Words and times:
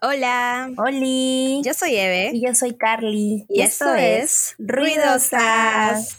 Hola. 0.00 0.70
Oli. 0.76 1.60
Yo 1.64 1.74
soy 1.74 1.96
Eve. 1.96 2.30
Y 2.32 2.46
yo 2.46 2.54
soy 2.54 2.76
Carly. 2.76 3.46
Y, 3.48 3.62
esto, 3.62 3.94
es 3.96 4.54
Ruidosas. 4.56 6.18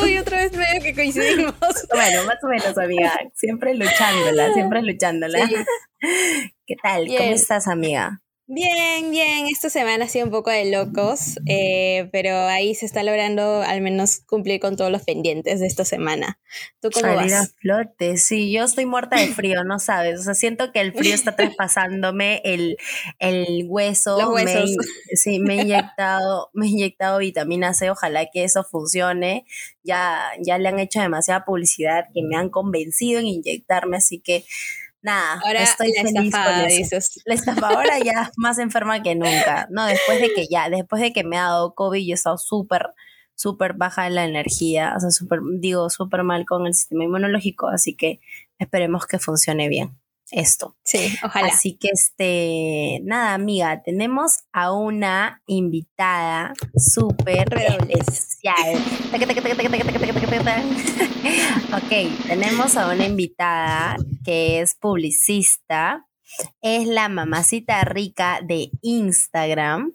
Uy, 0.00 0.18
otra 0.18 0.42
vez 0.42 0.52
veo 0.52 0.80
que 0.80 0.94
coincidimos. 0.94 1.54
bueno, 1.92 2.24
más 2.24 2.38
o 2.44 2.46
menos, 2.46 2.78
amiga. 2.78 3.18
Siempre 3.34 3.74
luchándola, 3.74 4.54
siempre 4.54 4.82
luchándola. 4.82 5.50
¿Qué 6.66 6.76
tal? 6.80 7.06
¿Cómo 7.08 7.32
estás, 7.32 7.66
amiga? 7.66 8.21
Bien, 8.54 9.10
bien. 9.10 9.46
Esta 9.50 9.70
semana 9.70 10.04
ha 10.04 10.08
sido 10.08 10.26
un 10.26 10.30
poco 10.30 10.50
de 10.50 10.70
locos, 10.70 11.38
eh, 11.46 12.10
pero 12.12 12.36
ahí 12.36 12.74
se 12.74 12.84
está 12.84 13.02
logrando 13.02 13.62
al 13.62 13.80
menos 13.80 14.18
cumplir 14.26 14.60
con 14.60 14.76
todos 14.76 14.90
los 14.90 15.04
pendientes 15.04 15.60
de 15.60 15.66
esta 15.66 15.86
semana. 15.86 16.38
¿Tú 16.82 16.90
cómo 16.92 17.06
Salir 17.06 17.32
vas? 17.32 17.48
a 17.48 17.52
flote, 17.62 18.18
sí. 18.18 18.52
Yo 18.52 18.64
estoy 18.64 18.84
muerta 18.84 19.18
de 19.18 19.28
frío, 19.28 19.64
no 19.64 19.78
sabes. 19.78 20.20
O 20.20 20.22
sea, 20.22 20.34
siento 20.34 20.70
que 20.70 20.82
el 20.82 20.92
frío 20.92 21.14
está 21.14 21.34
traspasándome 21.36 22.42
el, 22.44 22.76
el 23.20 23.64
hueso. 23.70 24.20
Los 24.20 24.34
huesos. 24.34 24.70
Me, 24.76 25.16
sí, 25.16 25.40
me 25.40 25.54
he 25.54 25.62
inyectado, 25.62 26.50
me 26.52 26.66
he 26.66 26.68
inyectado 26.68 27.20
vitamina 27.20 27.72
C. 27.72 27.88
Ojalá 27.88 28.26
que 28.30 28.44
eso 28.44 28.64
funcione. 28.64 29.46
Ya, 29.82 30.30
ya 30.44 30.58
le 30.58 30.68
han 30.68 30.78
hecho 30.78 31.00
demasiada 31.00 31.46
publicidad 31.46 32.04
que 32.12 32.20
me 32.22 32.36
han 32.36 32.50
convencido 32.50 33.18
en 33.18 33.28
inyectarme, 33.28 33.96
así 33.96 34.20
que 34.20 34.44
nada, 35.02 35.40
Ahora 35.44 35.62
estoy 35.62 35.92
la 35.96 36.02
feliz 36.02 36.24
estafada, 36.26 36.60
con 36.62 36.70
eso. 36.70 36.78
dices. 36.78 37.22
La 37.24 37.34
estafadora 37.34 37.98
ya 37.98 38.30
más 38.36 38.58
enferma 38.58 39.02
que 39.02 39.14
nunca. 39.14 39.68
No, 39.70 39.84
después 39.86 40.20
de 40.20 40.32
que 40.34 40.46
ya, 40.50 40.68
después 40.70 41.02
de 41.02 41.12
que 41.12 41.24
me 41.24 41.38
ha 41.38 41.42
dado 41.42 41.74
COVID, 41.74 42.04
yo 42.04 42.12
he 42.12 42.14
estado 42.14 42.38
súper, 42.38 42.86
súper 43.34 43.74
baja 43.74 44.06
en 44.06 44.14
la 44.14 44.24
energía, 44.24 44.94
o 44.96 45.00
sea, 45.00 45.10
súper, 45.10 45.40
digo, 45.58 45.90
súper 45.90 46.22
mal 46.22 46.46
con 46.46 46.66
el 46.66 46.74
sistema 46.74 47.04
inmunológico, 47.04 47.68
así 47.68 47.94
que 47.94 48.20
esperemos 48.58 49.06
que 49.06 49.18
funcione 49.18 49.68
bien 49.68 50.01
esto. 50.32 50.76
Sí, 50.82 51.14
ojalá. 51.22 51.48
Así 51.48 51.76
que 51.78 51.88
este, 51.92 53.00
nada, 53.04 53.34
amiga, 53.34 53.82
tenemos 53.82 54.40
a 54.52 54.72
una 54.72 55.42
invitada 55.46 56.54
súper 56.74 57.46
especial. 57.88 58.82
ok, 61.74 62.26
tenemos 62.26 62.76
a 62.76 62.92
una 62.92 63.04
invitada 63.04 63.96
que 64.24 64.60
es 64.60 64.74
publicista, 64.74 66.06
es 66.62 66.86
la 66.86 67.08
mamacita 67.08 67.84
rica 67.84 68.40
de 68.42 68.70
Instagram. 68.80 69.92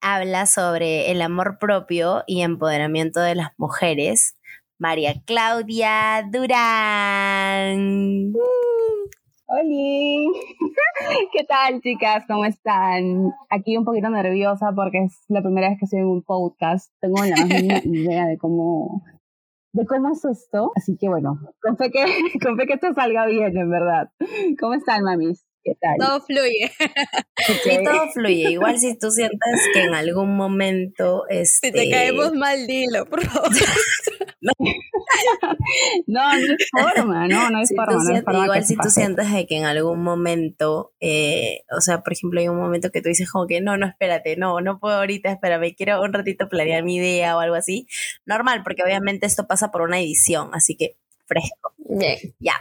Habla 0.00 0.46
sobre 0.46 1.10
el 1.10 1.20
amor 1.20 1.58
propio 1.58 2.22
y 2.26 2.42
empoderamiento 2.42 3.20
de 3.20 3.34
las 3.34 3.50
mujeres. 3.56 4.36
María 4.78 5.14
Claudia 5.24 6.22
Durán. 6.30 8.32
Uh. 8.34 9.25
Hola, 9.48 9.62
¿qué 11.32 11.44
tal 11.44 11.80
chicas? 11.80 12.24
¿Cómo 12.26 12.44
están? 12.44 13.30
Aquí 13.48 13.76
un 13.76 13.84
poquito 13.84 14.10
nerviosa 14.10 14.72
porque 14.74 15.04
es 15.04 15.22
la 15.28 15.40
primera 15.40 15.68
vez 15.68 15.78
que 15.78 15.84
estoy 15.84 16.00
en 16.00 16.06
un 16.06 16.22
podcast. 16.24 16.92
Tengo 17.00 17.22
la 17.22 17.36
idea 17.84 18.26
de 18.26 18.38
cómo, 18.38 19.04
de 19.72 19.86
cómo 19.86 20.10
es 20.10 20.24
esto. 20.24 20.72
Así 20.74 20.96
que 20.96 21.08
bueno, 21.08 21.38
con 21.62 21.76
fe 21.76 21.92
que, 21.92 22.04
con 22.44 22.56
fe 22.56 22.66
que 22.66 22.72
esto 22.72 22.92
salga 22.92 23.26
bien, 23.26 23.56
en 23.56 23.70
verdad. 23.70 24.10
¿Cómo 24.58 24.74
están, 24.74 25.04
mamis? 25.04 25.45
¿Qué 25.66 25.74
tal? 25.80 25.96
Todo 25.98 26.20
fluye. 26.20 26.70
Sí, 27.64 27.78
todo 27.84 28.08
fluye. 28.12 28.50
Igual 28.52 28.78
si 28.78 28.96
tú 28.98 29.10
sientes 29.10 29.38
que 29.74 29.82
en 29.82 29.94
algún 29.94 30.36
momento 30.36 31.24
este, 31.28 31.68
Si 31.68 31.72
te 31.72 31.90
caemos 31.90 32.32
mal, 32.34 32.66
dilo, 32.66 33.04
por 33.06 33.24
favor. 33.24 33.50
No, 36.06 36.32
no 36.38 36.54
es 36.54 36.68
forma, 36.70 37.26
no, 37.28 37.50
no 37.50 37.60
es 37.62 37.68
si 37.68 37.74
forma. 37.74 37.92
No 37.94 37.98
es 38.00 38.06
sientes- 38.06 38.24
forma 38.24 38.44
igual 38.44 38.64
si 38.64 38.76
tú 38.76 38.88
de 39.32 39.46
que 39.46 39.56
en 39.58 39.64
algún 39.64 40.02
momento, 40.02 40.92
eh, 41.00 41.60
o 41.76 41.80
sea, 41.80 42.02
por 42.02 42.12
ejemplo, 42.12 42.40
hay 42.40 42.48
un 42.48 42.58
momento 42.58 42.90
que 42.90 43.02
tú 43.02 43.08
dices 43.08 43.30
como 43.30 43.46
que 43.46 43.60
no, 43.60 43.76
no, 43.76 43.86
espérate, 43.86 44.36
no, 44.36 44.60
no 44.60 44.78
puedo 44.78 44.96
ahorita, 44.96 45.30
espérame, 45.32 45.74
quiero 45.76 46.00
un 46.02 46.12
ratito 46.12 46.48
planear 46.48 46.84
mi 46.84 46.96
idea 46.96 47.36
o 47.36 47.40
algo 47.40 47.56
así. 47.56 47.86
Normal, 48.24 48.62
porque 48.62 48.82
obviamente 48.84 49.26
esto 49.26 49.46
pasa 49.46 49.70
por 49.70 49.82
una 49.82 49.98
edición, 49.98 50.50
así 50.52 50.76
que 50.76 50.96
fresco. 51.26 51.74
Bien. 51.78 52.18
Ya. 52.38 52.54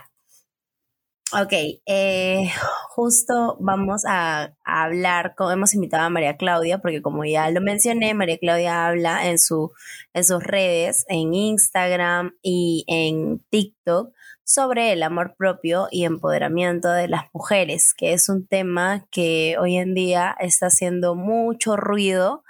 Ok, 1.34 1.54
eh, 1.88 2.52
justo 2.90 3.58
vamos 3.60 4.04
a, 4.08 4.56
hablar, 4.64 5.34
con, 5.36 5.52
hemos 5.52 5.74
invitado 5.74 6.04
a 6.04 6.10
María 6.10 6.38
Claudia, 6.38 6.78
porque 6.80 7.02
como 7.02 7.26
ya 7.26 7.50
lo 7.50 7.62
mencioné, 7.62 8.14
María 8.14 8.38
Claudia 8.38 8.88
habla 8.88 9.28
en, 9.28 9.40
su, 9.40 9.72
en 10.14 10.24
sus 10.24 10.44
redes, 10.44 11.04
en 11.10 11.34
Instagram 11.34 12.38
y 12.44 12.86
en 12.88 13.40
TikTok, 13.50 14.14
sobre 14.44 14.94
el 14.94 15.02
amor 15.02 15.36
propio 15.36 15.88
y 15.90 16.06
empoderamiento 16.06 16.90
de 16.90 17.08
las 17.08 17.24
mujeres, 17.34 17.96
que 17.98 18.14
es 18.14 18.30
un 18.30 18.46
tema 18.48 19.08
que 19.10 19.58
hoy 19.60 19.78
en 19.78 19.96
día 19.96 20.36
está 20.40 20.68
haciendo 20.68 21.16
mucho 21.16 21.76
ruido 21.76 22.44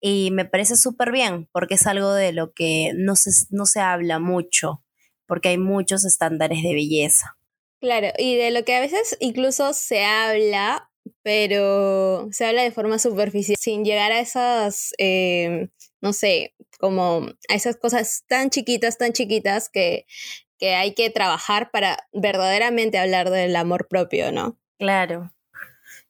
y 0.00 0.30
me 0.32 0.44
parece 0.44 0.76
súper 0.76 1.12
bien, 1.12 1.48
porque 1.50 1.74
es 1.74 1.86
algo 1.86 2.12
de 2.12 2.32
lo 2.32 2.52
que 2.52 2.92
no 2.94 3.16
se, 3.16 3.30
no 3.50 3.64
se 3.64 3.80
habla 3.80 4.18
mucho, 4.18 4.84
porque 5.26 5.48
hay 5.48 5.58
muchos 5.58 6.04
estándares 6.04 6.62
de 6.62 6.74
belleza. 6.74 7.37
Claro, 7.80 8.08
y 8.18 8.36
de 8.36 8.50
lo 8.50 8.64
que 8.64 8.74
a 8.74 8.80
veces 8.80 9.16
incluso 9.20 9.72
se 9.72 10.04
habla, 10.04 10.90
pero 11.22 12.28
se 12.32 12.44
habla 12.44 12.62
de 12.62 12.72
forma 12.72 12.98
superficial, 12.98 13.56
sin 13.58 13.84
llegar 13.84 14.10
a 14.10 14.20
esas, 14.20 14.92
eh, 14.98 15.68
no 16.00 16.12
sé, 16.12 16.54
como 16.80 17.26
a 17.48 17.54
esas 17.54 17.76
cosas 17.76 18.24
tan 18.26 18.50
chiquitas, 18.50 18.98
tan 18.98 19.12
chiquitas 19.12 19.68
que, 19.68 20.06
que 20.58 20.74
hay 20.74 20.94
que 20.94 21.10
trabajar 21.10 21.70
para 21.70 21.98
verdaderamente 22.12 22.98
hablar 22.98 23.30
del 23.30 23.54
amor 23.54 23.86
propio, 23.88 24.32
¿no? 24.32 24.58
Claro. 24.78 25.32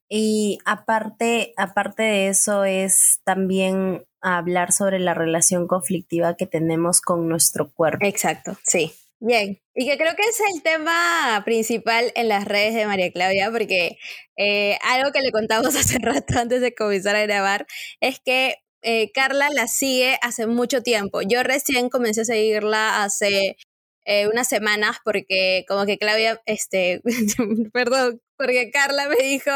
Y 0.09 0.59
aparte, 0.65 1.53
aparte 1.59 2.03
de 2.03 2.29
eso 2.29 2.65
es 2.65 3.21
también 3.25 4.07
hablar 4.23 4.73
sobre 4.73 4.99
la 4.99 5.13
relación 5.13 5.69
conflictiva 5.69 6.35
que 6.35 6.47
tenemos 6.47 7.03
con 7.03 7.29
nuestro 7.29 7.71
cuerpo. 7.71 8.07
Exacto, 8.07 8.57
sí. 8.65 8.93
Bien, 9.21 9.61
y 9.75 9.85
que 9.87 9.99
creo 9.99 10.15
que 10.15 10.23
es 10.23 10.41
el 10.55 10.63
tema 10.63 11.43
principal 11.45 12.13
en 12.15 12.29
las 12.29 12.45
redes 12.45 12.75
de 12.75 12.87
María 12.87 13.11
Claudia, 13.11 13.51
porque 13.51 13.99
eh, 14.37 14.79
algo 14.83 15.11
que 15.11 15.21
le 15.23 15.33
contamos 15.33 15.75
hace 15.77 15.99
rato 15.99 16.39
antes 16.39 16.61
de 16.61 16.75
comenzar 16.75 17.17
a 17.17 17.23
grabar 17.27 17.67
es 18.01 18.21
que 18.25 18.57
eh, 18.83 19.11
Carla 19.13 19.49
la 19.51 19.67
sigue 19.67 20.19
hace 20.23 20.47
mucho 20.47 20.83
tiempo. 20.83 21.21
Yo 21.23 21.43
recién 21.43 21.89
comencé 21.89 22.21
a 22.23 22.25
seguirla 22.27 23.03
hace 23.03 23.57
eh, 24.05 24.29
unas 24.29 24.49
semanas 24.49 24.99
porque 25.05 25.65
como 25.69 25.85
que 25.85 25.99
Claudia, 25.99 26.41
este, 26.47 27.03
perdón, 27.73 28.21
porque 28.39 28.71
Carla 28.71 29.09
me 29.09 29.17
dijo, 29.23 29.51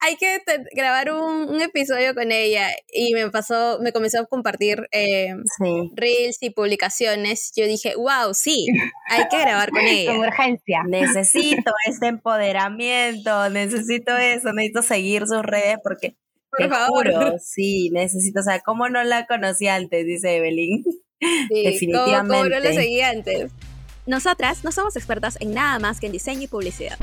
hay 0.00 0.16
que 0.16 0.38
grabar 0.72 1.10
un, 1.12 1.48
un 1.50 1.60
episodio 1.60 2.14
con 2.14 2.32
ella 2.32 2.68
y 2.92 3.12
me 3.12 3.28
pasó, 3.30 3.78
me 3.82 3.92
comenzó 3.92 4.20
a 4.20 4.26
compartir 4.26 4.88
eh, 4.92 5.34
Sí. 5.58 5.90
reels 5.94 6.38
y 6.40 6.50
publicaciones, 6.50 7.52
yo 7.56 7.66
dije, 7.66 7.94
wow, 7.96 8.32
sí, 8.32 8.66
hay 9.10 9.24
que 9.28 9.38
grabar 9.40 9.70
con 9.70 9.80
Con 9.80 9.88
ella. 9.88 10.18
urgencia. 10.18 10.82
Necesito 10.86 11.72
este 11.86 12.06
empoderamiento, 12.06 13.50
necesito 13.50 14.16
eso, 14.16 14.52
necesito 14.52 14.82
seguir 14.82 15.26
sus 15.26 15.42
redes 15.42 15.76
porque 15.82 16.14
Por 16.50 16.58
te 16.60 16.68
favor. 16.68 17.12
juro, 17.12 17.32
sí, 17.38 17.90
necesito, 17.90 18.40
o 18.40 18.42
sea, 18.44 18.60
¿cómo 18.60 18.88
no 18.88 19.02
la 19.04 19.26
conocí 19.26 19.66
antes? 19.68 20.06
Dice 20.06 20.36
Evelyn. 20.36 20.84
Sí, 21.48 21.90
¿cómo- 21.92 22.04
cómo 22.04 22.44
no 22.44 22.44
la 22.48 22.60
definitivamente. 22.60 22.80
seguí 22.82 23.00
antes? 23.00 23.52
Nosotras 24.06 24.64
no 24.64 24.72
somos 24.72 24.96
expertas 24.96 25.36
en 25.40 25.52
nada 25.52 25.78
más 25.80 26.00
que 26.00 26.06
en 26.06 26.12
diseño 26.12 26.42
y 26.42 26.46
publicidad. 26.46 26.96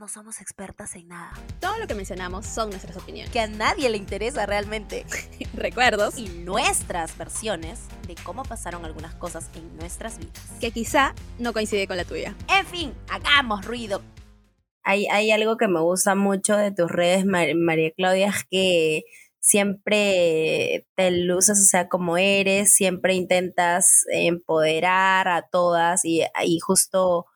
No 0.00 0.08
somos 0.08 0.40
expertas 0.40 0.96
en 0.96 1.08
nada. 1.08 1.30
Todo 1.60 1.76
lo 1.78 1.86
que 1.86 1.94
mencionamos 1.94 2.46
son 2.46 2.70
nuestras 2.70 2.96
opiniones, 2.96 3.30
Que 3.30 3.40
a 3.40 3.46
nadie 3.48 3.90
le 3.90 3.98
interesa 3.98 4.46
realmente. 4.46 5.04
recuerdos 5.52 6.16
Y 6.16 6.26
nuestras 6.30 7.18
versiones 7.18 7.80
de 8.08 8.14
cómo 8.24 8.42
pasaron 8.44 8.86
algunas 8.86 9.14
cosas 9.16 9.50
en 9.54 9.76
nuestras 9.76 10.16
vidas. 10.18 10.32
que 10.58 10.70
quizá 10.70 11.14
no 11.38 11.52
coincide 11.52 11.86
con 11.86 11.98
la 11.98 12.06
tuya. 12.06 12.34
En 12.48 12.64
fin, 12.64 12.94
hagamos 13.10 13.66
ruido. 13.66 14.00
Hay, 14.84 15.06
hay 15.08 15.32
algo 15.32 15.58
que 15.58 15.68
me 15.68 15.80
gusta 15.82 16.14
mucho 16.14 16.56
de 16.56 16.72
tus 16.72 16.90
redes, 16.90 17.26
Mar- 17.26 17.54
María 17.54 17.90
Claudia, 17.94 18.28
es 18.28 18.44
que 18.50 19.02
siempre 19.38 20.86
te 20.96 21.10
luces, 21.10 21.60
o 21.60 21.64
sea, 21.66 21.88
como 21.90 22.16
eres, 22.16 22.72
siempre 22.72 23.12
intentas 23.12 24.06
empoderar 24.10 25.28
a 25.28 25.42
todas 25.42 26.06
y, 26.06 26.22
y 26.42 26.58
justo 26.60 27.26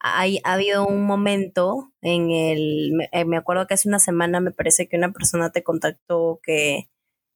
hay, 0.00 0.40
ha 0.44 0.54
habido 0.54 0.86
un 0.86 1.04
momento 1.04 1.92
en 2.02 2.30
el, 2.30 2.92
me, 2.94 3.08
eh, 3.12 3.24
me 3.24 3.36
acuerdo 3.36 3.66
que 3.66 3.74
hace 3.74 3.88
una 3.88 3.98
semana 3.98 4.40
me 4.40 4.52
parece 4.52 4.88
que 4.88 4.96
una 4.96 5.12
persona 5.12 5.50
te 5.50 5.62
contactó 5.62 6.40
que, 6.42 6.88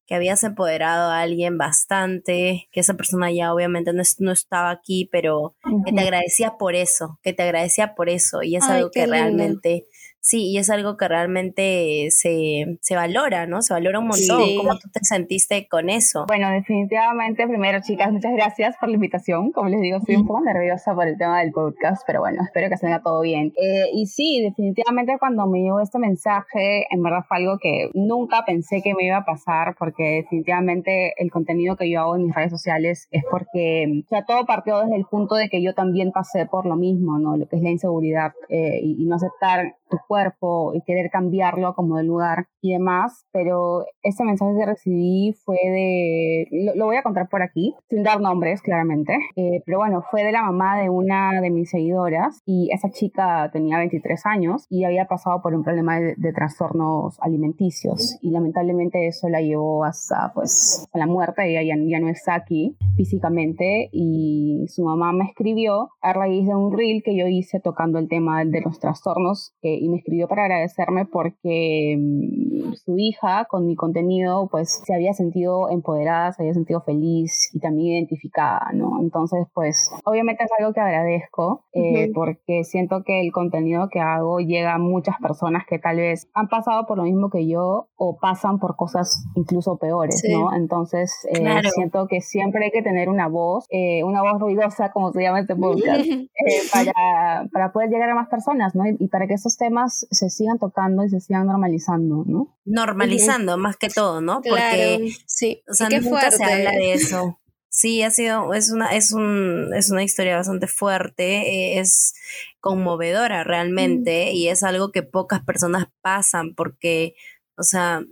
que 0.06 0.14
habías 0.14 0.44
empoderado 0.44 1.10
a 1.10 1.20
alguien 1.20 1.58
bastante, 1.58 2.68
que 2.72 2.80
esa 2.80 2.94
persona 2.94 3.30
ya 3.32 3.52
obviamente 3.54 3.92
no, 3.92 4.02
no 4.18 4.32
estaba 4.32 4.70
aquí, 4.70 5.08
pero 5.10 5.56
que 5.84 5.92
te 5.92 6.00
agradecía 6.00 6.56
por 6.58 6.74
eso, 6.74 7.18
que 7.22 7.32
te 7.32 7.42
agradecía 7.42 7.94
por 7.94 8.08
eso, 8.08 8.42
y 8.42 8.56
es 8.56 8.64
Ay, 8.64 8.78
algo 8.78 8.90
que 8.90 9.00
lindo. 9.00 9.12
realmente 9.14 9.86
Sí, 10.24 10.52
y 10.52 10.58
es 10.58 10.70
algo 10.70 10.96
que 10.96 11.08
realmente 11.08 12.06
se, 12.12 12.78
se 12.80 12.94
valora, 12.94 13.48
¿no? 13.48 13.60
Se 13.60 13.74
valora 13.74 13.98
un 13.98 14.06
montón. 14.06 14.56
¿Cómo 14.56 14.78
tú 14.78 14.88
te 14.88 15.00
sentiste 15.02 15.66
con 15.66 15.90
eso? 15.90 16.26
Bueno, 16.28 16.48
definitivamente, 16.48 17.44
primero, 17.48 17.80
chicas, 17.82 18.12
muchas 18.12 18.32
gracias 18.32 18.76
por 18.78 18.88
la 18.88 18.94
invitación. 18.94 19.50
Como 19.50 19.68
les 19.68 19.80
digo, 19.80 19.96
estoy 19.96 20.14
un 20.14 20.26
poco 20.28 20.42
nerviosa 20.42 20.94
por 20.94 21.08
el 21.08 21.18
tema 21.18 21.40
del 21.40 21.50
podcast, 21.50 22.04
pero 22.06 22.20
bueno, 22.20 22.40
espero 22.44 22.68
que 22.68 22.76
se 22.76 22.86
venga 22.86 23.02
todo 23.02 23.20
bien. 23.20 23.52
Eh, 23.60 23.86
y 23.92 24.06
sí, 24.06 24.40
definitivamente 24.40 25.16
cuando 25.18 25.44
me 25.48 25.58
llegó 25.58 25.80
este 25.80 25.98
mensaje, 25.98 26.86
en 26.88 27.02
verdad 27.02 27.24
fue 27.26 27.38
algo 27.38 27.58
que 27.58 27.90
nunca 27.92 28.44
pensé 28.46 28.80
que 28.80 28.94
me 28.94 29.04
iba 29.04 29.16
a 29.16 29.24
pasar, 29.24 29.74
porque 29.76 30.22
definitivamente 30.22 31.14
el 31.20 31.32
contenido 31.32 31.74
que 31.76 31.90
yo 31.90 32.00
hago 32.00 32.14
en 32.14 32.26
mis 32.26 32.34
redes 32.34 32.52
sociales 32.52 33.08
es 33.10 33.24
porque, 33.28 34.02
o 34.04 34.08
sea, 34.08 34.24
todo 34.24 34.46
partió 34.46 34.78
desde 34.82 34.94
el 34.94 35.04
punto 35.04 35.34
de 35.34 35.48
que 35.48 35.60
yo 35.60 35.74
también 35.74 36.12
pasé 36.12 36.46
por 36.46 36.64
lo 36.64 36.76
mismo, 36.76 37.18
¿no? 37.18 37.36
Lo 37.36 37.48
que 37.48 37.56
es 37.56 37.62
la 37.62 37.70
inseguridad 37.70 38.34
eh, 38.48 38.78
y, 38.80 39.02
y 39.02 39.06
no 39.06 39.16
aceptar 39.16 39.74
tu 39.90 39.98
cuerpo 40.12 40.74
y 40.74 40.82
querer 40.82 41.08
cambiarlo 41.10 41.72
como 41.72 41.96
de 41.96 42.04
lugar 42.04 42.48
y 42.60 42.72
demás, 42.72 43.24
pero 43.32 43.86
ese 44.02 44.24
mensaje 44.24 44.52
que 44.58 44.66
recibí 44.66 45.34
fue 45.42 45.56
de, 45.56 46.74
lo, 46.76 46.84
voy 46.84 46.96
a 46.96 47.02
contar 47.02 47.30
por 47.30 47.40
aquí, 47.40 47.74
sin 47.88 48.02
dar 48.02 48.20
nombres 48.20 48.60
claramente, 48.60 49.16
eh, 49.36 49.62
pero 49.64 49.78
bueno, 49.78 50.02
fue 50.10 50.22
de 50.22 50.32
la 50.32 50.42
mamá 50.42 50.78
de 50.78 50.90
una 50.90 51.40
de 51.40 51.48
mis 51.48 51.70
seguidoras 51.70 52.42
y 52.44 52.70
esa 52.72 52.90
chica 52.90 53.48
tenía 53.54 53.78
23 53.78 54.26
años 54.26 54.66
y 54.68 54.84
había 54.84 55.06
pasado 55.06 55.40
por 55.40 55.54
un 55.54 55.64
problema 55.64 55.98
de, 55.98 56.32
trastornos 56.34 57.18
alimenticios 57.20 58.18
y 58.20 58.30
lamentablemente 58.32 59.06
eso 59.06 59.28
la 59.28 59.40
llevó 59.40 59.84
hasta 59.84 60.32
pues 60.34 60.86
a 60.92 60.98
la 60.98 61.06
muerte, 61.06 61.48
ella 61.48 61.62
ya, 61.62 61.82
ya 61.86 62.00
no 62.00 62.08
está 62.08 62.34
aquí 62.34 62.76
físicamente 62.96 63.88
y 63.92 64.66
su 64.68 64.84
mamá 64.84 65.12
me 65.12 65.24
escribió 65.24 65.90
a 66.02 66.12
raíz 66.12 66.46
de 66.46 66.54
un 66.54 66.76
reel 66.76 67.02
que 67.02 67.16
yo 67.16 67.26
hice 67.26 67.60
tocando 67.60 67.98
el 67.98 68.08
tema 68.08 68.44
de 68.44 68.60
los 68.60 68.78
trastornos 68.78 69.54
eh, 69.62 69.78
y 69.80 69.88
me 69.88 70.01
escribió 70.02 70.28
para 70.28 70.44
agradecerme 70.44 71.06
porque 71.06 71.96
mm, 71.98 72.74
su 72.74 72.98
hija 72.98 73.46
con 73.48 73.66
mi 73.66 73.76
contenido 73.76 74.48
pues 74.50 74.82
se 74.84 74.94
había 74.94 75.12
sentido 75.14 75.70
empoderada, 75.70 76.32
se 76.32 76.42
había 76.42 76.54
sentido 76.54 76.82
feliz 76.82 77.50
y 77.52 77.60
también 77.60 77.94
identificada, 77.94 78.70
¿no? 78.74 79.00
Entonces 79.00 79.46
pues 79.54 79.90
obviamente 80.04 80.44
es 80.44 80.50
algo 80.58 80.72
que 80.72 80.80
agradezco 80.80 81.64
eh, 81.72 82.10
porque 82.14 82.64
siento 82.64 83.02
que 83.04 83.20
el 83.20 83.32
contenido 83.32 83.88
que 83.90 84.00
hago 84.00 84.40
llega 84.40 84.74
a 84.74 84.78
muchas 84.78 85.16
personas 85.20 85.64
que 85.68 85.78
tal 85.78 85.96
vez 85.96 86.28
han 86.34 86.48
pasado 86.48 86.86
por 86.86 86.98
lo 86.98 87.04
mismo 87.04 87.30
que 87.30 87.46
yo 87.48 87.88
o 87.96 88.18
pasan 88.18 88.58
por 88.58 88.76
cosas 88.76 89.24
incluso 89.36 89.78
peores, 89.78 90.22
¿no? 90.30 90.54
Entonces 90.54 91.14
eh, 91.30 91.60
siento 91.74 92.06
que 92.08 92.20
siempre 92.20 92.64
hay 92.64 92.70
que 92.70 92.82
tener 92.82 93.08
una 93.08 93.28
voz, 93.28 93.66
una 94.04 94.22
voz 94.22 94.40
ruidosa 94.40 94.90
como 94.92 95.12
se 95.12 95.22
llama 95.22 95.40
este 95.40 95.56
podcast, 95.56 96.04
para, 96.72 97.46
para 97.52 97.72
poder 97.72 97.90
llegar 97.90 98.10
a 98.10 98.14
más 98.14 98.28
personas, 98.28 98.74
¿no? 98.74 98.86
Y, 98.86 98.96
y 98.98 99.08
para 99.08 99.26
que 99.26 99.34
esos 99.34 99.56
temas 99.56 99.91
se 99.92 100.30
sigan 100.30 100.58
tocando 100.58 101.04
y 101.04 101.08
se 101.08 101.20
sigan 101.20 101.46
normalizando, 101.46 102.24
¿no? 102.26 102.56
Normalizando 102.64 103.56
más 103.58 103.76
que 103.76 103.88
todo, 103.88 104.20
¿no? 104.20 104.40
Porque 104.42 105.12
sí. 105.26 105.62
o 105.68 105.74
sea, 105.74 105.88
nunca 105.88 106.30
se 106.30 106.44
habla 106.44 106.72
de 106.72 106.92
eso. 106.94 107.38
Sí, 107.68 108.02
ha 108.02 108.10
sido, 108.10 108.52
es 108.52 108.70
una, 108.70 108.94
es 108.94 109.12
un, 109.12 109.70
es 109.74 109.90
una 109.90 110.02
historia 110.02 110.36
bastante 110.36 110.66
fuerte, 110.66 111.48
eh, 111.48 111.78
es 111.80 112.12
conmovedora 112.60 113.44
realmente, 113.44 114.32
y 114.32 114.48
es 114.48 114.62
algo 114.62 114.92
que 114.92 115.02
pocas 115.02 115.42
personas 115.42 115.86
pasan 116.02 116.54
porque 116.54 117.14
o 117.62 117.64
sea, 117.64 118.02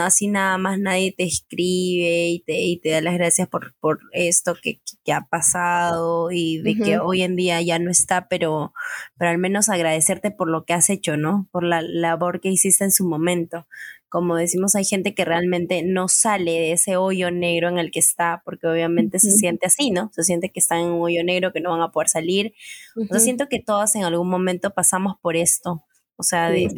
así 0.00 0.26
nada 0.26 0.58
más 0.58 0.80
nadie 0.80 1.14
te 1.16 1.22
escribe 1.22 2.26
y 2.28 2.40
te, 2.40 2.60
y 2.60 2.80
te 2.80 2.90
da 2.90 3.00
las 3.00 3.14
gracias 3.14 3.46
por, 3.46 3.72
por 3.78 4.00
esto 4.10 4.56
que, 4.60 4.80
que 5.04 5.12
ha 5.12 5.28
pasado 5.30 6.32
y 6.32 6.58
de 6.58 6.74
que 6.74 6.98
hoy 6.98 7.22
en 7.22 7.36
día 7.36 7.62
ya 7.62 7.78
no 7.78 7.88
está, 7.88 8.26
pero, 8.28 8.72
pero 9.16 9.30
al 9.30 9.38
menos 9.38 9.68
agradecerte 9.68 10.32
por 10.32 10.50
lo 10.50 10.64
que 10.64 10.72
has 10.72 10.90
hecho, 10.90 11.16
¿no? 11.16 11.48
Por 11.52 11.62
la 11.62 11.82
labor 11.82 12.40
que 12.40 12.48
hiciste 12.48 12.82
en 12.82 12.90
su 12.90 13.06
momento. 13.06 13.68
Como 14.08 14.34
decimos, 14.34 14.74
hay 14.74 14.84
gente 14.84 15.14
que 15.14 15.24
realmente 15.24 15.84
no 15.84 16.08
sale 16.08 16.50
de 16.50 16.72
ese 16.72 16.96
hoyo 16.96 17.30
negro 17.30 17.68
en 17.68 17.78
el 17.78 17.92
que 17.92 18.00
está, 18.00 18.42
porque 18.44 18.66
obviamente 18.66 19.20
se 19.20 19.30
siente 19.30 19.66
así, 19.66 19.92
¿no? 19.92 20.10
Se 20.16 20.24
siente 20.24 20.50
que 20.50 20.58
están 20.58 20.80
en 20.80 20.86
un 20.86 21.02
hoyo 21.02 21.22
negro, 21.22 21.52
que 21.52 21.60
no 21.60 21.70
van 21.70 21.82
a 21.82 21.92
poder 21.92 22.08
salir. 22.08 22.54
O 22.96 23.06
sea, 23.06 23.20
siento 23.20 23.48
que 23.48 23.60
todas 23.60 23.94
en 23.94 24.02
algún 24.02 24.28
momento 24.28 24.70
pasamos 24.74 25.14
por 25.22 25.36
esto 25.36 25.84
o 26.16 26.22
sea, 26.22 26.50
de, 26.50 26.68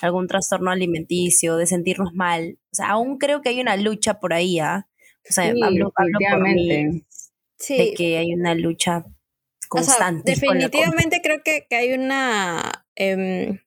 algún 0.00 0.26
trastorno 0.26 0.70
alimenticio, 0.70 1.56
de 1.56 1.66
sentirnos 1.66 2.14
mal. 2.14 2.58
O 2.72 2.74
sea, 2.74 2.90
aún 2.90 3.18
creo 3.18 3.42
que 3.42 3.50
hay 3.50 3.60
una 3.60 3.76
lucha 3.76 4.18
por 4.18 4.32
ahí, 4.32 4.58
¿ah? 4.58 4.88
O 5.28 5.32
sea, 5.32 5.52
hablo, 5.62 5.92
por 5.92 6.42
mí, 6.42 7.04
de 7.68 7.94
que 7.94 8.18
hay 8.18 8.34
una 8.34 8.54
lucha 8.54 9.04
constante. 9.68 10.32
definitivamente 10.32 11.20
creo 11.22 11.42
que, 11.44 11.66
hay 11.70 11.92
una... 11.92 12.86
Em, 12.96 13.58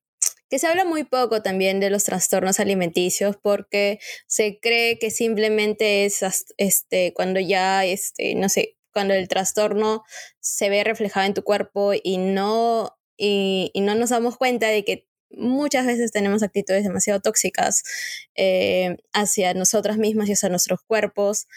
que 0.50 0.60
se 0.60 0.68
habla 0.68 0.86
muy 0.86 1.04
poco 1.04 1.42
también 1.42 1.80
de 1.80 1.90
los 1.90 2.04
trastornos 2.04 2.60
alimenticios 2.60 3.36
porque 3.42 4.00
se 4.28 4.60
cree 4.60 5.00
que 5.00 5.10
simplemente 5.10 6.06
es 6.06 6.24
este, 6.58 7.14
cuando 7.14 7.40
ya, 7.40 7.84
este, 7.86 8.36
no 8.36 8.48
sé, 8.50 8.78
cuando 8.94 9.14
el 9.14 9.28
trastorno 9.28 10.04
se 10.40 10.70
ve 10.70 10.84
reflejado 10.84 11.26
en 11.26 11.34
tu 11.34 11.44
cuerpo 11.44 11.94
y 12.02 12.18
no 12.18 12.96
y, 13.18 13.72
no 13.76 13.96
nos 13.96 14.10
damos 14.10 14.38
cuenta 14.38 14.68
de 14.68 14.84
que 14.84 15.08
muchas 15.32 15.86
veces 15.86 16.12
tenemos 16.12 16.44
actitudes 16.44 16.84
demasiado 16.84 17.20
tóxicas 17.20 17.84
eh, 18.36 18.98
hacia 19.14 19.54
nosotras 19.54 19.98
mismas 19.98 20.30
y 20.30 20.34
hacia 20.34 20.50
nuestros 20.50 20.82
cuerpos 20.82 21.48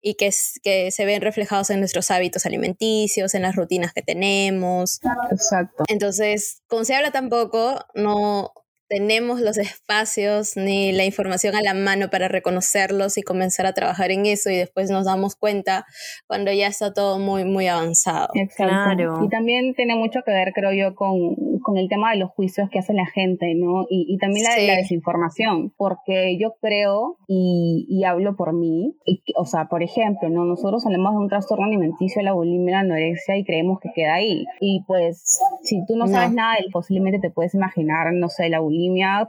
y 0.00 0.14
que, 0.14 0.30
que 0.62 0.90
se 0.90 1.04
ven 1.04 1.20
reflejados 1.20 1.70
en 1.70 1.80
nuestros 1.80 2.10
hábitos 2.10 2.46
alimenticios, 2.46 3.34
en 3.34 3.42
las 3.42 3.56
rutinas 3.56 3.92
que 3.92 4.02
tenemos. 4.02 5.00
Exacto. 5.30 5.84
Entonces, 5.88 6.62
como 6.68 6.84
se 6.84 6.94
habla 6.94 7.10
tan 7.10 7.28
poco, 7.28 7.84
no, 7.94 8.52
tenemos 8.88 9.40
los 9.40 9.58
espacios 9.58 10.56
ni 10.56 10.92
la 10.92 11.04
información 11.04 11.54
a 11.56 11.62
la 11.62 11.74
mano 11.74 12.08
para 12.10 12.28
reconocerlos 12.28 13.18
y 13.18 13.22
comenzar 13.22 13.66
a 13.66 13.72
trabajar 13.72 14.10
en 14.10 14.26
eso 14.26 14.50
y 14.50 14.56
después 14.56 14.90
nos 14.90 15.06
damos 15.06 15.34
cuenta 15.34 15.86
cuando 16.26 16.52
ya 16.52 16.68
está 16.68 16.92
todo 16.92 17.18
muy, 17.18 17.44
muy 17.44 17.66
avanzado. 17.66 18.28
Exacto. 18.34 19.24
Y 19.24 19.28
también 19.28 19.74
tiene 19.74 19.96
mucho 19.96 20.20
que 20.24 20.30
ver, 20.30 20.52
creo 20.54 20.72
yo, 20.72 20.94
con, 20.94 21.34
con 21.62 21.76
el 21.78 21.88
tema 21.88 22.12
de 22.12 22.18
los 22.18 22.30
juicios 22.30 22.68
que 22.70 22.78
hace 22.78 22.92
la 22.92 23.06
gente, 23.06 23.54
¿no? 23.56 23.86
Y, 23.90 24.06
y 24.08 24.18
también 24.18 24.44
la, 24.44 24.56
la, 24.74 24.76
desinformación, 24.76 25.72
porque 25.76 26.38
yo 26.40 26.54
creo, 26.60 27.18
y, 27.26 27.86
y 27.88 28.04
hablo 28.04 28.36
por 28.36 28.52
mí, 28.52 28.96
o 29.36 29.46
sea, 29.46 29.66
por 29.66 29.82
ejemplo, 29.82 30.28
¿no? 30.28 30.44
Nosotros 30.44 30.86
hablamos 30.86 31.12
de 31.12 31.18
un 31.18 31.28
trastorno 31.28 31.64
alimenticio, 31.64 32.22
la 32.22 32.32
bulimia, 32.32 32.76
la 32.76 32.80
anorexia, 32.80 33.36
y 33.36 33.44
creemos 33.44 33.80
que 33.80 33.90
queda 33.94 34.14
ahí. 34.14 34.44
Y 34.60 34.84
pues, 34.86 35.40
si 35.62 35.84
tú 35.86 35.96
no 35.96 36.06
sabes 36.06 36.32
nada, 36.32 36.56
posiblemente 36.72 37.18
te 37.18 37.30
puedes 37.30 37.54
imaginar, 37.54 38.12
no 38.12 38.28
sé, 38.28 38.48
la 38.48 38.60
bulimia 38.60 38.75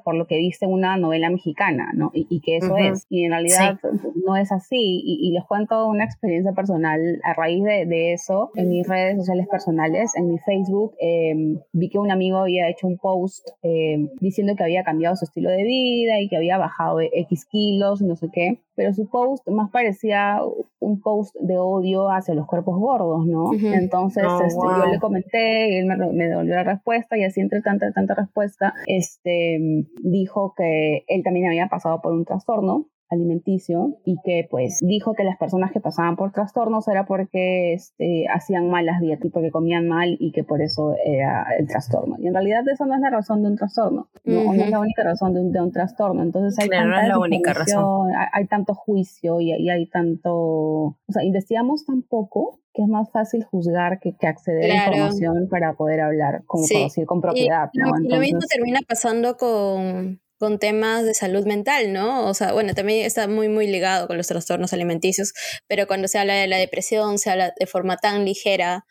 por 0.04 0.16
lo 0.16 0.28
que 0.28 0.38
viste 0.38 0.66
en 0.66 0.74
una 0.74 0.98
novela 0.98 1.30
mexicana, 1.30 1.92
¿no? 1.94 2.12
Y, 2.14 2.42
que 2.42 2.58
eso 2.58 2.78
es. 2.78 3.06
Y 3.10 3.26
en 3.26 3.32
realidad 3.32 3.80
no 4.26 4.36
es 4.36 4.52
así. 4.52 5.02
Y, 5.04 5.32
les 5.32 5.44
cuento 5.46 5.88
una 5.88 6.06
experiencia 6.06 6.54
personal 6.54 7.00
a 7.24 7.34
raíz 7.34 7.64
de, 7.64 8.14
eso 8.14 8.52
en 8.56 8.70
mis 8.70 8.88
redes 8.88 9.18
sociales 9.18 9.48
personales, 9.48 10.16
en 10.16 10.30
mi 10.30 10.38
Facebook, 10.40 10.94
em, 11.00 11.60
vi 11.74 11.90
que 11.90 12.00
un 12.00 12.12
amigo 12.12 12.38
había 12.38 12.69
hecho 12.69 12.88
un 12.88 12.98
post 12.98 13.48
em, 13.62 14.10
diciendo 14.19 14.56
que 14.56 14.64
había 14.64 14.83
cambiado 14.83 15.16
su 15.16 15.26
estilo 15.26 15.50
de 15.50 15.64
vida 15.64 16.19
y 16.21 16.30
que 16.30 16.38
había 16.38 16.57
bajado 16.57 17.00
X 17.02 17.45
kilos, 17.45 18.02
no 18.02 18.16
sé 18.16 18.30
qué. 18.31 18.60
Pero 18.78 18.94
su 18.94 19.10
post 19.10 19.48
más 19.50 19.72
parecía 19.72 20.40
un 20.80 21.02
post 21.02 21.36
de 21.40 21.57
odio 21.57 22.12
hacia 22.12 22.36
los 22.36 22.46
cuerpos 22.46 22.80
gordos, 22.80 23.26
¿no? 23.26 23.52
Entonces 23.54 24.24
oh, 24.24 24.42
este, 24.46 24.66
yo 24.66 24.86
le 24.86 25.00
comenté 25.00 25.72
y 25.72 25.78
él 25.78 25.88
me, 25.88 25.98
me 25.98 26.28
devolvió 26.28 26.54
la 26.54 26.64
respuesta 26.64 27.18
y 27.18 27.24
así 27.24 27.42
entre 27.42 27.62
tanta, 27.62 27.92
tanta 27.92 28.14
respuesta, 28.14 28.76
este 28.86 29.84
dijo 30.04 30.54
que 30.56 31.06
él 31.07 31.24
también 31.24 31.48
había 31.48 31.68
pasado 31.69 32.02
por 32.02 32.14
un 32.14 32.24
trastorno 32.24 32.86
alimenticio 33.09 33.97
y 34.06 34.18
que 34.23 34.47
pues 34.49 34.80
dijo 34.81 35.14
que 35.14 35.23
las 35.23 35.37
personas 35.37 35.71
que 35.71 35.80
pasaban 35.80 36.16
por 36.16 36.31
trastornos 36.31 36.87
era 36.87 37.06
porque 37.06 37.73
este, 37.73 38.26
hacían 38.33 38.69
malas 38.69 38.99
dietas 38.99 39.26
y 39.26 39.30
porque 39.30 39.52
comían 39.52 39.87
mal 39.87 40.18
y 40.19 40.31
que 40.31 40.44
por 40.44 40.61
eso 40.61 40.95
era 41.06 41.45
el 41.57 41.68
trastorno. 41.68 42.16
Y 42.19 42.28
en 42.28 42.33
realidad 42.33 42.68
eso 42.68 42.85
no 42.85 42.95
es 42.95 43.02
la 43.02 43.09
razón 43.09 43.44
de 43.44 43.49
un 43.49 43.56
trastorno, 43.56 44.09
no, 44.26 44.54
es 44.54 44.69
la 44.69 44.80
única 44.80 45.04
razón 45.04 45.33
de 45.33 45.42
un, 45.42 45.52
de 45.52 45.61
un 45.61 45.71
trastorno. 45.71 46.21
Entonces 46.21 46.57
hay 46.59 46.69
tanta 46.69 47.07
la 47.07 47.19
única 47.19 47.54
razón. 47.54 48.11
Hay, 48.33 48.47
tanto 48.47 48.73
juicio 48.73 49.42
y, 49.42 49.52
y, 49.52 49.69
hay 49.69 49.87
tanto, 49.87 50.33
o 50.33 50.95
sea, 51.09 51.23
investigamos 51.23 51.85
tan 51.85 52.02
poco 52.02 52.59
que 52.73 52.83
es 52.83 52.87
más 52.87 53.11
fácil 53.11 53.44
juzgar 53.44 53.99
que, 53.99 54.16
que 54.16 54.28
acceder 54.28 54.71
a 54.71 54.76
información 54.76 55.47
para 55.49 55.73
poder 55.73 55.99
hablar, 56.02 56.44
como 56.45 56.64
decir, 56.68 57.06
con 57.06 57.21
propiedad. 57.21 57.69
lo, 57.73 58.19
mismo 58.19 58.40
termina 58.47 58.81
pasando 58.87 59.35
con, 59.35 60.21
con 60.38 60.60
temas 60.60 61.04
de 61.04 61.14
salud 61.14 61.46
mental, 61.46 61.94
¿no? 61.94 62.28
O 62.28 62.34
sea, 62.34 62.54
bueno, 62.54 62.74
también 62.74 63.06
está 63.06 63.28
muy, 63.28 63.50
muy 63.50 63.68
ligado 63.68 64.08
con 64.08 64.18
los 64.18 64.28
trastornos 64.28 64.72
alimenticios, 64.74 65.34
pero 65.68 65.88
cuando 65.88 66.08
se 66.08 66.20
habla 66.20 66.36
de 66.36 66.48
la 66.48 66.58
depresión, 66.58 67.18
se 67.18 67.32
habla 67.32 67.54
de 67.60 67.66
forma 67.66 67.98
tan 67.98 68.26
ligera 68.26 68.86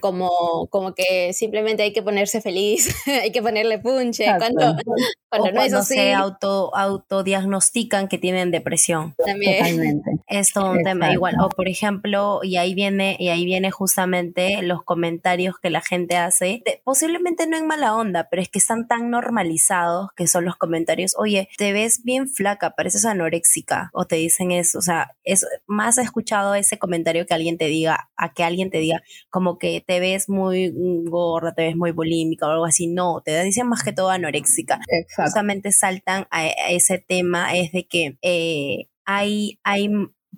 como, 0.00 0.66
como 0.70 0.94
que 0.94 1.32
simplemente 1.32 1.82
hay 1.82 1.92
que 1.92 2.02
ponerse 2.02 2.40
feliz, 2.40 2.94
hay 3.22 3.30
que 3.30 3.42
ponerle 3.42 3.78
punche, 3.78 4.24
cuando, 4.38 4.76
cuando, 5.28 5.52
no 5.52 5.60
es 5.60 5.74
así. 5.74 5.94
se 5.94 6.14
auto, 6.14 6.74
autodiagnostican 6.74 8.08
que 8.08 8.18
tienen 8.18 8.50
depresión. 8.50 9.14
También. 9.24 9.58
Totalmente. 9.58 10.10
Es 10.28 10.52
todo 10.52 10.70
un 10.70 10.82
tema 10.82 11.12
igual. 11.12 11.34
O 11.40 11.50
por 11.50 11.68
ejemplo, 11.68 12.40
y 12.42 12.56
ahí 12.56 12.74
viene, 12.74 13.16
y 13.18 13.28
ahí 13.28 13.44
viene 13.44 13.70
justamente 13.70 14.62
los 14.62 14.82
comentarios 14.82 15.58
que 15.60 15.70
la 15.70 15.82
gente 15.82 16.16
hace, 16.16 16.62
posiblemente 16.84 17.46
no 17.46 17.56
en 17.56 17.66
mala 17.66 17.94
onda, 17.94 18.28
pero 18.30 18.40
es 18.40 18.48
que 18.48 18.58
están 18.58 18.88
tan 18.88 19.10
normalizados 19.10 20.08
que 20.16 20.26
son 20.26 20.44
los 20.44 20.56
comentarios 20.56 20.85
oye, 21.16 21.48
te 21.58 21.72
ves 21.72 22.02
bien 22.04 22.28
flaca, 22.28 22.70
pareces 22.70 23.04
anoréxica, 23.04 23.90
o 23.92 24.06
te 24.06 24.16
dicen 24.16 24.52
eso, 24.52 24.78
o 24.78 24.82
sea, 24.82 25.16
es 25.24 25.46
más 25.66 25.98
he 25.98 26.02
escuchado 26.02 26.54
ese 26.54 26.78
comentario 26.78 27.26
que 27.26 27.34
alguien 27.34 27.58
te 27.58 27.66
diga, 27.66 28.10
a 28.16 28.32
que 28.32 28.44
alguien 28.44 28.70
te 28.70 28.78
diga 28.78 29.02
como 29.30 29.58
que 29.58 29.82
te 29.86 30.00
ves 30.00 30.28
muy 30.28 30.72
gorda, 31.04 31.54
te 31.54 31.62
ves 31.62 31.76
muy 31.76 31.92
bulímica 31.92 32.46
o 32.46 32.50
algo 32.50 32.64
así, 32.64 32.86
no, 32.86 33.22
te 33.24 33.42
dicen 33.42 33.68
más 33.68 33.82
que 33.82 33.92
todo 33.92 34.10
anoréxica. 34.10 34.80
Justamente 35.16 35.72
saltan 35.72 36.26
a, 36.30 36.46
ese 36.70 36.98
tema, 36.98 37.54
es 37.54 37.72
de 37.72 37.86
que 37.86 38.18
eh, 38.22 38.88
hay, 39.04 39.58
hay, 39.62 39.90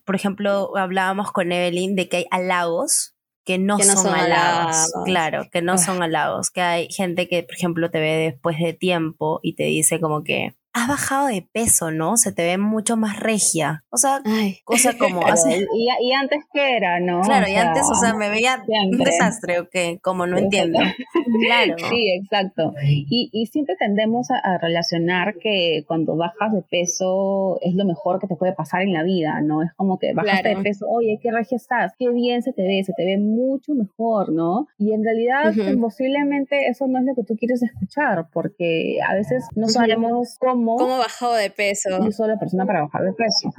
por 0.04 0.14
ejemplo, 0.14 0.76
hablábamos 0.76 1.32
con 1.32 1.52
Evelyn 1.52 1.96
de 1.96 2.08
que 2.08 2.18
hay 2.18 2.26
halagos 2.30 3.14
que 3.48 3.56
no, 3.58 3.78
son, 3.78 4.14
halagos. 4.14 4.92
Claro, 5.06 5.48
que 5.50 5.62
no 5.62 5.72
ah. 5.72 5.78
son 5.78 6.02
halagos. 6.02 6.50
Que 6.50 6.60
hay 6.60 6.88
gente 6.90 7.28
que, 7.28 7.42
por 7.42 7.54
ejemplo, 7.54 7.90
te 7.90 7.98
ve 7.98 8.30
después 8.30 8.58
de 8.58 8.74
tiempo 8.74 9.40
y 9.42 9.54
te 9.54 9.64
dice 9.64 10.00
como 10.00 10.22
que, 10.22 10.54
has 10.78 10.88
bajado 10.88 11.26
de 11.26 11.42
peso, 11.42 11.90
¿no? 11.90 12.16
Se 12.16 12.32
te 12.32 12.44
ve 12.44 12.58
mucho 12.58 12.96
más 12.96 13.18
regia. 13.20 13.84
O 13.90 13.96
sea, 13.96 14.22
cosa 14.64 14.96
como... 14.98 15.20
y, 15.74 16.12
antes 16.12 16.44
qué 16.52 16.76
era, 16.76 17.00
¿no? 17.00 17.22
Claro, 17.22 17.48
y 17.48 17.54
antes, 17.54 17.82
o 17.90 17.94
sea, 17.94 18.14
me 18.14 18.30
veía 18.30 18.62
un 18.90 18.98
desastre, 18.98 19.60
¿o 19.60 19.68
qué? 19.68 19.98
Como 20.02 20.26
no 20.26 20.38
entiendo. 20.38 20.78
claro. 21.46 21.74
Sí, 21.90 22.10
exacto. 22.20 22.74
Y, 22.82 23.30
y 23.32 23.46
siempre 23.46 23.76
tendemos 23.76 24.28
a, 24.30 24.58
relacionar 24.58 25.36
que 25.36 25.84
cuando 25.86 26.16
bajas 26.16 26.52
de 26.52 26.62
peso 26.62 27.58
es 27.60 27.74
lo 27.74 27.84
mejor 27.84 28.20
que 28.20 28.26
te 28.26 28.36
puede 28.36 28.52
pasar 28.52 28.82
en 28.82 28.92
la 28.92 29.02
vida, 29.02 29.40
¿no? 29.40 29.62
Es 29.62 29.72
como 29.74 29.98
que 29.98 30.12
bajaste 30.12 30.50
de 30.50 30.62
peso, 30.62 30.86
oye, 30.88 31.18
qué 31.22 31.30
regia 31.30 31.56
estás, 31.56 31.92
qué 31.98 32.08
bien 32.10 32.42
se 32.42 32.52
te 32.52 32.62
ve, 32.62 32.82
se 32.84 32.92
te 32.92 33.04
ve 33.04 33.18
mucho 33.18 33.74
mejor, 33.74 34.32
¿no? 34.32 34.66
Y 34.78 34.92
en 34.92 35.04
realidad, 35.04 35.54
posiblemente 35.80 36.68
eso 36.68 36.86
no 36.86 36.98
es 36.98 37.04
lo 37.04 37.14
que 37.14 37.24
tú 37.24 37.36
quieres 37.36 37.62
escuchar, 37.62 38.28
porque 38.32 38.98
a 39.06 39.14
veces 39.14 39.44
no 39.54 39.68
sabemos 39.68 40.36
cómo 40.38 40.67
cómo... 40.76 40.98
bajó 40.98 41.34
de 41.34 41.50
peso? 41.50 41.90
Soy 42.10 42.28
la 42.28 42.38
persona 42.38 42.66
para 42.66 42.82
bajar 42.82 43.02
de 43.02 43.12
peso. 43.12 43.50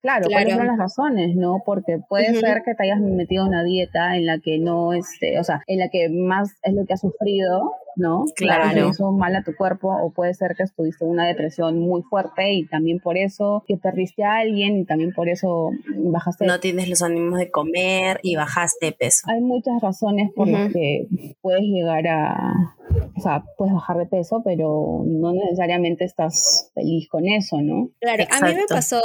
claro, 0.00 0.26
¿cuáles 0.30 0.54
son 0.54 0.66
las 0.66 0.78
razones? 0.78 1.36
no 1.36 1.62
Porque 1.64 1.98
puede 2.08 2.34
ser 2.34 2.62
que 2.64 2.74
te 2.74 2.84
hayas 2.84 3.00
metido 3.00 3.44
en 3.44 3.48
una 3.48 3.64
dieta 3.64 4.16
en 4.16 4.26
la 4.26 4.38
que 4.38 4.58
no, 4.58 4.92
este, 4.92 5.38
o 5.38 5.44
sea, 5.44 5.62
en 5.66 5.78
la 5.78 5.88
que 5.88 6.08
más 6.08 6.50
es 6.62 6.74
lo 6.74 6.84
que 6.86 6.94
has 6.94 7.00
sufrido, 7.00 7.72
¿no? 7.96 8.24
Claro. 8.34 8.90
hizo 8.90 9.12
mal 9.12 9.34
a 9.36 9.42
tu 9.42 9.54
cuerpo, 9.54 9.88
o 9.88 10.12
puede 10.12 10.34
ser 10.34 10.54
que 10.56 10.62
estuviste 10.62 11.04
en 11.04 11.10
una 11.10 11.26
depresión 11.26 11.78
muy 11.78 12.02
fuerte 12.02 12.52
y 12.52 12.66
también 12.66 13.00
por 13.00 13.16
eso 13.16 13.64
que 13.66 13.76
perdiste 13.76 14.24
a 14.24 14.36
alguien 14.36 14.78
y 14.78 14.84
también 14.84 15.12
por 15.12 15.28
eso 15.28 15.70
bajaste. 15.96 16.46
No 16.46 16.60
tienes 16.60 16.88
los 16.88 17.02
ánimos 17.02 17.38
de 17.38 17.50
comer 17.50 18.20
y 18.22 18.36
bajaste 18.36 18.86
de 18.86 18.92
peso. 18.92 19.26
Hay 19.28 19.40
muchas 19.40 19.80
razones 19.80 20.30
por 20.34 20.48
las 20.48 20.72
que 20.72 21.06
puedes 21.40 21.62
llegar 21.62 22.06
a, 22.06 22.76
o 23.16 23.20
sea, 23.20 23.44
puedes 23.56 23.74
bajar 23.74 23.98
de 23.98 24.06
peso, 24.06 24.42
pero 24.44 25.02
no 25.06 25.32
necesariamente 25.32 26.04
estás 26.04 26.70
feliz 26.74 27.08
con 27.08 27.26
eso, 27.26 27.60
¿no? 27.60 27.90
Claro, 28.00 28.24
a 28.30 28.46
mí 28.46 28.54
me 28.54 28.66
pasó, 28.68 29.02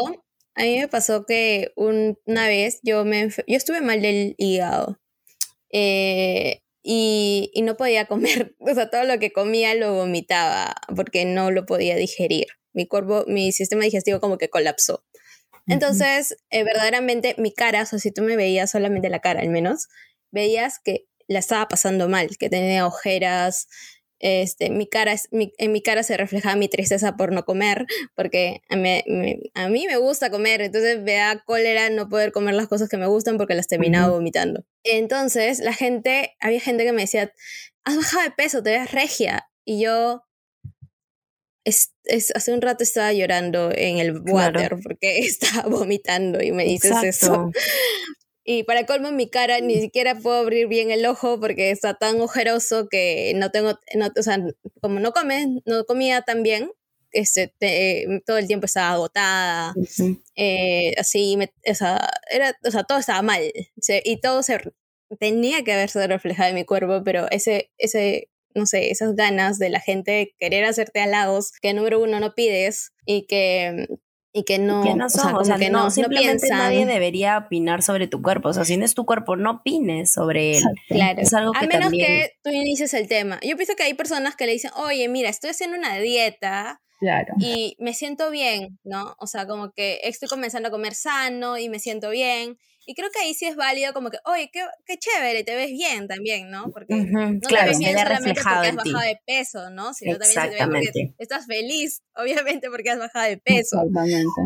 a 0.55 0.63
mí 0.63 0.79
me 0.79 0.87
pasó 0.87 1.25
que 1.25 1.71
una 1.75 2.47
vez 2.47 2.79
yo 2.83 3.05
me 3.05 3.29
yo 3.29 3.57
estuve 3.57 3.81
mal 3.81 4.01
del 4.01 4.35
hígado 4.37 4.97
eh, 5.71 6.61
y, 6.83 7.51
y 7.53 7.61
no 7.61 7.77
podía 7.77 8.05
comer, 8.05 8.55
o 8.59 8.73
sea, 8.73 8.89
todo 8.89 9.03
lo 9.03 9.19
que 9.19 9.31
comía 9.31 9.75
lo 9.75 9.93
vomitaba 9.93 10.75
porque 10.95 11.25
no 11.25 11.51
lo 11.51 11.65
podía 11.65 11.95
digerir. 11.95 12.47
Mi 12.73 12.87
cuerpo, 12.87 13.25
mi 13.27 13.51
sistema 13.51 13.83
digestivo 13.83 14.21
como 14.21 14.37
que 14.37 14.49
colapsó. 14.49 15.03
Entonces, 15.67 16.37
eh, 16.49 16.63
verdaderamente 16.63 17.35
mi 17.37 17.53
cara, 17.53 17.83
o 17.83 17.85
sea, 17.85 17.99
si 17.99 18.11
tú 18.11 18.21
me 18.23 18.35
veías 18.35 18.71
solamente 18.71 19.09
la 19.09 19.19
cara 19.19 19.41
al 19.41 19.49
menos, 19.49 19.89
veías 20.31 20.79
que 20.79 21.05
la 21.27 21.39
estaba 21.39 21.67
pasando 21.67 22.09
mal, 22.09 22.29
que 22.37 22.49
tenía 22.49 22.87
ojeras, 22.87 23.67
este, 24.21 24.69
mi 24.69 24.87
cara, 24.87 25.15
en 25.31 25.71
mi 25.71 25.81
cara 25.81 26.03
se 26.03 26.15
reflejaba 26.15 26.55
mi 26.55 26.69
tristeza 26.69 27.17
por 27.17 27.31
no 27.31 27.43
comer, 27.43 27.85
porque 28.15 28.61
a 28.69 28.75
mí, 28.75 29.85
me 29.87 29.97
gusta 29.97 30.29
comer, 30.29 30.61
entonces 30.61 31.01
me 31.01 31.13
da 31.13 31.43
cólera 31.43 31.89
no 31.89 32.07
poder 32.07 32.31
comer 32.31 32.53
las 32.53 32.67
cosas 32.67 32.87
que 32.87 32.97
me 32.97 33.07
gustan 33.07 33.37
porque 33.37 33.55
las 33.55 33.67
terminaba 33.67 34.09
vomitando. 34.09 34.63
Entonces 34.83 35.59
la 35.59 35.73
gente, 35.73 36.35
había 36.39 36.59
gente 36.59 36.83
que 36.85 36.93
me 36.93 37.01
decía, 37.01 37.33
has 37.83 37.97
bajado 37.97 38.23
de 38.23 38.31
peso, 38.31 38.63
te 38.63 38.71
ves 38.71 38.91
regia, 38.91 39.49
y 39.65 39.81
yo... 39.81 40.23
Es, 41.63 41.93
hace 42.33 42.53
un 42.53 42.61
rato 42.61 42.83
estaba 42.83 43.13
llorando 43.13 43.69
en 43.71 43.99
el 43.99 44.19
water 44.19 44.77
porque 44.81 45.19
estaba 45.19 45.69
vomitando 45.69 46.41
y 46.41 46.51
me 46.51 46.63
dices 46.63 47.03
eso. 47.03 47.51
Y 48.43 48.63
para 48.63 48.85
colmo 48.85 49.11
mi 49.11 49.29
cara 49.29 49.59
ni 49.59 49.79
siquiera 49.79 50.15
puedo 50.15 50.37
abrir 50.37 50.67
bien 50.67 50.89
el 50.91 51.05
ojo 51.05 51.39
porque 51.39 51.71
está 51.71 51.93
tan 51.93 52.19
ojeroso 52.21 52.87
que 52.89 53.33
no 53.35 53.51
tengo, 53.51 53.77
no, 53.95 54.07
o 54.17 54.23
sea, 54.23 54.39
como 54.81 54.99
no 54.99 55.11
come, 55.11 55.61
no 55.65 55.85
comía 55.85 56.21
tan 56.23 56.41
bien, 56.41 56.71
este, 57.11 57.53
todo 58.25 58.37
el 58.37 58.47
tiempo 58.47 58.65
estaba 58.65 58.93
agotada, 58.93 59.73
eh, 60.35 60.93
así, 60.97 61.37
o, 61.69 61.75
sea, 61.75 62.09
era, 62.31 62.57
o 62.65 62.71
sea, 62.71 62.83
todo 62.83 62.97
estaba 62.97 63.21
mal 63.21 63.41
y 63.85 64.21
todo 64.21 64.43
se 64.43 64.59
tenía 65.19 65.63
que 65.63 65.73
haberse 65.73 66.07
reflejado 66.07 66.49
en 66.49 66.55
mi 66.55 66.65
cuerpo, 66.65 67.03
pero 67.03 67.29
ese, 67.29 67.71
ese, 67.77 68.29
no 68.55 68.65
sé, 68.65 68.91
esas 68.91 69.15
ganas 69.15 69.59
de 69.59 69.69
la 69.69 69.81
gente 69.81 70.11
de 70.11 70.35
querer 70.39 70.65
hacerte 70.65 71.01
halagos 71.01 71.51
que 71.61 71.73
número 71.73 72.01
uno 72.01 72.19
no 72.19 72.33
pides 72.33 72.91
y 73.05 73.27
que 73.27 73.87
y 74.33 74.43
que 74.43 74.59
no, 74.59 74.83
no 74.95 75.09
son, 75.09 75.35
o 75.35 75.43
sea, 75.43 75.57
que 75.57 75.69
no, 75.69 75.91
simplemente 75.91 76.47
nadie 76.49 76.85
debería 76.85 77.37
opinar 77.37 77.81
sobre 77.81 78.07
tu 78.07 78.21
cuerpo, 78.21 78.49
o 78.49 78.53
sea, 78.53 78.63
si 78.63 78.77
no 78.77 78.85
es 78.85 78.93
tu 78.93 79.05
cuerpo, 79.05 79.35
no 79.35 79.51
opines 79.51 80.13
sobre 80.13 80.57
él. 80.57 80.63
Claro. 80.87 81.21
Es 81.21 81.33
algo 81.33 81.51
que 81.51 81.65
a 81.65 81.67
menos 81.67 81.91
que 81.91 82.33
tú 82.43 82.49
inicies 82.49 82.93
el 82.93 83.07
tema. 83.07 83.39
Yo 83.41 83.55
pienso 83.57 83.75
que 83.75 83.83
hay 83.83 83.93
personas 83.93 84.35
que 84.35 84.45
le 84.45 84.53
dicen, 84.53 84.71
oye, 84.77 85.07
mira, 85.09 85.29
estoy 85.29 85.49
haciendo 85.49 85.77
una 85.77 85.97
dieta 85.97 86.81
Claro. 87.01 87.33
Y 87.39 87.75
me 87.79 87.95
siento 87.95 88.29
bien, 88.29 88.77
¿no? 88.83 89.15
O 89.17 89.25
sea, 89.25 89.47
como 89.47 89.71
que 89.71 89.99
estoy 90.03 90.29
comenzando 90.29 90.67
a 90.67 90.71
comer 90.71 90.93
sano 90.93 91.57
y 91.57 91.67
me 91.67 91.79
siento 91.79 92.11
bien. 92.11 92.59
Y 92.85 92.95
creo 92.95 93.09
que 93.11 93.19
ahí 93.19 93.33
sí 93.33 93.45
es 93.45 93.55
válido 93.55 93.93
como 93.93 94.09
que, 94.09 94.17
oye, 94.25 94.49
qué, 94.51 94.65
qué 94.85 94.97
chévere, 94.97 95.43
te 95.43 95.55
ves 95.55 95.71
bien 95.71 96.07
también, 96.07 96.49
¿no? 96.49 96.71
Porque 96.71 96.95
no 96.95 97.39
claro, 97.39 97.65
te 97.65 97.69
ves 97.69 97.79
bien 97.79 97.97
solamente 97.97 98.41
porque 98.41 98.67
has 98.67 98.75
bajado 98.75 98.99
de 99.01 99.19
peso, 99.25 99.69
¿no? 99.69 99.93
Sino 99.93 100.17
también 100.17 100.41
se 100.41 100.49
te 100.49 100.65
ve 100.65 100.71
porque 100.71 101.13
estás 101.19 101.45
feliz, 101.45 102.01
obviamente 102.15 102.69
porque 102.69 102.89
has 102.89 102.99
bajado 102.99 103.29
de 103.29 103.37
peso. 103.37 103.77
Exactamente. 103.77 104.41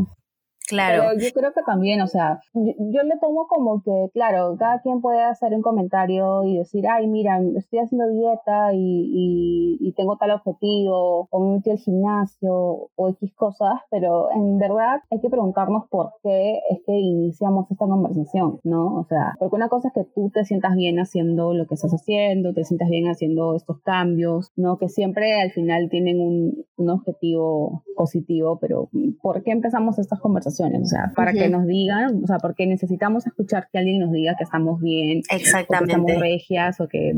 Claro. 0.67 1.17
Yo 1.17 1.29
creo 1.33 1.53
que 1.53 1.61
también, 1.63 2.01
o 2.01 2.07
sea, 2.07 2.39
yo, 2.53 3.03
le 3.03 3.17
tomo 3.19 3.47
como 3.47 3.81
que, 3.83 4.09
claro, 4.13 4.55
cada 4.57 4.81
quien 4.81 5.01
puede 5.01 5.21
hacer 5.21 5.53
un 5.53 5.61
comentario 5.61 6.43
y 6.43 6.57
decir, 6.57 6.87
ay, 6.87 7.07
mira, 7.07 7.39
estoy 7.55 7.79
haciendo 7.79 8.07
dieta 8.09 8.73
y, 8.73 9.77
y, 9.79 9.91
tengo 9.95 10.17
tal 10.17 10.31
objetivo, 10.31 11.27
o 11.29 11.39
me 11.39 11.55
metí 11.55 11.69
al 11.71 11.77
gimnasio, 11.77 12.89
o 12.95 13.09
X 13.09 13.33
cosas, 13.33 13.79
pero 13.89 14.29
en 14.31 14.57
verdad 14.57 14.99
hay 15.09 15.21
que 15.21 15.29
preguntarnos 15.29 15.87
por 15.89 16.13
qué 16.21 16.59
es 16.69 16.79
que 16.85 16.99
iniciamos 16.99 17.71
esta 17.71 17.85
conversación, 17.85 18.59
¿no? 18.63 18.95
O 18.97 19.05
sea, 19.05 19.35
porque 19.39 19.55
una 19.55 19.69
cosa 19.69 19.87
es 19.87 19.93
que 19.93 20.03
tú 20.13 20.29
te 20.33 20.43
sientas 20.43 20.75
bien 20.75 20.99
haciendo 20.99 21.53
lo 21.53 21.65
que 21.65 21.75
estás 21.75 21.93
haciendo, 21.93 22.53
te 22.53 22.65
sientas 22.65 22.89
bien 22.89 23.07
haciendo 23.07 23.55
estos 23.55 23.79
cambios, 23.83 24.51
¿no? 24.57 24.77
Que 24.77 24.89
siempre 24.89 25.41
al 25.41 25.51
final 25.51 25.89
tienen 25.89 26.19
un, 26.19 26.65
un 26.75 26.89
objetivo 26.89 27.83
positivo, 27.95 28.57
pero 28.59 28.89
¿por 29.21 29.43
qué 29.43 29.51
empezamos 29.51 29.97
estas 29.97 30.19
conversaciones? 30.19 30.54
O 30.61 30.85
sea, 30.85 31.11
para 31.15 31.33
que 31.33 31.49
nos 31.49 31.65
digan, 31.65 32.23
o 32.23 32.27
sea, 32.27 32.37
porque 32.37 32.65
necesitamos 32.67 33.25
escuchar 33.27 33.67
que 33.71 33.79
alguien 33.79 33.99
nos 33.99 34.11
diga 34.11 34.35
que 34.37 34.43
estamos 34.43 34.81
bien, 34.81 35.21
Exactamente. 35.29 35.93
que 35.93 36.01
estamos 36.01 36.21
regias 36.21 36.81
o 36.81 36.87
que 36.87 37.13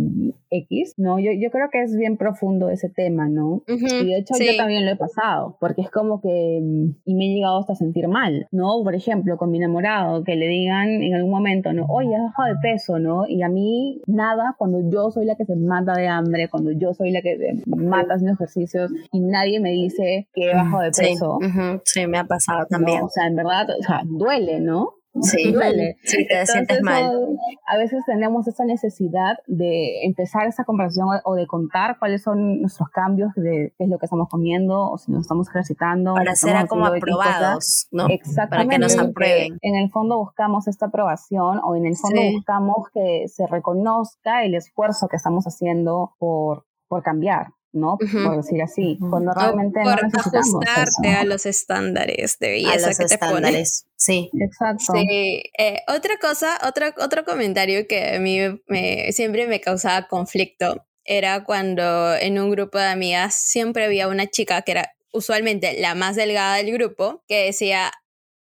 X, 0.50 0.94
¿no? 0.98 1.20
Yo, 1.20 1.32
yo 1.32 1.52
creo 1.52 1.70
que 1.72 1.84
es 1.84 1.96
bien 1.96 2.18
profundo 2.18 2.70
ese 2.70 2.90
tema, 2.90 3.28
¿no? 3.28 3.64
Y 3.68 4.06
de 4.06 4.18
hecho 4.18 4.34
yo 4.40 4.56
también 4.58 4.86
lo 4.86 4.92
he 4.92 4.96
pasado, 4.96 5.58
porque 5.60 5.82
es 5.82 5.90
como 5.90 6.22
que, 6.22 6.60
y 7.06 7.16
me 7.16 7.26
he 7.26 7.36
llegado 7.36 7.60
hasta 7.60 7.74
a 7.74 7.76
sentir 7.76 8.08
mal, 8.08 8.48
¿no? 8.52 8.82
Por 8.84 8.96
ejemplo, 8.96 9.38
con 9.38 9.52
mi 9.52 9.58
enamorado, 9.58 10.24
que 10.24 10.36
le 10.36 10.48
digan 10.48 10.90
en 10.90 11.16
algún 11.16 11.32
momento, 11.32 11.74
¿no? 11.74 11.86
Oye, 11.88 12.16
has 12.16 12.24
bajado 12.24 12.50
de 12.50 12.60
peso, 12.62 13.00
¿no? 13.00 13.28
Y 13.28 13.44
a 13.44 13.50
mí 13.50 14.02
nada, 14.08 14.56
cuando 14.58 14.90
yo 14.90 15.12
soy 15.12 15.26
la 15.26 15.36
que 15.36 15.46
se 15.46 15.56
mata 15.56 15.94
de 15.94 16.08
hambre, 16.08 16.50
cuando 16.50 16.72
yo 16.72 16.94
soy 16.94 17.12
la 17.12 17.22
que 17.22 17.38
mata 17.66 18.16
haciendo 18.16 18.34
ejercicios 18.34 18.92
y 19.12 19.20
nadie 19.20 19.60
me 19.60 19.72
dice 19.72 20.28
que 20.34 20.52
he 20.52 20.54
bajado 20.54 20.84
de 20.84 20.92
peso. 20.92 21.40
Sí, 21.84 22.00
sí 22.02 22.08
me 22.08 22.18
ha 22.18 22.24
pasado 22.24 22.66
también. 22.70 23.02
o 23.04 23.10
sea, 23.10 23.27
en 23.28 23.36
verdad, 23.36 23.68
o 23.80 23.84
sea, 23.84 24.02
duele, 24.06 24.60
¿no? 24.60 24.94
Sí, 25.22 25.52
duele. 25.52 25.98
Sí, 26.04 26.26
te 26.28 26.46
sientes 26.46 26.82
mal. 26.82 27.38
A 27.68 27.78
veces 27.78 28.04
tenemos 28.06 28.48
esa 28.48 28.66
necesidad 28.66 29.38
de 29.48 30.06
empezar 30.06 30.48
esa 30.48 30.64
conversación 30.64 31.08
o 31.24 31.36
de 31.36 31.48
contar 31.48 31.98
cuáles 32.00 32.24
son 32.24 32.62
nuestros 32.62 32.90
cambios, 32.90 33.32
de 33.36 33.74
qué 33.78 33.84
es 33.84 33.90
lo 33.90 33.98
que 33.98 34.06
estamos 34.06 34.28
comiendo 34.30 34.90
o 34.90 34.98
si 34.98 35.12
nos 35.12 35.22
estamos 35.22 35.50
ejercitando. 35.50 36.14
Para 36.14 36.36
ser 36.36 36.68
como 36.68 36.86
aprobados, 36.86 37.88
¿no? 37.92 38.08
Exactamente. 38.10 38.50
Para 38.50 38.70
que 38.70 38.80
nos 38.80 38.98
aprueben. 38.98 39.58
En 39.62 39.76
el 39.76 39.90
fondo 39.90 40.18
buscamos 40.18 40.68
esta 40.68 40.88
aprobación 40.88 41.60
o 41.64 41.76
en 41.76 41.86
el 41.86 41.96
fondo 41.96 42.22
buscamos 42.34 42.88
que 42.94 43.28
se 43.28 43.48
reconozca 43.48 44.44
el 44.44 44.56
esfuerzo 44.56 45.08
que 45.08 45.16
estamos 45.16 45.46
haciendo 45.46 46.14
por, 46.20 46.66
por 46.88 47.04
cambiar. 47.04 47.48
¿No? 47.78 47.98
Por 47.98 48.38
decir 48.38 48.62
así, 48.62 48.98
cuando 49.00 49.34
realmente 49.34 49.80
por 49.82 50.04
no 50.04 50.20
ajustarte 50.20 51.10
a 51.10 51.24
los 51.24 51.46
estándares 51.46 52.40
de 52.40 52.50
belleza 52.50 52.92
que 52.94 53.06
te 53.06 53.18
pones. 53.18 53.86
Sí, 53.96 54.30
exacto. 54.40 54.94
Sí. 54.94 55.44
Eh, 55.58 55.80
otra 55.88 56.18
cosa, 56.20 56.60
otro, 56.68 56.88
otro 57.00 57.24
comentario 57.24 57.88
que 57.88 58.16
a 58.16 58.20
mí 58.20 58.40
me, 58.68 59.12
siempre 59.12 59.48
me 59.48 59.62
causaba 59.62 60.08
conflicto 60.08 60.86
era 61.04 61.44
cuando 61.44 62.16
en 62.16 62.38
un 62.40 62.52
grupo 62.52 62.78
de 62.78 62.88
amigas 62.88 63.34
siempre 63.34 63.86
había 63.86 64.08
una 64.08 64.28
chica 64.28 64.62
que 64.62 64.74
era 64.74 64.94
usualmente 65.14 65.80
la 65.80 65.96
más 65.96 66.16
delgada 66.16 66.58
del 66.58 66.72
grupo 66.72 67.24
que 67.28 67.46
decía, 67.46 67.92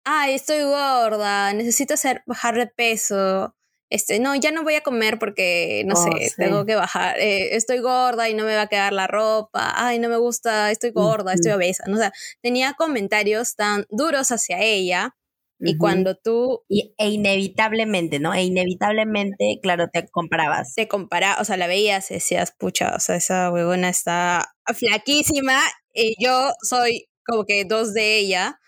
ay, 0.03 0.35
estoy 0.35 0.63
gorda, 0.63 1.53
necesito 1.53 1.93
hacer, 1.93 2.23
bajar 2.25 2.55
de 2.55 2.67
peso 2.67 3.55
este, 3.89 4.19
no, 4.19 4.35
ya 4.35 4.51
no 4.51 4.63
voy 4.63 4.75
a 4.75 4.81
comer 4.81 5.17
porque, 5.19 5.83
no 5.85 5.95
sé, 5.95 6.09
oh, 6.09 6.33
tengo 6.37 6.65
que 6.65 6.75
bajar, 6.75 7.19
eh, 7.19 7.55
estoy 7.55 7.79
gorda 7.79 8.29
y 8.29 8.33
no 8.33 8.43
me 8.43 8.55
va 8.55 8.63
a 8.63 8.67
quedar 8.67 8.93
la 8.93 9.07
ropa, 9.07 9.73
ay, 9.75 9.99
no 9.99 10.09
me 10.09 10.17
gusta, 10.17 10.71
estoy 10.71 10.91
gorda, 10.91 11.33
estoy 11.33 11.51
obesa, 11.51 11.85
¿no? 11.87 11.95
o 11.95 11.99
sea, 11.99 12.11
tenía 12.41 12.73
comentarios 12.73 13.55
tan 13.55 13.85
duros 13.89 14.31
hacia 14.31 14.61
ella 14.61 15.15
y 15.59 15.77
cuando 15.77 16.15
tú... 16.15 16.63
Y, 16.67 16.93
e 16.97 17.09
inevitablemente, 17.09 18.19
¿no? 18.19 18.33
E 18.33 18.43
inevitablemente, 18.43 19.59
claro, 19.61 19.87
te 19.91 20.07
comparabas. 20.07 20.75
Te 20.75 20.87
comparabas, 20.87 21.41
o 21.41 21.45
sea, 21.45 21.57
la 21.57 21.67
veías 21.67 22.11
y 22.11 22.15
decías, 22.15 22.53
pucha, 22.57 22.93
o 22.95 22.99
sea, 22.99 23.15
esa 23.15 23.51
huevona 23.51 23.89
está 23.89 24.53
flaquísima 24.67 25.59
y 25.93 26.13
yo 26.23 26.51
soy 26.61 27.07
como 27.25 27.45
que 27.45 27.65
dos 27.65 27.93
de 27.93 28.19
ella 28.19 28.59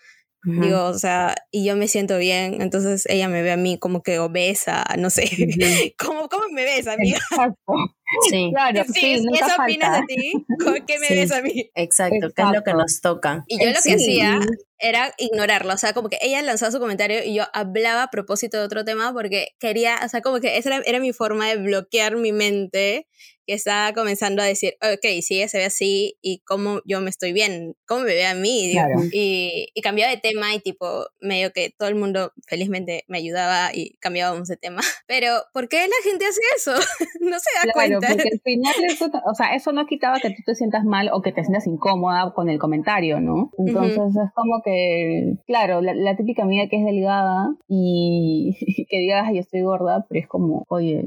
Digo, 0.42 0.84
o 0.84 0.94
sea, 0.94 1.34
y 1.50 1.66
yo 1.66 1.76
me 1.76 1.86
siento 1.86 2.16
bien, 2.16 2.62
entonces 2.62 3.04
ella 3.10 3.28
me 3.28 3.42
ve 3.42 3.52
a 3.52 3.58
mí 3.58 3.78
como 3.78 4.02
que 4.02 4.18
obesa, 4.18 4.84
no 4.98 5.10
sé, 5.10 5.24
¿Cómo, 5.98 6.30
¿cómo, 6.30 6.44
me 6.52 6.64
ves, 6.64 6.86
amiga? 6.86 7.18
Exacto. 7.30 7.72
Sí, 8.28 8.50
claro, 8.50 8.82
sí, 8.84 9.18
sí 9.18 9.26
¿Eso 9.34 9.62
opinas 9.62 10.00
de 10.00 10.06
ti? 10.06 10.32
¿Qué 10.86 10.98
me 10.98 11.10
ves 11.10 11.30
a 11.30 11.42
mí? 11.42 11.70
Exacto, 11.74 12.28
¿qué 12.34 12.42
es 12.42 12.48
lo 12.52 12.62
que 12.62 12.72
nos 12.72 13.00
toca? 13.02 13.44
Y 13.46 13.62
yo 13.62 13.70
lo 13.70 13.78
que 13.84 13.94
hacía 13.94 14.40
era 14.78 15.12
ignorarlo, 15.18 15.74
o 15.74 15.78
sea, 15.78 15.92
como 15.92 16.08
que 16.08 16.18
ella 16.22 16.40
lanzaba 16.40 16.72
su 16.72 16.80
comentario 16.80 17.22
y 17.22 17.34
yo 17.34 17.44
hablaba 17.52 18.04
a 18.04 18.10
propósito 18.10 18.56
de 18.56 18.64
otro 18.64 18.84
tema 18.84 19.12
porque 19.12 19.48
quería, 19.60 19.98
o 20.04 20.08
sea, 20.08 20.22
como 20.22 20.40
que 20.40 20.56
esa 20.56 20.70
era, 20.70 20.82
era 20.86 21.00
mi 21.00 21.12
forma 21.12 21.48
de 21.48 21.56
bloquear 21.56 22.16
mi 22.16 22.32
mente 22.32 23.06
que 23.50 23.54
estaba 23.54 23.92
comenzando 23.94 24.42
a 24.42 24.44
decir, 24.44 24.74
ok, 24.80 25.20
si 25.22 25.38
ella 25.38 25.48
se 25.48 25.58
ve 25.58 25.64
así 25.64 26.16
y 26.22 26.38
cómo 26.46 26.82
yo 26.84 27.00
me 27.00 27.10
estoy 27.10 27.32
bien, 27.32 27.74
cómo 27.84 28.02
me 28.02 28.14
ve 28.14 28.24
a 28.24 28.36
mí. 28.36 28.72
Y, 29.12 29.72
y, 29.74 29.82
cambiaba 29.82 30.12
de 30.12 30.18
tema 30.18 30.54
y 30.54 30.60
tipo, 30.60 30.86
medio 31.20 31.52
que 31.52 31.74
todo 31.76 31.88
el 31.88 31.96
mundo 31.96 32.30
felizmente 32.46 33.04
me 33.08 33.18
ayudaba 33.18 33.74
y 33.74 33.96
cambiábamos 33.98 34.46
de 34.46 34.56
tema. 34.56 34.82
Pero, 35.08 35.26
¿por 35.52 35.68
qué 35.68 35.78
la 35.78 36.08
gente 36.08 36.26
hace 36.26 36.40
eso? 36.56 36.70
no 37.20 37.36
se 37.40 37.66
da 37.66 37.72
cuenta. 37.72 38.06
Porque 38.06 38.28
al 38.32 38.40
final 38.44 38.74
eso, 38.88 39.10
o 39.28 39.34
sea, 39.34 39.56
eso 39.56 39.72
no 39.72 39.84
quitaba 39.86 40.20
que 40.20 40.30
tú 40.30 40.42
te 40.46 40.54
sientas 40.54 40.84
mal 40.84 41.10
o 41.12 41.20
que 41.20 41.32
te 41.32 41.42
sientas 41.42 41.66
incómoda 41.66 42.32
con 42.32 42.48
el 42.50 42.60
comentario, 42.60 43.20
¿no? 43.20 43.50
Entonces 43.58 44.14
es 44.14 44.32
como 44.32 44.62
que, 44.64 45.38
claro, 45.48 45.80
la, 45.82 46.16
típica 46.16 46.44
amiga 46.44 46.68
que 46.68 46.76
es 46.76 46.84
delgada 46.84 47.52
y 47.66 48.86
que 48.88 48.98
digas, 48.98 49.24
ay, 49.26 49.38
estoy 49.38 49.62
gorda, 49.62 50.06
pero 50.08 50.20
es 50.20 50.28
como, 50.28 50.66
oye, 50.68 51.04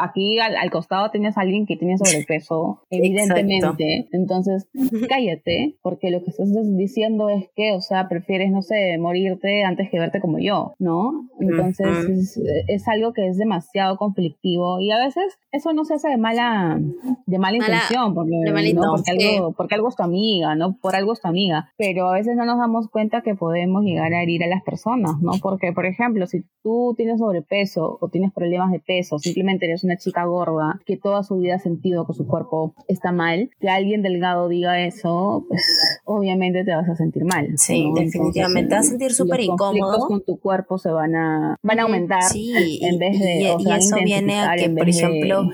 aquí 0.00 0.38
al, 0.38 0.56
al 0.56 0.70
costado 0.70 1.10
tenías 1.10 1.36
a 1.36 1.42
alguien 1.42 1.65
que 1.66 1.76
tiene 1.76 1.98
sobrepeso, 1.98 2.82
evidentemente. 2.90 4.08
Entonces, 4.12 4.68
cállate, 5.08 5.76
porque 5.82 6.10
lo 6.10 6.22
que 6.22 6.30
estás 6.30 6.48
diciendo 6.76 7.28
es 7.28 7.48
que, 7.54 7.72
o 7.72 7.80
sea, 7.80 8.08
prefieres, 8.08 8.50
no 8.50 8.62
sé, 8.62 8.98
morirte 8.98 9.64
antes 9.64 9.90
que 9.90 9.98
verte 9.98 10.20
como 10.20 10.38
yo, 10.38 10.74
¿no? 10.78 11.28
Entonces, 11.40 12.40
es, 12.68 12.88
algo 12.88 13.12
que 13.12 13.26
es 13.26 13.36
demasiado 13.36 13.96
conflictivo 13.96 14.80
y 14.80 14.90
a 14.92 14.98
veces 14.98 15.38
eso 15.50 15.72
no 15.72 15.84
se 15.84 15.94
hace 15.94 16.08
de 16.08 16.16
mala, 16.16 16.80
de 17.26 17.38
mala, 17.38 17.56
intención, 17.56 18.14
porque, 18.14 18.36
algo, 18.46 19.52
porque 19.52 19.74
algo 19.74 19.88
es 19.88 19.96
tu 19.96 20.02
amiga, 20.02 20.54
¿no? 20.54 20.76
Por 20.80 20.94
algo 20.94 21.12
es 21.12 21.20
tu 21.20 21.28
amiga. 21.28 21.70
Pero 21.76 22.08
a 22.08 22.14
veces 22.14 22.36
no 22.36 22.44
nos 22.44 22.58
damos 22.58 22.88
cuenta 22.88 23.22
que 23.22 23.34
podemos 23.34 23.82
llegar 23.84 24.12
a 24.12 24.22
herir 24.22 24.44
a 24.44 24.46
las 24.46 24.62
personas, 24.62 25.20
¿no? 25.20 25.32
Porque, 25.42 25.72
por 25.72 25.86
ejemplo, 25.86 26.26
si 26.26 26.44
tú 26.62 26.94
tienes 26.96 27.18
sobrepeso 27.18 27.98
o 28.00 28.08
tienes 28.08 28.32
problemas 28.32 28.70
de 28.72 28.80
peso, 28.80 29.18
simplemente 29.18 29.66
eres 29.66 29.84
una 29.84 29.96
chica 29.96 30.24
gorda 30.24 30.80
que 30.84 30.96
toda 30.96 31.22
su 31.22 31.38
vida 31.38 31.55
sentido 31.58 32.06
que 32.06 32.14
su 32.14 32.26
cuerpo 32.26 32.74
está 32.88 33.12
mal, 33.12 33.50
que 33.60 33.68
alguien 33.68 34.02
delgado 34.02 34.48
diga 34.48 34.84
eso, 34.84 35.44
pues 35.48 35.62
obviamente 36.04 36.64
te 36.64 36.74
vas 36.74 36.88
a 36.88 36.96
sentir 36.96 37.24
mal. 37.24 37.48
Sí, 37.56 37.90
definitivamente 37.94 38.68
te 38.68 38.74
vas 38.74 38.86
a 38.86 38.90
sentir 38.90 39.12
súper 39.12 39.40
incómodo. 39.40 40.06
con 40.06 40.24
tu 40.24 40.38
cuerpo 40.38 40.78
se 40.78 40.90
van 40.90 41.14
a, 41.16 41.56
van 41.62 41.80
a 41.80 41.82
aumentar 41.82 42.22
sí, 42.22 42.80
en 42.82 42.98
vez 42.98 43.18
de... 43.18 43.56
Y, 43.58 43.72
eso 43.76 43.96
viene 44.04 44.40
a 44.40 44.54
que, 44.56 44.70
por 44.70 44.88
ejemplo, 44.88 45.48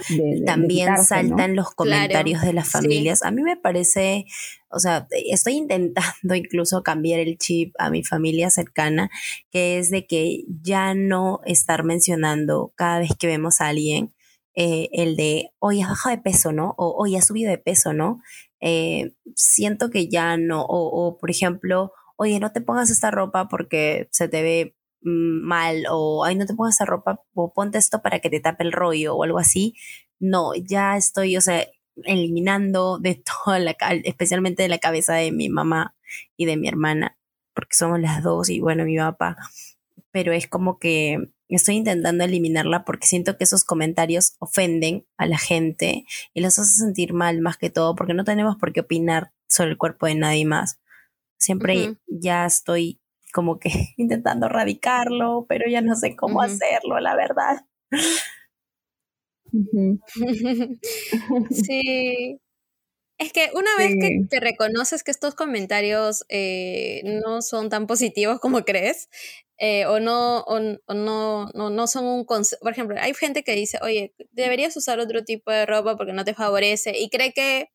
también 0.47 0.97
saltan 0.99 1.57
los 1.57 1.71
comentarios 1.71 2.43
de 2.43 2.53
las 2.53 2.69
familias. 2.69 3.23
A 3.23 3.31
mí 3.31 3.43
me 3.43 3.57
parece 3.57 4.27
o 4.73 4.79
sea, 4.79 5.07
estoy 5.31 5.55
intentando 5.55 6.35
incluso 6.35 6.83
cambiar 6.83 7.21
el 7.21 7.39
chip 7.39 7.75
a 7.79 7.91
mi 7.91 8.03
familia 8.03 8.51
cercana, 8.51 9.11
que 9.51 9.79
es 9.79 9.91
de 9.91 10.07
que 10.07 10.45
ya 10.63 10.95
no 10.95 11.41
estar 11.45 11.85
mencionando 11.85 12.73
cada 12.75 13.01
vez 13.01 13.11
que 13.19 13.27
vemos 13.27 13.61
a 13.61 13.69
alguien 13.69 14.13
eh, 14.55 14.89
el 14.93 15.17
de, 15.17 15.51
hoy 15.59 15.81
has 15.81 15.89
bajado 15.89 16.17
de 16.17 16.23
peso, 16.23 16.53
¿no? 16.53 16.75
O 16.77 16.95
hoy 16.99 17.17
has 17.17 17.27
subido 17.27 17.51
de 17.51 17.59
peso, 17.59 17.93
¿no? 17.93 18.21
Eh, 18.61 19.15
siento 19.35 19.91
que 19.91 20.09
ya 20.09 20.37
no, 20.37 20.65
o, 20.69 21.19
por 21.19 21.31
ejemplo, 21.31 21.93
oye, 22.17 22.39
no 22.41 22.53
te 22.53 22.61
pongas 22.61 22.91
esta 22.91 23.11
ropa 23.11 23.49
porque 23.49 24.09
se 24.13 24.29
te 24.29 24.43
ve 24.43 24.77
mm, 25.03 25.43
mal, 25.47 25.85
o 25.91 26.25
ay, 26.25 26.37
no 26.37 26.47
te 26.47 26.55
pongas 26.55 26.75
esta 26.75 26.85
ropa, 26.85 27.23
o 27.35 27.53
ponte 27.55 27.79
esto 27.79 28.03
para 28.03 28.21
que 28.21 28.31
te 28.31 28.41
tape 28.41 28.65
el 28.65 28.73
rollo, 28.73 29.17
o 29.17 29.25
algo 29.25 29.39
así. 29.39 29.75
No, 30.21 30.53
ya 30.55 30.97
estoy, 30.97 31.37
o 31.37 31.41
sea, 31.41 31.67
eliminando 32.05 32.99
de 32.99 33.23
toda 33.45 33.59
la, 33.59 33.77
especialmente 34.05 34.63
de 34.63 34.69
la 34.69 34.79
cabeza 34.79 35.15
de 35.15 35.33
mi 35.33 35.49
mamá 35.49 35.97
y 36.37 36.47
de 36.47 36.57
mi 36.57 36.69
hermana, 36.69 37.19
porque 37.55 37.77
somos 37.77 38.01
las 38.01 38.23
dos, 38.23 38.51
y 38.51 38.61
bueno, 38.61 38.85
mi 38.85 38.99
papá, 38.99 39.37
pero 40.13 40.33
es 40.33 40.49
como 40.49 40.79
que 40.79 41.19
estoy 41.57 41.77
intentando 41.77 42.25
eliminarla 42.25 42.85
porque 42.85 43.07
siento 43.07 43.37
que 43.37 43.45
esos 43.45 43.65
comentarios 43.65 44.37
ofenden 44.39 45.07
a 45.17 45.27
la 45.27 45.39
gente 45.39 46.05
y 46.35 46.41
los 46.41 46.59
hace 46.59 46.79
sentir 46.79 47.13
mal 47.13 47.41
más 47.41 47.57
que 47.57 47.71
todo 47.71 47.95
porque 47.95 48.15
no 48.15 48.25
tenemos 48.25 48.57
por 48.57 48.73
qué 48.73 48.81
opinar 48.81 49.33
sobre 49.49 49.71
el 49.71 49.79
cuerpo 49.79 50.07
de 50.07 50.15
nadie 50.15 50.45
más. 50.45 50.81
Siempre 51.39 51.97
ya 52.07 52.47
estoy 52.47 53.01
como 53.33 53.59
que 53.59 53.71
intentando 53.97 54.47
erradicarlo, 54.47 55.47
pero 55.49 55.69
ya 55.69 55.81
no 55.81 55.97
sé 55.97 56.17
cómo 56.17 56.43
hacerlo, 56.43 57.01
la 57.01 57.17
verdad. 57.17 57.65
sí, 61.51 62.41
es 63.19 63.33
que 63.33 63.51
una 63.55 63.71
vez 63.79 63.97
que 64.01 64.25
te 64.29 64.41
reconoces 64.41 65.03
que 65.03 65.11
estos 65.11 65.35
comentarios 65.35 66.25
eh, 66.29 67.03
no 67.05 67.43
son 67.43 67.69
tan 67.69 67.87
positivos 67.87 68.41
como 68.41 68.65
crees, 68.65 69.09
eh, 69.65 69.87
o, 69.87 70.01
no, 70.01 70.41
o, 70.41 70.59
no, 70.59 71.47
no, 71.55 71.71
no, 71.71 71.87
son 71.87 72.05
un 72.05 72.25
consejo. 72.25 72.61
Por 72.63 72.73
ejemplo, 72.73 72.97
hay 73.01 73.15
gente 73.15 73.45
que 73.45 73.55
dice, 73.55 73.79
oye, 73.81 74.13
deberías 74.33 74.77
usar 74.77 74.99
otro 74.99 75.23
tipo 75.23 75.53
de 75.53 75.67
ropa 75.67 75.97
porque 75.97 76.13
no 76.13 76.25
te 76.25 76.35
favorece, 76.35 76.99
y 76.99 77.09
cree 77.11 77.33
que 77.33 77.69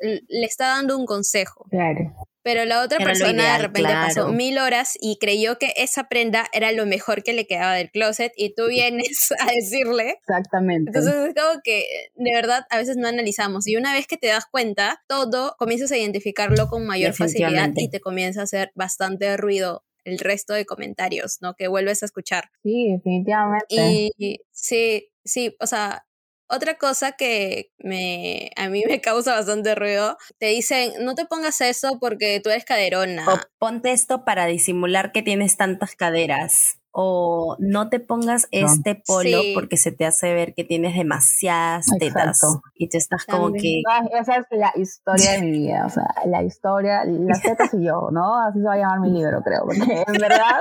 le 0.00 0.46
está 0.46 0.68
dando 0.68 0.98
un 0.98 1.06
consejo. 1.06 1.64
Claro 1.70 2.28
pero 2.48 2.64
la 2.64 2.82
otra 2.82 2.98
persona 2.98 3.58
de 3.58 3.58
repente 3.58 3.92
pasó 3.92 4.32
mil 4.32 4.56
horas 4.56 4.96
y 4.98 5.18
creyó 5.18 5.58
que 5.58 5.74
esa 5.76 6.08
prenda 6.08 6.46
era 6.54 6.72
lo 6.72 6.86
mejor 6.86 7.22
que 7.22 7.34
le 7.34 7.46
quedaba 7.46 7.74
del 7.74 7.90
closet 7.90 8.32
y 8.36 8.54
tú 8.54 8.68
vienes 8.68 9.28
a 9.38 9.52
decirle. 9.52 10.16
Exactamente. 10.20 10.88
Entonces 10.88 11.14
es 11.14 11.34
como 11.34 11.60
que 11.62 11.84
de 12.14 12.32
verdad 12.32 12.64
a 12.70 12.78
veces 12.78 12.96
no 12.96 13.06
analizamos 13.06 13.66
y 13.66 13.76
una 13.76 13.92
vez 13.92 14.06
que 14.06 14.16
te 14.16 14.28
das 14.28 14.46
cuenta, 14.50 15.02
todo 15.08 15.56
comienzas 15.58 15.92
a 15.92 15.98
identificarlo 15.98 16.68
con 16.68 16.86
mayor 16.86 17.12
facilidad 17.12 17.70
y 17.74 17.90
te 17.90 18.00
comienza 18.00 18.40
a 18.40 18.44
hacer 18.44 18.72
bastante 18.74 19.36
ruido 19.36 19.84
el 20.08 20.18
resto 20.18 20.54
de 20.54 20.66
comentarios, 20.66 21.38
¿no? 21.40 21.54
Que 21.54 21.68
vuelves 21.68 22.02
a 22.02 22.06
escuchar. 22.06 22.50
Sí, 22.62 22.92
definitivamente. 22.92 23.66
Y 23.68 24.40
sí, 24.50 25.10
sí, 25.24 25.56
o 25.60 25.66
sea, 25.66 26.06
otra 26.48 26.78
cosa 26.78 27.12
que 27.12 27.70
me, 27.78 28.50
a 28.56 28.68
mí 28.68 28.82
me 28.86 29.00
causa 29.00 29.34
bastante 29.34 29.74
ruido, 29.74 30.16
te 30.38 30.46
dicen, 30.46 30.92
no 31.04 31.14
te 31.14 31.26
pongas 31.26 31.60
eso 31.60 31.98
porque 32.00 32.40
tú 32.42 32.50
eres 32.50 32.64
caderona. 32.64 33.26
O 33.28 33.38
ponte 33.58 33.92
esto 33.92 34.24
para 34.24 34.46
disimular 34.46 35.12
que 35.12 35.22
tienes 35.22 35.56
tantas 35.56 35.94
caderas. 35.94 36.80
O 37.00 37.54
no 37.60 37.88
te 37.90 38.00
pongas 38.00 38.48
este 38.50 39.00
polo 39.06 39.38
porque 39.54 39.76
se 39.76 39.92
te 39.92 40.04
hace 40.04 40.34
ver 40.34 40.52
que 40.52 40.64
tienes 40.64 40.96
demasiadas 40.96 41.86
tetas 42.00 42.40
y 42.74 42.88
te 42.88 42.98
estás 42.98 43.24
como 43.24 43.52
que 43.52 43.82
esa 44.18 44.36
es 44.38 44.46
la 44.50 44.72
historia 44.74 45.30
de 45.32 45.42
mi 45.42 45.50
vida 45.52 45.86
o 45.86 45.90
sea 45.90 46.08
la 46.26 46.42
historia 46.42 47.04
las 47.04 47.40
tetas 47.40 47.72
y 47.74 47.84
yo 47.84 48.08
no 48.10 48.40
así 48.40 48.58
se 48.58 48.66
va 48.66 48.74
a 48.74 48.78
llamar 48.78 49.00
mi 49.00 49.12
libro 49.12 49.40
creo 49.44 49.62
porque 49.64 49.78
en 50.08 50.20
verdad 50.20 50.60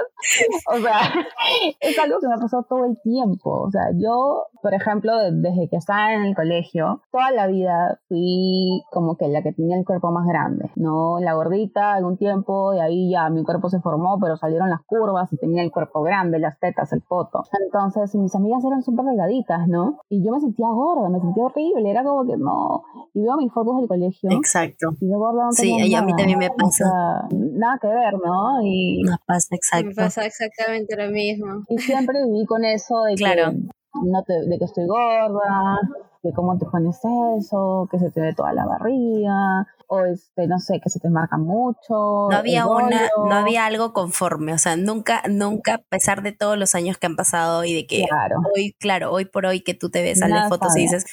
o 0.72 0.78
sea 0.78 1.12
es 1.80 2.00
algo 2.00 2.20
que 2.20 2.28
me 2.28 2.36
ha 2.36 2.38
pasado 2.38 2.66
todo 2.70 2.86
el 2.86 3.00
tiempo. 3.02 3.62
O 3.62 3.72
sea 3.72 3.92
yo 3.96 4.46
por 4.62 4.74
ejemplo 4.74 5.14
desde 5.18 5.70
que 5.70 5.78
estaba 5.78 6.14
en 6.14 6.24
el 6.24 6.36
colegio 6.36 7.02
toda 7.12 7.32
la 7.32 7.48
vida 7.48 8.00
fui 8.08 8.84
como 8.92 9.18
que 9.18 9.28
la 9.28 9.42
que 9.42 9.54
tenía 9.54 9.78
el 9.78 9.86
cuerpo 9.86 10.12
más 10.12 10.28
grande 10.28 10.70
no 10.76 11.20
la 11.20 11.34
gordita 11.34 11.94
algún 11.94 12.18
tiempo 12.18 12.74
y 12.74 12.80
ahí 12.80 13.12
ya 13.12 13.30
mi 13.30 13.44
cuerpo 13.44 13.70
se 13.70 13.80
formó 13.80 14.20
pero 14.22 14.36
salieron 14.36 14.70
las 14.70 14.82
curvas 14.86 15.32
y 15.32 15.38
tenía 15.38 15.64
el 15.64 15.72
cuerpo 15.72 16.02
grande 16.02 16.27
de 16.32 16.40
las 16.40 16.60
tetas, 16.60 16.92
el 16.94 17.02
poto. 17.02 17.44
Entonces, 17.64 18.14
mis 18.16 18.34
amigas 18.36 18.64
eran 18.66 18.84
súper 18.84 19.06
delgaditas, 19.06 19.68
¿no? 19.68 20.00
Y 20.10 20.24
yo 20.26 20.32
me 20.32 20.40
sentía 20.40 20.68
gorda, 20.70 21.10
me 21.10 21.20
sentía 21.20 21.44
horrible, 21.46 21.90
era 21.90 22.04
como 22.04 22.26
que 22.26 22.38
no. 22.38 22.84
Y 23.14 23.22
veo 23.22 23.38
mis 23.38 23.52
fotos 23.52 23.78
del 23.78 23.88
colegio. 23.88 24.30
Exacto. 24.32 24.90
Y 25.00 25.08
de 25.08 25.16
gorda 25.16 25.46
no 25.46 25.52
Sí, 25.52 25.76
y 25.76 25.96
a 25.96 26.02
mí 26.02 26.14
también 26.16 26.40
me 26.40 26.50
pasa. 26.50 27.28
nada 27.32 27.78
que 27.82 27.88
ver, 27.88 28.14
¿no? 28.24 28.62
Y 28.64 29.02
me 29.04 29.16
pasa, 29.26 29.56
exacto. 29.56 29.88
Me 29.88 29.96
pasa 29.96 30.26
exactamente 30.26 30.96
lo 30.96 31.12
mismo. 31.12 31.64
Y 31.70 31.78
siempre 31.80 32.24
viví 32.26 32.46
con 32.46 32.64
eso 32.66 33.04
de 33.04 33.16
claro. 33.16 33.52
que 33.52 33.68
no 34.04 34.24
te, 34.24 34.34
de 34.48 34.58
que 34.58 34.66
estoy 34.66 34.86
gorda, 34.86 35.80
que 36.22 36.32
cómo 36.34 36.58
te 36.58 36.66
pones 36.66 37.00
eso, 37.40 37.88
que 37.90 38.00
se 38.00 38.12
te 38.12 38.22
ve 38.22 38.34
toda 38.34 38.54
la 38.54 38.66
barriga, 38.66 39.68
o 39.88 40.06
este, 40.06 40.48
no 40.48 40.60
sé, 40.60 40.80
que 40.84 40.90
se 40.90 41.00
te 41.00 41.10
marca 41.10 41.38
mucho. 41.38 42.28
No 42.30 42.36
había 42.36 42.68
una, 42.68 43.10
no 43.18 43.34
había 43.34 43.66
algo 43.66 43.94
conforme, 43.94 44.54
o 44.54 44.58
sea, 44.58 44.76
nunca, 44.76 45.24
nunca, 45.30 45.76
a 45.76 45.78
pesar 45.78 46.24
de 46.24 46.34
todos 46.34 46.58
los 46.58 46.76
años 46.76 46.98
que 46.98 47.08
han 47.08 47.16
pasado 47.16 47.64
y 47.64 47.74
de 47.74 47.88
que 47.88 48.06
hoy, 48.56 48.76
claro, 48.80 49.12
hoy 49.12 49.26
por 49.26 49.46
hoy 49.46 49.62
que 49.62 49.74
tú 49.74 49.90
te 49.90 50.02
ves, 50.02 50.20
sales 50.20 50.50
fotos 50.50 50.76
y 50.76 50.82
dices, 50.82 51.06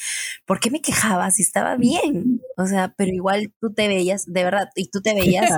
¿por 0.45 0.61
qué 0.61 0.71
me 0.71 0.83
quejaba 0.83 1.31
si 1.31 1.43
estaba 1.43 1.77
bien? 1.77 2.41
O 2.57 2.67
sea, 2.67 2.93
pero 2.97 3.13
igual 3.13 3.53
tú 3.61 3.73
te 3.73 3.89
veías, 3.89 4.25
de 4.27 4.45
verdad, 4.45 4.69
y 4.75 4.89
tú 4.91 5.01
te 5.01 5.15
veías 5.15 5.51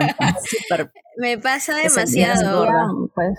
súper. 0.45 0.93
Me 1.19 1.39
pasa 1.39 1.75
demasiado. 1.75 3.09
Pues 3.15 3.39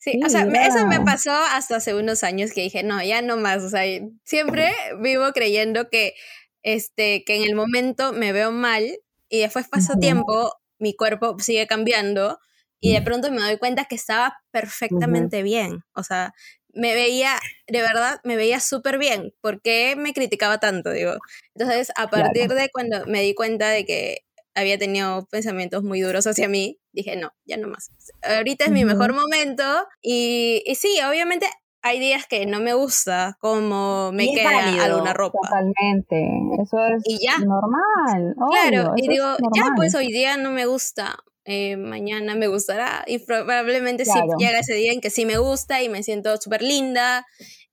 Sí, 0.00 0.18
o 0.24 0.30
sea, 0.30 0.44
eso 0.44 0.86
me 0.86 0.98
pasó 1.02 1.30
hasta 1.30 1.76
hace 1.76 1.94
unos 1.94 2.24
años 2.24 2.52
que 2.54 2.62
dije, 2.62 2.82
no, 2.82 3.02
ya 3.02 3.20
no 3.20 3.36
más, 3.36 3.62
o 3.62 3.68
sea, 3.68 3.82
siempre 4.24 4.72
vivo 4.98 5.30
creyendo 5.34 5.90
que, 5.90 6.14
este, 6.62 7.24
que 7.24 7.36
en 7.36 7.42
el 7.42 7.54
momento 7.54 8.12
me 8.12 8.32
veo 8.32 8.52
mal 8.52 8.98
y 9.28 9.40
después 9.40 9.68
pasa 9.68 9.98
tiempo, 9.98 10.52
mi 10.78 10.94
cuerpo 10.94 11.36
sigue 11.38 11.66
cambiando 11.66 12.38
y 12.80 12.92
de 12.92 13.02
pronto 13.02 13.30
me 13.30 13.40
doy 13.40 13.58
cuenta 13.58 13.84
que 13.84 13.94
estaba 13.94 14.38
perfectamente 14.50 15.42
bien, 15.42 15.84
o 15.94 16.02
sea, 16.02 16.32
me 16.72 16.94
veía, 16.94 17.38
de 17.66 17.80
verdad, 17.82 18.20
me 18.24 18.36
veía 18.36 18.60
súper 18.60 18.98
bien. 18.98 19.34
¿Por 19.40 19.60
qué 19.60 19.96
me 19.96 20.12
criticaba 20.12 20.58
tanto? 20.58 20.90
Digo, 20.92 21.14
entonces, 21.54 21.92
a 21.96 22.08
partir 22.08 22.48
de 22.48 22.70
cuando 22.70 23.06
me 23.06 23.22
di 23.22 23.34
cuenta 23.34 23.70
de 23.70 23.84
que 23.84 24.18
había 24.54 24.78
tenido 24.78 25.26
pensamientos 25.30 25.82
muy 25.82 26.00
duros 26.00 26.26
hacia 26.26 26.48
mí, 26.48 26.78
dije, 26.92 27.16
no, 27.16 27.32
ya 27.44 27.56
no 27.56 27.68
más. 27.68 27.90
Ahorita 28.22 28.66
es 28.66 28.70
mi 28.70 28.84
mejor 28.84 29.14
momento 29.14 29.86
y, 30.02 30.62
y, 30.66 30.74
sí, 30.74 30.98
obviamente 31.08 31.46
hay 31.82 31.98
días 31.98 32.26
que 32.26 32.46
no 32.46 32.60
me 32.60 32.74
gusta 32.74 33.36
cómo 33.40 34.12
me 34.12 34.32
queda 34.32 34.84
alguna 34.84 35.12
ropa. 35.12 35.38
Totalmente, 35.42 36.28
eso 36.62 36.78
es 36.96 37.02
y 37.06 37.18
ya. 37.24 37.38
normal. 37.38 38.34
claro, 38.50 38.92
y 38.96 39.08
digo, 39.08 39.36
ya 39.54 39.72
pues 39.76 39.94
hoy 39.94 40.08
día 40.08 40.36
no 40.36 40.50
me 40.50 40.66
gusta. 40.66 41.18
Eh, 41.46 41.78
mañana 41.78 42.34
me 42.34 42.48
gustará 42.48 43.02
y 43.06 43.18
probablemente 43.18 44.04
sí 44.04 44.18
llega 44.38 44.58
ese 44.60 44.74
día 44.74 44.92
en 44.92 45.00
que 45.00 45.08
sí 45.08 45.24
me 45.24 45.38
gusta 45.38 45.82
y 45.82 45.88
me 45.88 46.02
siento 46.02 46.36
súper 46.36 46.62
linda 46.62 47.26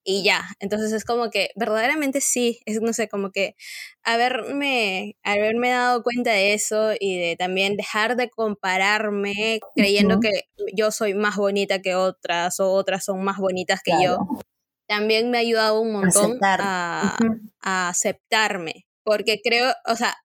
y 0.10 0.24
ya. 0.24 0.48
Entonces 0.60 0.94
es 0.94 1.04
como 1.04 1.30
que 1.30 1.52
verdaderamente 1.58 2.22
sí, 2.22 2.62
es 2.66 2.82
no 2.82 2.94
sé, 2.94 3.10
como 3.10 3.32
que 3.32 3.58
haberme, 4.04 5.18
haberme 5.22 5.70
dado 5.72 6.02
cuenta 6.02 6.32
de 6.32 6.54
eso 6.54 6.94
y 6.98 7.20
de 7.20 7.36
también 7.36 7.76
dejar 7.76 8.16
de 8.16 8.30
compararme 8.30 9.60
creyendo 9.76 10.22
que 10.22 10.44
yo 10.74 10.92
soy 10.92 11.14
más 11.14 11.36
bonita 11.36 11.82
que 11.82 11.96
otras 11.96 12.58
o 12.62 12.72
otras 12.72 13.04
son 13.04 13.22
más 13.22 13.38
bonitas 13.38 13.82
que 13.84 13.92
yo, 14.02 14.20
también 14.88 15.30
me 15.30 15.40
ha 15.40 15.42
ayudado 15.42 15.82
un 15.82 15.92
montón 15.92 16.40
a, 16.42 17.18
a 17.60 17.90
aceptarme. 17.90 18.86
Porque 19.04 19.42
creo, 19.44 19.74
o 19.86 19.96
sea, 19.98 20.16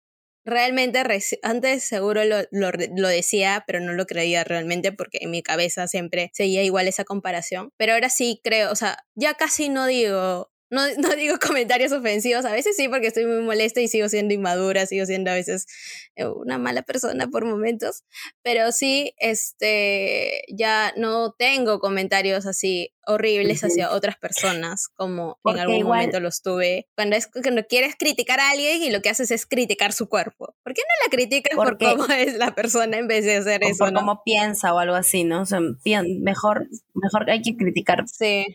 realmente 0.44 1.02
antes 1.42 1.84
seguro 1.84 2.24
lo, 2.24 2.38
lo, 2.50 3.08
decía, 3.08 3.64
pero 3.66 3.80
no 3.80 3.92
lo 3.92 4.06
creía 4.06 4.44
realmente 4.44 4.92
porque 4.92 5.18
en 5.20 5.30
mi 5.30 5.42
cabeza 5.42 5.86
siempre 5.88 6.30
seguía 6.34 6.62
igual 6.62 6.88
esa 6.88 7.04
comparación. 7.04 7.70
Pero 7.76 7.94
ahora 7.94 8.08
sí 8.08 8.40
creo, 8.42 8.70
o 8.72 8.76
sea, 8.76 8.98
ya 9.14 9.34
casi 9.34 9.68
no 9.68 9.86
digo, 9.86 10.52
no, 10.72 10.82
no, 10.98 11.14
digo 11.14 11.36
comentarios 11.38 11.92
ofensivos, 11.92 12.44
a 12.44 12.52
veces 12.52 12.74
sí 12.76 12.88
porque 12.88 13.08
estoy 13.08 13.26
muy 13.26 13.42
molesta 13.42 13.80
y 13.80 13.88
sigo 13.88 14.08
siendo 14.08 14.34
inmadura, 14.34 14.86
sigo 14.86 15.06
siendo 15.06 15.30
a 15.30 15.34
veces 15.34 15.66
eh, 16.16 16.26
una 16.26 16.58
mala 16.58 16.82
persona 16.82 17.28
por 17.28 17.44
momentos, 17.44 18.04
pero 18.42 18.72
sí, 18.72 19.14
este, 19.18 20.42
ya 20.48 20.92
no 20.96 21.34
tengo 21.38 21.78
comentarios 21.78 22.46
así 22.46 22.92
horribles 23.06 23.62
hacia 23.64 23.90
otras 23.90 24.16
personas, 24.16 24.88
como 24.94 25.38
en 25.44 25.58
algún 25.58 25.82
momento 25.84 26.20
los 26.20 26.42
tuve. 26.42 26.86
Cuando, 26.96 27.16
es, 27.16 27.28
cuando 27.28 27.64
quieres 27.64 27.94
criticar 27.98 28.40
a 28.40 28.50
alguien 28.50 28.82
y 28.82 28.90
lo 28.90 29.02
que 29.02 29.10
haces 29.10 29.30
es 29.30 29.46
criticar 29.46 29.92
su 29.92 30.08
cuerpo. 30.08 30.54
¿Por 30.62 30.74
qué 30.74 30.82
no 30.82 31.06
la 31.06 31.10
criticas 31.10 31.56
por 31.56 31.78
cómo 31.78 32.04
es 32.16 32.36
la 32.36 32.54
persona 32.54 32.98
en 32.98 33.08
vez 33.08 33.24
de 33.24 33.36
hacer 33.36 33.62
eso? 33.64 33.84
Por 33.84 33.94
cómo 33.94 34.22
piensa 34.24 34.74
o 34.74 34.78
algo 34.78 34.94
así, 34.94 35.24
¿no? 35.24 35.42
O 35.42 35.46
sea, 35.46 35.60
mejor, 36.20 36.68
mejor 36.94 37.30
hay 37.30 37.42
que 37.42 37.56
criticar 37.56 38.04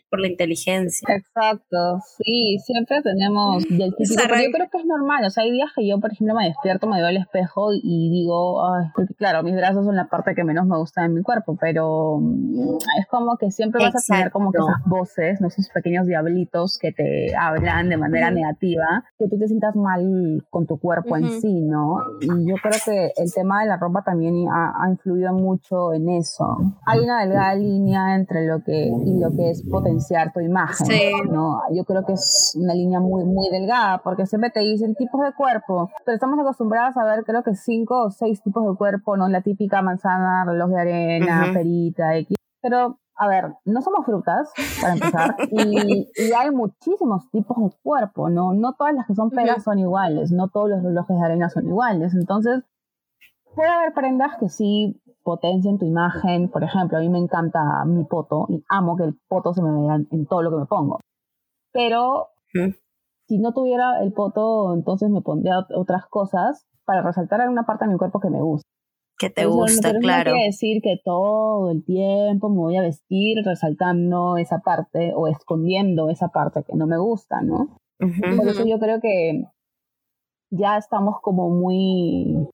por 0.09 0.19
la 0.19 0.27
inteligencia. 0.27 1.07
Exacto, 1.09 2.01
sí, 2.17 2.57
siempre 2.65 3.01
tenemos 3.01 3.63
del 3.67 3.95
típico, 3.95 4.23
pero 4.27 4.41
yo 4.41 4.51
creo 4.51 4.69
que 4.69 4.77
es 4.77 4.85
normal, 4.85 5.25
o 5.25 5.29
sea, 5.29 5.43
hay 5.43 5.51
días 5.51 5.69
que 5.75 5.87
yo, 5.87 5.99
por 5.99 6.11
ejemplo, 6.11 6.35
me 6.35 6.45
despierto, 6.45 6.87
me 6.87 6.97
veo 6.97 7.07
al 7.07 7.17
espejo 7.17 7.73
y 7.73 8.09
digo, 8.09 8.63
ay, 8.65 8.87
porque 8.95 9.13
claro, 9.15 9.43
mis 9.43 9.55
brazos 9.55 9.85
son 9.85 9.95
la 9.95 10.07
parte 10.07 10.35
que 10.35 10.43
menos 10.43 10.65
me 10.65 10.77
gusta 10.77 11.03
de 11.03 11.09
mi 11.09 11.21
cuerpo, 11.21 11.57
pero 11.59 12.19
mm, 12.19 12.77
es 12.99 13.07
como 13.07 13.37
que 13.37 13.51
siempre 13.51 13.83
vas 13.83 13.95
a 13.95 14.13
tener 14.13 14.31
como 14.37 14.51
que 14.51 14.59
esas 14.59 14.83
voces, 14.85 15.41
¿no? 15.41 15.47
esos 15.47 15.69
pequeños 15.69 16.05
diablitos 16.05 16.77
que 16.77 16.91
te 16.91 17.35
hablan 17.35 17.89
de 17.89 17.97
manera 17.97 18.29
negativa, 18.29 19.03
que 19.17 19.27
tú 19.27 19.37
te 19.39 19.47
sientas 19.47 19.75
mal 19.75 20.45
con 20.49 20.67
tu 20.67 20.77
cuerpo 20.79 21.17
en 21.17 21.41
sí, 21.41 21.61
¿no? 21.61 21.97
Y 22.21 22.27
yo 22.47 22.55
creo 22.61 22.79
que 22.85 23.11
el 23.15 23.33
tema 23.33 23.61
de 23.61 23.67
la 23.67 23.77
ropa 23.77 24.03
también 24.03 24.47
ha, 24.51 24.87
influido 24.89 25.33
mucho 25.33 25.93
en 25.93 26.09
eso. 26.09 26.57
Hay 26.85 26.99
una 26.99 27.21
delgada 27.21 27.55
línea 27.55 28.15
entre 28.15 28.45
lo 28.45 28.63
que 28.63 28.87
y 28.87 29.19
lo 29.19 29.31
que 29.31 29.49
es 29.49 29.63
potenciar 29.63 30.31
tu 30.33 30.39
imagen, 30.39 31.31
¿no? 31.31 31.61
Yo 31.73 31.83
creo 31.83 32.05
que 32.05 32.13
es 32.13 32.57
una 32.59 32.73
línea 32.73 32.99
muy 32.99 33.25
muy 33.25 33.49
delgada 33.49 33.99
porque 34.03 34.25
siempre 34.25 34.51
te 34.51 34.59
dicen 34.59 34.95
tipos 34.95 35.21
de 35.21 35.33
cuerpo, 35.33 35.89
pero 36.05 36.15
estamos 36.15 36.39
acostumbrados 36.39 36.95
a 36.97 37.03
ver 37.05 37.23
creo 37.25 37.43
que 37.43 37.55
cinco 37.55 38.05
o 38.05 38.11
seis 38.11 38.41
tipos 38.41 38.65
de 38.69 38.75
cuerpo, 38.77 39.17
¿no? 39.17 39.27
La 39.27 39.41
típica 39.41 39.81
manzana, 39.81 40.45
reloj 40.45 40.69
de 40.69 40.79
arena, 40.79 41.45
perita, 41.53 42.15
X. 42.17 42.37
Pero 42.61 42.99
a 43.17 43.27
ver, 43.27 43.55
no 43.65 43.81
somos 43.81 44.05
frutas, 44.05 44.51
para 44.79 44.93
empezar, 44.93 45.35
y, 45.51 46.31
hay 46.31 46.51
muchísimos 46.51 47.29
tipos 47.31 47.57
de 47.57 47.75
cuerpo, 47.81 48.29
¿no? 48.29 48.53
No 48.53 48.73
todas 48.73 48.93
las 48.93 49.07
que 49.07 49.15
son 49.15 49.31
peras 49.31 49.63
son 49.63 49.79
iguales, 49.79 50.31
no 50.31 50.49
todos 50.49 50.69
los 50.69 50.83
relojes 50.83 51.17
de 51.17 51.25
arena 51.25 51.49
son 51.49 51.65
iguales. 51.67 52.13
Entonces, 52.13 52.63
puede 53.55 53.69
haber 53.69 53.93
prendas 53.93 54.37
que 54.39 54.49
sí 54.49 55.01
potencien 55.23 55.79
tu 55.79 55.85
imagen. 55.85 56.49
Por 56.49 56.63
ejemplo, 56.63 56.99
a 56.99 57.01
mí 57.01 57.09
me 57.09 57.17
encanta 57.17 57.83
mi 57.85 58.03
poto 58.05 58.45
y 58.49 58.63
amo 58.69 58.95
que 58.95 59.03
el 59.03 59.19
poto 59.27 59.53
se 59.53 59.63
me 59.63 59.71
vea 59.71 59.95
en 59.95 60.25
todo 60.27 60.43
lo 60.43 60.51
que 60.51 60.57
me 60.57 60.65
pongo. 60.67 60.99
Pero 61.73 62.27
si 63.27 63.39
no 63.39 63.51
tuviera 63.51 64.01
el 64.01 64.13
poto, 64.13 64.73
entonces 64.75 65.09
me 65.09 65.21
pondría 65.21 65.65
otras 65.75 66.05
cosas 66.05 66.67
para 66.85 67.01
resaltar 67.01 67.41
alguna 67.41 67.65
parte 67.65 67.85
de 67.85 67.91
mi 67.91 67.97
cuerpo 67.97 68.19
que 68.19 68.29
me 68.29 68.41
gusta 68.41 68.67
que 69.17 69.29
te 69.29 69.45
gusta, 69.45 69.97
claro. 69.99 70.31
No 70.31 70.43
decir 70.43 70.81
que 70.81 70.99
todo 71.03 71.71
el 71.71 71.83
tiempo 71.83 72.49
me 72.49 72.57
voy 72.57 72.77
a 72.77 72.81
vestir 72.81 73.43
resaltando 73.43 74.37
esa 74.37 74.59
parte 74.59 75.13
o 75.15 75.27
escondiendo 75.27 76.09
esa 76.09 76.29
parte 76.29 76.63
que 76.63 76.75
no 76.75 76.87
me 76.87 76.97
gusta, 76.97 77.41
¿no? 77.41 77.79
Por 77.99 78.47
eso 78.47 78.65
yo 78.65 78.77
creo 78.79 79.01
que 79.01 79.43
ya 80.51 80.77
estamos 80.77 81.19
como 81.21 81.49
muy 81.49 82.47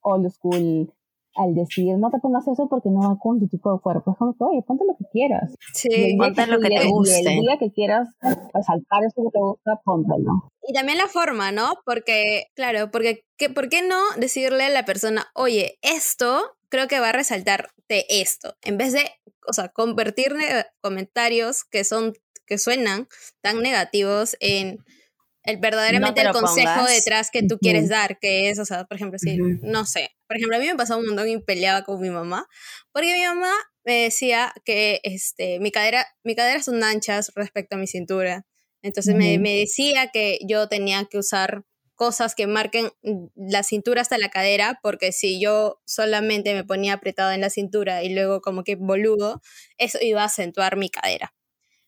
old 0.00 0.30
school 0.30 0.92
al 1.36 1.54
decir, 1.54 1.96
no 1.98 2.10
te 2.10 2.18
pongas 2.18 2.46
eso 2.48 2.68
porque 2.68 2.88
no 2.90 3.00
va 3.00 3.18
con 3.18 3.38
tu 3.38 3.48
tipo 3.48 3.72
de 3.72 3.80
cuerpo. 3.80 4.12
Es 4.12 4.18
como 4.18 4.32
que, 4.32 4.44
oye, 4.44 4.62
ponte 4.66 4.84
lo 4.86 4.96
que 4.96 5.04
quieras. 5.12 5.54
Sí, 5.72 6.16
ponte 6.18 6.46
lo 6.46 6.58
que 6.60 6.68
te 6.68 6.86
guste. 6.86 7.22
Y 7.22 7.38
el 7.38 7.40
día 7.40 7.58
que 7.58 7.72
quieras 7.72 8.08
resaltar 8.54 9.04
eso 9.04 9.22
que 9.22 9.30
te 9.32 9.38
gusta, 9.38 9.80
póntelo. 9.84 10.50
Y 10.62 10.72
también 10.72 10.98
la 10.98 11.06
forma, 11.06 11.52
¿no? 11.52 11.74
Porque, 11.84 12.46
claro, 12.54 12.90
porque, 12.90 13.24
¿qué, 13.36 13.50
¿por 13.50 13.68
qué 13.68 13.82
no 13.82 14.00
decirle 14.18 14.64
a 14.64 14.70
la 14.70 14.84
persona, 14.84 15.26
oye, 15.34 15.78
esto 15.82 16.40
creo 16.68 16.88
que 16.88 17.00
va 17.00 17.10
a 17.10 17.12
resaltarte 17.12 18.20
esto? 18.20 18.54
En 18.62 18.76
vez 18.78 18.92
de, 18.92 19.04
o 19.48 19.52
sea, 19.52 19.68
convertir 19.68 20.34
comentarios 20.80 21.64
que 21.64 21.84
son, 21.84 22.14
que 22.46 22.58
suenan 22.58 23.08
tan 23.42 23.62
negativos 23.62 24.36
en 24.40 24.78
el 25.46 25.58
verdaderamente 25.58 26.20
el 26.20 26.32
consejo 26.32 26.84
detrás 26.84 27.30
que 27.30 27.42
tú 27.42 27.58
quieres 27.58 27.88
dar, 27.88 28.18
que 28.18 28.50
es, 28.50 28.58
o 28.58 28.64
sea, 28.64 28.84
por 28.84 28.96
ejemplo, 28.96 29.18
si, 29.18 29.36
no 29.36 29.86
sé, 29.86 30.10
por 30.26 30.36
ejemplo, 30.36 30.56
a 30.56 30.60
mí 30.60 30.66
me 30.66 30.74
pasó 30.74 30.98
un 30.98 31.06
montón 31.06 31.28
y 31.28 31.38
peleaba 31.38 31.84
con 31.84 32.00
mi 32.00 32.10
mamá, 32.10 32.46
porque 32.92 33.14
mi 33.14 33.24
mamá 33.24 33.52
me 33.84 34.02
decía 34.02 34.52
que 34.64 35.00
este, 35.04 35.60
mi, 35.60 35.70
cadera, 35.70 36.06
mi 36.24 36.34
cadera 36.34 36.62
son 36.62 36.82
anchas 36.82 37.32
respecto 37.34 37.76
a 37.76 37.78
mi 37.78 37.86
cintura. 37.86 38.44
Entonces 38.82 39.14
me, 39.14 39.38
me, 39.38 39.56
decía 39.56 40.10
que 40.12 40.38
yo 40.46 40.68
tenía 40.68 41.06
que 41.10 41.18
usar 41.18 41.64
cosas 41.94 42.34
que 42.34 42.46
marquen 42.46 42.90
la 43.34 43.62
cintura 43.62 44.02
hasta 44.02 44.18
la 44.18 44.28
cadera, 44.28 44.78
porque 44.82 45.12
si 45.12 45.40
yo 45.40 45.80
solamente 45.86 46.54
me 46.54 46.64
ponía 46.64 46.92
apretado 46.92 47.32
en 47.32 47.40
la 47.40 47.50
cintura 47.50 48.02
y 48.02 48.14
luego 48.14 48.40
como 48.40 48.64
que 48.64 48.76
boludo, 48.76 49.40
eso 49.78 49.98
iba 50.00 50.22
a 50.22 50.26
acentuar 50.26 50.76
mi 50.76 50.90
cadera. 50.90 51.34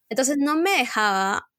Entonces 0.08 0.36
no 0.38 0.56
me 0.56 0.70
dejaba 0.70 1.50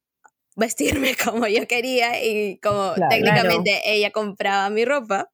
vestirme 0.59 1.15
como 1.23 1.47
yo 1.47 1.67
quería 1.67 2.23
y 2.23 2.59
como 2.59 2.93
técnicamente 3.09 3.81
ella 3.85 4.11
compraba 4.11 4.69
mi 4.69 4.85
ropa, 4.85 5.31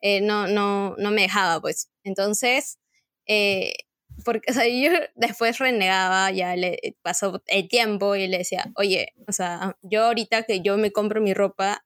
eh, 0.00 0.20
no, 0.20 0.46
no, 0.46 0.94
no 0.98 1.10
me 1.10 1.22
dejaba 1.22 1.60
pues. 1.60 1.90
Entonces, 2.02 2.78
eh, 3.26 3.72
porque, 4.24 4.42
o 4.50 4.54
sea, 4.54 4.68
yo 4.68 4.90
después 5.14 5.58
renegaba, 5.58 6.30
ya 6.30 6.56
le 6.56 6.96
pasó 7.02 7.42
el 7.46 7.68
tiempo 7.68 8.16
y 8.16 8.26
le 8.26 8.38
decía, 8.38 8.70
oye, 8.76 9.14
o 9.26 9.32
sea, 9.32 9.76
yo 9.82 10.04
ahorita 10.04 10.42
que 10.42 10.60
yo 10.60 10.76
me 10.76 10.92
compro 10.92 11.20
mi 11.20 11.34
ropa, 11.34 11.84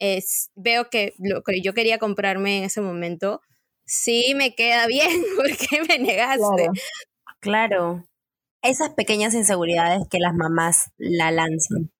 es, 0.00 0.50
veo 0.56 0.90
que 0.90 1.14
lo 1.18 1.42
que 1.42 1.60
yo 1.60 1.72
quería 1.72 1.98
comprarme 1.98 2.58
en 2.58 2.64
ese 2.64 2.80
momento, 2.80 3.40
sí 3.86 4.34
me 4.34 4.54
queda 4.54 4.86
bien, 4.88 5.22
¿por 5.36 5.56
qué 5.56 5.82
me 5.82 5.98
negaste? 5.98 6.68
claro. 7.40 8.04
Esas 8.62 8.94
pequeñas 8.94 9.34
inseguridades 9.34 10.08
que 10.10 10.18
las 10.18 10.32
mamás 10.32 10.90
la 10.96 11.30
lanzan 11.30 11.93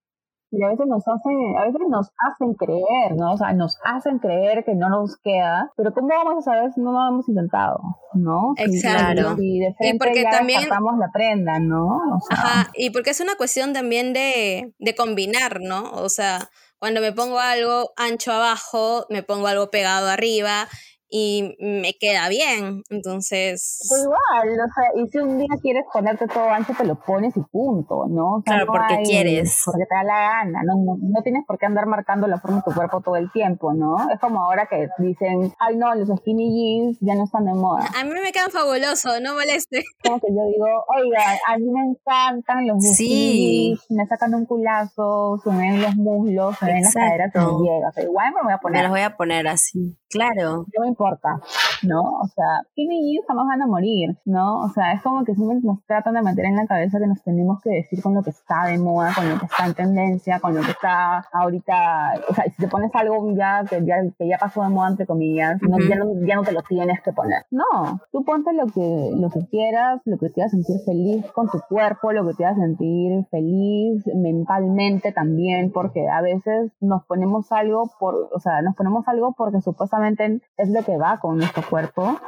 y 0.57 0.63
a 0.63 0.69
veces 0.69 0.87
nos 0.87 1.07
hacen, 1.07 1.57
a 1.59 1.65
veces 1.65 1.81
nos 1.89 2.11
hacen 2.19 2.55
creer, 2.55 3.17
¿no? 3.17 3.33
O 3.33 3.37
sea, 3.37 3.53
nos 3.53 3.79
hacen 3.85 4.19
creer 4.19 4.65
que 4.65 4.75
no 4.75 4.89
nos 4.89 5.17
queda, 5.19 5.73
pero 5.77 5.93
¿cómo 5.93 6.09
vamos 6.09 6.47
a 6.47 6.53
saber 6.53 6.73
si 6.73 6.81
no 6.81 6.93
lo 6.93 7.09
hemos 7.09 7.29
intentado, 7.29 7.81
¿no? 8.15 8.55
Exacto. 8.57 9.37
Y, 9.39 9.61
de 9.61 9.75
frente 9.75 9.97
y 9.97 9.99
porque 9.99 10.23
ya 10.23 10.31
también 10.31 10.69
la 10.69 11.11
prenda, 11.13 11.59
¿no? 11.59 11.99
Ajá, 12.31 12.71
y 12.75 12.91
porque 12.91 13.11
es 13.11 13.21
una 13.21 13.35
cuestión 13.37 13.73
también 13.73 14.13
de, 14.13 14.75
de 14.79 14.95
combinar, 14.95 15.61
¿no? 15.61 15.91
O 15.93 16.09
sea, 16.09 16.39
cuando 16.79 17.01
me 17.01 17.13
pongo 17.13 17.39
algo 17.39 17.93
ancho 17.97 18.33
abajo, 18.33 19.07
me 19.09 19.23
pongo 19.23 19.47
algo 19.47 19.71
pegado 19.71 20.09
arriba 20.09 20.69
y 21.09 21.57
me 21.61 21.95
queda 21.95 22.29
bien. 22.29 22.83
Entonces. 22.91 23.87
Pues 23.89 24.03
igual, 24.03 24.61
o 24.61 24.73
sea, 24.75 25.03
y 25.03 25.09
si 25.09 25.19
un 25.19 25.39
día 25.39 25.49
quieres 25.61 25.85
ponerte 25.93 26.27
todo 26.27 26.49
ancho, 26.51 26.73
te 26.77 26.85
lo 26.85 26.97
pones 26.97 27.37
y 27.37 27.41
punto, 27.41 28.07
¿no? 28.09 28.43
claro, 28.45 28.67
porque 28.67 29.03
quieres. 29.05 29.63
Porque 29.65 29.85
te 29.89 29.95
da 29.95 30.03
la 30.03 30.19
gana, 30.19 30.63
¿no? 30.65 30.75
¿no? 31.01 31.23
tienes 31.23 31.45
por 31.47 31.59
qué 31.59 31.67
andar 31.67 31.87
marcando 31.87 32.27
la 32.27 32.39
forma 32.41 32.59
de 32.59 32.63
tu 32.65 32.75
cuerpo 32.75 33.01
todo 33.01 33.17
el 33.17 33.31
tiempo, 33.33 33.73
¿no? 33.75 33.97
Es 34.13 34.21
como 34.21 34.43
ahora 34.43 34.67
que 34.67 34.89
dicen, 34.99 35.53
ay, 35.59 35.77
no, 35.77 35.95
los 35.95 36.09
skinny 36.19 36.51
jeans 36.51 36.99
ya 37.01 37.15
no 37.15 37.25
están 37.25 37.45
de 37.45 37.55
moda. 37.55 37.87
A 37.99 38.05
mí 38.05 38.11
me 38.11 38.33
quedan 38.33 38.51
fabulosos, 38.51 39.21
no 39.23 39.35
moleste. 39.35 39.83
Como 40.03 40.21
que 40.21 40.29
yo 40.29 40.43
digo, 40.53 40.67
oiga, 40.97 41.23
a 41.47 41.59
mí 41.59 41.67
me 41.71 41.91
encantan 41.91 42.67
los 42.67 42.83
skinny 42.83 43.69
jeans, 43.69 43.87
me 43.91 44.07
sacan 44.07 44.35
un 44.35 44.47
culazo, 44.47 45.41
se 45.43 45.51
ven 45.51 45.81
los 45.81 45.95
muslos, 45.97 46.59
se 46.59 46.67
ven 46.67 46.83
las 46.83 46.95
caderas, 46.95 47.33
se 47.33 47.39
me 47.39 47.47
llega. 47.47 47.89
O 47.89 47.93
sea, 47.93 48.05
igual 48.05 48.33
me 48.35 48.43
voy 48.43 48.53
a 48.53 48.59
poner. 48.59 48.77
Me 48.79 48.83
los 48.83 48.91
voy 48.91 49.01
a 49.01 49.17
poner 49.17 49.47
así, 49.49 49.97
claro. 50.09 50.67
No 50.77 50.85
me 50.85 50.94
importa, 50.95 51.41
¿no? 51.83 52.03
O 52.23 52.27
sea, 52.29 52.63
skinny 52.71 53.11
jeans 53.11 53.27
jamás 53.27 53.47
van 53.49 53.63
a 53.63 53.67
morir, 53.67 54.17
¿no? 54.25 54.61
O 54.61 54.69
sea, 54.69 54.93
es 54.93 55.03
como 55.03 55.25
que 55.25 55.35
siempre 55.35 55.59
nos 55.63 55.85
tratan 55.87 56.15
de 56.15 56.23
meter 56.23 56.45
en 56.45 56.57
la 56.57 56.67
cabeza 56.67 56.99
que 56.99 57.07
nos 57.07 57.23
tenemos 57.23 57.61
que 57.63 57.71
decir 57.71 58.01
con 58.01 58.15
lo 58.15 58.23
que 58.23 58.31
está 58.31 58.67
de 58.67 58.79
moda, 58.79 59.13
con 59.15 59.29
lo 59.29 59.39
que 59.39 59.47
está 59.47 59.67
en 59.67 59.75
tendencia, 59.75 60.39
con 60.41 60.55
lo 60.55 60.63
que 60.63 60.71
está 60.71 61.27
ahorita, 61.33 62.15
o 62.29 62.35
sea, 62.35 62.45
si 62.45 62.63
te 62.63 62.69
pones 62.69 62.95
algo 62.95 63.35
ya 63.35 63.65
que 63.69 63.85
ya, 63.85 63.97
que 64.17 64.29
ya 64.29 64.39
pasó 64.39 64.63
de 64.63 64.69
moda, 64.69 64.89
entre 64.91 65.07
comillas, 65.07 65.61
no, 65.63 65.79
ya, 65.79 65.97
no, 65.97 66.07
ya 66.27 66.37
no 66.37 66.43
te 66.43 66.53
lo 66.53 66.63
tienes 66.63 67.01
que 67.03 67.13
poner. 67.13 67.43
No, 67.51 68.01
tú 68.13 68.25
ponte 68.25 68.53
lo 68.53 68.67
que, 68.67 69.11
lo 69.17 69.31
que 69.31 69.47
quieras, 69.49 70.01
lo 70.05 70.19
que 70.19 70.31
te 70.31 70.43
haga 70.43 70.51
sentir 70.51 70.77
feliz 70.87 71.27
con 71.33 71.49
tu 71.49 71.59
cuerpo, 71.69 72.13
lo 72.13 72.27
que 72.27 72.35
te 72.35 72.45
haga 72.45 72.57
sentir 72.57 73.25
feliz 73.31 74.05
mentalmente 74.15 75.13
también, 75.13 75.73
porque 75.73 76.09
a 76.09 76.21
veces 76.21 76.73
nos 76.81 77.05
ponemos 77.05 77.51
algo 77.53 77.91
por, 77.99 78.31
o 78.33 78.39
sea, 78.39 78.63
nos 78.63 78.77
ponemos 78.77 79.07
algo 79.09 79.35
porque 79.37 79.61
supuestamente 79.61 80.41
es 80.57 80.69
lo 80.69 80.84
que 80.85 80.97
va 80.97 81.19
con 81.21 81.39
nuestro 81.39 81.63
cuerpo, 81.69 82.19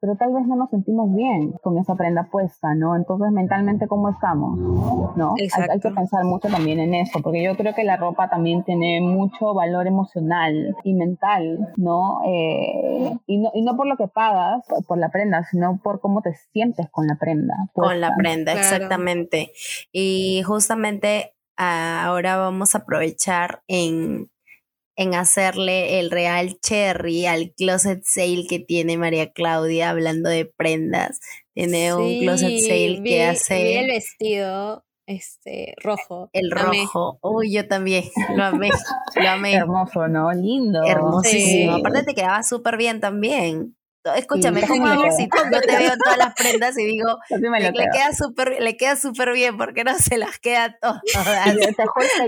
pero 0.00 0.16
tal 0.16 0.32
vez 0.32 0.46
no 0.46 0.56
nos 0.56 0.70
sentimos 0.70 1.14
bien 1.14 1.52
con 1.62 1.78
esa 1.78 1.94
prenda 1.94 2.28
puesta, 2.30 2.74
¿no? 2.74 2.96
Entonces, 2.96 3.30
mentalmente, 3.32 3.86
¿cómo 3.88 4.08
estamos? 4.10 4.58
¿No? 5.16 5.34
Hay, 5.38 5.80
que 5.80 5.90
pensar 5.90 6.24
mucho 6.24 6.48
también 6.48 6.78
en 6.78 6.94
eso, 6.94 7.20
porque 7.22 7.42
yo 7.42 7.56
creo 7.56 7.74
que 7.74 7.84
la 7.84 7.96
ropa 7.96 8.28
también 8.28 8.64
tiene 8.64 9.00
mucho 9.00 9.54
valor 9.54 9.86
emocional 9.86 10.76
y 10.84 10.94
mental, 10.94 11.72
¿no? 11.76 12.20
Eh, 12.26 13.16
y 13.26 13.38
¿no? 13.38 13.50
Y 13.54 13.62
no 13.62 13.76
por 13.76 13.86
lo 13.86 13.96
que 13.96 14.08
pagas, 14.08 14.64
por 14.86 14.98
la 14.98 15.10
prenda, 15.10 15.44
sino 15.44 15.80
por 15.82 16.00
cómo 16.00 16.22
te 16.22 16.34
sientes 16.52 16.88
con 16.90 17.06
la 17.06 17.16
prenda. 17.16 17.54
Con 17.72 18.00
la 18.00 18.14
prenda, 18.16 18.52
exactamente. 18.52 19.52
Y 19.92 20.42
justamente 20.44 21.34
ah, 21.56 22.04
ahora 22.04 22.36
vamos 22.36 22.74
a 22.74 22.78
aprovechar 22.78 23.62
en 23.66 24.30
en 24.96 25.14
hacerle 25.14 26.00
el 26.00 26.10
real 26.10 26.58
cherry 26.60 27.26
al 27.26 27.52
closet 27.56 28.02
sale 28.04 28.46
que 28.48 28.58
tiene 28.58 28.98
María 28.98 29.32
Claudia 29.32 29.90
hablando 29.90 30.28
de 30.28 30.44
prendas. 30.44 31.20
Tiene 31.54 31.94
un 31.94 32.20
closet 32.20 32.60
sale 32.60 33.02
que 33.04 33.24
hace. 33.24 33.80
el 33.80 33.86
vestido 33.88 34.84
este 35.06 35.74
rojo. 35.82 36.30
El 36.32 36.50
rojo. 36.50 37.18
Uy, 37.22 37.52
yo 37.52 37.66
también. 37.66 38.04
Lo 38.34 38.44
amé. 38.44 38.70
Lo 39.16 39.28
amé. 39.28 39.54
Hermoso, 39.54 40.08
¿no? 40.08 40.32
Lindo. 40.32 40.82
Hermosísimo. 40.84 41.76
Aparte 41.76 42.04
te 42.04 42.14
quedaba 42.14 42.42
súper 42.42 42.76
bien 42.76 43.00
también. 43.00 43.76
Escúchame, 44.16 44.60
a 44.64 44.96
ver 45.00 45.12
si 45.12 45.28
yo 45.28 45.60
te 45.60 45.76
veo 45.76 45.92
todas 46.02 46.18
las 46.18 46.34
prendas 46.34 46.76
y 46.78 46.84
digo, 46.84 47.18
le, 47.30 47.72
queda 47.72 48.12
súper, 48.12 48.60
le 48.60 48.76
queda 48.76 48.96
súper 48.96 49.32
bien, 49.32 49.56
porque 49.56 49.84
no 49.84 49.94
se 49.94 50.18
las 50.18 50.38
queda 50.38 50.76
todas. 50.80 51.02
hay 51.46 51.56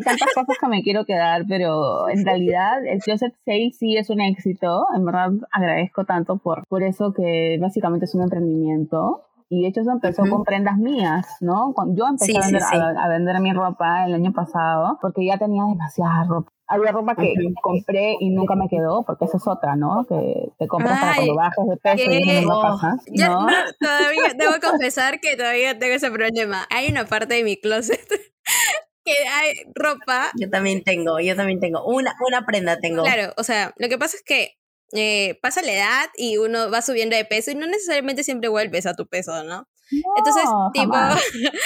tantas 0.01 0.33
cosas 0.35 0.57
que 0.61 0.69
me 0.69 0.83
quiero 0.83 1.05
quedar, 1.05 1.45
pero 1.49 2.09
en 2.09 2.25
realidad 2.25 2.85
el 2.87 3.01
Closet 3.01 3.35
Sale 3.45 3.73
sí 3.73 3.97
es 3.97 4.11
un 4.11 4.21
éxito. 4.21 4.87
En 4.95 5.05
verdad 5.05 5.31
agradezco 5.51 6.05
tanto 6.05 6.39
por, 6.39 6.67
por 6.69 6.83
eso 6.83 7.13
que 7.13 7.59
básicamente 7.61 8.05
es 8.05 8.15
un 8.15 8.23
emprendimiento. 8.23 9.25
Y 9.51 9.63
de 9.63 9.69
hecho 9.69 9.83
eso 9.83 9.93
empezó 9.93 10.23
con 10.29 10.43
prendas 10.43 10.79
mías, 10.79 11.27
¿no? 11.41 11.75
Yo 11.95 12.07
empecé 12.09 12.33
a, 12.39 13.09
vender, 13.09 13.41
mi 13.41 13.53
ropa 13.53 14.07
el 14.07 14.15
año 14.15 14.33
pasado 14.33 14.99
porque 15.01 15.27
ya 15.27 15.39
tenía 15.39 15.65
demasiada 15.65 16.25
ropa 16.25 16.51
había 16.67 16.93
ropa 16.93 17.15
que 17.17 17.35
compré 17.63 18.17
y 18.21 18.31
nunca 18.31 18.55
me 18.55 18.69
quedó, 18.69 19.05
porque 19.05 19.27
esa 19.27 19.37
es 19.37 19.47
otra, 19.47 19.77
¿no? 19.77 20.07
Que 20.09 20.49
te 20.59 20.67
compras 20.67 21.01
para 21.01 21.15
cuando 21.17 21.35
bajas 21.35 21.67
de 21.69 21.77
peso 21.77 22.11
y 22.11 22.45
no 22.45 22.63
pasas. 22.63 23.01
¿no? 23.07 23.47
todavía, 23.81 24.35
debo 24.37 24.55
confesar 24.63 25.21
que 25.21 25.37
todavía 25.37 25.79
tengo 25.79 25.95
ese 25.95 26.11
problema. 26.11 26.67
Hay 26.71 26.89
una 26.89 27.05
parte 27.05 27.35
de 27.35 27.45
mi 27.45 27.57
closet 27.57 28.01
que 29.05 29.15
hay 29.31 29.55
ropa. 29.75 30.31
Yo 30.41 30.49
también 30.49 30.83
tengo, 30.83 31.21
yo 31.21 31.37
también 31.37 31.61
tengo. 31.61 31.85
Una, 31.85 32.15
una 32.27 32.47
prenda 32.47 32.79
tengo. 32.79 33.03
Claro, 33.03 33.33
o 33.37 33.45
sea, 33.45 33.75
lo 33.77 33.89
que 33.89 33.99
pasa 33.99 34.17
es 34.17 34.23
que 34.23 34.57
eh, 34.93 35.39
pasa 35.43 35.61
la 35.63 35.73
edad 35.73 36.11
y 36.17 36.39
uno 36.39 36.71
va 36.71 36.81
subiendo 36.81 37.17
de 37.17 37.25
peso 37.25 37.51
y 37.51 37.57
no 37.57 37.67
necesariamente 37.67 38.25
siempre 38.25 38.49
vuelves 38.49 38.87
a 38.87 38.95
tu 38.95 39.07
peso, 39.07 39.45
¿no? 39.45 39.67
Entonces, 39.91 40.45
tipo, 40.73 40.95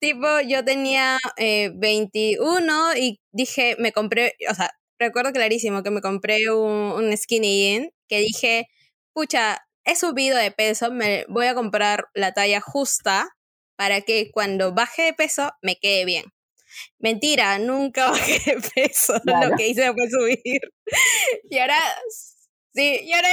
tipo, 0.00 0.40
yo 0.46 0.64
tenía 0.64 1.18
21 1.36 2.92
eh, 2.92 3.00
y 3.00 3.20
dije, 3.32 3.76
me 3.78 3.92
compré, 3.92 4.34
o 4.50 4.54
sea, 4.54 4.70
recuerdo 4.98 5.32
clarísimo 5.32 5.82
que 5.82 5.90
me 5.90 6.00
compré 6.00 6.50
un, 6.50 7.16
skinny 7.16 7.60
jean 7.60 7.90
que 8.08 8.20
dije, 8.20 8.68
pucha, 9.12 9.58
he 9.84 9.96
subido 9.96 10.36
de 10.36 10.50
peso, 10.50 10.90
me 10.90 11.24
voy 11.28 11.46
a 11.46 11.54
comprar 11.54 12.06
la 12.14 12.32
talla 12.32 12.60
justa 12.60 13.28
para 13.76 14.00
que 14.00 14.30
cuando 14.32 14.72
baje 14.72 15.02
de 15.02 15.12
peso 15.12 15.50
me 15.62 15.76
quede 15.76 16.04
bien. 16.04 16.24
Mentira, 16.98 17.58
nunca 17.58 18.10
bajé 18.10 18.54
de 18.54 18.62
peso, 18.74 19.14
lo 19.24 19.56
que 19.56 19.68
hice 19.68 19.92
fue 19.92 20.10
subir. 20.10 20.60
Y 21.50 21.58
ahora, 21.58 21.78
sí, 22.74 23.00
y 23.02 23.12
ahora 23.12 23.28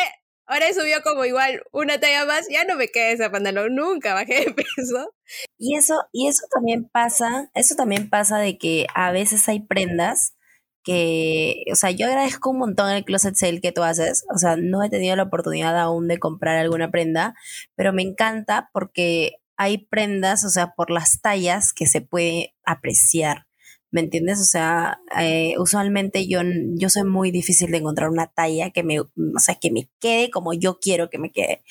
Ahora 0.46 0.74
subió 0.74 1.02
como 1.04 1.26
igual 1.26 1.64
una 1.72 2.00
talla 2.00 2.26
más, 2.26 2.48
ya 2.50 2.66
no 2.66 2.76
me 2.76 2.90
queda 2.90 3.12
ese 3.12 3.30
pantalón, 3.30 3.76
nunca 3.76 4.14
bajé 4.14 4.46
de 4.46 4.52
peso. 4.54 5.14
Y 5.58 5.76
eso, 5.78 6.04
y 6.12 6.28
eso 6.28 6.46
también 6.54 6.90
pasa, 6.90 7.50
eso 7.54 7.76
también 7.76 8.10
pasa 8.10 8.38
de 8.40 8.58
que 8.58 8.88
a 8.94 9.12
veces 9.12 9.48
hay 9.48 9.62
prendas 9.62 10.36
que, 10.84 11.64
o 11.72 11.76
sea, 11.76 11.92
yo 11.92 12.08
agradezco 12.08 12.50
un 12.50 12.60
montón 12.60 12.92
el 12.92 13.06
closet 13.06 13.36
sale 13.36 13.62
que 13.62 13.72
tú 13.72 13.84
haces, 13.84 14.26
o 14.34 14.38
sea, 14.38 14.58
no 14.58 14.84
he 14.84 14.90
tenido 14.90 15.16
la 15.16 15.24
oportunidad 15.24 15.80
aún 15.80 16.08
de 16.08 16.20
comprar 16.20 16.58
alguna 16.58 16.92
prenda, 16.92 17.36
pero 17.76 17.94
me 17.94 18.04
encanta 18.04 18.70
porque 18.74 19.38
hay 19.56 19.78
prendas, 19.78 20.44
o 20.44 20.50
sea, 20.50 20.74
por 20.76 20.92
las 20.92 21.22
tallas 21.22 21.74
que 21.74 21.88
se 21.88 22.02
puede 22.02 22.54
apreciar. 22.66 23.46
¿Me 23.94 24.02
entiendes? 24.02 24.42
O 24.42 24.44
sea, 24.44 25.02
eh, 25.20 25.54
usualmente 25.60 26.28
yo, 26.28 26.40
yo 26.76 26.90
soy 26.90 27.04
muy 27.04 27.30
difícil 27.30 27.70
de 27.70 27.78
encontrar 27.78 28.10
una 28.10 28.26
talla 28.26 28.72
que 28.72 28.82
me, 28.82 29.00
o 29.00 29.08
sea, 29.38 29.54
que 29.56 29.70
me 29.70 29.88
quede 30.00 30.32
como 30.32 30.54
yo 30.54 30.80
quiero 30.80 31.12
que 31.12 31.20
me 31.20 31.32
quede. 31.32 31.62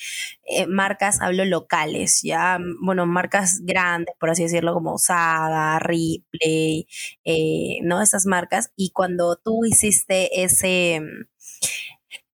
Eh, 0.45 0.65
marcas, 0.67 1.19
hablo 1.21 1.43
locales, 1.43 2.21
ya, 2.23 2.59
bueno, 2.81 3.05
marcas 3.05 3.59
grandes, 3.63 4.15
por 4.21 4.29
así 4.29 4.43
decirlo, 4.43 4.73
como 4.73 4.97
Saga, 4.97 5.79
Ripley, 5.79 6.87
eh, 7.25 7.79
¿no? 7.83 8.01
Esas 8.01 8.25
marcas. 8.25 8.71
Y 8.77 8.91
cuando 8.91 9.35
tú 9.35 9.65
hiciste 9.65 10.43
ese, 10.43 11.01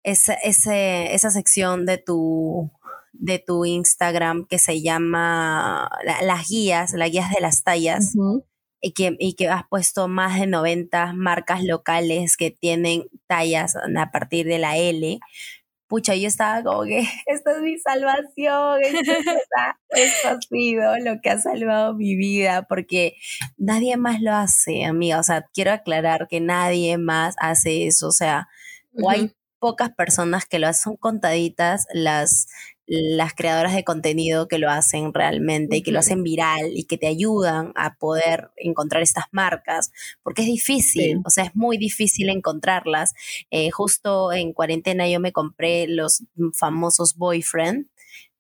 esa, 0.02 0.34
ese, 0.34 1.14
esa 1.14 1.30
sección 1.30 1.86
de 1.86 2.00
tu 2.00 2.72
de 3.14 3.40
tu 3.40 3.66
Instagram 3.66 4.46
que 4.46 4.60
se 4.60 4.82
llama 4.82 5.90
las 6.22 6.50
guías, 6.50 6.92
las 6.94 7.12
guías 7.12 7.30
de 7.30 7.40
las 7.40 7.64
tallas. 7.64 8.14
Y 8.88 8.94
que, 8.94 9.16
y 9.18 9.34
que 9.34 9.50
has 9.50 9.64
puesto 9.68 10.08
más 10.08 10.40
de 10.40 10.46
90 10.46 11.14
marcas 11.14 11.64
locales 11.64 12.38
que 12.38 12.52
tienen 12.52 13.08
tallas 13.26 13.76
a 13.76 14.12
partir 14.12 14.46
de 14.46 14.60
la 14.60 14.78
L. 14.78 15.20
Pucha, 15.88 16.14
yo 16.14 16.28
estaba 16.28 16.62
como 16.62 16.84
que, 16.84 17.00
esta 17.26 17.54
es 17.54 17.62
mi 17.62 17.80
salvación, 17.80 18.82
esto, 18.84 20.28
ha 20.30 20.38
sido 20.40 20.98
lo 21.00 21.20
que 21.20 21.32
ha 21.32 21.40
salvado 21.40 21.96
mi 21.96 22.16
vida, 22.16 22.68
porque 22.70 23.16
nadie 23.58 23.98
más 23.98 24.22
lo 24.22 24.34
hace, 24.34 24.86
amiga, 24.86 25.20
o 25.20 25.24
sea, 25.24 25.48
quiero 25.52 25.72
aclarar 25.72 26.28
que 26.28 26.40
nadie 26.40 27.00
más 27.00 27.34
hace 27.40 27.88
eso, 27.88 28.10
o 28.10 28.12
sea, 28.12 28.48
o 29.02 29.10
hay 29.10 29.32
pocas 29.58 29.90
personas 29.90 30.46
que 30.46 30.60
lo 30.60 30.68
hacen, 30.68 30.92
son 30.92 30.98
contaditas 30.98 31.88
las, 31.92 32.48
las 32.88 33.34
creadoras 33.34 33.74
de 33.74 33.84
contenido 33.84 34.48
que 34.48 34.60
lo 34.60 34.70
hacen 34.70 35.14
realmente, 35.14 35.78
y 35.78 35.84
que 35.84 35.92
lo 35.92 36.00
hacen 36.00 36.24
viral 36.24 36.72
y 36.74 36.86
que 36.86 36.98
te 36.98 37.08
ayudan 37.08 37.72
a 37.76 37.96
poder 37.96 38.52
encontrar 38.58 39.02
estas 39.02 39.26
marcas, 39.32 39.92
porque 40.24 40.44
es 40.44 40.48
difícil, 40.48 41.22
o 41.26 41.30
sea, 41.30 41.46
es 41.46 41.56
muy 41.56 41.78
difícil 41.78 42.30
encontrarlas. 42.30 43.14
Eh, 43.50 43.72
justo 43.72 44.32
en 44.32 44.54
cuarentena 44.54 45.08
yo 45.08 45.20
me 45.20 45.32
compré 45.32 45.88
los 45.88 46.24
famosos 46.54 47.16
boyfriend. 47.16 47.88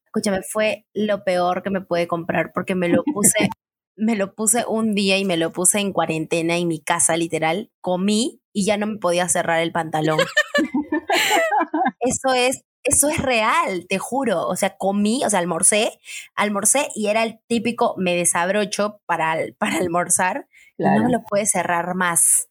Escúchame, 0.05 0.41
fue 0.43 0.86
lo 0.93 1.23
peor 1.23 1.63
que 1.63 1.69
me 1.71 1.81
pude 1.81 2.08
comprar 2.08 2.51
porque 2.53 2.75
me 2.75 2.88
lo 2.89 3.03
puse, 3.13 3.49
me 3.95 4.15
lo 4.15 4.36
puse 4.36 4.65
un 4.67 4.93
día 4.93 5.17
y 5.17 5.25
me 5.25 5.38
lo 5.38 5.51
puse 5.51 5.79
en 5.79 5.91
cuarentena 5.91 6.58
en 6.58 6.67
mi 6.67 6.79
casa, 6.79 7.17
literal. 7.17 7.71
Comí 7.81 8.41
y 8.53 8.65
ya 8.65 8.77
no 8.77 8.88
me 8.88 8.97
podía 8.97 9.27
cerrar 9.27 9.62
el 9.62 9.71
pantalón. 9.71 10.19
Eso 11.99 12.34
es 12.34 12.63
eso 12.86 13.10
es 13.10 13.17
real, 13.17 13.86
te 13.89 13.98
juro. 14.00 14.48
O 14.48 14.56
sea, 14.56 14.78
comí, 14.78 15.24
o 15.26 15.30
sea, 15.30 15.39
almorcé, 15.39 16.00
almorcé 16.36 16.88
y 16.95 17.08
era 17.08 17.24
el 17.24 17.39
típico 17.48 17.95
me 17.98 18.15
desabrocho 18.15 19.02
para, 19.06 19.38
para 19.58 19.78
almorzar 19.78 20.48
y 20.77 20.83
no 20.83 21.03
me 21.05 21.11
lo 21.11 21.23
puede 21.23 21.45
cerrar 21.45 21.95
más. 21.95 22.47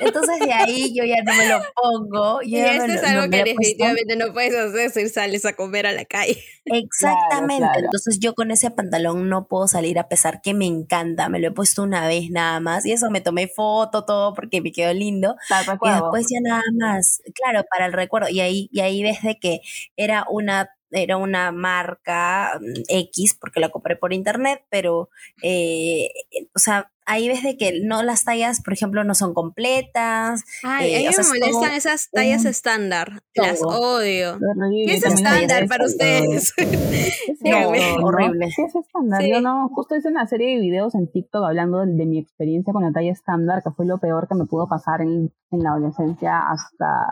Entonces 0.00 0.40
de 0.40 0.52
ahí 0.52 0.92
yo 0.94 1.04
ya 1.04 1.22
no 1.24 1.34
me 1.34 1.48
lo 1.48 1.60
pongo. 1.74 2.42
y 2.42 2.56
esto 2.56 2.92
es 2.92 3.02
algo 3.04 3.30
que 3.30 3.44
definitivamente 3.44 4.16
no 4.16 4.32
puedes 4.32 4.54
hacer 4.54 4.90
si 4.90 5.08
sales 5.08 5.44
a 5.44 5.54
comer 5.54 5.86
a 5.86 5.92
la 5.92 6.04
calle. 6.04 6.42
Exactamente. 6.64 7.78
Entonces 7.78 8.18
yo 8.20 8.34
con 8.34 8.50
ese 8.50 8.70
pantalón 8.70 9.28
no 9.28 9.46
puedo 9.46 9.68
salir 9.68 9.98
a 9.98 10.08
pesar 10.08 10.40
que 10.42 10.54
me 10.54 10.66
encanta. 10.66 11.28
Me 11.28 11.38
lo 11.38 11.48
he 11.48 11.52
puesto 11.52 11.82
una 11.82 12.06
vez 12.06 12.30
nada 12.30 12.60
más 12.60 12.84
y 12.86 12.92
eso 12.92 13.10
me 13.10 13.20
tomé 13.20 13.48
foto 13.48 14.04
todo 14.04 14.34
porque 14.34 14.60
me 14.60 14.72
quedó 14.72 14.92
lindo. 14.92 15.36
Y 15.50 15.90
después 15.90 16.26
ya 16.30 16.40
nada 16.42 16.62
más. 16.78 17.22
Claro, 17.34 17.64
para 17.70 17.86
el 17.86 17.92
recuerdo. 17.92 18.28
Y 18.28 18.40
ahí, 18.40 18.68
y 18.72 18.80
ahí 18.80 19.02
desde 19.02 19.38
que 19.38 19.60
era 19.96 20.24
una 20.28 20.70
era 20.94 21.16
una 21.16 21.52
marca 21.52 22.58
mm, 22.60 22.82
X 22.88 23.36
porque 23.40 23.60
la 23.60 23.70
compré 23.70 23.96
por 23.96 24.12
internet, 24.12 24.62
pero, 24.68 25.08
eh, 25.42 26.10
o 26.54 26.58
sea, 26.58 26.91
ahí 27.06 27.28
ves 27.28 27.42
de 27.42 27.56
que 27.56 27.80
no 27.82 28.02
las 28.02 28.24
tallas, 28.24 28.62
por 28.62 28.72
ejemplo, 28.72 29.04
no 29.04 29.14
son 29.14 29.34
completas. 29.34 30.44
Ay, 30.62 30.92
eh, 30.92 31.08
a 31.08 31.10
mí 31.10 31.16
me 31.16 31.40
molestan 31.40 31.74
esas 31.74 32.10
tallas 32.10 32.44
estándar. 32.44 33.22
Las 33.34 33.62
odio. 33.62 34.38
¿Qué 34.86 34.94
es 34.94 35.04
estándar 35.04 35.66
para 35.68 35.84
ustedes? 35.84 36.54
no, 37.40 37.68
horrible. 38.04 38.48
¿Qué 38.54 38.62
es 38.62 38.74
estándar? 38.74 39.22
Yo 39.24 39.40
no, 39.40 39.68
justo 39.68 39.96
hice 39.96 40.08
una 40.08 40.26
serie 40.26 40.54
de 40.54 40.60
videos 40.60 40.94
en 40.94 41.10
TikTok 41.10 41.44
hablando 41.44 41.80
de, 41.80 42.06
mi 42.06 42.18
experiencia 42.18 42.72
con 42.72 42.82
la 42.82 42.92
talla 42.92 43.12
estándar, 43.12 43.62
que 43.62 43.70
fue 43.70 43.86
lo 43.86 43.98
peor 43.98 44.28
que 44.28 44.34
me 44.34 44.46
pudo 44.46 44.68
pasar 44.68 45.00
en, 45.00 45.32
en 45.50 45.62
la 45.62 45.70
adolescencia 45.70 46.50
hasta 46.50 47.06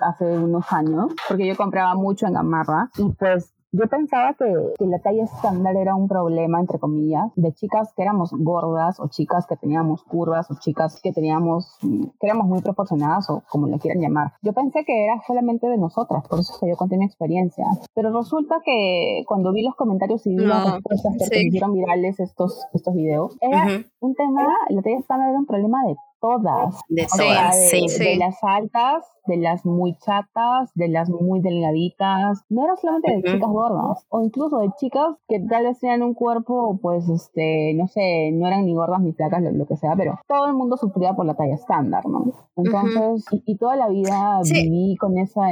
hace 0.00 0.24
unos 0.24 0.72
años, 0.72 1.12
porque 1.28 1.46
yo 1.46 1.56
compraba 1.56 1.94
mucho 1.94 2.26
en 2.26 2.34
Gamarra 2.34 2.90
y 2.96 3.08
pues 3.12 3.52
yo 3.72 3.88
pensaba 3.88 4.34
que, 4.34 4.44
que, 4.78 4.86
la 4.86 4.98
talla 4.98 5.24
estándar 5.24 5.76
era 5.76 5.94
un 5.94 6.06
problema, 6.06 6.60
entre 6.60 6.78
comillas, 6.78 7.32
de 7.36 7.52
chicas 7.52 7.92
que 7.96 8.02
éramos 8.02 8.30
gordas 8.32 9.00
o 9.00 9.08
chicas 9.08 9.46
que 9.46 9.56
teníamos 9.56 10.02
curvas 10.04 10.50
o 10.50 10.54
chicas 10.60 11.00
que 11.02 11.12
teníamos, 11.12 11.78
que 11.80 12.26
éramos 12.26 12.46
muy 12.46 12.60
proporcionadas 12.60 13.30
o 13.30 13.42
como 13.48 13.66
le 13.66 13.78
quieran 13.78 14.02
llamar. 14.02 14.32
Yo 14.42 14.52
pensé 14.52 14.84
que 14.84 15.04
era 15.04 15.20
solamente 15.26 15.66
de 15.68 15.78
nosotras, 15.78 16.22
por 16.28 16.40
eso 16.40 16.54
que 16.60 16.68
yo 16.68 16.76
conté 16.76 16.98
mi 16.98 17.06
experiencia. 17.06 17.64
Pero 17.94 18.12
resulta 18.12 18.56
que 18.62 19.22
cuando 19.26 19.52
vi 19.52 19.62
los 19.62 19.74
comentarios 19.74 20.26
y 20.26 20.36
vi 20.36 20.44
las 20.44 20.74
respuestas 20.74 21.30
que 21.30 21.42
hicieron 21.42 21.72
virales 21.72 22.20
estos, 22.20 22.66
estos 22.74 22.94
videos, 22.94 23.38
era 23.40 23.66
un 24.00 24.14
tema, 24.14 24.46
la 24.68 24.82
talla 24.82 24.98
estándar 24.98 25.30
era 25.30 25.38
un 25.38 25.46
problema 25.46 25.78
de 25.86 25.96
todas. 26.22 26.80
De 26.88 27.06
todas, 27.06 27.70
de, 27.98 28.16
las 28.16 28.38
altas, 28.42 29.04
de 29.26 29.36
las 29.36 29.66
muy 29.66 29.96
chatas, 29.98 30.70
de 30.74 30.88
las 30.88 31.10
muy 31.10 31.40
delgaditas. 31.40 32.42
No 32.48 32.64
era 32.64 32.76
solamente 32.76 33.16
de 33.16 33.22
chicas 33.22 33.50
gordas, 33.50 34.06
o 34.08 34.22
incluso 34.22 34.58
de 34.60 34.70
chicas 34.78 35.16
que 35.28 35.40
tal 35.40 35.64
vez 35.64 35.80
tenían 35.80 36.02
un 36.02 36.14
cuerpo, 36.14 36.78
pues, 36.80 37.08
este, 37.08 37.74
no 37.74 37.88
sé, 37.88 38.30
no 38.32 38.46
eran 38.46 38.64
ni 38.64 38.74
gordas 38.74 39.00
ni 39.00 39.12
flacas, 39.12 39.42
lo, 39.42 39.66
que 39.66 39.76
sea, 39.76 39.94
pero 39.96 40.18
todo 40.28 40.46
el 40.46 40.54
mundo 40.54 40.76
sufría 40.76 41.12
por 41.14 41.26
la 41.26 41.34
talla 41.34 41.54
estándar, 41.54 42.06
¿no? 42.06 42.32
Entonces, 42.56 43.26
y, 43.44 43.56
toda 43.56 43.76
la 43.76 43.88
vida 43.88 44.40
viví 44.44 44.96
con 44.96 45.18
esa... 45.18 45.42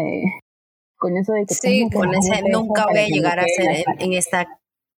con 0.96 1.16
eso 1.16 1.32
de 1.32 1.46
que 1.46 1.54
sí, 1.54 1.90
con 1.90 2.14
ese 2.14 2.42
nunca 2.50 2.86
voy 2.86 2.98
a 2.98 3.06
llegar 3.06 3.40
a 3.40 3.44
ser 3.44 3.84
en, 3.98 4.12
esta 4.12 4.46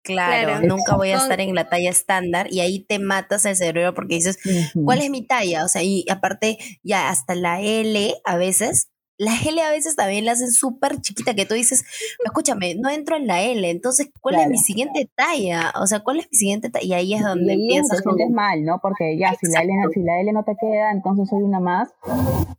Claro, 0.02 0.60
nunca 0.60 0.96
voy 0.96 1.10
a 1.10 1.16
estar 1.16 1.40
en 1.40 1.54
la 1.54 1.68
talla 1.68 1.90
estándar 1.90 2.48
y 2.50 2.60
ahí 2.60 2.84
te 2.84 2.98
matas 2.98 3.44
el 3.44 3.56
cerebro 3.56 3.94
porque 3.94 4.16
dices, 4.16 4.38
¿cuál 4.84 5.00
es 5.00 5.10
mi 5.10 5.26
talla? 5.26 5.64
O 5.64 5.68
sea, 5.68 5.82
y 5.82 6.04
aparte 6.10 6.58
ya 6.82 7.08
hasta 7.08 7.34
la 7.34 7.60
L 7.60 8.14
a 8.24 8.36
veces 8.36 8.91
la 9.22 9.36
L 9.46 9.62
a 9.62 9.70
veces 9.70 9.94
también 9.94 10.24
la 10.24 10.32
hacen 10.32 10.50
súper 10.50 11.00
chiquita, 11.00 11.34
que 11.34 11.46
tú 11.46 11.54
dices, 11.54 11.84
escúchame, 12.24 12.74
no 12.74 12.90
entro 12.90 13.16
en 13.16 13.28
la 13.28 13.40
L, 13.42 13.70
entonces, 13.70 14.10
¿cuál 14.20 14.34
es 14.40 14.48
mi 14.48 14.58
siguiente 14.58 15.08
talla? 15.14 15.72
O 15.80 15.86
sea, 15.86 16.00
¿cuál 16.00 16.18
es 16.18 16.28
mi 16.30 16.36
siguiente 16.36 16.70
talla? 16.70 16.84
Y 16.84 16.92
ahí 16.92 17.14
es 17.14 17.22
donde 17.22 17.54
y 17.54 17.62
empiezas. 17.62 18.02
Te 18.02 18.30
mal, 18.30 18.64
¿no? 18.64 18.80
Porque 18.82 19.16
ya, 19.16 19.32
si 19.40 19.50
la, 19.52 19.62
L, 19.62 19.72
si 19.94 20.02
la 20.02 20.20
L 20.20 20.32
no 20.32 20.42
te 20.42 20.56
queda, 20.60 20.90
entonces 20.90 21.28
soy 21.28 21.42
una 21.42 21.60
más. 21.60 21.88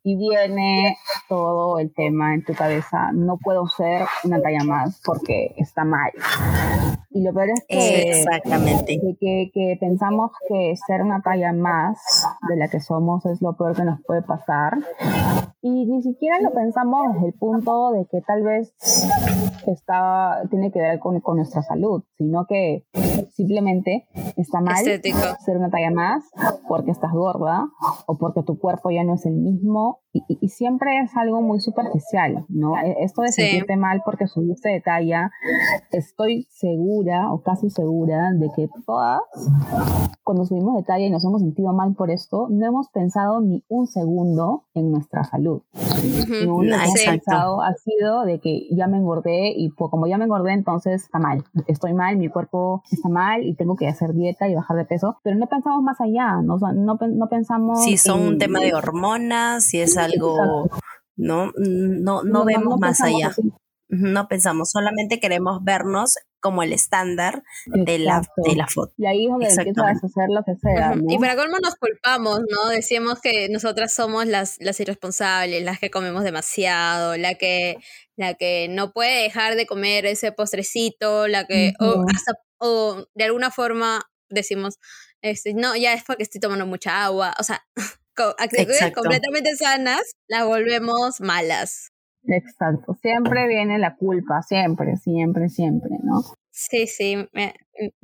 Y 0.04 0.16
viene 0.18 0.98
todo 1.28 1.80
el 1.80 1.94
tema 1.94 2.34
en 2.34 2.44
tu 2.44 2.54
cabeza, 2.54 3.12
no 3.14 3.38
puedo 3.38 3.68
ser 3.68 4.06
una 4.24 4.42
talla 4.42 4.64
más 4.64 5.02
porque 5.04 5.54
está 5.58 5.84
mal. 5.84 6.12
Y 7.14 7.22
lo 7.22 7.32
peor 7.32 7.50
es 7.50 7.64
que, 7.68 8.22
Exactamente. 8.22 9.00
Que, 9.20 9.52
que, 9.54 9.78
pensamos 9.80 10.32
que 10.50 10.74
ser 10.88 11.02
una 11.02 11.22
talla 11.22 11.54
más 11.54 12.00
de 12.50 12.56
la 12.56 12.68
que 12.68 12.80
somos 12.80 13.24
es 13.28 13.40
lo 13.42 13.56
peor 13.56 13.76
que 13.76 13.84
nos 13.84 14.02
puede 14.04 14.24
pasar. 14.24 14.80
Y 15.62 15.86
ni 15.86 16.02
siquiera 16.02 16.40
lo 16.42 16.52
pensamos 16.54 17.14
desde 17.14 17.28
el 17.28 17.34
punto 17.34 17.92
de 17.92 18.06
que 18.06 18.22
tal 18.22 18.44
vez 18.44 18.74
está, 19.68 20.42
tiene 20.50 20.72
que 20.72 20.80
ver 20.80 21.00
con, 21.00 21.20
con 21.22 21.38
nuestra 21.38 21.62
salud, 21.62 22.04
sino 22.18 22.46
que 22.46 22.86
simplemente 23.32 24.08
está 24.38 24.62
mal 24.62 24.84
ser 24.84 25.58
una 25.58 25.70
talla 25.70 25.92
más 25.92 26.24
porque 26.68 26.92
estás 26.92 27.12
gorda 27.12 27.68
o 28.06 28.18
porque 28.18 28.44
tu 28.44 28.60
cuerpo 28.60 28.92
ya 28.92 29.04
no 29.04 29.16
es 29.16 29.26
el 29.26 29.36
mismo 29.36 30.03
y, 30.14 30.50
siempre 30.50 31.00
es 31.00 31.16
algo 31.18 31.42
muy 31.42 31.60
superficial, 31.60 32.46
¿no? 32.48 32.78
E, 32.78 33.04
esto 33.04 33.24
de 33.24 33.32
sentirte 33.32 33.76
mal 33.78 34.02
porque 34.06 34.28
subiste 34.28 34.70
de 34.70 34.80
talla, 34.80 35.32
estoy 35.92 36.48
segura 36.52 37.32
o 37.32 37.42
casi 37.42 37.72
segura 37.72 38.32
de 38.34 38.50
que 38.56 38.70
todas, 38.86 39.22
cuando 40.24 40.46
subimos 40.46 40.76
de 40.76 40.84
talla 40.84 41.06
y 41.06 41.10
nos 41.10 41.26
hemos 41.26 41.42
sentido 41.42 41.74
mal 41.74 41.96
por 41.96 42.12
esto, 42.12 42.48
no 42.52 42.66
hemos 42.66 42.90
pensado 42.90 43.42
ni 43.42 43.64
un 43.70 43.88
segundo 43.88 44.66
en 44.76 44.92
nuestra 44.92 45.24
salud. 45.24 45.64
Lo 45.74 46.56
único 46.56 46.78
que 46.78 46.84
hemos 46.84 47.04
pensado 47.06 47.62
ha 47.64 47.74
sido 47.74 48.24
de 48.24 48.40
que 48.40 48.68
ya 48.72 48.88
me 48.88 48.98
engordé 48.98 49.54
y 49.56 49.70
pues, 49.70 49.90
como 49.90 50.06
ya 50.06 50.20
me 50.20 50.26
engordé, 50.26 50.54
entonces 50.54 51.04
está 51.04 51.18
mal. 51.18 51.44
Estoy 51.68 51.94
mal, 51.94 52.18
mi 52.18 52.30
cuerpo 52.30 52.84
está 52.92 53.10
mal 53.10 53.44
y 53.44 53.56
tengo 53.56 53.76
que 53.76 53.88
hacer 53.88 54.14
dieta 54.14 54.48
y 54.48 54.54
bajar 54.54 54.78
de 54.78 54.86
peso, 54.86 55.18
pero 55.24 55.38
no 55.38 55.48
pensamos 55.48 55.82
más 55.82 56.00
allá, 56.02 56.42
no, 56.44 56.58
no, 56.58 57.00
no 57.02 57.30
pensamos... 57.30 57.84
Si 57.84 57.98
son 57.98 58.22
un 58.22 58.38
tema 58.38 58.60
de 58.60 58.76
hormonas, 58.76 59.64
si 59.64 59.80
es 59.80 59.98
algo, 60.04 60.70
¿no? 61.16 61.52
No, 61.56 62.24
no, 62.24 62.46
vemos 62.46 62.80
más 62.80 63.02
allá. 63.02 63.34
No 63.90 64.28
pensamos, 64.28 64.72
solamente 64.72 65.20
queremos 65.20 65.64
vernos 65.64 66.16
como 66.40 66.64
el 66.64 66.74
estándar 66.74 67.44
de 67.68 68.00
la, 68.00 68.22
de 68.38 68.56
la 68.56 68.68
foto. 68.68 68.92
Y 68.98 69.06
ahí 69.06 69.26
es 69.26 69.32
donde 69.32 69.48
empiezas 69.48 70.04
a 70.04 70.08
hacer 70.08 70.30
lo 70.30 70.44
que 70.44 70.56
sea. 70.56 70.96
Y 71.08 71.20
para 71.20 71.36
colmo 71.36 71.58
nos 71.60 71.76
culpamos, 71.76 72.42
¿no? 72.50 72.70
Decíamos 72.70 73.22
que 73.22 73.50
nosotras 73.50 73.94
somos 73.94 74.26
las, 74.26 74.58
las 74.60 74.80
irresponsables, 74.80 75.64
las 75.64 75.80
que 75.80 75.92
comemos 75.92 76.24
demasiado, 76.24 77.18
la 77.18 77.36
que, 77.36 77.78
la 78.18 78.34
que 78.34 78.68
no 78.68 78.92
puede 78.92 79.22
dejar 79.22 79.56
de 79.56 79.68
comer 79.68 80.06
ese 80.08 80.32
postrecito, 80.32 81.28
la 81.28 81.46
que, 81.46 81.74
o, 81.80 82.04
o 82.58 83.06
de 83.14 83.24
alguna 83.24 83.52
forma 83.52 84.02
decimos, 84.30 84.80
este, 85.22 85.54
no, 85.54 85.76
ya 85.76 85.94
es 85.94 86.04
porque 86.04 86.24
estoy 86.24 86.42
tomando 86.42 86.66
mucha 86.66 87.06
agua, 87.06 87.34
o 87.40 87.44
sea, 87.44 87.64
actitudes 88.38 88.94
completamente 88.94 89.56
sanas, 89.56 90.02
las 90.28 90.46
volvemos 90.46 91.22
malas. 91.22 91.92
Exacto, 92.26 92.94
siempre 93.02 93.48
viene 93.48 93.80
la 93.80 93.96
culpa, 93.96 94.42
siempre, 94.42 94.96
siempre, 94.96 95.50
siempre, 95.50 95.92
¿no? 96.04 96.22
Sí, 96.52 96.88
sí, 96.88 97.28
me 97.34 97.54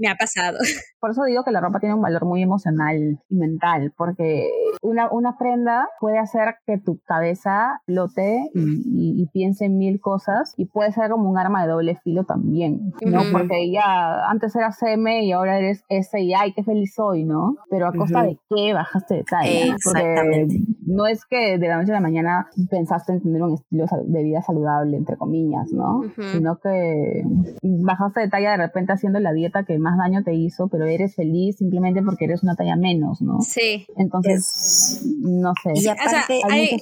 ha 0.07 0.15
pasado. 0.15 0.57
Por 0.99 1.11
eso 1.11 1.23
digo 1.23 1.43
que 1.43 1.51
la 1.51 1.61
ropa 1.61 1.79
tiene 1.79 1.95
un 1.95 2.01
valor 2.01 2.25
muy 2.25 2.41
emocional 2.41 3.19
y 3.29 3.35
mental, 3.35 3.93
porque 3.97 4.49
una, 4.81 5.09
una 5.11 5.37
prenda 5.37 5.87
puede 5.99 6.19
hacer 6.19 6.55
que 6.65 6.77
tu 6.77 6.99
cabeza 7.05 7.81
lote 7.87 8.49
y, 8.53 9.27
piense 9.31 9.65
en 9.65 9.77
mil 9.77 9.99
cosas 10.01 10.53
y 10.57 10.65
puede 10.65 10.91
ser 10.91 11.11
como 11.11 11.29
un 11.29 11.37
arma 11.37 11.61
de 11.61 11.71
doble 11.71 11.99
filo 12.03 12.25
también, 12.25 12.93
¿no? 13.05 13.21
Porque 13.31 13.71
ya 13.71 14.27
antes 14.27 14.55
eras 14.55 14.81
M 14.81 15.23
y 15.23 15.31
ahora 15.31 15.59
eres 15.59 15.83
S 15.87 16.19
y 16.19 16.33
ay, 16.33 16.51
qué 16.53 16.63
feliz 16.63 16.93
soy, 16.95 17.23
¿no? 17.23 17.57
Pero 17.69 17.87
a 17.87 17.93
costa 17.93 18.23
de 18.23 18.37
qué 18.49 18.73
bajaste 18.73 19.15
de 19.15 19.23
talla. 19.23 19.75
Exactamente. 19.75 20.61
no 20.87 21.05
es 21.05 21.25
que 21.25 21.57
de 21.57 21.67
la 21.67 21.77
noche 21.77 21.91
a 21.91 21.95
la 21.95 22.01
mañana 22.01 22.49
pensaste 22.69 23.13
en 23.13 23.21
tener 23.21 23.41
un 23.43 23.53
estilo 23.53 23.85
de 24.05 24.23
vida 24.23 24.41
saludable, 24.41 24.97
entre 24.97 25.15
comillas, 25.15 25.71
¿no? 25.71 26.01
Sino 26.33 26.57
que 26.57 27.23
bajaste 27.61 28.21
de 28.21 28.29
talla 28.29 28.51
de 28.51 28.57
repente 28.57 28.93
haciendo 28.93 29.19
la 29.19 29.31
dieta 29.31 29.58
que 29.65 29.77
más 29.77 29.97
daño 29.97 30.23
te 30.23 30.33
hizo, 30.33 30.67
pero 30.67 30.85
eres 30.85 31.15
feliz 31.15 31.57
simplemente 31.57 32.01
porque 32.01 32.25
eres 32.25 32.43
una 32.43 32.55
talla 32.55 32.75
menos, 32.75 33.21
¿no? 33.21 33.39
Sí. 33.41 33.85
Entonces, 33.97 35.01
no 35.19 35.53
sé. 35.63 35.71
Y 35.75 35.87
aparte, 35.87 36.41
hay, 36.49 36.77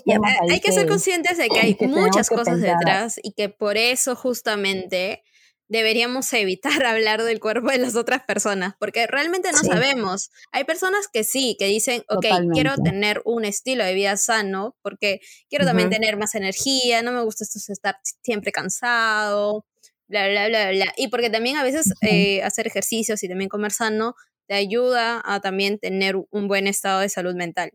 que, 0.59 0.71
ser 0.71 0.87
conscientes 0.87 1.37
de 1.37 1.49
que 1.49 1.59
hay 1.59 1.77
muchas 1.87 2.29
cosas 2.29 2.61
detrás 2.61 3.19
y 3.21 3.33
que 3.33 3.49
por 3.49 3.77
eso 3.77 4.15
justamente 4.15 5.23
deberíamos 5.69 6.31
evitar 6.33 6.71
hablar 6.85 7.23
del 7.23 7.39
cuerpo 7.39 7.69
de 7.69 7.77
las 7.77 7.95
otras 7.95 8.23
personas, 8.23 8.75
porque 8.79 9.07
realmente 9.07 9.51
no 9.51 9.57
sabemos. 9.59 10.29
Hay 10.51 10.63
personas 10.63 11.07
que 11.07 11.23
sí, 11.23 11.55
que 11.59 11.65
dicen, 11.65 12.03
ok, 12.09 12.25
quiero 12.53 12.75
tener 12.77 13.21
un 13.25 13.45
estilo 13.45 13.83
de 13.83 13.93
vida 13.93 14.17
sano, 14.17 14.75
porque 14.81 15.19
quiero 15.49 15.65
también 15.65 15.89
tener 15.89 16.17
más 16.17 16.35
energía, 16.35 17.01
no 17.01 17.11
me 17.11 17.23
gusta 17.23 17.43
esto 17.43 17.59
estar 17.71 17.97
siempre 18.21 18.51
cansado, 18.51 19.65
bla, 20.07 20.27
bla, 20.27 20.47
bla, 20.47 20.71
bla. 20.71 20.93
Y 20.97 21.07
porque 21.09 21.29
también 21.29 21.57
a 21.57 21.63
veces 21.63 21.93
eh, 22.01 22.41
hacer 22.43 22.67
ejercicios 22.67 23.23
y 23.23 23.27
también 23.27 23.49
comer 23.49 23.71
sano 23.71 24.15
te 24.47 24.55
ayuda 24.55 25.21
a 25.25 25.41
también 25.41 25.77
tener 25.79 26.15
un 26.29 26.47
buen 26.47 26.67
estado 26.67 27.01
de 27.01 27.09
salud 27.09 27.35
mental. 27.35 27.71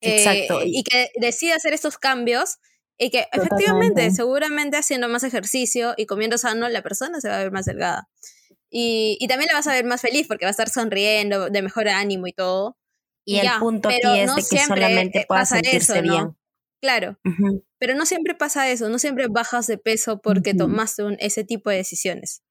Exacto. 0.00 0.60
Eh, 0.60 0.66
y 0.66 0.82
que 0.82 1.10
decida 1.16 1.56
hacer 1.56 1.72
estos 1.72 1.98
cambios 1.98 2.58
y 2.98 3.10
que 3.10 3.26
efectivamente, 3.32 4.10
seguramente 4.10 4.76
haciendo 4.76 5.08
más 5.08 5.24
ejercicio 5.24 5.94
y 5.96 6.06
comiendo 6.06 6.36
sano, 6.36 6.68
la 6.68 6.82
persona 6.82 7.20
se 7.20 7.28
va 7.28 7.36
a 7.36 7.42
ver 7.42 7.50
más 7.50 7.64
delgada. 7.64 8.08
Y, 8.68 9.16
y, 9.18 9.26
también 9.26 9.48
la 9.48 9.58
vas 9.58 9.66
a 9.66 9.72
ver 9.72 9.84
más 9.84 10.00
feliz 10.00 10.28
porque 10.28 10.44
va 10.44 10.50
a 10.50 10.52
estar 10.52 10.68
sonriendo, 10.68 11.50
de 11.50 11.62
mejor 11.62 11.88
ánimo 11.88 12.26
y 12.26 12.32
todo. 12.32 12.76
Y, 13.24 13.38
el 13.38 13.48
punto 13.58 13.88
aquí 13.88 13.98
es 14.04 14.34
de 14.34 14.42
que 14.48 14.64
solamente 14.64 15.24
pueda 15.26 15.46
sentirse 15.46 16.02
bien. 16.02 16.36
Claro, 16.80 17.18
pero 17.78 17.94
no 17.94 18.06
siempre 18.06 18.34
pasa 18.34 18.70
eso, 18.70 18.88
no 18.88 18.98
siempre 18.98 19.26
bajas 19.28 19.66
de 19.66 19.76
peso 19.76 20.20
porque 20.22 20.54
tomaste 20.54 21.02
un, 21.02 21.16
ese 21.20 21.44
tipo 21.44 21.68
de 21.68 21.76
decisiones. 21.76 22.42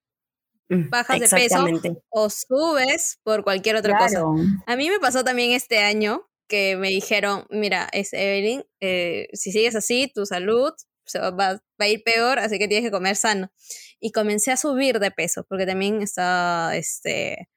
Mm, 0.69 0.89
bajas 0.89 1.19
de 1.19 1.27
peso 1.27 1.65
o 2.09 2.29
subes 2.29 3.19
por 3.23 3.43
cualquier 3.43 3.75
otra 3.75 3.97
cosa. 3.97 4.23
A 4.67 4.75
mí 4.75 4.89
me 4.89 4.99
pasó 4.99 5.23
también 5.23 5.51
este 5.51 5.79
año 5.79 6.29
que 6.47 6.75
me 6.77 6.89
dijeron, 6.89 7.45
mira, 7.49 7.89
es 7.91 8.13
Evelyn, 8.13 8.63
eh, 8.81 9.29
si 9.33 9.51
sigues 9.51 9.75
así, 9.75 10.11
tu 10.13 10.25
salud 10.25 10.73
se 11.05 11.19
va, 11.19 11.31
va, 11.31 11.59
a 11.79 11.87
ir 11.87 12.03
peor, 12.03 12.39
así 12.39 12.59
que 12.59 12.67
tienes 12.67 12.87
que 12.87 12.91
comer 12.91 13.15
sano. 13.15 13.51
Y 13.99 14.11
comencé 14.11 14.51
a 14.51 14.57
subir 14.57 14.99
de 14.99 15.11
peso, 15.11 15.45
porque 15.49 15.65
también 15.65 16.01
estaba, 16.01 16.75
este, 16.75 17.49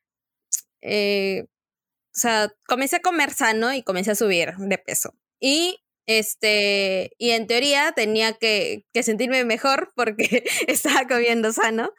eh, 0.80 1.44
o 1.44 2.18
sea, 2.18 2.52
comencé 2.66 2.96
a 2.96 3.00
comer 3.00 3.32
sano 3.32 3.72
y 3.74 3.82
comencé 3.82 4.12
a 4.12 4.14
subir 4.14 4.54
de 4.56 4.78
peso. 4.78 5.14
Y 5.40 5.81
este, 6.06 7.12
y 7.18 7.30
en 7.30 7.46
teoría 7.46 7.92
tenía 7.92 8.32
que, 8.34 8.84
sentirme 9.02 9.44
mejor 9.44 9.92
porque 9.94 10.44
estaba 10.68 11.06
comiendo 11.06 11.52
sano, 11.52 11.92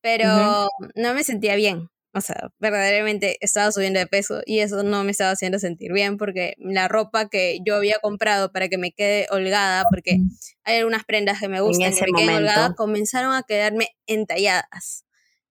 pero 0.00 0.68
no 0.94 1.14
me 1.14 1.24
sentía 1.24 1.56
bien. 1.56 1.88
O 2.16 2.20
sea, 2.20 2.50
verdaderamente 2.60 3.38
estaba 3.40 3.72
subiendo 3.72 3.98
de 3.98 4.06
peso 4.06 4.40
y 4.46 4.60
eso 4.60 4.84
no 4.84 5.02
me 5.02 5.10
estaba 5.10 5.32
haciendo 5.32 5.58
sentir 5.58 5.92
bien 5.92 6.16
porque 6.16 6.54
la 6.58 6.86
ropa 6.86 7.28
que 7.28 7.58
yo 7.66 7.74
había 7.74 7.98
comprado 7.98 8.52
para 8.52 8.68
que 8.68 8.78
me 8.78 8.92
quede 8.92 9.26
holgada, 9.30 9.84
porque 9.90 10.18
hay 10.62 10.78
algunas 10.78 11.02
prendas 11.04 11.40
que 11.40 11.48
me 11.48 11.60
gustan 11.60 11.92
que 11.92 12.02
me 12.02 12.12
queden 12.16 12.36
holgadas, 12.36 12.74
comenzaron 12.76 13.34
a 13.34 13.42
quedarme 13.42 13.88
entalladas. 14.06 15.04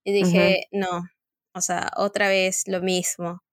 Y 0.06 0.14
dije, 0.14 0.68
no, 0.72 1.04
o 1.54 1.62
sea, 1.62 1.92
otra 1.98 2.30
vez 2.30 2.64
lo 2.68 2.82
mismo. 2.82 3.44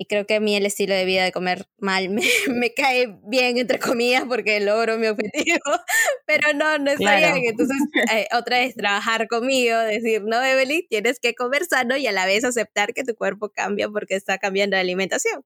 Y 0.00 0.06
creo 0.06 0.24
que 0.24 0.36
a 0.36 0.40
mí 0.40 0.56
el 0.56 0.64
estilo 0.64 0.94
de 0.94 1.04
vida 1.04 1.24
de 1.24 1.30
comer 1.30 1.66
mal 1.78 2.08
me, 2.08 2.22
me 2.48 2.72
cae 2.72 3.18
bien, 3.24 3.58
entre 3.58 3.78
comillas, 3.78 4.24
porque 4.26 4.58
logro 4.58 4.96
mi 4.96 5.08
objetivo. 5.08 5.58
Pero 6.26 6.54
no, 6.54 6.78
no 6.78 6.90
está 6.92 7.16
bien. 7.16 7.44
Entonces, 7.44 7.76
eh, 8.14 8.26
otra 8.32 8.60
vez 8.60 8.74
trabajar 8.74 9.28
conmigo, 9.28 9.76
decir, 9.76 10.22
no, 10.24 10.42
Evelyn, 10.42 10.86
tienes 10.88 11.20
que 11.20 11.34
comer 11.34 11.66
sano 11.66 11.98
y 11.98 12.06
a 12.06 12.12
la 12.12 12.24
vez 12.24 12.44
aceptar 12.44 12.94
que 12.94 13.04
tu 13.04 13.14
cuerpo 13.14 13.50
cambia 13.50 13.90
porque 13.90 14.14
está 14.14 14.38
cambiando 14.38 14.74
la 14.76 14.80
alimentación. 14.80 15.44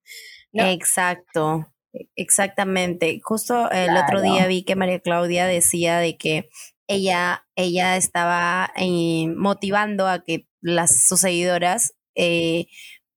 Exacto. 0.53 1.67
Exactamente. 2.15 3.19
Justo 3.25 3.69
el 3.73 3.97
otro 3.97 4.23
día 4.23 4.47
vi 4.47 4.63
que 4.63 4.77
María 4.77 5.01
Claudia 5.01 5.47
decía 5.47 5.99
de 5.99 6.17
que 6.17 6.49
ella, 6.87 7.45
ella 7.57 7.97
estaba 7.97 8.73
eh, 8.77 9.27
motivando 9.37 10.07
a 10.07 10.23
que 10.23 10.47
las 10.61 11.07
sus 11.07 11.21
seguidoras 11.21 11.95
eh, 12.15 12.67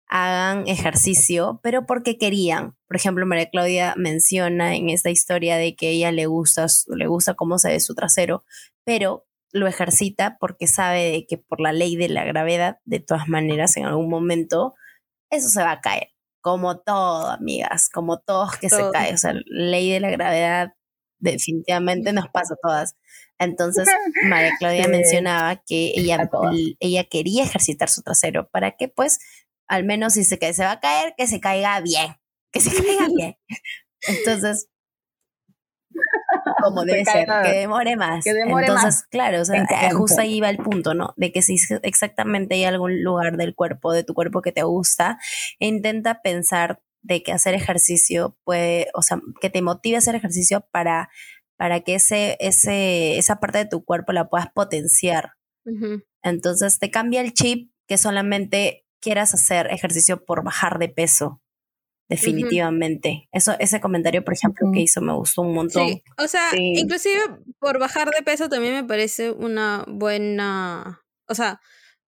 hagan 0.10 0.68
ejercicio, 0.68 1.60
pero 1.64 1.86
porque 1.86 2.18
querían. 2.18 2.76
Por 2.88 2.96
ejemplo, 2.96 3.26
María 3.26 3.50
Claudia 3.50 3.94
menciona 3.98 4.76
en 4.76 4.90
esta 4.90 5.10
historia 5.10 5.58
de 5.58 5.76
que 5.76 5.90
ella 5.90 6.12
le 6.12 6.26
gusta, 6.26 6.68
le 6.88 7.08
gusta 7.08 7.34
cómo 7.34 7.58
se 7.58 7.70
ve 7.70 7.80
su 7.80 7.94
trasero, 7.96 8.44
pero 8.86 9.26
lo 9.52 9.68
ejercita 9.68 10.38
porque 10.40 10.68
sabe 10.68 11.12
de 11.12 11.26
que 11.26 11.38
por 11.38 11.60
la 11.60 11.74
ley 11.74 11.96
de 11.96 12.10
la 12.10 12.24
gravedad, 12.24 12.80
de 12.86 13.00
todas 13.00 13.28
maneras, 13.28 13.76
en 13.78 13.86
algún 13.86 14.10
momento, 14.10 14.76
eso 15.30 15.50
se 15.50 15.62
va 15.62 15.72
a 15.72 15.82
caer. 15.82 16.10
Como 16.42 16.80
todo, 16.80 17.30
amigas, 17.30 17.90
como 17.90 18.20
todos 18.20 18.56
que 18.58 18.70
se 18.70 18.90
cae. 18.94 19.14
O 19.14 19.18
sea, 19.18 19.34
ley 19.48 19.92
de 19.92 20.00
la 20.00 20.10
gravedad 20.10 20.74
definitivamente 21.20 22.14
nos 22.14 22.30
pasa 22.30 22.54
a 22.54 22.58
todas. 22.62 22.96
Entonces, 23.40 23.88
María 24.24 24.52
Claudia 24.58 24.88
mencionaba 24.88 25.62
que 25.66 25.94
ella, 25.96 26.30
ella 26.80 27.04
quería 27.04 27.44
ejercitar 27.44 27.90
su 27.90 28.02
trasero 28.02 28.48
para 28.50 28.78
que 28.78 28.88
pues 28.88 29.20
al 29.68 29.84
menos 29.84 30.14
si 30.14 30.24
se, 30.24 30.40
que 30.40 30.54
se 30.54 30.64
va 30.64 30.72
a 30.72 30.80
caer, 30.80 31.14
que 31.18 31.28
se 31.28 31.40
caiga 31.40 31.80
bien, 31.82 32.16
que 32.52 32.60
se 32.60 32.72
caiga 32.84 33.08
bien. 33.16 33.38
Entonces, 34.08 34.70
como 36.62 36.84
debe 36.86 37.06
ser, 37.06 37.28
que 37.44 37.52
demore 37.52 37.96
más. 37.96 38.24
Que 38.24 38.34
demore 38.34 38.68
Entonces, 38.68 39.04
claro, 39.10 39.42
o 39.42 39.46
sea, 39.46 39.64
eh, 39.64 39.92
justo 39.92 40.22
ahí 40.22 40.40
va 40.40 40.50
el 40.50 40.58
punto, 40.58 40.94
¿no? 40.94 41.14
De 41.18 41.32
que 41.32 41.42
si 41.42 41.58
exactamente 41.84 42.56
hay 42.56 42.66
algún 42.66 43.04
lugar 43.04 43.38
del 43.38 43.56
cuerpo, 43.56 43.94
de 43.94 44.04
tu 44.04 44.14
cuerpo 44.14 44.42
que 44.42 44.52
te 44.52 44.64
gusta, 44.64 45.20
intenta 45.60 46.22
pensar 46.22 46.82
de 47.02 47.24
que 47.24 47.32
hacer 47.32 47.54
ejercicio 47.54 48.38
puede, 48.44 48.88
o 48.94 49.02
sea, 49.02 49.20
que 49.40 49.50
te 49.50 49.62
motive 49.62 49.96
a 49.96 50.00
hacer 50.00 50.16
ejercicio 50.16 50.68
para, 50.72 51.10
para 51.58 51.82
que 51.82 51.96
ese, 51.96 52.38
ese, 52.40 53.18
esa 53.18 53.40
parte 53.40 53.60
de 53.60 53.66
tu 53.66 53.84
cuerpo 53.86 54.12
la 54.12 54.30
puedas 54.30 54.48
potenciar. 54.54 55.34
Entonces 56.24 56.80
te 56.80 56.90
cambia 56.90 57.20
el 57.20 57.34
chip 57.34 57.72
que 57.88 57.98
solamente 57.98 58.87
quieras 59.00 59.34
hacer 59.34 59.68
ejercicio 59.72 60.24
por 60.26 60.44
bajar 60.44 60.80
de 60.80 60.90
peso. 60.90 61.42
Definitivamente. 62.10 63.28
Eso, 63.34 63.54
ese 63.60 63.82
comentario, 63.82 64.24
por 64.24 64.34
ejemplo, 64.34 64.72
que 64.74 64.80
hizo 64.80 65.02
me 65.02 65.14
gustó 65.14 65.42
un 65.42 65.54
montón. 65.54 65.88
Sí. 65.88 66.04
O 66.18 66.28
sea, 66.28 66.52
inclusive 66.56 67.20
por 67.60 67.80
bajar 67.80 68.10
de 68.12 68.24
peso 68.24 68.48
también 68.48 68.74
me 68.76 68.84
parece 68.86 69.32
una 69.32 69.84
buena. 69.88 71.02
O 71.28 71.36
sea, 71.36 71.60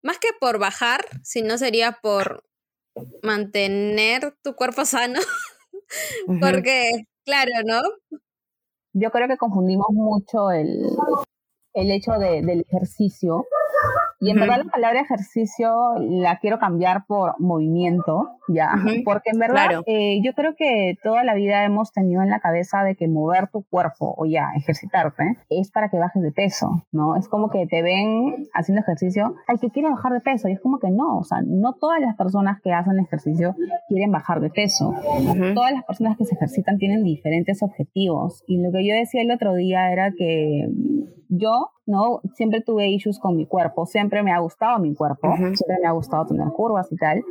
más 0.01 0.17
que 0.17 0.29
por 0.39 0.57
bajar, 0.57 1.05
sino 1.21 1.57
sería 1.57 1.99
por 2.01 2.45
mantener 3.23 4.35
tu 4.41 4.55
cuerpo 4.55 4.85
sano. 4.85 5.19
Porque, 6.41 6.91
claro, 7.25 7.51
¿no? 7.65 7.81
Yo 8.93 9.11
creo 9.11 9.27
que 9.27 9.37
confundimos 9.37 9.89
mucho 9.91 10.49
el, 10.51 10.81
el 11.73 11.91
hecho 11.91 12.13
de, 12.13 12.41
del 12.41 12.61
ejercicio 12.61 13.45
y 14.19 14.29
en 14.29 14.39
verdad 14.39 14.63
la 14.65 14.71
palabra 14.71 15.01
ejercicio 15.01 15.69
la 15.99 16.39
quiero 16.39 16.59
cambiar 16.59 17.05
por 17.07 17.39
movimiento, 17.39 18.29
¿ya? 18.47 18.71
Porque 19.05 19.31
en 19.33 19.39
verdad 19.39 19.81
eh, 19.85 20.19
yo 20.23 20.33
creo 20.33 20.55
que 20.57 20.97
toda 21.01 21.23
la 21.23 21.35
vida 21.35 21.63
hemos 21.63 21.91
tenido 21.91 22.21
en 22.21 22.29
la 22.29 22.39
cabeza 22.39 22.83
de 22.83 22.95
que 22.95 23.07
mover 23.07 23.47
tu 23.47 23.63
cuerpo 23.63 24.13
o 24.17 24.25
ya 24.25 24.49
ejercitarte 24.55 25.37
es 25.49 25.71
para 25.71 25.89
que 25.89 25.97
bajes 25.97 26.21
de 26.21 26.31
peso, 26.31 26.85
¿no? 26.91 27.15
Es 27.15 27.27
como 27.27 27.49
que 27.49 27.65
te 27.67 27.81
ven 27.81 28.47
haciendo 28.53 28.81
ejercicio, 28.81 29.35
al 29.47 29.59
que 29.59 29.69
quiere 29.69 29.89
bajar 29.89 30.13
de 30.13 30.21
peso, 30.21 30.49
y 30.49 30.53
es 30.53 30.59
como 30.59 30.79
que 30.79 30.91
no, 30.91 31.17
o 31.17 31.23
sea, 31.23 31.39
no 31.45 31.73
todas 31.73 32.01
las 32.01 32.15
personas 32.15 32.59
que 32.61 32.73
hacen 32.73 32.99
ejercicio 32.99 33.55
quieren 33.87 34.11
bajar 34.11 34.41
de 34.41 34.49
peso. 34.49 34.93
Todas 35.53 35.73
las 35.73 35.83
personas 35.85 36.17
que 36.17 36.25
se 36.25 36.35
ejercitan 36.35 36.77
tienen 36.77 37.03
diferentes 37.03 37.63
objetivos. 37.63 38.43
Y 38.47 38.61
lo 38.61 38.71
que 38.71 38.85
yo 38.85 38.93
decía 38.93 39.21
el 39.21 39.31
otro 39.31 39.53
día 39.55 39.91
era 39.91 40.11
que 40.11 40.67
yo 41.29 41.69
no 41.85 42.21
siempre 42.33 42.61
tuve 42.61 42.89
issues 42.89 43.19
con 43.19 43.35
mi 43.35 43.45
cuerpo, 43.45 43.85
siempre 43.85 44.08
me 44.23 44.31
ha 44.31 44.39
gustado 44.39 44.79
mi 44.79 44.93
cuerpo, 44.93 45.35
siempre 45.35 45.77
me 45.81 45.87
ha 45.87 45.91
gustado 45.91 46.25
tener 46.25 46.47
curvas 46.47 46.91
y 46.91 46.97
tal. 46.97 47.23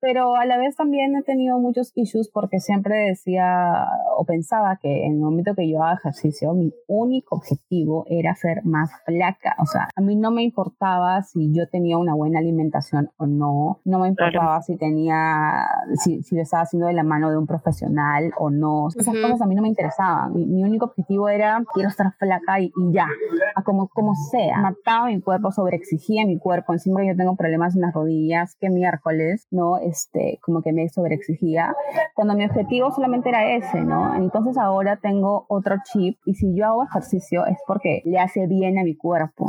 Pero 0.00 0.36
a 0.36 0.44
la 0.44 0.58
vez 0.58 0.76
también 0.76 1.16
he 1.16 1.22
tenido 1.22 1.58
muchos 1.58 1.92
issues 1.94 2.30
porque 2.32 2.60
siempre 2.60 2.96
decía 3.08 3.86
o 4.16 4.24
pensaba 4.24 4.78
que 4.80 5.06
en 5.06 5.14
el 5.14 5.20
momento 5.20 5.54
que 5.54 5.68
yo 5.68 5.82
haga 5.82 5.94
ejercicio, 5.94 6.52
mi 6.54 6.72
único 6.86 7.36
objetivo 7.36 8.04
era 8.08 8.34
ser 8.34 8.64
más 8.64 8.90
flaca. 9.04 9.56
O 9.60 9.66
sea, 9.66 9.88
a 9.94 10.00
mí 10.00 10.16
no 10.16 10.30
me 10.30 10.42
importaba 10.42 11.22
si 11.22 11.52
yo 11.52 11.68
tenía 11.68 11.98
una 11.98 12.14
buena 12.14 12.38
alimentación 12.38 13.10
o 13.16 13.26
no, 13.26 13.80
no 13.84 13.98
me 13.98 14.08
importaba 14.08 14.60
si 14.62 14.76
tenía, 14.76 15.66
si, 15.94 16.22
si 16.22 16.36
lo 16.36 16.42
estaba 16.42 16.62
haciendo 16.62 16.86
de 16.86 16.94
la 16.94 17.04
mano 17.04 17.30
de 17.30 17.36
un 17.36 17.46
profesional 17.46 18.32
o 18.38 18.50
no. 18.50 18.88
Esas 18.88 19.14
cosas 19.14 19.40
a 19.40 19.46
mí 19.46 19.54
no 19.54 19.62
me 19.62 19.68
interesaban. 19.68 20.32
Mi, 20.34 20.62
único 20.62 20.86
objetivo 20.86 21.28
era 21.28 21.62
quiero 21.72 21.88
estar 21.88 22.12
flaca 22.18 22.60
y, 22.60 22.72
ya, 22.92 23.06
a 23.54 23.62
como, 23.62 23.88
como 23.88 24.14
sea. 24.30 24.58
Mataba 24.58 25.06
mi 25.06 25.20
cuerpo, 25.20 25.50
sobreexigía 25.50 26.26
mi 26.26 26.38
cuerpo. 26.38 26.72
Encima 26.72 27.04
yo 27.04 27.16
tengo 27.16 27.36
problemas 27.36 27.74
en 27.74 27.82
las 27.82 27.94
rodillas, 27.94 28.56
que 28.60 28.70
miércoles, 28.70 29.46
¿no? 29.50 29.78
Este, 29.88 30.38
como 30.42 30.62
que 30.62 30.72
me 30.72 30.88
sobreexigía, 30.88 31.74
cuando 32.14 32.34
mi 32.34 32.44
objetivo 32.44 32.90
solamente 32.90 33.28
era 33.28 33.56
ese, 33.56 33.80
¿no? 33.80 34.14
Entonces 34.14 34.56
ahora 34.58 34.98
tengo 35.00 35.46
otro 35.48 35.76
chip 35.84 36.18
y 36.24 36.34
si 36.34 36.54
yo 36.56 36.66
hago 36.66 36.84
ejercicio 36.84 37.46
es 37.46 37.58
porque 37.66 38.02
le 38.04 38.18
hace 38.18 38.46
bien 38.46 38.78
a 38.78 38.84
mi 38.84 38.96
cuerpo, 38.96 39.46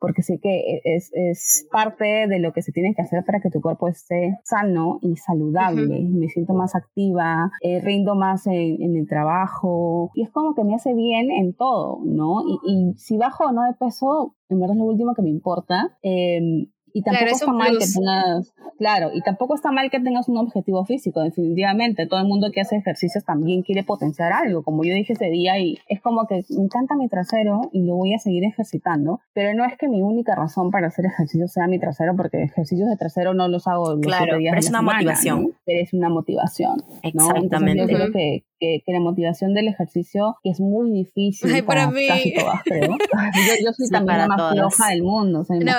porque 0.00 0.22
sé 0.22 0.38
que 0.40 0.80
es, 0.84 1.10
es 1.12 1.68
parte 1.70 2.26
de 2.28 2.38
lo 2.38 2.52
que 2.52 2.62
se 2.62 2.72
tiene 2.72 2.94
que 2.94 3.02
hacer 3.02 3.24
para 3.24 3.40
que 3.40 3.50
tu 3.50 3.60
cuerpo 3.60 3.88
esté 3.88 4.38
sano 4.44 4.98
y 5.02 5.16
saludable. 5.16 6.06
Me 6.08 6.28
siento 6.28 6.54
más 6.54 6.74
activa, 6.74 7.50
eh, 7.60 7.80
rindo 7.80 8.14
más 8.14 8.46
en, 8.46 8.82
en, 8.82 8.96
el 8.96 9.08
trabajo 9.08 10.10
y 10.14 10.22
es 10.22 10.30
como 10.30 10.54
que 10.54 10.64
me 10.64 10.74
hace 10.74 10.94
bien 10.94 11.30
en 11.30 11.54
todo, 11.54 12.00
¿no? 12.04 12.42
Y, 12.46 12.58
y 12.64 12.94
si 12.94 13.16
bajo 13.16 13.44
o 13.44 13.52
no 13.52 13.62
de 13.64 13.74
peso, 13.74 14.34
en 14.48 14.60
verdad 14.60 14.76
es 14.76 14.80
lo 14.80 14.86
último 14.86 15.14
que 15.14 15.22
me 15.22 15.30
importa. 15.30 15.96
Eh, 16.02 16.68
y 16.96 17.02
tampoco 17.02 17.32
está 17.32 17.52
mal 17.52 17.76
que 17.76 17.86
tengas, 17.92 18.54
claro, 18.78 19.10
y 19.12 19.20
tampoco 19.22 19.54
está 19.56 19.72
mal 19.72 19.90
que 19.90 19.98
tengas 19.98 20.28
un 20.28 20.38
objetivo 20.38 20.84
físico, 20.84 21.22
definitivamente. 21.22 22.06
Todo 22.06 22.20
el 22.20 22.26
mundo 22.28 22.52
que 22.52 22.60
hace 22.60 22.76
ejercicios 22.76 23.24
también 23.24 23.62
quiere 23.62 23.82
potenciar 23.82 24.32
algo, 24.32 24.62
como 24.62 24.84
yo 24.84 24.94
dije 24.94 25.14
ese 25.14 25.28
día, 25.28 25.58
y 25.58 25.76
es 25.88 26.00
como 26.00 26.28
que 26.28 26.44
me 26.50 26.62
encanta 26.62 26.94
mi 26.94 27.08
trasero 27.08 27.62
y 27.72 27.82
lo 27.82 27.96
voy 27.96 28.14
a 28.14 28.18
seguir 28.18 28.44
ejercitando, 28.44 29.20
pero 29.32 29.54
no 29.54 29.64
es 29.64 29.76
que 29.76 29.88
mi 29.88 30.02
única 30.02 30.36
razón 30.36 30.70
para 30.70 30.86
hacer 30.86 31.06
ejercicio 31.06 31.48
sea 31.48 31.66
mi 31.66 31.80
trasero, 31.80 32.14
porque 32.14 32.44
ejercicios 32.44 32.88
de 32.88 32.96
trasero 32.96 33.34
no 33.34 33.48
los 33.48 33.66
hago 33.66 33.94
los 33.94 34.00
claro, 34.00 34.38
días 34.38 34.52
pero 34.52 34.60
es 34.60 34.70
una 34.70 34.82
motivación. 34.82 35.52
Pero 35.66 35.80
es 35.80 35.92
una 35.92 36.08
motivación. 36.10 36.84
Exactamente. 37.02 37.82
yo 37.82 37.86
creo 37.88 38.12
que 38.12 38.44
que, 38.84 38.92
la 38.92 39.00
motivación 39.00 39.54
del 39.54 39.68
ejercicio 39.68 40.36
es 40.44 40.60
muy 40.60 40.90
difícil 40.90 41.52
Ay, 41.52 41.62
para, 41.62 41.90
mí. 41.90 42.06
casi 42.06 42.34
todas, 42.34 42.62
creo. 42.64 42.90
yo, 43.64 43.72
soy 43.72 43.88
también 43.90 44.18
la 44.18 44.26
más 44.28 44.52
floja 44.52 44.90
del 44.90 45.02
mundo. 45.02 45.40
O 45.40 45.44
sea, 45.44 45.56
no, 45.56 45.72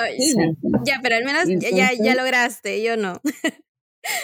ya, 0.84 1.00
pero 1.02 1.16
al 1.16 1.24
menos 1.24 1.44
ya, 1.72 1.90
ya 1.92 2.14
lograste, 2.14 2.82
yo 2.82 2.96
no. 2.96 3.20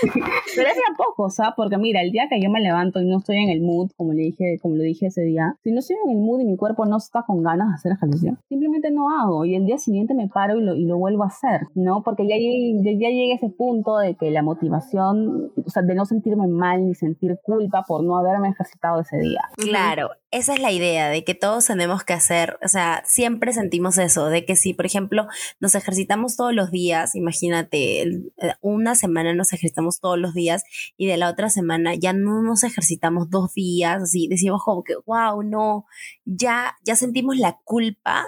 Pero 0.03 0.69
es 0.69 0.75
de 0.75 0.83
a 0.91 0.97
poco, 0.97 1.31
¿sabes? 1.31 1.55
Porque 1.57 1.79
mira, 1.79 2.03
el 2.03 2.11
día 2.11 2.29
que 2.29 2.41
yo 2.41 2.51
me 2.51 2.61
levanto 2.61 3.01
y 3.01 3.07
no 3.07 3.19
estoy 3.19 3.37
en 3.39 3.51
el 3.51 3.61
mood, 3.61 3.91
como 3.97 4.13
le 4.13 4.23
dije, 4.23 4.59
como 4.61 4.77
lo 4.77 4.83
dije 4.83 5.07
ese 5.07 5.23
día, 5.23 5.57
si 5.63 5.73
no 5.73 5.79
estoy 5.79 5.97
en 6.05 6.11
el 6.11 6.19
mood 6.19 6.41
y 6.41 6.45
mi 6.45 6.57
cuerpo 6.57 6.87
no 6.87 6.97
está 6.97 7.23
con 7.27 7.43
ganas 7.43 7.69
de 7.69 7.75
hacer 7.75 7.93
ejercicio, 7.93 8.37
simplemente 8.49 8.91
no 8.91 9.11
hago 9.11 9.45
y 9.45 9.55
el 9.55 9.67
día 9.67 9.79
siguiente 9.79 10.15
me 10.15 10.29
paro 10.29 10.59
y 10.59 10.63
lo, 10.63 10.75
y 10.75 10.85
lo 10.85 10.99
vuelvo 10.99 11.25
a 11.25 11.29
hacer, 11.29 11.63
¿no? 11.75 12.03
Porque 12.03 12.27
ya 12.29 12.37
llegué, 12.37 12.81
ya 12.83 13.09
llegué 13.09 13.33
a 13.33 13.37
ese 13.37 13.49
punto 13.49 13.99
de 13.99 14.15
que 14.15 14.31
la 14.31 14.43
motivación, 14.43 15.53
o 15.57 15.71
sea, 15.71 15.83
de 15.83 15.95
no 15.95 16.05
sentirme 16.05 16.47
mal 16.47 16.87
ni 16.87 16.95
sentir 16.95 17.39
culpa 17.43 17.85
por 17.87 18.05
no 18.05 18.17
haberme 18.17 18.51
ejercitado 18.51 19.01
ese 19.01 19.19
día. 19.19 19.41
Claro, 19.57 20.11
esa 20.33 20.55
es 20.55 20.61
la 20.61 20.73
idea 20.73 21.11
de 21.11 21.25
que 21.25 21.35
todos 21.35 21.67
tenemos 21.67 22.05
que 22.05 22.15
hacer, 22.15 22.59
o 22.65 22.69
sea, 22.69 23.03
siempre 23.07 23.53
sentimos 23.53 23.99
eso, 23.99 24.27
de 24.27 24.47
que 24.47 24.57
si, 24.57 24.73
por 24.73 24.87
ejemplo, 24.87 25.29
nos 25.61 25.75
ejercitamos 25.75 26.37
todos 26.37 26.55
los 26.55 26.71
días, 26.71 27.15
imagínate, 27.15 28.03
eh, 28.03 28.31
una 28.63 28.95
semana 28.95 29.35
nos 29.35 29.53
ejercitamos 29.53 30.01
todos 30.01 30.19
los 30.19 30.33
días 30.33 30.65
y 30.97 31.07
de 31.07 31.19
la 31.19 31.29
otra 31.29 31.51
semana 31.51 31.95
ya 31.95 32.15
no 32.15 32.43
nos 32.43 32.65
ejercitamos 32.65 33.29
dos 33.29 33.53
días, 33.53 34.03
así 34.03 34.27
decimos 34.27 34.63
como 34.65 34.83
que, 34.85 34.95
wow, 35.07 35.43
no, 35.43 35.85
ya, 36.25 36.77
ya 36.83 36.97
sentimos 36.97 37.37
la 37.37 37.59
culpa 37.65 38.25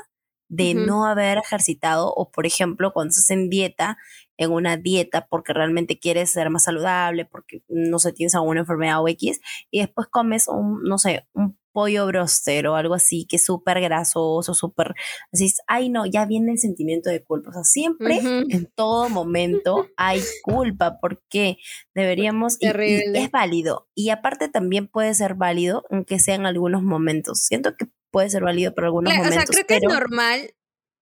de 0.48 0.74
no 0.74 1.06
haber 1.06 1.38
ejercitado 1.38 2.12
o, 2.14 2.30
por 2.30 2.46
ejemplo, 2.46 2.92
cuando 2.92 3.10
estás 3.10 3.30
en 3.30 3.48
dieta, 3.48 3.96
en 4.36 4.52
una 4.52 4.76
dieta 4.76 5.26
porque 5.28 5.54
realmente 5.54 5.98
quieres 5.98 6.32
ser 6.32 6.50
más 6.50 6.64
saludable, 6.64 7.24
porque 7.24 7.62
no 7.68 7.98
sé, 7.98 8.12
tienes 8.12 8.34
alguna 8.34 8.60
enfermedad 8.60 9.02
o 9.02 9.08
X, 9.08 9.40
y 9.70 9.80
después 9.80 10.06
comes 10.08 10.46
un, 10.48 10.82
no 10.84 10.98
sé, 10.98 11.26
un 11.32 11.56
pollo 11.74 12.06
broster 12.06 12.68
o 12.68 12.76
algo 12.76 12.94
así, 12.94 13.26
que 13.28 13.36
es 13.36 13.44
súper 13.44 13.80
grasoso, 13.80 14.54
súper, 14.54 14.94
así, 15.32 15.52
ay 15.66 15.90
no, 15.90 16.06
ya 16.06 16.24
viene 16.24 16.52
el 16.52 16.58
sentimiento 16.58 17.10
de 17.10 17.22
culpa. 17.22 17.50
O 17.50 17.52
sea, 17.52 17.64
siempre, 17.64 18.20
en 18.20 18.66
todo 18.74 19.10
momento, 19.10 19.88
hay 19.98 20.22
culpa, 20.42 20.98
porque 21.00 21.58
deberíamos, 21.94 22.56
y, 22.60 22.68
es 22.68 23.30
válido. 23.30 23.88
Y 23.94 24.10
aparte 24.10 24.48
también 24.48 24.86
puede 24.86 25.12
ser 25.14 25.34
válido, 25.34 25.84
aunque 25.90 26.18
sea 26.18 26.36
en 26.36 26.46
algunos 26.46 26.82
momentos. 26.82 27.40
Siento 27.44 27.76
que 27.76 27.88
puede 28.10 28.30
ser 28.30 28.44
válido 28.44 28.74
por 28.74 28.84
algunos 28.84 29.12
momentos. 29.12 29.36
O 29.36 29.40
sea, 29.40 29.44
creo 29.44 29.66
que 29.66 29.76
es 29.76 29.92
normal 29.92 30.54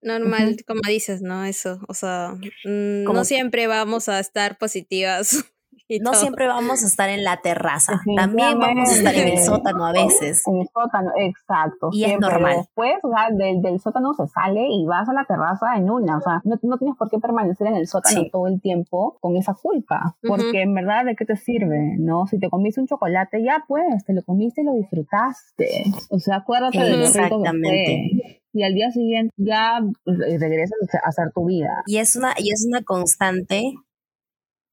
normal, 0.03 0.57
como 0.67 0.81
dices, 0.87 1.23
¿no? 1.23 1.45
Eso, 1.45 1.81
o 1.89 1.95
sea, 1.95 2.35
mm, 2.65 3.05
no 3.05 3.25
siempre 3.25 3.67
vamos 3.69 4.09
a 4.09 4.19
estar 4.19 4.59
positivas 4.59 5.45
no 6.01 6.15
siempre 6.15 6.47
vamos 6.47 6.83
a 6.83 6.87
estar 6.87 7.09
en 7.09 7.25
la 7.25 7.39
terraza, 7.39 8.01
también 8.17 8.59
vamos 8.59 8.91
a 8.91 8.93
estar 8.93 9.15
en 9.15 9.29
el 9.29 9.39
sótano 9.39 9.87
a 9.87 9.93
veces. 9.93 10.43
En 10.47 10.61
el 10.61 10.69
sótano, 10.69 11.11
exacto. 11.19 11.91
Y 11.93 12.05
es 12.05 12.19
normal. 12.19 12.57
Después, 12.59 12.95
o 13.03 13.11
sea, 13.11 13.29
del, 13.31 13.63
del, 13.63 13.81
sótano 13.81 14.15
se 14.15 14.27
sale 14.29 14.67
y 14.71 14.87
vas 14.87 15.09
a 15.09 15.13
la 15.13 15.25
terraza 15.25 15.77
en 15.77 15.91
una, 15.91 16.19
o 16.19 16.21
sea, 16.21 16.41
no, 16.45 16.57
no 16.63 16.79
tienes 16.79 16.97
por 16.97 17.11
qué 17.11 17.19
permanecer 17.19 17.67
en 17.67 17.77
el 17.77 17.87
sótano 17.87 18.23
todo 18.31 18.47
el 18.47 18.61
tiempo 18.61 19.19
con 19.21 19.37
esa 19.37 19.55
culpa, 19.55 20.17
porque 20.27 20.63
en 20.63 20.75
verdad, 20.75 21.05
¿de 21.05 21.17
qué 21.17 21.25
te 21.25 21.37
sirve? 21.37 21.97
¿No? 21.99 22.27
Si 22.27 22.39
te 22.39 22.49
comiste 22.49 22.81
un 22.81 22.87
chocolate, 22.87 23.43
ya 23.43 23.65
pues, 23.67 24.05
te 24.07 24.13
lo 24.13 24.23
comiste 24.23 24.63
y 24.63 24.65
lo 24.65 24.75
disfrutaste. 24.75 25.85
O 26.11 26.19
sea, 26.19 26.37
acuérdate 26.37 26.79
de 26.79 26.97
lo 26.97 27.05
Exactamente 27.05 28.43
y 28.53 28.63
al 28.63 28.75
día 28.75 28.91
siguiente 28.91 29.33
ya 29.37 29.81
regresas 30.05 30.79
a 31.03 31.09
hacer 31.09 31.33
tu 31.35 31.47
vida. 31.47 31.83
Y 31.87 31.99
es 31.99 32.17
una, 32.17 32.35
y 32.37 32.53
es 32.53 32.65
una 32.69 32.83
constante 32.83 33.75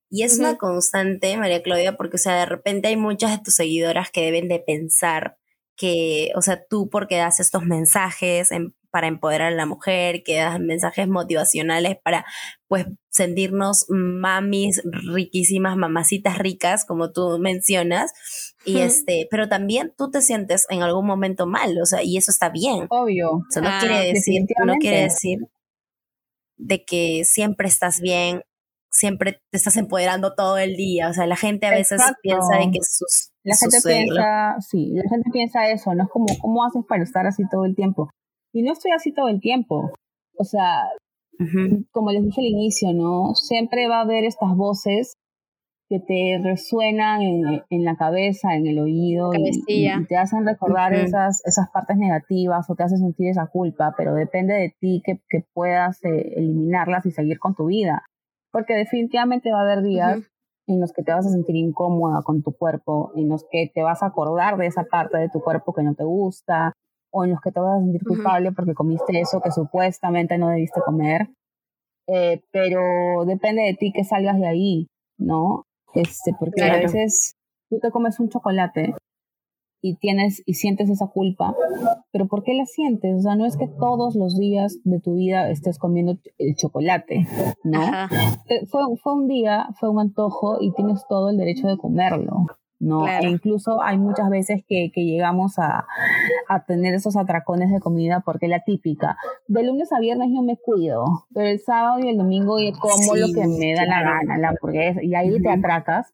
y 0.10 0.24
es 0.24 0.39
una 0.39 0.57
constante, 0.57 1.38
María 1.38 1.62
Claudia, 1.62 1.95
porque, 1.95 2.16
o 2.16 2.20
sea, 2.20 2.36
de 2.36 2.45
repente 2.45 2.88
hay 2.88 2.97
muchas 2.97 3.32
de 3.32 3.43
tus 3.43 3.55
seguidoras 3.55 4.10
que 4.10 4.22
deben 4.22 4.47
de 4.47 4.60
pensar 4.60 5.38
que, 5.76 6.32
o 6.36 6.41
sea, 6.41 6.64
tú 6.70 6.89
porque 6.89 7.18
das 7.18 7.39
estos 7.39 7.64
mensajes 7.64 8.49
para 8.91 9.07
empoderar 9.07 9.53
a 9.53 9.55
la 9.55 9.66
mujer, 9.68 10.24
que 10.24 10.38
das 10.38 10.60
mensajes 10.60 11.07
motivacionales 11.07 11.97
para, 12.03 12.26
pues, 12.68 12.88
sentirnos 13.10 13.86
mamis 13.88 14.82
riquísimas, 14.84 15.78
mamacitas 15.78 16.38
ricas, 16.38 16.86
como 16.86 17.12
tú 17.12 17.38
mencionas, 17.39 18.12
y 18.66 18.80
este, 18.80 19.28
pero 19.30 19.47
también 19.47 19.93
tú 19.97 20.10
te 20.10 20.22
sientes 20.22 20.66
en 20.70 20.82
algún 20.82 21.05
momento 21.05 21.45
mal, 21.45 21.80
o 21.82 21.86
sea, 21.86 22.03
y 22.03 22.18
eso 22.18 22.32
está 22.32 22.49
bien. 22.49 22.88
Obvio. 22.89 23.32
O 23.32 23.45
sea, 23.49 23.62
no 23.62 23.70
quiere 23.80 23.95
ah, 23.95 24.14
decir, 24.14 24.41
no 24.66 24.76
quiere 24.76 25.03
decir 25.03 25.39
de 26.57 26.84
que 26.84 27.24
siempre 27.24 27.68
estás 27.68 28.01
bien 28.01 28.43
siempre 28.92 29.42
te 29.52 29.58
estás 29.58 29.78
empoderando 29.78 30.34
todo 30.36 30.58
el 30.58 30.76
día. 30.76 31.10
O 31.10 31.14
sea, 31.14 31.26
la 31.26 31.36
gente 31.36 31.68
a 31.68 31.72
veces 31.72 32.02
piensa 32.22 32.58
de 32.58 32.72
que 32.72 32.80
sus... 32.82 33.32
La 33.44 33.56
gente 33.56 33.78
piensa, 33.84 34.56
sí, 34.60 34.92
la 34.94 35.10
gente 35.10 35.30
piensa 35.32 35.70
eso, 35.70 35.96
¿no? 35.96 36.04
Es 36.04 36.10
como, 36.10 36.26
¿cómo 36.42 36.64
haces 36.64 36.84
para 36.88 37.04
estar 37.04 37.26
así 37.26 37.44
todo 37.50 37.66
el 37.66 37.76
tiempo? 37.76 38.10
Y 38.54 38.64
no 38.64 38.74
estoy 38.74 38.92
así 38.92 39.14
todo 39.14 39.30
el 39.30 39.40
tiempo. 39.40 39.92
O 40.38 40.44
sea, 40.44 40.84
como 41.92 42.12
les 42.12 42.24
dije 42.24 42.42
al 42.42 42.48
inicio, 42.48 42.94
¿no? 42.94 43.34
Siempre 43.36 43.88
va 43.88 44.00
a 44.00 44.02
haber 44.02 44.26
estas 44.26 44.56
voces 44.56 45.14
que 45.90 46.00
te 46.00 46.40
resuenan 46.44 47.22
en, 47.22 47.84
la 47.84 47.96
cabeza, 47.96 48.54
en 48.56 48.68
el 48.68 48.80
oído, 48.80 49.32
y, 49.68 49.88
te 50.08 50.18
hacen 50.18 50.46
recordar 50.46 50.94
esas, 50.94 51.42
esas 51.46 51.70
partes 51.72 51.98
negativas 51.98 52.70
o 52.70 52.76
te 52.76 52.84
hacen 52.84 53.00
sentir 53.00 53.30
esa 53.30 53.48
culpa, 53.48 53.96
pero 53.98 54.14
depende 54.14 54.54
de 54.54 54.76
ti 54.80 55.02
que, 55.04 55.20
que 55.28 55.46
puedas 55.52 56.04
eh, 56.04 56.34
eliminarlas 56.36 57.08
y 57.08 57.12
seguir 57.12 57.40
con 57.40 57.56
tu 57.56 57.66
vida. 57.66 58.04
Porque 58.52 58.74
definitivamente 58.74 59.52
va 59.52 59.60
a 59.60 59.64
haber 59.64 59.84
días 59.84 60.20
en 60.68 60.80
los 60.80 60.91
que 60.93 61.04
te 61.04 61.12
vas 61.12 61.26
a 61.26 61.30
sentir 61.30 61.56
incómoda 61.56 62.22
con 62.24 62.43
tu 62.43 62.52
cuerpo, 62.54 63.12
en 63.16 63.30
los 63.30 63.45
que 63.50 63.72
te 63.74 63.82
vas 63.82 64.04
a 64.04 64.08
acordar 64.08 64.58
de 64.58 64.68
esa 64.68 64.84
parte 64.84 65.18
de 65.18 65.30
tu 65.30 65.41
cuerpo 65.41 65.74
que 65.74 65.84
no 65.84 65.95
te 65.95 66.04
gusta, 66.04 66.74
o 67.12 67.26
en 67.26 67.32
los 67.32 67.41
que 67.41 67.52
te 67.52 67.60
vas 67.60 67.78
a 67.78 67.84
sentir 67.84 68.04
culpable 68.04 68.52
porque 68.52 68.74
comiste 68.74 69.20
eso 69.20 69.41
que 69.41 69.52
supuestamente 69.52 70.38
no 70.38 70.50
debiste 70.50 70.82
comer. 70.82 71.30
Eh, 72.08 72.41
pero 72.52 73.26
depende 73.26 73.64
de 73.64 73.74
ti 73.74 73.91
que 73.91 74.04
salgas 74.04 74.39
de 74.39 74.47
ahí, 74.47 74.88
¿no? 75.18 75.64
Este, 75.93 76.34
porque 76.39 76.64
a 76.64 76.78
veces 76.78 77.34
tú 77.70 77.80
te 77.80 77.91
comes 77.91 78.20
un 78.20 78.30
chocolate 78.30 78.93
y 79.82 79.96
tienes 79.96 80.42
y 80.46 80.56
sientes 80.56 80.90
esa 80.90 81.08
culpa, 81.08 81.56
pero 82.12 82.28
¿por 82.28 82.44
qué 82.44 82.54
la 82.54 82.66
sientes? 82.66 83.16
O 83.18 83.22
sea, 83.22 83.36
no 83.36 83.46
es 83.46 83.58
que 83.58 83.68
todos 83.68 84.16
los 84.16 84.38
días 84.38 84.78
de 84.84 85.00
tu 85.00 85.16
vida 85.16 85.50
estés 85.50 85.78
comiendo 85.78 86.18
el 86.38 86.56
chocolate, 86.56 87.28
¿no? 87.64 87.82
Eh, 88.50 88.66
fue, 88.68 88.82
fue 89.02 89.14
un 89.14 89.28
día, 89.28 89.70
fue 89.80 89.90
un 89.90 90.00
antojo 90.00 90.58
y 90.62 90.72
tienes 90.74 91.06
todo 91.08 91.30
el 91.30 91.38
derecho 91.38 91.68
de 91.68 91.78
comerlo. 91.78 92.48
¿No? 92.80 93.08
E 93.08 93.28
incluso 93.28 93.82
hay 93.82 93.98
muchas 93.98 94.30
veces 94.30 94.64
que, 94.68 94.92
que 94.94 95.04
llegamos 95.04 95.60
a, 95.60 95.86
a, 96.48 96.66
tener 96.66 96.94
esos 96.94 97.18
atracones 97.18 97.72
de 97.72 97.80
comida 97.80 98.22
porque 98.26 98.48
la 98.48 98.64
típica, 98.64 99.18
de 99.48 99.64
lunes 99.64 99.92
a 99.92 100.00
viernes 100.00 100.30
yo 100.34 100.42
me 100.42 100.58
cuido, 100.58 101.04
pero 101.34 101.48
el 101.48 101.60
sábado 101.60 102.00
y 102.00 102.10
el 102.10 102.18
domingo 102.18 102.60
yo 102.60 102.72
como 102.80 103.16
lo 103.16 103.28
que 103.34 103.48
me 103.48 103.74
da 103.74 103.86
la 103.86 104.02
gana, 104.02 104.38
la 104.38 104.50
hamburguesa, 104.50 105.04
y 105.04 105.16
ahí 105.16 105.42
te 105.42 105.50
atracas 105.50 106.12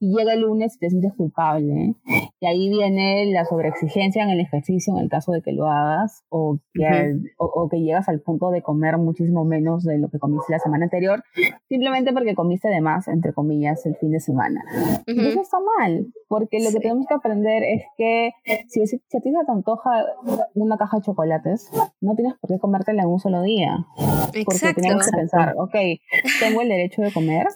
y 0.00 0.16
llega 0.16 0.32
el 0.32 0.40
lunes 0.40 0.76
y 0.76 0.78
te 0.78 0.90
sientes 0.90 1.12
culpable. 1.14 1.94
Y 2.40 2.46
ahí 2.46 2.68
viene 2.68 3.26
la 3.32 3.44
sobreexigencia 3.44 4.22
en 4.22 4.30
el 4.30 4.40
ejercicio 4.40 4.94
en 4.94 5.02
el 5.02 5.08
caso 5.08 5.32
de 5.32 5.42
que 5.42 5.52
lo 5.52 5.70
hagas 5.70 6.24
o 6.28 6.58
que, 6.72 7.18
o, 7.38 7.68
que 7.68 7.80
llegas 7.80 8.08
al 8.08 8.20
punto 8.20 8.50
de 8.50 8.62
comer 8.62 8.98
muchísimo 8.98 9.44
menos 9.44 9.84
de 9.84 9.98
lo 9.98 10.08
que 10.08 10.18
comiste 10.18 10.52
la 10.52 10.58
semana 10.58 10.84
anterior, 10.84 11.22
simplemente 11.68 12.12
porque 12.12 12.34
comiste 12.34 12.68
de 12.68 12.80
más, 12.80 13.08
entre 13.08 13.32
comillas, 13.32 13.84
el 13.86 13.96
fin 13.96 14.12
de 14.12 14.20
semana. 14.20 14.62
Eso 15.06 15.40
está 15.40 15.58
mal, 15.78 16.05
porque 16.28 16.58
lo 16.60 16.70
que 16.70 16.80
tenemos 16.80 17.06
que 17.06 17.14
aprender 17.14 17.62
es 17.62 17.84
que 17.96 18.30
si, 18.68 18.86
si, 18.86 18.96
a 18.96 19.20
ti 19.20 19.30
se 19.30 19.44
te 19.44 19.52
antoja 19.52 20.04
una 20.54 20.76
caja 20.76 20.98
de 20.98 21.02
chocolates, 21.02 21.70
no 22.00 22.14
tienes 22.14 22.34
por 22.40 22.48
qué 22.50 22.58
comértela 22.58 23.02
en 23.02 23.08
un 23.08 23.20
solo 23.20 23.42
día. 23.42 23.86
Porque 24.44 24.74
tenemos 24.74 25.04
que 25.04 25.16
pensar, 25.16 25.54
ok, 25.58 25.74
tengo 26.40 26.62
el 26.62 26.68
derecho 26.68 27.02
de 27.02 27.12
comer, 27.12 27.46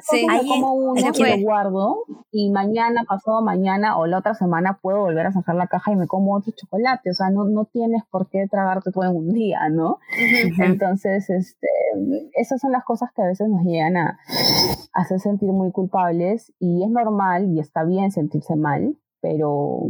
sí, 0.00 0.26
como 0.48 0.72
uno 0.72 0.94
y 0.96 1.02
lo 1.02 1.42
guardo 1.42 2.04
y 2.30 2.50
mañana, 2.50 3.04
pasado 3.06 3.42
mañana 3.42 3.98
o 3.98 4.06
la 4.06 4.18
otra 4.18 4.34
semana 4.34 4.78
puedo 4.80 5.00
volver 5.00 5.26
a 5.26 5.32
sacar 5.32 5.54
la 5.54 5.66
caja 5.66 5.92
y 5.92 5.96
me 5.96 6.06
como 6.06 6.34
otro 6.34 6.52
chocolate. 6.56 7.10
O 7.10 7.14
sea, 7.14 7.30
no, 7.30 7.44
no 7.44 7.66
tienes 7.66 8.02
por 8.10 8.28
qué 8.28 8.46
tragarte 8.50 8.90
todo 8.90 9.04
en 9.04 9.16
un 9.16 9.28
día, 9.28 9.68
¿no? 9.70 9.98
Entonces, 10.58 11.28
este, 11.28 11.68
esas 12.34 12.60
son 12.60 12.72
las 12.72 12.84
cosas 12.84 13.10
que 13.14 13.22
a 13.22 13.26
veces 13.26 13.48
nos 13.48 13.62
llegan 13.64 13.96
a 13.96 14.18
hacer 14.92 15.20
sentir 15.20 15.52
muy 15.52 15.72
culpables 15.72 16.52
y 16.58 16.84
es 16.84 16.90
normal 16.90 17.50
y 17.50 17.60
está 17.60 17.84
bien 17.84 18.10
sentirse 18.10 18.56
mal, 18.56 18.96
pero 19.20 19.80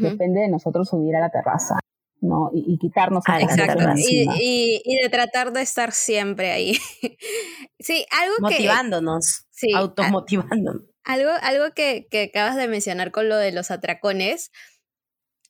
depende 0.00 0.40
de 0.40 0.48
nosotros 0.48 0.88
subir 0.88 1.16
a 1.16 1.20
la 1.20 1.30
terraza. 1.30 1.78
¿No? 2.20 2.50
Y, 2.52 2.78
quitarnos 2.78 3.24
ah, 3.26 3.40
Exacto. 3.40 3.84
Y, 3.96 4.80
y, 4.84 5.02
de 5.02 5.08
tratar 5.08 5.52
de 5.52 5.62
estar 5.62 5.92
siempre 5.92 6.50
ahí. 6.52 6.78
sí, 7.78 8.06
algo 8.10 8.34
Motivándonos, 8.40 9.46
que... 9.58 9.74
automotivándonos. 9.74 10.82
Algo, 11.04 11.30
algo 11.42 11.74
que, 11.74 12.06
que 12.10 12.24
acabas 12.24 12.56
de 12.56 12.68
mencionar 12.68 13.10
con 13.10 13.28
lo 13.28 13.36
de 13.36 13.52
los 13.52 13.70
atracones, 13.70 14.50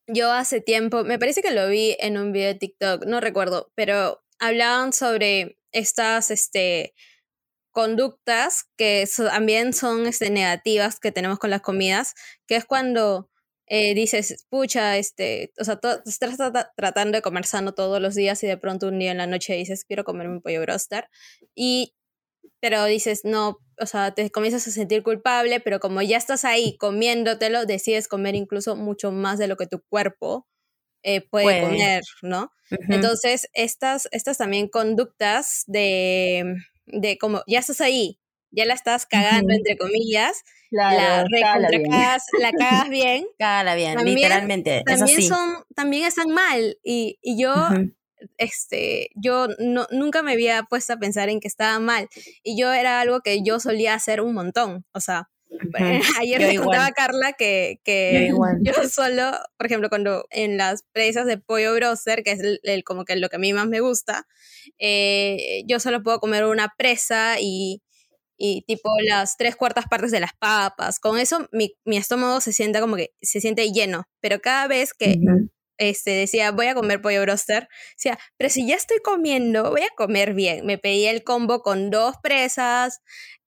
yo 0.06 0.32
hace 0.32 0.60
tiempo, 0.60 1.04
me 1.04 1.18
parece 1.18 1.42
que 1.42 1.50
lo 1.50 1.68
vi 1.68 1.96
en 2.00 2.18
un 2.18 2.32
video 2.32 2.48
de 2.48 2.54
TikTok, 2.54 3.04
no 3.06 3.20
recuerdo, 3.20 3.72
pero 3.74 4.22
hablaban 4.38 4.92
sobre 4.92 5.58
estas 5.72 6.30
este, 6.30 6.94
conductas 7.72 8.64
que 8.76 9.08
también 9.16 9.72
son 9.72 10.06
este, 10.06 10.30
negativas 10.30 10.98
que 10.98 11.12
tenemos 11.12 11.38
con 11.38 11.50
las 11.50 11.60
comidas, 11.60 12.14
que 12.46 12.56
es 12.56 12.64
cuando 12.64 13.30
eh, 13.72 13.94
dices, 13.94 14.46
pucha, 14.50 14.98
este, 14.98 15.52
o 15.60 15.62
sea, 15.62 15.78
estás 16.04 16.36
tratando 16.74 17.16
de 17.16 17.22
comer 17.22 17.46
sano 17.46 17.72
todos 17.72 18.02
los 18.02 18.16
días 18.16 18.42
y 18.42 18.48
de 18.48 18.56
pronto 18.56 18.88
un 18.88 18.98
día 18.98 19.12
en 19.12 19.18
la 19.18 19.28
noche 19.28 19.54
dices, 19.54 19.84
quiero 19.84 20.02
comerme 20.02 20.34
un 20.34 20.42
pollo 20.42 20.60
broster, 20.60 21.08
y, 21.54 21.94
pero 22.58 22.84
dices, 22.86 23.20
no, 23.22 23.58
o 23.78 23.86
sea, 23.86 24.12
te 24.12 24.28
comienzas 24.30 24.66
a 24.66 24.72
sentir 24.72 25.04
culpable, 25.04 25.60
pero 25.60 25.78
como 25.78 26.02
ya 26.02 26.16
estás 26.16 26.44
ahí 26.44 26.76
comiéndotelo, 26.78 27.64
decides 27.64 28.08
comer 28.08 28.34
incluso 28.34 28.74
mucho 28.74 29.12
más 29.12 29.38
de 29.38 29.46
lo 29.46 29.56
que 29.56 29.68
tu 29.68 29.80
cuerpo 29.88 30.48
eh, 31.04 31.20
puede, 31.20 31.62
comer, 31.62 32.02
¿no? 32.22 32.50
Entonces, 32.88 33.48
estas, 33.52 34.08
estas 34.10 34.38
también 34.38 34.66
conductas 34.66 35.62
de, 35.68 36.56
de 36.86 37.18
como, 37.18 37.44
ya 37.46 37.60
estás 37.60 37.80
ahí, 37.80 38.18
ya 38.50 38.64
la 38.64 38.74
estás 38.74 39.06
cagando, 39.06 39.54
entre 39.54 39.76
comillas, 39.78 40.42
la 40.70 41.26
cagas, 41.30 42.24
la 42.38 42.52
cagas 42.52 42.88
bien. 42.88 43.26
Cágala 43.38 43.74
bien, 43.74 43.98
literalmente. 44.04 44.82
También, 44.86 45.22
son, 45.22 45.64
también 45.74 46.06
están 46.06 46.30
mal. 46.30 46.78
Y, 46.84 47.18
y 47.22 47.40
yo, 47.40 47.54
este, 48.38 49.10
yo 49.14 49.48
no, 49.58 49.86
nunca 49.90 50.22
me 50.22 50.32
había 50.32 50.62
puesto 50.64 50.92
a 50.92 50.98
pensar 50.98 51.28
en 51.28 51.40
que 51.40 51.48
estaba 51.48 51.78
mal. 51.80 52.08
Y 52.42 52.58
yo 52.58 52.72
era 52.72 53.00
algo 53.00 53.20
que 53.20 53.42
yo 53.42 53.60
solía 53.60 53.94
hacer 53.94 54.20
un 54.20 54.34
montón. 54.34 54.84
O 54.92 55.00
sea, 55.00 55.28
ayer 56.20 56.40
le 56.40 56.56
contaba 56.56 56.86
a 56.86 56.92
Carla 56.92 57.32
que, 57.32 57.80
que 57.84 58.32
yo, 58.62 58.88
solo, 58.88 59.32
por 59.56 59.66
ejemplo, 59.66 59.88
cuando 59.88 60.26
en 60.30 60.56
las 60.56 60.84
presas 60.92 61.26
de 61.26 61.38
pollo 61.38 61.74
broster, 61.74 62.22
que 62.22 62.32
es 62.32 62.40
el, 62.62 62.84
como 62.84 63.04
que 63.04 63.16
lo 63.16 63.28
que 63.28 63.36
a 63.36 63.40
mí 63.40 63.52
más 63.52 63.66
me 63.66 63.80
gusta, 63.80 64.26
eh, 64.78 65.62
yo 65.66 65.80
solo 65.80 66.02
puedo 66.02 66.20
comer 66.20 66.44
una 66.44 66.72
presa 66.76 67.36
y 67.40 67.82
y 68.43 68.62
tipo 68.62 68.91
las 69.07 69.36
tres 69.36 69.55
cuartas 69.55 69.84
partes 69.84 70.11
de 70.11 70.18
las 70.18 70.32
papas. 70.32 70.99
Con 70.99 71.18
eso 71.18 71.47
mi, 71.53 71.74
mi 71.84 71.99
estómago 71.99 72.41
se 72.41 72.55
siente 72.55 72.80
como 72.80 72.97
que 72.97 73.11
se 73.20 73.38
siente 73.38 73.70
lleno, 73.70 74.05
pero 74.22 74.41
cada 74.41 74.66
vez 74.66 74.95
que 74.95 75.20
este, 75.76 76.12
decía 76.12 76.51
voy 76.51 76.68
a 76.68 76.74
comer 76.74 77.03
pollo 77.03 77.20
broster, 77.20 77.68
decía, 77.99 78.18
pero 78.38 78.49
si 78.49 78.66
ya 78.66 78.76
estoy 78.76 78.97
comiendo, 79.05 79.68
voy 79.70 79.82
a 79.82 79.95
comer 79.95 80.32
bien. 80.32 80.64
Me 80.64 80.78
pedí 80.78 81.05
el 81.05 81.22
combo 81.22 81.61
con 81.61 81.91
dos 81.91 82.16
presas, 82.22 83.03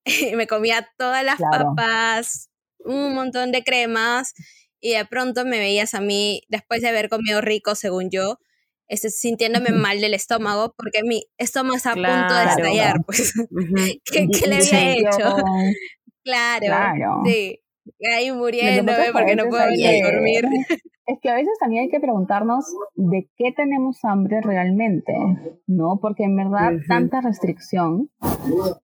me 0.35 0.45
comía 0.45 0.87
todas 0.95 1.25
las 1.25 1.39
papas, 1.39 2.51
un 2.77 3.15
montón 3.15 3.51
de 3.51 3.63
cremas 3.63 4.33
y 4.79 4.93
de 4.93 5.05
pronto 5.05 5.43
me 5.43 5.57
veías 5.57 5.95
a 5.95 6.01
mí, 6.01 6.43
después 6.49 6.83
de 6.83 6.89
haber 6.89 7.09
comido 7.09 7.41
rico, 7.41 7.73
según 7.73 8.11
yo, 8.11 8.37
este, 8.93 9.09
sintiéndome 9.09 9.71
mal 9.71 9.99
del 9.99 10.13
estómago 10.13 10.75
porque 10.77 11.01
mi 11.03 11.23
estómago 11.37 11.75
está 11.75 11.91
a 11.91 11.95
punto 11.95 12.35
de 12.35 12.45
estallar, 12.45 12.97
pues. 13.05 13.33
¿Qué, 14.05 14.27
le 14.47 14.55
había 14.55 14.93
hecho? 14.93 15.35
Claro, 16.25 17.21
sí. 17.25 17.59
Ahí 18.15 18.31
muriéndome 18.31 19.11
porque 19.11 19.35
no 19.35 19.49
puedo 19.49 19.65
dormir. 19.65 20.45
Es 21.05 21.19
que 21.21 21.29
a 21.29 21.35
veces 21.35 21.53
también 21.59 21.83
hay 21.83 21.89
que 21.89 21.99
preguntarnos 21.99 22.65
de 22.95 23.29
qué 23.35 23.51
tenemos 23.51 23.99
hambre 24.03 24.39
realmente, 24.41 25.13
¿no? 25.67 25.99
Porque 26.01 26.23
en 26.23 26.37
verdad 26.37 26.71
tanta 26.87 27.19
restricción, 27.19 28.09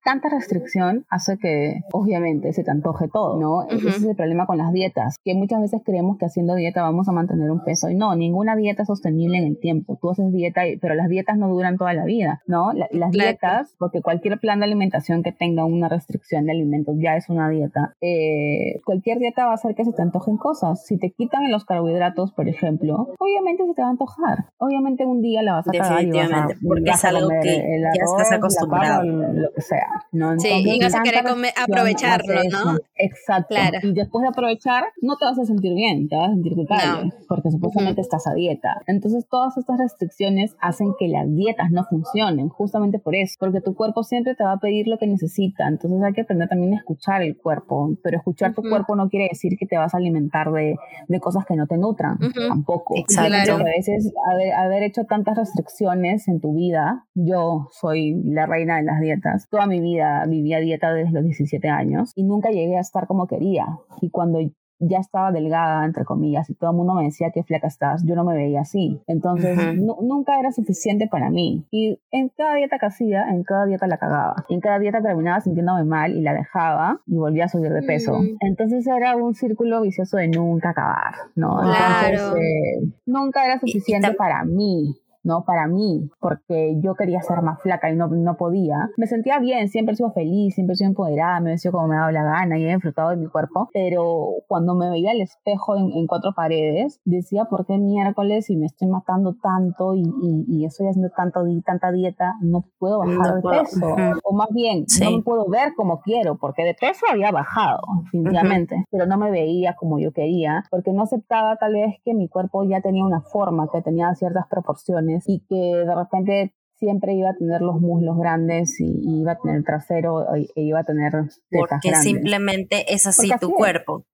tanta 0.03 0.27
restricción 0.29 1.05
hace 1.09 1.37
que 1.37 1.79
obviamente 1.93 2.51
se 2.51 2.63
te 2.63 2.71
antoje 2.71 3.07
todo, 3.07 3.39
¿no? 3.39 3.63
Ese 3.69 3.87
es 3.87 4.03
el 4.03 4.15
problema 4.17 4.45
con 4.45 4.57
las 4.57 4.73
dietas, 4.73 5.17
que 5.23 5.33
muchas 5.33 5.61
veces 5.61 5.81
creemos 5.85 6.17
que 6.17 6.25
haciendo 6.25 6.55
dieta 6.55 6.81
vamos 6.81 7.07
a 7.07 7.13
mantener 7.13 7.51
un 7.51 7.63
peso 7.63 7.89
y 7.89 7.95
no, 7.95 8.13
ninguna 8.15 8.57
dieta 8.57 8.81
es 8.81 8.87
sostenible 8.87 9.37
en 9.37 9.45
el 9.45 9.59
tiempo. 9.59 9.97
Tú 10.01 10.09
haces 10.09 10.31
dieta, 10.33 10.63
pero 10.81 10.95
las 10.95 11.07
dietas 11.07 11.37
no 11.37 11.47
duran 11.47 11.77
toda 11.77 11.93
la 11.93 12.03
vida, 12.03 12.41
¿no? 12.47 12.73
las 12.73 13.11
dietas, 13.11 13.75
porque 13.79 14.01
cualquier 14.01 14.39
plan 14.39 14.59
de 14.59 14.65
alimentación 14.65 15.23
que 15.23 15.31
tenga 15.31 15.63
una 15.63 15.87
restricción 15.87 16.45
de 16.45 16.51
alimentos 16.51 16.95
ya 16.99 17.15
es 17.15 17.29
una 17.29 17.49
dieta, 17.49 17.95
eh, 18.01 18.81
cualquier 18.83 19.19
dieta 19.19 19.45
va 19.45 19.51
a 19.51 19.55
hacer 19.55 19.73
que 19.73 19.85
se 19.85 19.93
te 19.93 20.01
antojen 20.01 20.37
cosas. 20.37 20.85
Si 20.85 20.97
te 20.97 21.11
quitan 21.11 21.49
los 21.49 21.63
carbohidratos, 21.63 22.08
por 22.35 22.47
ejemplo, 22.47 23.13
obviamente 23.19 23.65
se 23.65 23.73
te 23.73 23.81
va 23.81 23.87
a 23.87 23.91
antochar. 23.91 24.45
Obviamente 24.57 25.05
un 25.05 25.21
día 25.21 25.41
la 25.41 25.53
vas 25.53 25.67
a 25.67 25.71
cagar 25.71 26.03
y 26.03 26.11
vas 26.11 26.31
a, 26.31 26.47
porque 26.65 26.89
es 26.89 27.05
algo 27.05 27.29
que 27.41 27.81
ya 27.81 28.03
estás 28.03 28.31
acostumbrado. 28.31 29.03
lo 29.03 29.51
que 29.53 29.61
sea, 29.61 30.05
¿no? 30.11 30.37
sí, 30.39 30.49
y 30.65 30.79
vas 30.79 30.95
a 30.95 31.01
querer 31.01 31.23
aprovecharlo, 31.55 32.41
¿no? 32.51 32.77
Exacto. 32.95 33.55
Y 33.83 33.93
después 33.93 34.23
de 34.23 34.29
aprovechar, 34.29 34.85
no 35.01 35.17
te 35.17 35.25
vas 35.25 35.39
a 35.39 35.45
sentir 35.45 35.73
bien, 35.73 36.07
te 36.07 36.15
vas 36.15 36.29
a 36.29 36.33
sentir 36.33 36.55
culpable, 36.55 37.11
porque 37.27 37.51
supuestamente 37.51 38.01
estás 38.01 38.27
a 38.27 38.33
dieta. 38.33 38.81
Entonces, 38.87 39.27
todas 39.29 39.57
estas 39.57 39.77
restricciones 39.77 40.55
hacen 40.59 40.93
que 40.97 41.07
las 41.07 41.27
dietas 41.33 41.71
no 41.71 41.83
funcionen, 41.85 42.49
justamente 42.49 42.99
por 42.99 43.15
eso, 43.15 43.35
porque 43.39 43.61
tu 43.61 43.75
cuerpo 43.75 44.03
siempre 44.03 44.35
te 44.35 44.43
va 44.43 44.53
a 44.53 44.57
pedir 44.57 44.87
lo 44.87 44.97
que 44.97 45.07
necesita. 45.07 45.67
Entonces, 45.67 46.01
hay 46.03 46.13
que 46.13 46.21
aprender 46.21 46.49
también 46.49 46.73
a 46.73 46.77
escuchar 46.77 47.21
el 47.21 47.37
cuerpo, 47.37 47.95
pero 48.03 48.17
escuchar 48.17 48.53
tu 48.53 48.61
cuerpo 48.61 48.95
no 48.95 49.09
quiere 49.09 49.27
decir 49.29 49.57
que 49.57 49.65
te 49.65 49.77
vas 49.77 49.93
a 49.93 49.97
alimentar 49.97 50.51
de, 50.51 50.75
de 51.07 51.19
cosas 51.19 51.45
que 51.45 51.55
no 51.55 51.67
te 51.67 51.77
nutren 51.77 51.98
tampoco. 52.47 52.95
Exacto. 52.97 53.55
A 53.55 53.63
veces 53.63 54.11
haber, 54.57 54.83
hecho 54.83 55.05
tantas 55.05 55.37
restricciones 55.37 56.27
en 56.27 56.39
tu 56.39 56.53
vida, 56.53 57.05
yo 57.13 57.67
soy 57.71 58.21
la 58.23 58.45
reina 58.45 58.77
de 58.77 58.83
las 58.83 58.99
dietas, 59.01 59.47
toda 59.49 59.67
mi 59.67 59.79
vida 59.79 60.25
vivía 60.27 60.59
dieta 60.59 60.93
desde 60.93 61.11
los 61.11 61.23
17 61.23 61.67
años 61.67 62.11
y 62.15 62.23
nunca 62.23 62.49
llegué 62.49 62.77
a 62.77 62.81
estar 62.81 63.07
como 63.07 63.27
quería. 63.27 63.65
Y 64.01 64.09
cuando 64.09 64.39
ya 64.79 64.99
estaba 64.99 65.31
delgada, 65.31 65.85
entre 65.85 66.05
comillas, 66.05 66.49
y 66.49 66.55
todo 66.55 66.71
el 66.71 66.77
mundo 66.77 66.93
me 66.93 67.03
decía 67.03 67.31
que 67.31 67.43
flaca 67.43 67.67
estás, 67.67 68.03
yo 68.05 68.15
no 68.15 68.23
me 68.23 68.35
veía 68.35 68.61
así. 68.61 69.01
Entonces, 69.07 69.57
nunca 69.77 70.39
era 70.39 70.51
suficiente 70.51 71.07
para 71.07 71.29
mí. 71.29 71.65
Y 71.71 71.99
en 72.11 72.29
cada 72.29 72.55
dieta 72.55 72.79
que 72.79 72.85
hacía, 72.85 73.29
en 73.29 73.43
cada 73.43 73.65
dieta 73.65 73.87
la 73.87 73.97
cagaba. 73.97 74.45
Y 74.47 74.55
en 74.55 74.61
cada 74.61 74.79
dieta 74.79 75.01
terminaba 75.01 75.41
sintiéndome 75.41 75.83
mal 75.83 76.15
y 76.15 76.21
la 76.21 76.33
dejaba 76.33 77.01
y 77.05 77.15
volvía 77.15 77.45
a 77.45 77.49
subir 77.49 77.71
de 77.71 77.83
peso. 77.83 78.19
Mm. 78.19 78.37
Entonces 78.41 78.87
era 78.87 79.15
un 79.15 79.35
círculo 79.35 79.81
vicioso 79.81 80.17
de 80.17 80.27
nunca 80.27 80.69
acabar, 80.69 81.13
¿no? 81.35 81.59
Entonces, 81.61 82.41
eh, 82.41 82.93
nunca 83.05 83.45
era 83.45 83.59
suficiente 83.59 84.13
para 84.13 84.43
mí 84.43 84.95
¿no? 85.23 85.43
Para 85.45 85.67
mí, 85.67 86.09
porque 86.19 86.75
yo 86.81 86.95
quería 86.95 87.21
ser 87.21 87.41
más 87.41 87.61
flaca 87.61 87.91
y 87.91 87.95
no, 87.95 88.07
no 88.07 88.37
podía. 88.37 88.89
Me 88.97 89.07
sentía 89.07 89.39
bien, 89.39 89.67
siempre 89.67 89.93
he 89.93 89.95
sido 89.95 90.11
feliz, 90.11 90.55
siempre 90.55 90.73
he 90.73 90.75
sido 90.77 90.89
empoderada, 90.89 91.39
me 91.39 91.53
he 91.53 91.57
sido 91.57 91.73
como 91.73 91.87
me 91.87 91.95
dado 91.95 92.11
la 92.11 92.23
gana 92.23 92.57
y 92.57 92.65
he 92.65 92.73
disfrutado 92.73 93.09
de 93.09 93.17
mi 93.17 93.27
cuerpo, 93.27 93.69
pero 93.73 94.29
cuando 94.47 94.75
me 94.75 94.89
veía 94.89 95.11
al 95.11 95.21
espejo 95.21 95.75
en, 95.77 96.07
cuatro 96.07 96.31
paredes, 96.35 96.99
decía, 97.05 97.45
¿por 97.45 97.65
qué 97.65 97.77
miércoles 97.77 98.49
y 98.49 98.57
me 98.57 98.65
estoy 98.65 98.87
matando 98.87 99.35
tanto 99.41 99.93
y, 99.93 100.03
y, 100.47 100.65
estoy 100.65 100.87
haciendo 100.87 101.11
tanto, 101.15 101.41
tanta 101.65 101.91
dieta, 101.91 102.35
no 102.41 102.65
puedo 102.79 102.99
bajar 102.99 103.35
de 103.35 103.41
peso? 103.41 103.95
O 104.23 104.33
más 104.33 104.49
bien, 104.51 104.85
no 105.01 105.11
me 105.11 105.23
puedo 105.23 105.47
ver 105.47 105.73
como 105.75 106.01
quiero, 106.01 106.37
porque 106.37 106.63
de 106.63 106.73
peso 106.73 107.05
había 107.11 107.31
bajado, 107.31 107.81
definitivamente, 108.05 108.85
pero 108.91 109.05
no 109.05 109.17
me 109.17 109.29
veía 109.29 109.75
como 109.75 109.99
yo 109.99 110.11
quería, 110.11 110.63
porque 110.71 110.93
no 110.93 111.03
aceptaba 111.03 111.57
tal 111.57 111.73
vez 111.73 111.95
que 112.03 112.13
mi 112.13 112.27
cuerpo 112.27 112.63
ya 112.63 112.81
tenía 112.81 113.03
una 113.03 113.21
forma, 113.21 113.67
que 113.71 113.81
tenía 113.81 114.13
ciertas 114.15 114.47
proporciones 114.49 115.08
y 115.27 115.39
que 115.47 115.55
de 115.55 115.95
repente 115.95 116.53
siempre 116.79 117.13
iba 117.13 117.31
a 117.31 117.35
tener 117.35 117.61
los 117.61 117.79
muslos 117.81 118.17
grandes 118.17 118.79
y, 118.79 119.19
iba 119.21 119.33
a 119.33 119.39
tener 119.39 119.57
el 119.57 119.65
trasero 119.65 120.33
e, 120.35 120.47
iba 120.55 120.79
a 120.79 120.83
tener 120.83 121.13
porque 121.51 121.93
simplemente 121.95 122.93
es 122.93 123.05
así 123.05 123.29
tu 123.39 123.51
cuerpo. 123.51 124.05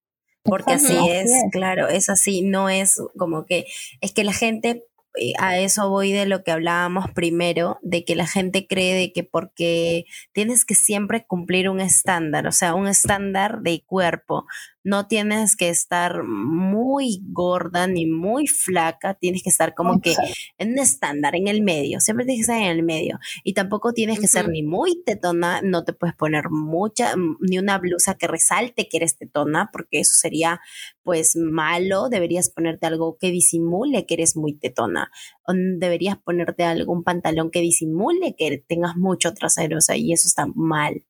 Porque 0.43 0.73
así 0.73 0.95
es, 1.09 1.31
claro 1.51 1.87
es 1.87 2.07
así 2.07 2.43
no 2.43 2.69
es 2.69 3.01
como 3.17 3.45
que 3.45 3.65
es 3.99 4.13
que 4.13 4.23
la 4.23 4.31
gente 4.31 4.83
eh, 5.17 5.33
a 5.39 5.57
eso 5.57 5.89
voy 5.89 6.11
de 6.11 6.25
lo 6.25 6.43
que 6.43 6.51
hablábamos 6.51 7.09
primero, 7.11 7.79
de 7.81 8.03
que 8.03 8.15
la 8.15 8.27
gente 8.27 8.67
cree 8.67 8.93
de 8.93 9.11
que 9.11 9.23
porque 9.23 10.05
tienes 10.33 10.65
que 10.65 10.75
siempre 10.75 11.25
cumplir 11.25 11.69
un 11.69 11.79
estándar, 11.79 12.47
o 12.47 12.51
sea, 12.51 12.75
un 12.75 12.87
estándar 12.87 13.61
de 13.61 13.83
cuerpo, 13.85 14.45
no 14.85 15.07
tienes 15.07 15.55
que 15.55 15.69
estar 15.69 16.23
muy 16.23 17.19
gorda 17.31 17.87
ni 17.87 18.05
muy 18.05 18.45
flaca, 18.45 19.15
tienes 19.15 19.41
que 19.41 19.49
estar 19.49 19.73
como 19.73 19.99
que 19.99 20.13
en 20.59 20.73
un 20.73 20.79
estándar, 20.79 21.35
en 21.35 21.47
el 21.47 21.63
medio, 21.63 21.99
siempre 21.99 22.23
tienes 22.23 22.45
que 22.45 22.53
estar 22.53 22.61
en 22.61 22.77
el 22.77 22.83
medio. 22.83 23.17
Y 23.43 23.53
tampoco 23.53 23.93
tienes 23.93 24.19
que 24.19 24.27
ser 24.27 24.47
ni 24.47 24.61
muy 24.61 25.01
tetona, 25.03 25.61
no 25.63 25.83
te 25.83 25.93
puedes 25.93 26.15
poner 26.15 26.51
mucha, 26.51 27.17
mm, 27.17 27.37
ni 27.41 27.57
una 27.57 27.79
blusa 27.79 28.13
que 28.13 28.27
resalte 28.27 28.87
que 28.87 28.97
eres 28.97 29.17
tetona, 29.17 29.71
porque 29.73 30.01
eso 30.01 30.13
sería 30.13 30.61
pues 31.01 31.35
malo, 31.35 32.09
deberías 32.09 32.51
ponerte 32.51 32.85
algo 32.85 33.17
que 33.19 33.31
disimule 33.31 34.05
que 34.05 34.13
eres 34.13 34.37
muy 34.37 34.53
tetona, 34.53 35.11
o 35.47 35.53
deberías 35.53 36.17
ponerte 36.17 36.63
algún 36.63 37.03
pantalón 37.03 37.49
que 37.49 37.61
disimule 37.61 38.35
que 38.37 38.63
tengas 38.67 38.97
mucho 38.97 39.33
trasero, 39.33 39.79
o 39.79 39.81
sea, 39.81 39.97
y 39.97 40.13
eso 40.13 40.27
está 40.27 40.45
mal. 40.53 41.03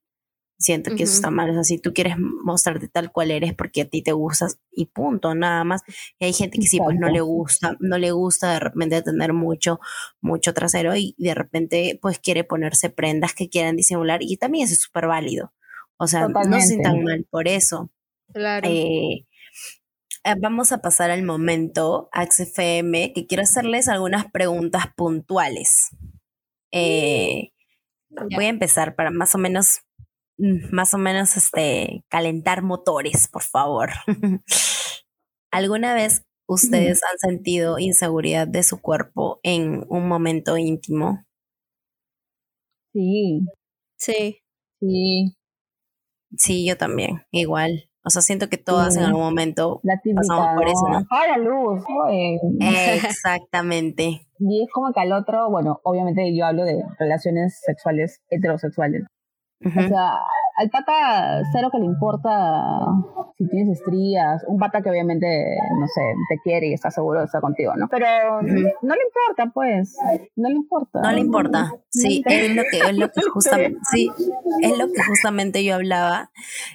Siento 0.58 0.96
que 0.96 1.02
eso 1.02 1.12
está 1.12 1.30
mal. 1.30 1.50
O 1.50 1.52
sea, 1.52 1.64
si 1.64 1.78
tú 1.78 1.92
quieres 1.92 2.14
mostrarte 2.18 2.88
tal 2.88 3.12
cual 3.12 3.30
eres 3.30 3.54
porque 3.54 3.82
a 3.82 3.84
ti 3.88 4.00
te 4.00 4.12
gustas 4.12 4.58
y 4.72 4.86
punto, 4.86 5.34
nada 5.34 5.64
más. 5.64 5.82
Y 6.18 6.24
hay 6.24 6.32
gente 6.32 6.58
que 6.58 6.66
sí, 6.66 6.78
pues 6.78 6.96
no 6.98 7.10
le 7.10 7.20
gusta, 7.20 7.76
no 7.78 7.98
le 7.98 8.10
gusta 8.12 8.54
de 8.54 8.60
repente 8.60 9.02
tener 9.02 9.34
mucho, 9.34 9.80
mucho 10.22 10.54
trasero 10.54 10.96
y 10.96 11.14
de 11.18 11.34
repente 11.34 11.98
pues 12.00 12.18
quiere 12.18 12.42
ponerse 12.42 12.88
prendas 12.88 13.34
que 13.34 13.50
quieran 13.50 13.76
disimular 13.76 14.22
y 14.22 14.38
también 14.38 14.64
eso 14.64 14.72
es 14.72 14.80
súper 14.80 15.06
válido. 15.06 15.52
O 15.98 16.06
sea, 16.06 16.26
no 16.28 16.60
se 16.60 16.66
sientan 16.68 17.04
mal 17.04 17.26
por 17.28 17.48
eso. 17.48 17.90
Claro. 18.32 18.66
Eh, 18.70 19.26
vamos 20.40 20.72
a 20.72 20.80
pasar 20.80 21.10
al 21.10 21.22
momento, 21.22 22.08
AXFM, 22.12 23.12
que 23.14 23.26
quiero 23.26 23.42
hacerles 23.42 23.88
algunas 23.88 24.30
preguntas 24.30 24.86
puntuales. 24.96 25.90
Eh, 26.70 27.52
voy 28.08 28.46
a 28.46 28.48
empezar 28.48 28.94
para 28.94 29.10
más 29.10 29.34
o 29.34 29.38
menos 29.38 29.82
Mm, 29.85 29.85
más 30.38 30.94
o 30.94 30.98
menos 30.98 31.36
este, 31.36 32.04
calentar 32.08 32.62
motores, 32.62 33.28
por 33.28 33.42
favor. 33.42 33.90
¿Alguna 35.50 35.94
vez 35.94 36.22
ustedes 36.46 37.00
han 37.02 37.18
sentido 37.18 37.78
inseguridad 37.78 38.46
de 38.46 38.62
su 38.62 38.80
cuerpo 38.80 39.40
en 39.42 39.84
un 39.88 40.08
momento 40.08 40.56
íntimo? 40.56 41.24
Sí. 42.92 43.40
Sí. 43.96 44.38
Sí. 44.80 45.36
Sí, 46.36 46.66
yo 46.66 46.76
también, 46.76 47.22
igual. 47.30 47.88
O 48.04 48.10
sea, 48.10 48.22
siento 48.22 48.48
que 48.48 48.56
todas 48.56 48.96
en 48.96 49.02
algún 49.02 49.22
momento 49.22 49.80
pasamos 49.82 50.54
por 50.54 50.68
eso, 50.68 50.88
¿no? 50.88 51.04
la 51.10 51.38
luz. 51.38 51.82
Exactamente. 52.60 54.28
y 54.38 54.62
es 54.62 54.70
como 54.72 54.92
que 54.92 55.00
al 55.00 55.12
otro, 55.12 55.50
bueno, 55.50 55.80
obviamente 55.82 56.36
yo 56.36 56.46
hablo 56.46 56.64
de 56.64 56.84
relaciones 57.00 57.58
sexuales 57.64 58.22
heterosexuales. 58.30 59.02
O 59.64 59.70
sea, 59.70 60.20
al 60.56 60.70
pata 60.70 61.42
cero 61.52 61.70
que 61.72 61.78
le 61.78 61.86
importa 61.86 62.78
si 63.38 63.48
tienes 63.48 63.78
estrías, 63.78 64.42
un 64.46 64.58
pata 64.58 64.82
que 64.82 64.90
obviamente, 64.90 65.26
no 65.78 65.86
sé, 65.86 66.00
te 66.28 66.38
quiere 66.42 66.68
y 66.68 66.72
está 66.72 66.90
seguro 66.90 67.20
de 67.20 67.26
estar 67.26 67.40
contigo, 67.40 67.72
¿no? 67.76 67.88
Pero 67.88 68.06
no 68.42 68.94
le 68.94 69.00
importa, 69.02 69.50
pues, 69.52 69.96
no 70.36 70.48
le 70.48 70.56
importa. 70.56 71.00
No 71.02 71.12
le 71.12 71.20
importa, 71.20 71.72
sí, 71.90 72.22
es 72.26 72.54
lo 72.54 72.62
que, 72.70 72.78
es 72.78 72.96
lo 72.96 73.10
que 73.10 73.20
justamente, 73.32 73.80
sí, 73.90 74.10
es 74.62 74.78
lo 74.78 74.92
que 74.92 75.02
justamente 75.02 75.64
yo 75.64 75.74
hablaba 75.74 76.30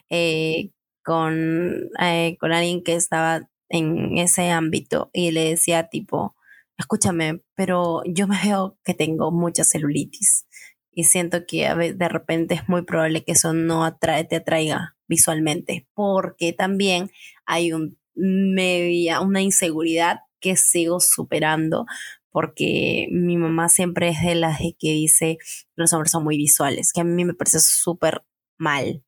eh, 0.09 0.71
con, 1.03 1.89
eh, 1.99 2.38
con 2.39 2.51
alguien 2.51 2.84
que 2.84 2.95
estaba 2.95 3.47
en 3.69 4.17
ese 4.17 4.51
ámbito 4.51 5.09
y 5.13 5.32
le 5.32 5.49
decía 5.49 5.88
tipo, 5.88 6.36
escúchame, 6.77 7.41
pero 7.55 8.01
yo 8.05 8.27
me 8.27 8.38
veo 8.43 8.77
que 8.84 8.93
tengo 8.93 9.32
mucha 9.32 9.63
celulitis 9.63 10.45
y 10.93 11.05
siento 11.05 11.45
que 11.47 11.93
de 11.95 12.09
repente 12.09 12.55
es 12.55 12.67
muy 12.67 12.83
probable 12.83 13.23
que 13.23 13.33
eso 13.33 13.53
no 13.53 13.85
atrae, 13.85 14.25
te 14.25 14.37
atraiga 14.37 14.95
visualmente, 15.07 15.87
porque 15.93 16.53
también 16.53 17.11
hay 17.45 17.73
un 17.73 17.97
media, 18.15 19.21
una 19.21 19.41
inseguridad 19.41 20.21
que 20.39 20.55
sigo 20.57 20.99
superando, 20.99 21.85
porque 22.31 23.07
mi 23.11 23.37
mamá 23.37 23.69
siempre 23.69 24.09
es 24.09 24.21
de 24.21 24.35
las 24.35 24.59
que 24.59 24.91
dice 24.91 25.37
los 25.75 25.93
hombres 25.93 26.11
son 26.11 26.23
muy 26.23 26.37
visuales, 26.37 26.91
que 26.93 27.01
a 27.01 27.03
mí 27.05 27.25
me 27.25 27.33
parece 27.33 27.59
súper 27.59 28.23
mal. 28.57 29.03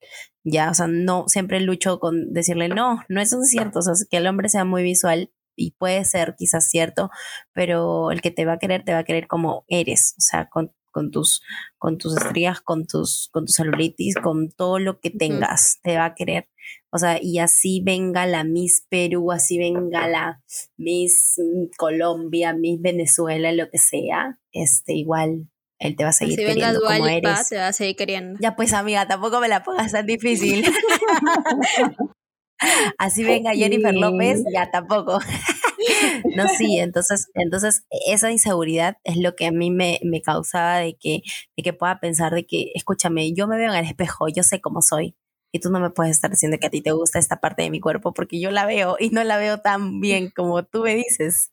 Ya, 0.45 0.69
o 0.69 0.73
sea, 0.73 0.88
no, 0.88 1.25
siempre 1.27 1.61
lucho 1.61 1.99
con 1.99 2.34
decirle, 2.34 2.67
no, 2.67 3.01
no 3.07 3.21
eso 3.21 3.39
es 3.41 3.49
cierto, 3.49 3.79
o 3.79 3.81
sea, 3.81 3.93
que 4.09 4.17
el 4.17 4.27
hombre 4.27 4.49
sea 4.49 4.65
muy 4.65 4.84
visual 4.84 5.31
y 5.55 5.71
puede 5.71 6.03
ser 6.05 6.36
quizás 6.38 6.69
cierto, 6.69 7.09
pero 7.53 8.11
el 8.11 8.21
que 8.21 8.31
te 8.31 8.45
va 8.45 8.53
a 8.53 8.59
querer, 8.59 8.84
te 8.84 8.93
va 8.93 8.99
a 8.99 9.03
querer 9.05 9.27
como 9.27 9.63
eres, 9.67 10.15
o 10.17 10.21
sea, 10.21 10.49
con 10.49 10.73
con 10.94 11.12
tus, 11.12 11.41
con 11.78 11.98
tus 11.98 12.16
estrías, 12.16 12.62
con 12.62 12.88
tus, 12.88 13.28
con 13.34 13.46
tu 13.46 13.52
celulitis, 13.52 14.16
con 14.16 14.50
todo 14.50 14.80
lo 14.80 15.02
que 15.02 15.10
tengas, 15.10 15.80
te 15.84 15.98
va 15.98 16.06
a 16.06 16.16
querer. 16.16 16.48
O 16.89 16.98
sea, 16.98 17.20
y 17.22 17.39
así 17.39 17.82
venga 17.84 18.26
la 18.26 18.46
Miss 18.46 18.86
Perú, 18.88 19.34
así 19.34 19.58
venga 19.58 20.08
la 20.08 20.41
Miss 20.78 21.36
Colombia, 21.78 22.54
Miss 22.54 22.80
Venezuela, 22.82 23.52
lo 23.52 23.70
que 23.70 23.80
sea, 23.80 24.39
este, 24.54 24.94
igual 24.94 25.50
él 25.80 25.98
te 25.98 26.04
va 26.06 26.12
a 26.12 26.14
seguir 26.14 26.38
queriendo 26.38 26.80
como 26.80 27.08
eres. 27.08 27.50
te 27.50 27.58
va 27.58 27.68
a 27.68 27.74
seguir 27.74 27.98
queriendo. 27.98 28.39
Ya 28.41 28.56
pues 28.56 28.72
amiga, 28.72 29.06
tampoco 29.06 29.41
me 29.41 29.50
la 29.50 29.64
pongas 29.64 29.91
tan 29.91 30.06
difícil. 30.06 30.64
así 32.98 33.24
venga 33.24 33.52
Jennifer 33.54 33.94
López, 33.94 34.44
ya 34.54 34.72
tampoco. 34.72 35.20
no, 36.36 36.47
sí, 36.49 36.78
entonces, 36.80 37.30
entonces 37.34 37.86
esa 38.07 38.32
inseguridad 38.32 38.97
es 39.03 39.17
lo 39.17 39.36
que 39.36 39.45
a 39.47 39.51
mí 39.51 39.71
me, 39.71 39.99
me 40.03 40.21
causaba 40.21 40.78
de 40.78 40.95
que, 40.95 41.21
de 41.55 41.63
que 41.63 41.74
pueda 41.74 41.99
pensar 41.99 42.34
de 42.34 42.45
que, 42.45 42.71
escúchame, 42.76 43.34
yo 43.34 43.47
me 43.47 43.57
veo 43.57 43.71
en 43.71 43.78
el 43.80 43.86
espejo, 43.86 44.28
yo 44.28 44.43
sé 44.43 44.61
cómo 44.61 44.82
soy. 44.82 45.15
Y 45.55 45.59
tú 45.59 45.69
no 45.69 45.80
me 45.80 45.91
puedes 45.91 46.13
estar 46.15 46.32
diciendo 46.32 46.57
que 46.59 46.67
a 46.67 46.71
ti 46.71 46.82
te 46.82 46.91
gusta 46.91 47.19
esta 47.19 47.39
parte 47.39 47.61
de 47.61 47.69
mi 47.69 47.80
cuerpo 47.80 48.13
porque 48.13 48.39
yo 48.39 48.49
la 48.49 48.65
veo 48.65 48.97
y 48.99 49.09
no 49.11 49.24
la 49.24 49.38
veo 49.38 49.59
tan 49.59 49.99
bien 49.99 50.32
como 50.36 50.63
tú 50.65 50.82
me 50.84 50.95
dices. 50.95 51.53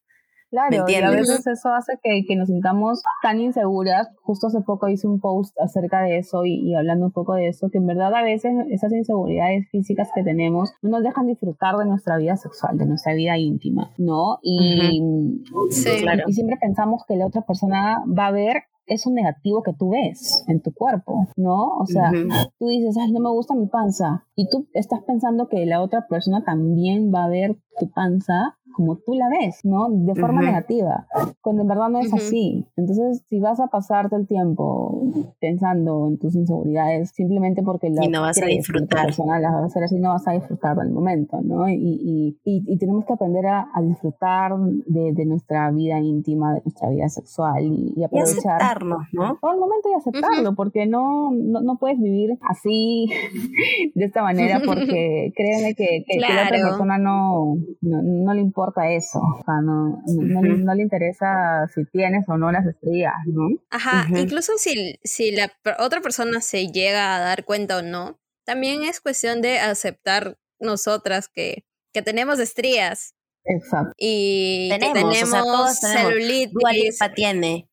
Claro, 0.50 0.84
y 0.88 0.94
a 0.94 1.10
veces 1.10 1.46
eso 1.46 1.68
hace 1.72 1.92
que, 2.02 2.24
que, 2.26 2.34
nos 2.34 2.48
sintamos 2.48 3.02
tan 3.22 3.40
inseguras. 3.40 4.08
Justo 4.22 4.48
hace 4.48 4.60
poco 4.60 4.88
hice 4.88 5.06
un 5.06 5.20
post 5.20 5.56
acerca 5.60 6.00
de 6.00 6.18
eso 6.18 6.44
y, 6.44 6.74
hablando 6.74 7.06
un 7.06 7.12
poco 7.12 7.34
de 7.34 7.48
eso, 7.48 7.70
que 7.70 7.78
en 7.78 7.86
verdad 7.86 8.12
a 8.14 8.22
veces 8.22 8.52
esas 8.68 8.92
inseguridades 8.92 9.68
físicas 9.70 10.10
que 10.12 10.24
tenemos 10.24 10.72
no 10.82 10.90
nos 10.90 11.04
dejan 11.04 11.26
disfrutar 11.26 11.76
de 11.76 11.86
nuestra 11.86 12.16
vida 12.16 12.36
sexual, 12.36 12.76
de 12.78 12.86
nuestra 12.86 13.14
vida 13.14 13.38
íntima, 13.38 13.92
¿no? 13.96 14.38
Y, 14.42 15.40
claro. 16.02 16.24
y 16.26 16.32
siempre 16.32 16.56
pensamos 16.60 17.04
que 17.06 17.16
la 17.16 17.26
otra 17.26 17.42
persona 17.42 18.02
va 18.06 18.26
a 18.26 18.32
ver 18.32 18.64
eso 18.90 19.10
negativo 19.10 19.62
que 19.62 19.72
tú 19.72 19.90
ves 19.90 20.44
en 20.48 20.60
tu 20.60 20.72
cuerpo, 20.72 21.28
¿no? 21.36 21.76
O 21.78 21.86
sea, 21.86 22.10
tú 22.58 22.66
dices, 22.66 22.96
ay, 23.00 23.12
no 23.12 23.20
me 23.20 23.30
gusta 23.30 23.54
mi 23.54 23.66
panza, 23.66 24.26
y 24.34 24.48
tú 24.48 24.66
estás 24.74 25.00
pensando 25.06 25.48
que 25.48 25.64
la 25.64 25.80
otra 25.80 26.06
persona 26.08 26.42
también 26.44 27.12
va 27.14 27.24
a 27.24 27.28
ver 27.28 27.56
tu 27.78 27.88
panza 27.90 28.58
como 28.74 28.96
tú 28.96 29.14
la 29.14 29.28
ves, 29.28 29.60
¿no? 29.64 29.88
De 29.90 30.14
forma 30.14 30.42
negativa, 30.42 31.06
cuando 31.40 31.62
en 31.62 31.68
verdad 31.68 31.88
no 31.88 32.00
es 32.00 32.12
así. 32.12 32.66
Entonces, 32.76 33.22
si 33.28 33.40
vas 33.40 33.60
a 33.60 33.68
pasarte 33.68 34.16
el 34.16 34.26
tiempo 34.26 35.02
pensando 35.40 36.08
en 36.08 36.18
tus 36.18 36.34
inseguridades 36.34 37.10
simplemente 37.10 37.62
porque 37.62 37.90
la 37.90 38.04
y 38.04 38.08
no 38.08 38.22
vas 38.22 38.40
a 38.42 38.46
disfrutar. 38.46 39.06
Personal, 39.06 39.42
las 39.42 39.52
vas 39.52 39.62
a 39.62 39.66
hacer 39.66 39.84
así, 39.84 39.98
no 39.98 40.10
vas 40.10 40.26
a 40.28 40.32
disfrutar 40.32 40.76
del 40.76 40.90
momento, 40.90 41.40
¿no? 41.42 41.68
Y, 41.68 41.74
y, 41.74 42.38
y, 42.44 42.78
tenemos 42.78 43.04
que 43.04 43.12
aprender 43.12 43.46
a, 43.46 43.68
disfrutar 43.82 44.52
de, 44.58 45.12
de, 45.12 45.26
nuestra 45.26 45.70
vida 45.70 45.98
íntima, 46.00 46.54
de 46.54 46.62
nuestra 46.64 46.88
vida 46.90 47.08
sexual 47.08 47.64
y, 47.64 48.02
aprovechar. 48.04 48.36
Y 48.36 48.38
aceptarlo, 48.38 48.98
¿no? 49.12 49.38
Todo 49.40 49.52
el 49.52 49.58
momento 49.58 49.88
y 49.90 49.94
aceptarlo, 49.94 50.54
porque 50.54 50.86
no, 50.86 51.30
no, 51.32 51.60
no, 51.60 51.78
puedes 51.78 51.98
vivir 51.98 52.38
así, 52.42 53.08
de 53.94 54.04
esta 54.04 54.22
manera, 54.22 54.60
porque 54.64 55.32
créeme 55.36 55.74
que, 55.74 56.04
que, 56.06 56.18
la 56.20 56.44
otra 56.44 56.68
persona 56.68 56.98
no, 56.98 57.56
no, 57.80 58.02
no 58.02 58.34
le 58.34 58.40
importa 58.40 58.59
importa 58.60 58.90
eso, 58.90 59.18
o 59.18 59.42
sea, 59.44 59.60
no, 59.62 60.02
no, 60.06 60.74
le 60.74 60.82
interesa 60.82 61.66
si 61.74 61.84
tienes 61.86 62.28
o 62.28 62.36
no 62.36 62.52
las 62.52 62.66
estrellas, 62.66 63.14
¿no? 63.26 63.48
Ajá, 63.70 64.06
incluso 64.18 64.52
si, 64.58 64.98
si 65.02 65.32
la 65.32 65.50
otra 65.78 66.00
persona 66.02 66.40
se 66.42 66.66
llega 66.66 67.16
a 67.16 67.20
dar 67.20 67.44
cuenta 67.44 67.78
o 67.78 67.82
no, 67.82 68.20
también 68.44 68.82
es 68.82 69.00
cuestión 69.00 69.40
de 69.40 69.58
aceptar 69.58 70.36
nosotras 70.58 71.28
que, 71.28 71.64
que 71.94 72.02
tenemos 72.02 72.38
estrías. 72.38 73.14
Exacto. 73.44 73.94
Y 73.96 74.68
tenemos, 74.70 75.14
que 75.14 75.24
tenemos, 75.24 75.78
celulitis. 75.78 76.52
Dualipa 76.52 77.14
tiene. 77.14 77.70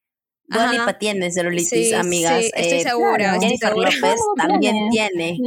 Dualipa 0.48 0.98
tiene 0.98 1.32
celulitis, 1.32 1.94
amigas. 1.94 2.46
Sí, 2.46 2.52
estoy 2.56 2.78
eh, 2.78 2.84
segura. 2.84 3.38
Jennifer 3.42 3.76
López 3.76 4.22
también 4.38 4.90
tiene. 4.90 5.38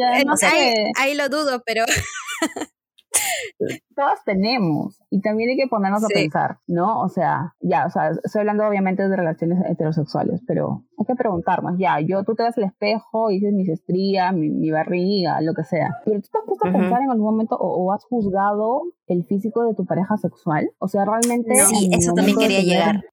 ahí, 0.96 1.14
lo 1.14 1.30
dudo, 1.30 1.62
pero 1.64 1.86
todas 3.96 4.24
tenemos 4.24 4.98
y 5.10 5.20
también 5.20 5.50
hay 5.50 5.56
que 5.56 5.66
ponernos 5.66 6.04
a 6.04 6.08
pensar, 6.08 6.58
¿no? 6.66 7.00
O 7.00 7.08
sea, 7.08 7.54
ya, 7.60 7.86
o 7.86 7.90
sea, 7.90 8.10
estoy 8.10 8.40
hablando 8.40 8.66
obviamente 8.66 9.08
de 9.08 9.16
relaciones 9.16 9.58
heterosexuales, 9.68 10.40
pero 10.46 10.84
hay 10.98 11.06
que 11.06 11.14
preguntarnos, 11.14 11.74
ya, 11.78 12.00
yo, 12.00 12.24
tú 12.24 12.34
te 12.34 12.42
das 12.42 12.56
el 12.58 12.64
espejo 12.64 13.30
y 13.30 13.34
dices 13.34 13.52
mis 13.52 13.68
estrías, 13.68 14.34
mi, 14.34 14.70
barriga, 14.70 15.40
lo 15.40 15.54
que 15.54 15.64
sea, 15.64 15.88
pero 16.04 16.20
tú 16.20 16.28
te 16.30 16.38
has 16.38 16.44
puesto 16.46 16.68
a 16.68 16.72
pensar 16.72 17.02
en 17.02 17.10
algún 17.10 17.26
momento 17.26 17.56
o, 17.58 17.92
has 17.92 18.04
juzgado 18.04 18.82
el 19.06 19.24
físico 19.24 19.64
de 19.64 19.74
tu 19.74 19.84
pareja 19.84 20.16
sexual, 20.16 20.70
o 20.78 20.88
sea, 20.88 21.04
realmente... 21.04 21.54
Sí, 21.56 21.90
eso 21.92 22.12
también 22.12 22.38
quería 22.38 22.60
llegar. 22.60 23.04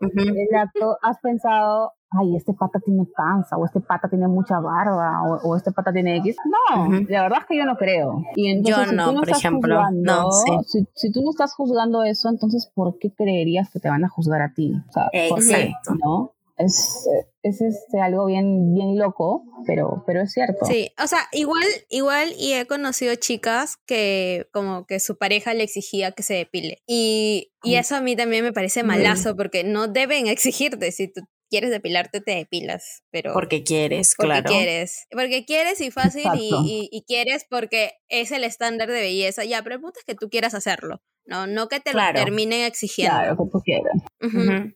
Acto, 0.57 0.97
has 1.01 1.19
pensado, 1.19 1.93
ay, 2.11 2.35
este 2.35 2.53
pata 2.53 2.79
tiene 2.79 3.05
panza, 3.15 3.57
o 3.57 3.65
este 3.65 3.81
pata 3.81 4.07
tiene 4.09 4.27
mucha 4.27 4.59
barba, 4.59 5.21
o, 5.43 5.55
este 5.55 5.71
pata 5.71 5.91
tiene 5.91 6.17
X. 6.17 6.37
No, 6.45 6.87
la 7.09 7.23
verdad 7.23 7.39
es 7.41 7.45
que 7.47 7.57
yo 7.57 7.65
no 7.65 7.75
creo. 7.75 8.21
Y 8.35 8.49
entonces, 8.49 8.91
yo 8.91 8.93
no, 8.93 9.13
por 9.13 9.29
ejemplo. 9.29 9.81
No, 9.91 10.31
si, 10.65 10.85
si, 10.93 11.11
tú 11.11 11.21
no 11.21 11.31
estás 11.31 11.53
juzgando 11.53 12.03
eso, 12.03 12.29
entonces, 12.29 12.71
¿por 12.73 12.97
qué 12.99 13.13
creerías 13.13 13.69
que 13.71 13.79
te 13.79 13.89
van 13.89 14.05
a 14.05 14.09
juzgar 14.09 14.41
a 14.41 14.53
ti? 14.53 14.73
O 14.89 14.91
sea, 14.91 15.09
Exacto. 15.11 15.95
¿no? 16.03 16.33
Es, 16.57 17.07
es 17.43 17.61
este, 17.61 18.01
algo 18.01 18.25
bien, 18.25 18.73
bien 18.73 18.97
loco, 18.97 19.43
pero, 19.67 20.03
pero 20.07 20.21
es 20.21 20.31
cierto. 20.31 20.65
Sí, 20.65 20.89
o 21.01 21.05
sea, 21.05 21.19
igual, 21.31 21.67
igual, 21.89 22.29
y 22.35 22.53
he 22.53 22.65
conocido 22.65 23.13
chicas 23.13 23.77
que 23.85 24.47
como 24.51 24.87
que 24.87 24.99
su 24.99 25.19
pareja 25.19 25.53
le 25.53 25.63
exigía 25.63 26.13
que 26.13 26.23
se 26.23 26.33
depile. 26.33 26.79
Y, 26.87 27.51
y 27.61 27.75
eso 27.75 27.95
a 27.95 28.01
mí 28.01 28.15
también 28.15 28.43
me 28.43 28.53
parece 28.53 28.81
malazo, 28.81 29.35
porque 29.35 29.63
no 29.63 29.87
deben 29.87 30.25
exigirte. 30.25 30.91
Si 30.91 31.13
tú 31.13 31.21
quieres 31.49 31.69
depilarte, 31.69 32.21
te 32.21 32.35
depilas, 32.35 33.03
pero... 33.11 33.33
Porque 33.33 33.63
quieres, 33.63 34.13
porque 34.17 34.31
claro. 34.31 34.49
quieres, 34.49 35.07
porque 35.11 35.45
quieres 35.45 35.81
y 35.81 35.91
fácil 35.91 36.25
y, 36.35 36.89
y, 36.91 37.03
quieres 37.03 37.45
porque 37.49 37.93
es 38.09 38.31
el 38.31 38.43
estándar 38.43 38.89
de 38.89 39.01
belleza. 39.01 39.45
Ya, 39.45 39.61
pero 39.63 39.75
el 39.75 39.81
punto 39.81 39.99
es 39.99 40.05
que 40.05 40.15
tú 40.15 40.29
quieras 40.29 40.53
hacerlo, 40.53 41.01
¿no? 41.27 41.45
No 41.45 41.67
que 41.67 41.79
te 41.79 41.93
lo 41.93 42.01
terminen 42.13 42.65
exigiendo. 42.65 43.15
Claro, 43.15 43.37
como 43.37 43.61
quieras. 43.61 44.01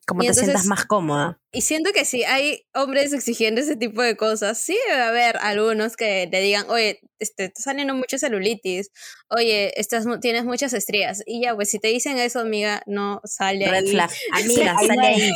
Como 0.06 0.22
te 0.22 0.34
sientas 0.34 0.66
más 0.66 0.86
cómoda. 0.86 1.40
Y 1.54 1.62
siento 1.62 1.92
que 1.94 2.06
si 2.06 2.24
hay 2.24 2.64
hombres 2.74 3.12
exigiendo 3.12 3.60
ese 3.60 3.76
tipo 3.76 4.02
de 4.02 4.16
cosas, 4.16 4.58
sí 4.58 4.78
debe 4.88 5.02
haber 5.02 5.38
algunos 5.38 5.98
que 5.98 6.28
te 6.32 6.40
digan, 6.40 6.66
oye, 6.70 7.02
este, 7.20 7.50
te 7.50 7.62
saliendo 7.62 7.94
mucha 7.94 8.18
celulitis, 8.18 8.90
oye, 9.30 9.78
estás, 9.80 10.06
tienes 10.22 10.46
muchas 10.46 10.74
estrías. 10.74 11.24
Y 11.26 11.42
ya, 11.44 11.54
pues 11.56 11.70
si 11.70 11.80
te 11.80 11.90
dicen 11.90 12.18
eso, 12.18 12.40
amiga, 12.40 12.84
no 12.86 13.20
sale 13.26 13.70
Red 13.70 13.88
Flag. 13.88 14.10
Amiga, 14.32 14.76
sale 14.78 15.08
ahí. 15.08 15.32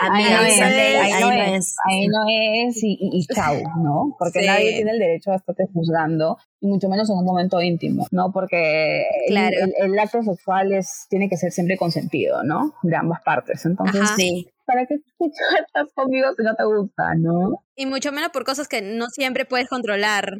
Amiga, 0.00 0.40
ahí, 0.40 0.52
sale 0.52 0.80
ahí, 0.80 1.12
ahí, 1.12 1.20
no 1.20 1.32
es. 1.32 1.74
Ahí 1.84 2.06
no 2.06 2.18
es 2.28 2.82
y, 2.82 2.98
y, 3.00 3.26
chao, 3.26 3.56
¿no? 3.82 4.16
Porque 4.18 4.46
nadie 4.46 4.74
tiene 4.74 4.92
el 4.92 4.98
derecho 4.98 5.32
a 5.32 5.36
estarte 5.36 5.64
juzgando 5.72 6.38
y 6.66 6.70
mucho 6.70 6.88
menos 6.88 7.08
en 7.10 7.16
un 7.16 7.24
momento 7.24 7.60
íntimo, 7.60 8.06
¿no? 8.10 8.32
Porque 8.32 9.04
el, 9.28 9.98
acto 9.98 10.22
sexual 10.22 10.72
es, 10.72 11.06
tiene 11.08 11.28
que 11.28 11.36
ser 11.36 11.52
siempre 11.52 11.76
consentido, 11.76 12.42
¿no? 12.42 12.74
De 12.82 12.96
ambas 12.96 13.22
partes. 13.22 13.64
Entonces, 13.64 14.08
sí. 14.16 14.48
¿para 14.66 14.86
qué 14.86 14.96
estás 14.96 15.92
conmigo 15.94 16.28
si 16.36 16.42
no 16.42 16.54
te 16.54 16.64
gusta, 16.64 17.14
no? 17.16 17.62
Y 17.76 17.86
mucho 17.86 18.12
menos 18.12 18.30
por 18.30 18.44
cosas 18.44 18.68
que 18.68 18.82
no 18.82 19.06
siempre 19.08 19.44
puedes 19.44 19.68
controlar. 19.68 20.38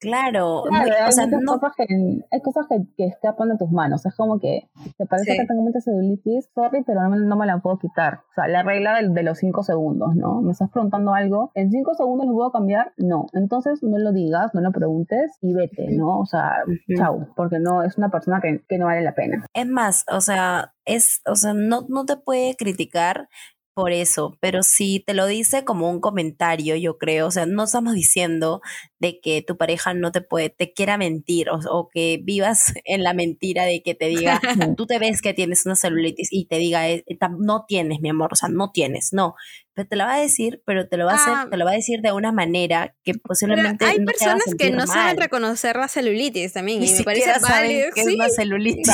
Claro, 0.00 0.64
hay, 0.72 0.90
o 1.06 1.12
sea, 1.12 1.28
cosas 1.46 1.72
que, 1.76 1.84
hay 2.30 2.40
cosas 2.40 2.66
que, 2.68 3.04
escapan 3.04 3.50
de 3.50 3.58
tus 3.58 3.70
manos. 3.70 4.06
Es 4.06 4.14
como 4.16 4.40
que 4.40 4.70
te 4.96 5.04
parece 5.04 5.36
que 5.36 5.46
tengo 5.46 5.62
mucha 5.62 5.80
celulitis, 5.80 6.48
sorry, 6.54 6.82
pero 6.84 7.06
no, 7.06 7.36
me 7.36 7.46
la 7.46 7.58
puedo 7.58 7.78
quitar. 7.78 8.20
O 8.30 8.34
sea, 8.34 8.48
la 8.48 8.62
regla 8.62 8.94
de, 8.94 9.10
de, 9.10 9.22
los 9.22 9.38
cinco 9.38 9.62
segundos, 9.62 10.14
¿no? 10.14 10.40
Me 10.40 10.52
estás 10.52 10.70
preguntando 10.70 11.12
algo, 11.12 11.50
¿en 11.54 11.70
cinco 11.70 11.94
segundos 11.94 12.26
lo 12.26 12.32
puedo 12.32 12.50
cambiar? 12.50 12.92
No. 12.96 13.26
Entonces 13.34 13.82
no 13.82 13.98
lo 13.98 14.12
digas, 14.12 14.54
no 14.54 14.62
lo 14.62 14.72
preguntes 14.72 15.36
y 15.42 15.52
vete, 15.52 15.88
¿no? 15.90 16.20
O 16.20 16.24
sea, 16.24 16.62
chau, 16.96 17.26
porque 17.36 17.58
no 17.58 17.82
es 17.82 17.98
una 17.98 18.10
persona 18.10 18.40
que, 18.40 18.64
que 18.66 18.78
no 18.78 18.86
vale 18.86 19.02
la 19.02 19.14
pena. 19.14 19.44
Es 19.52 19.66
más, 19.66 20.06
o 20.10 20.22
sea, 20.22 20.72
es, 20.86 21.20
o 21.26 21.36
sea, 21.36 21.52
no, 21.52 21.82
no 21.88 22.06
te 22.06 22.16
puede 22.16 22.56
criticar 22.56 23.28
por 23.74 23.92
eso, 23.92 24.36
pero 24.40 24.62
si 24.62 25.00
te 25.00 25.14
lo 25.14 25.26
dice 25.26 25.64
como 25.64 25.90
un 25.90 26.00
comentario, 26.00 26.76
yo 26.76 26.98
creo, 26.98 27.28
o 27.28 27.30
sea, 27.30 27.46
no 27.46 27.64
estamos 27.64 27.94
diciendo 27.94 28.60
de 29.00 29.18
que 29.18 29.40
tu 29.40 29.56
pareja 29.56 29.94
no 29.94 30.12
te 30.12 30.20
puede, 30.20 30.50
te 30.50 30.72
quiera 30.74 30.98
mentir 30.98 31.48
o, 31.50 31.88
que 31.88 32.20
vivas 32.22 32.72
en 32.84 33.02
la 33.02 33.14
mentira 33.14 33.64
de 33.64 33.82
que 33.82 33.94
te 33.94 34.06
diga, 34.06 34.40
tú 34.76 34.86
te 34.86 34.98
ves 34.98 35.22
que 35.22 35.34
tienes 35.34 35.66
una 35.66 35.74
celulitis 35.74 36.28
y 36.30 36.44
te 36.46 36.58
diga, 36.58 36.88
eh, 36.88 37.04
no 37.38 37.64
tienes, 37.66 38.00
mi 38.00 38.10
amor, 38.10 38.30
o 38.32 38.36
sea, 38.36 38.50
no 38.50 38.70
tienes, 38.70 39.12
no, 39.12 39.34
pero 39.72 39.88
te 39.88 39.96
lo 39.96 40.04
va 40.04 40.14
a 40.14 40.20
decir, 40.20 40.62
pero 40.66 40.86
te 40.86 40.98
lo 40.98 41.06
va 41.06 41.12
a 41.12 41.14
hacer, 41.14 41.32
ah. 41.34 41.48
te 41.50 41.56
lo 41.56 41.64
va 41.64 41.70
a 41.70 41.74
decir 41.74 42.02
de 42.02 42.12
una 42.12 42.30
manera 42.30 42.94
que 43.02 43.14
posiblemente 43.14 43.86
hay 43.86 44.04
personas 44.04 44.44
que 44.58 44.70
no 44.70 44.86
saben 44.86 45.16
reconocer 45.16 45.76
la 45.76 45.88
celulitis 45.88 46.52
también 46.52 46.82
y 46.82 46.92
me 46.92 47.02
parece 47.02 47.40
saben 47.40 47.90
que 47.94 48.00
es 48.02 48.06
una 48.06 48.28
celulitis. 48.28 48.88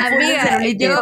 Amiga, 0.00 0.60
yo, 0.76 1.00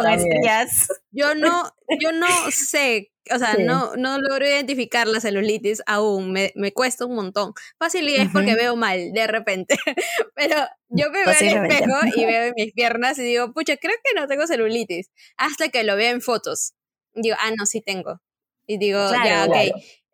yo 1.11 1.35
no, 1.35 1.63
yo 1.99 2.11
no 2.11 2.27
sé 2.51 3.11
o 3.33 3.39
sea, 3.39 3.55
no, 3.59 3.95
no 3.95 4.19
logro 4.19 4.45
identificar 4.45 5.07
la 5.07 5.19
celulitis 5.19 5.81
aún, 5.85 6.31
me, 6.31 6.51
me 6.55 6.71
cuesta 6.71 7.05
un 7.05 7.15
montón. 7.15 7.53
Fácil 7.77 8.07
y 8.09 8.15
es 8.15 8.29
porque 8.31 8.55
veo 8.55 8.75
mal 8.75 9.13
de 9.13 9.27
repente, 9.27 9.77
pero 10.35 10.55
yo 10.89 11.09
me 11.11 11.25
veo 11.25 11.35
en 11.39 11.47
el 11.47 11.71
espejo 11.71 11.93
y 12.15 12.25
veo 12.25 12.53
mis 12.55 12.73
piernas 12.73 13.17
y 13.19 13.23
digo, 13.23 13.53
pucha, 13.53 13.77
creo 13.77 13.95
que 14.03 14.19
no 14.19 14.27
tengo 14.27 14.47
celulitis, 14.47 15.11
hasta 15.37 15.69
que 15.69 15.83
lo 15.83 15.95
veo 15.95 16.11
en 16.11 16.21
fotos. 16.21 16.73
Digo, 17.13 17.35
ah, 17.39 17.51
no, 17.57 17.65
sí 17.65 17.81
tengo. 17.81 18.21
Y 18.67 18.77
digo, 18.77 18.99
ya, 19.23 19.45
ok. 19.45 19.55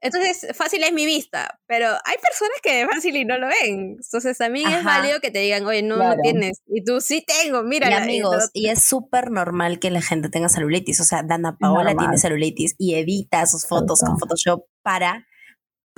Entonces, 0.02 0.48
fácil 0.56 0.84
es 0.84 0.92
mi 0.94 1.06
vista, 1.06 1.60
pero 1.68 1.88
hay 1.88 2.16
personas 2.18 2.58
que 2.64 2.88
fácil 2.92 3.16
y 3.16 3.24
no 3.24 3.38
lo 3.38 3.48
ven. 3.48 3.98
Entonces, 4.04 4.38
también 4.38 4.68
es 4.72 4.84
válido 4.84 5.20
que 5.20 5.30
te 5.30 5.40
digan, 5.40 5.66
oye, 5.66 5.84
no, 5.84 5.98
no 5.98 6.16
tienes. 6.24 6.62
Y 6.66 6.84
tú 6.84 7.00
sí 7.02 7.24
tengo, 7.26 7.62
mira. 7.62 7.90
Y 7.90 7.94
amigos, 7.94 8.50
y, 8.54 8.70
es 8.70 8.84
súper 8.84 9.30
normal 9.30 9.78
que 9.78 9.92
la 9.92 10.02
gente 10.02 10.30
tenga 10.30 10.50
celulitis. 10.50 11.00
O 11.02 11.04
sea, 11.04 11.22
Dana 11.22 11.56
Paola 11.58 11.96
tiene 11.96 12.18
celulitis 12.18 12.74
y 12.80 12.96
edita 12.96 13.46
sus 13.46 13.68
fotos 13.68 14.02
con 14.02 14.18
Photoshop 14.18 14.66
para 14.82 15.28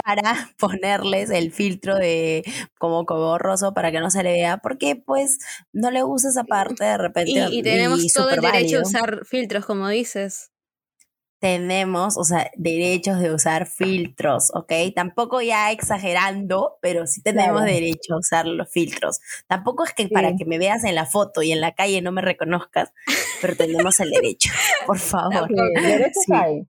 para 0.04 0.22
ponerles 0.58 1.30
el 1.30 1.52
filtro 1.52 1.96
de 1.96 2.44
como, 2.80 3.06
borroso 3.06 3.74
para 3.74 3.92
que 3.92 4.00
no 4.00 4.10
se 4.10 4.24
le 4.24 4.34
vea, 4.34 4.58
porque 4.58 4.96
pues 4.96 5.38
no 5.72 5.92
le 5.92 6.02
gusta 6.02 6.30
esa 6.30 6.44
parte 6.44 6.84
de 6.84 6.98
repente. 6.98 7.32
Y, 7.32 7.60
y 7.60 7.64
tenemos 7.64 8.06
todo 8.12 8.32
el 8.32 8.42
derecho 8.42 8.80
a 8.80 8.82
usar 8.82 9.26
filtros, 9.26 9.66
como 9.66 9.88
dices 9.88 10.53
tenemos, 11.44 12.16
o 12.16 12.24
sea, 12.24 12.50
derechos 12.56 13.20
de 13.20 13.34
usar 13.34 13.68
filtros, 13.68 14.50
¿ok? 14.54 14.72
Tampoco 14.96 15.42
ya 15.42 15.74
exagerando, 15.74 16.78
pero 16.82 17.06
sí 17.06 17.22
tenemos 17.22 17.66
derecho 17.66 18.14
a 18.14 18.20
usar 18.20 18.46
los 18.46 18.72
filtros. 18.72 19.20
Tampoco 19.46 19.84
es 19.84 19.94
que 19.94 20.08
para 20.08 20.38
que 20.38 20.46
me 20.46 20.58
veas 20.58 20.86
en 20.86 20.96
la 20.96 21.06
foto 21.06 21.42
y 21.42 21.52
en 21.52 21.60
la 21.60 21.74
calle 21.74 22.02
no 22.02 22.14
me 22.14 22.22
reconozcas, 22.22 22.94
pero 23.42 23.58
tenemos 23.58 24.00
el 24.00 24.12
derecho, 24.12 24.54
por 24.88 25.00
favor. 25.00 25.50
derechos 25.50 26.24
hay 26.32 26.66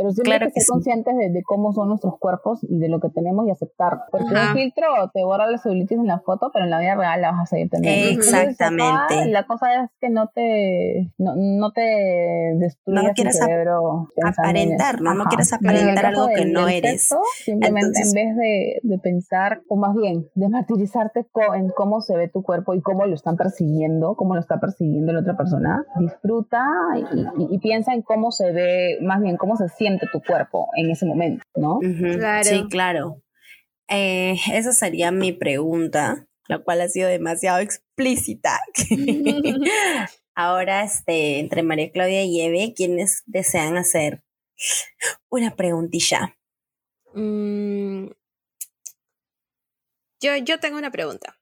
pero 0.00 0.12
siempre 0.12 0.30
claro 0.30 0.46
hay 0.46 0.52
que, 0.52 0.60
ser 0.62 0.72
conscientes 0.72 1.14
de, 1.14 1.42
cómo 1.42 1.74
son 1.74 1.88
nuestros 1.88 2.18
cuerpos 2.18 2.60
y 2.62 2.78
de 2.78 2.88
lo 2.88 3.00
que 3.00 3.10
tenemos 3.10 3.46
y 3.46 3.50
aceptar. 3.50 4.04
Porque 4.10 4.32
un 4.32 4.54
filtro 4.54 4.86
te 5.12 5.22
borra 5.22 5.46
la 5.46 5.58
celulitis 5.58 5.98
en 5.98 6.06
la 6.06 6.20
foto, 6.20 6.50
pero 6.54 6.64
en 6.64 6.70
la 6.70 6.80
vida 6.80 6.94
real 6.94 7.20
la 7.20 7.32
vas 7.32 7.40
a 7.42 7.46
seguir 7.46 7.68
teniendo. 7.68 8.18
Exactamente. 8.18 9.26
la 9.26 9.46
cosa 9.46 9.84
es 9.84 9.90
que 10.00 10.08
no 10.08 10.28
te, 10.28 11.12
no, 11.18 11.34
no 11.36 11.72
te 11.72 11.82
destruyas 12.56 13.12
no 13.14 13.24
el 13.24 13.32
cerebro. 13.32 14.08
Aparentar, 14.24 15.02
¿no? 15.02 15.12
No 15.12 15.24
quieres 15.24 15.52
aparentar 15.52 16.06
algo 16.06 16.28
que 16.34 16.46
no 16.46 16.66
eres. 16.66 17.10
simplemente 17.44 18.00
en 18.00 18.12
vez 18.14 18.36
de, 18.36 18.80
de, 18.82 18.98
pensar, 19.00 19.60
o 19.68 19.76
más 19.76 19.94
bien, 19.94 20.30
de 20.34 20.48
martirizarte 20.48 21.26
en 21.56 21.68
cómo 21.76 22.00
se 22.00 22.16
ve 22.16 22.28
tu 22.28 22.42
cuerpo 22.42 22.72
y 22.72 22.80
cómo 22.80 23.04
lo 23.04 23.14
están 23.14 23.36
persiguiendo, 23.36 24.14
cómo 24.14 24.34
lo 24.34 24.40
está 24.40 24.60
persiguiendo 24.60 25.12
la 25.12 25.20
otra 25.20 25.36
persona, 25.36 25.84
disfruta 25.98 26.64
y, 27.36 27.54
y 27.54 27.58
piensa 27.58 27.92
en 27.92 28.00
cómo 28.00 28.30
se 28.30 28.50
ve, 28.50 28.96
más 29.02 29.20
bien 29.20 29.36
cómo 29.36 29.56
se 29.56 29.68
siente 29.68 29.89
tu 30.12 30.22
cuerpo 30.22 30.68
en 30.76 30.90
ese 30.90 31.06
momento, 31.06 31.44
¿no? 31.56 31.80
Sí, 32.42 32.64
claro. 32.70 33.22
Eh, 33.88 34.36
esa 34.52 34.72
sería 34.72 35.10
mi 35.10 35.32
pregunta, 35.32 36.26
la 36.48 36.58
cual 36.58 36.80
ha 36.80 36.88
sido 36.88 37.08
demasiado 37.08 37.58
explícita. 37.58 38.60
Ahora, 40.34 40.84
este, 40.84 41.40
entre 41.40 41.62
María 41.62 41.90
Claudia 41.90 42.22
y 42.24 42.40
Eve, 42.40 42.72
¿quiénes 42.74 43.22
desean 43.26 43.76
hacer 43.76 44.22
una 45.28 45.56
preguntilla? 45.56 46.36
Mm, 47.14 48.06
yo, 50.20 50.36
yo 50.36 50.60
tengo 50.60 50.78
una 50.78 50.90
pregunta. 50.90 51.38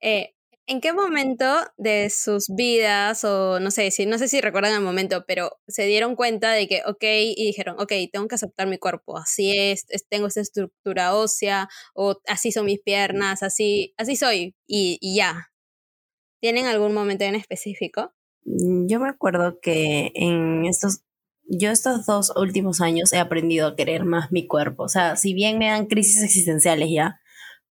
Eh, 0.00 0.33
¿En 0.66 0.80
qué 0.80 0.94
momento 0.94 1.44
de 1.76 2.08
sus 2.08 2.46
vidas, 2.48 3.22
o 3.24 3.60
no 3.60 3.70
sé, 3.70 3.90
si, 3.90 4.06
no 4.06 4.16
sé 4.16 4.28
si 4.28 4.40
recuerdan 4.40 4.72
el 4.72 4.80
momento, 4.80 5.24
pero 5.26 5.50
se 5.68 5.84
dieron 5.84 6.16
cuenta 6.16 6.52
de 6.52 6.66
que, 6.66 6.80
ok, 6.86 7.02
y 7.36 7.46
dijeron, 7.46 7.76
ok, 7.78 7.92
tengo 8.10 8.28
que 8.28 8.36
aceptar 8.36 8.66
mi 8.66 8.78
cuerpo, 8.78 9.18
así 9.18 9.54
es, 9.54 9.84
tengo 10.08 10.26
esta 10.26 10.40
estructura 10.40 11.14
ósea, 11.14 11.68
o 11.94 12.16
así 12.26 12.50
son 12.50 12.64
mis 12.64 12.80
piernas, 12.80 13.42
así, 13.42 13.92
así 13.98 14.16
soy, 14.16 14.54
y, 14.66 14.96
y 15.02 15.16
ya. 15.16 15.50
¿Tienen 16.40 16.64
algún 16.64 16.94
momento 16.94 17.24
en 17.24 17.34
específico? 17.34 18.14
Mm, 18.44 18.86
yo 18.86 19.00
me 19.00 19.08
acuerdo 19.10 19.58
que 19.60 20.12
en 20.14 20.64
estos, 20.64 21.02
yo 21.42 21.70
estos 21.70 22.06
dos 22.06 22.32
últimos 22.36 22.80
años 22.80 23.12
he 23.12 23.18
aprendido 23.18 23.68
a 23.68 23.76
querer 23.76 24.04
más 24.04 24.32
mi 24.32 24.46
cuerpo. 24.46 24.84
O 24.84 24.88
sea, 24.88 25.16
si 25.16 25.34
bien 25.34 25.58
me 25.58 25.68
dan 25.68 25.86
crisis 25.86 26.22
existenciales 26.22 26.88
ya, 26.90 27.20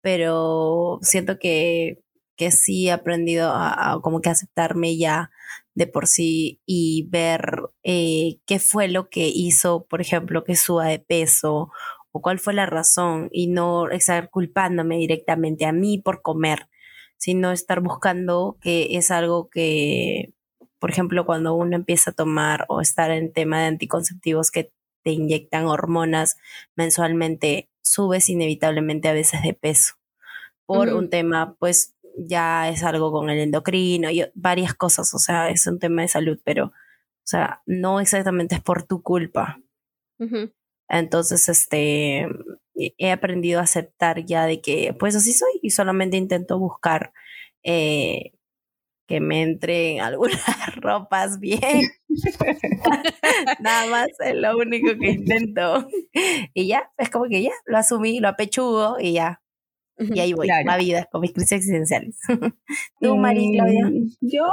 pero 0.00 0.98
siento 1.02 1.38
que 1.38 2.02
que 2.38 2.52
sí 2.52 2.88
he 2.88 2.92
aprendido 2.92 3.50
a, 3.52 4.00
como 4.00 4.22
que 4.22 4.30
aceptarme 4.30 4.96
ya 4.96 5.30
de 5.74 5.88
por 5.88 6.06
sí 6.06 6.60
y 6.64 7.06
ver 7.10 7.62
eh, 7.82 8.38
qué 8.46 8.60
fue 8.60 8.88
lo 8.88 9.10
que 9.10 9.28
hizo, 9.28 9.86
por 9.86 10.00
ejemplo, 10.00 10.44
que 10.44 10.56
suba 10.56 10.86
de 10.86 11.00
peso 11.00 11.70
o 12.12 12.22
cuál 12.22 12.38
fue 12.38 12.54
la 12.54 12.64
razón 12.64 13.28
y 13.32 13.48
no 13.48 13.90
estar 13.90 14.30
culpándome 14.30 14.98
directamente 14.98 15.66
a 15.66 15.72
mí 15.72 15.98
por 15.98 16.22
comer, 16.22 16.68
sino 17.16 17.50
estar 17.50 17.80
buscando 17.80 18.56
que 18.60 18.96
es 18.96 19.10
algo 19.10 19.50
que, 19.50 20.32
por 20.78 20.90
ejemplo, 20.90 21.26
cuando 21.26 21.54
uno 21.54 21.74
empieza 21.76 22.12
a 22.12 22.14
tomar 22.14 22.66
o 22.68 22.80
estar 22.80 23.10
en 23.10 23.32
tema 23.32 23.60
de 23.60 23.66
anticonceptivos 23.66 24.52
que 24.52 24.72
te 25.02 25.10
inyectan 25.10 25.66
hormonas 25.66 26.36
mensualmente, 26.76 27.68
subes 27.82 28.28
inevitablemente 28.28 29.08
a 29.08 29.12
veces 29.12 29.42
de 29.42 29.54
peso 29.54 29.98
por 30.68 30.92
un 30.92 31.08
tema 31.08 31.56
pues 31.58 31.96
ya 32.26 32.68
es 32.68 32.82
algo 32.82 33.12
con 33.12 33.30
el 33.30 33.38
endocrino 33.38 34.10
y 34.10 34.24
varias 34.34 34.74
cosas, 34.74 35.12
o 35.14 35.18
sea, 35.18 35.50
es 35.50 35.66
un 35.66 35.78
tema 35.78 36.02
de 36.02 36.08
salud, 36.08 36.38
pero, 36.44 36.66
o 36.66 36.72
sea, 37.24 37.62
no 37.66 38.00
exactamente 38.00 38.56
es 38.56 38.60
por 38.62 38.82
tu 38.84 39.02
culpa. 39.02 39.60
Entonces, 40.88 41.48
este, 41.48 42.26
he 42.74 43.12
aprendido 43.12 43.60
a 43.60 43.64
aceptar 43.64 44.24
ya 44.24 44.46
de 44.46 44.60
que, 44.60 44.94
pues 44.98 45.14
así 45.14 45.32
soy 45.32 45.60
y 45.62 45.70
solamente 45.70 46.16
intento 46.16 46.58
buscar 46.58 47.12
eh, 47.62 48.32
que 49.06 49.20
me 49.20 49.42
entren 49.42 50.00
algunas 50.00 50.42
ropas 50.76 51.40
bien. 51.40 51.88
Nada 53.60 53.90
más 53.90 54.08
es 54.20 54.34
lo 54.34 54.56
único 54.58 54.90
que 54.98 55.10
intento. 55.10 55.88
Y 56.54 56.68
ya, 56.68 56.90
es 56.98 57.10
como 57.10 57.26
que 57.26 57.42
ya, 57.42 57.52
lo 57.66 57.78
asumí, 57.78 58.20
lo 58.20 58.28
apechugo 58.28 58.96
y 59.00 59.14
ya, 59.14 59.40
y 59.98 60.20
ahí 60.20 60.32
voy, 60.32 60.46
la 60.46 60.76
vida, 60.76 61.08
con 61.10 61.20
mis 61.20 61.32
crisis 61.32 61.52
existenciales. 61.52 62.18
¿Tú, 63.00 63.16
María 63.16 63.50
Claudia? 63.52 63.86
Mm, 63.86 64.10
yo, 64.20 64.44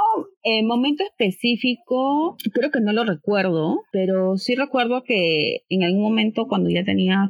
en 0.44 0.68
momento 0.68 1.04
específico, 1.04 2.38
creo 2.54 2.72
que 2.72 2.82
no 2.82 2.94
lo 2.94 3.04
recuerdo, 3.04 3.82
pero 3.92 4.38
sí 4.38 4.56
recuerdo 4.56 5.04
que 5.04 5.62
en 5.70 5.84
algún 5.84 6.02
momento 6.02 6.48
cuando 6.48 6.70
ya 6.70 6.84
tenía, 6.84 7.30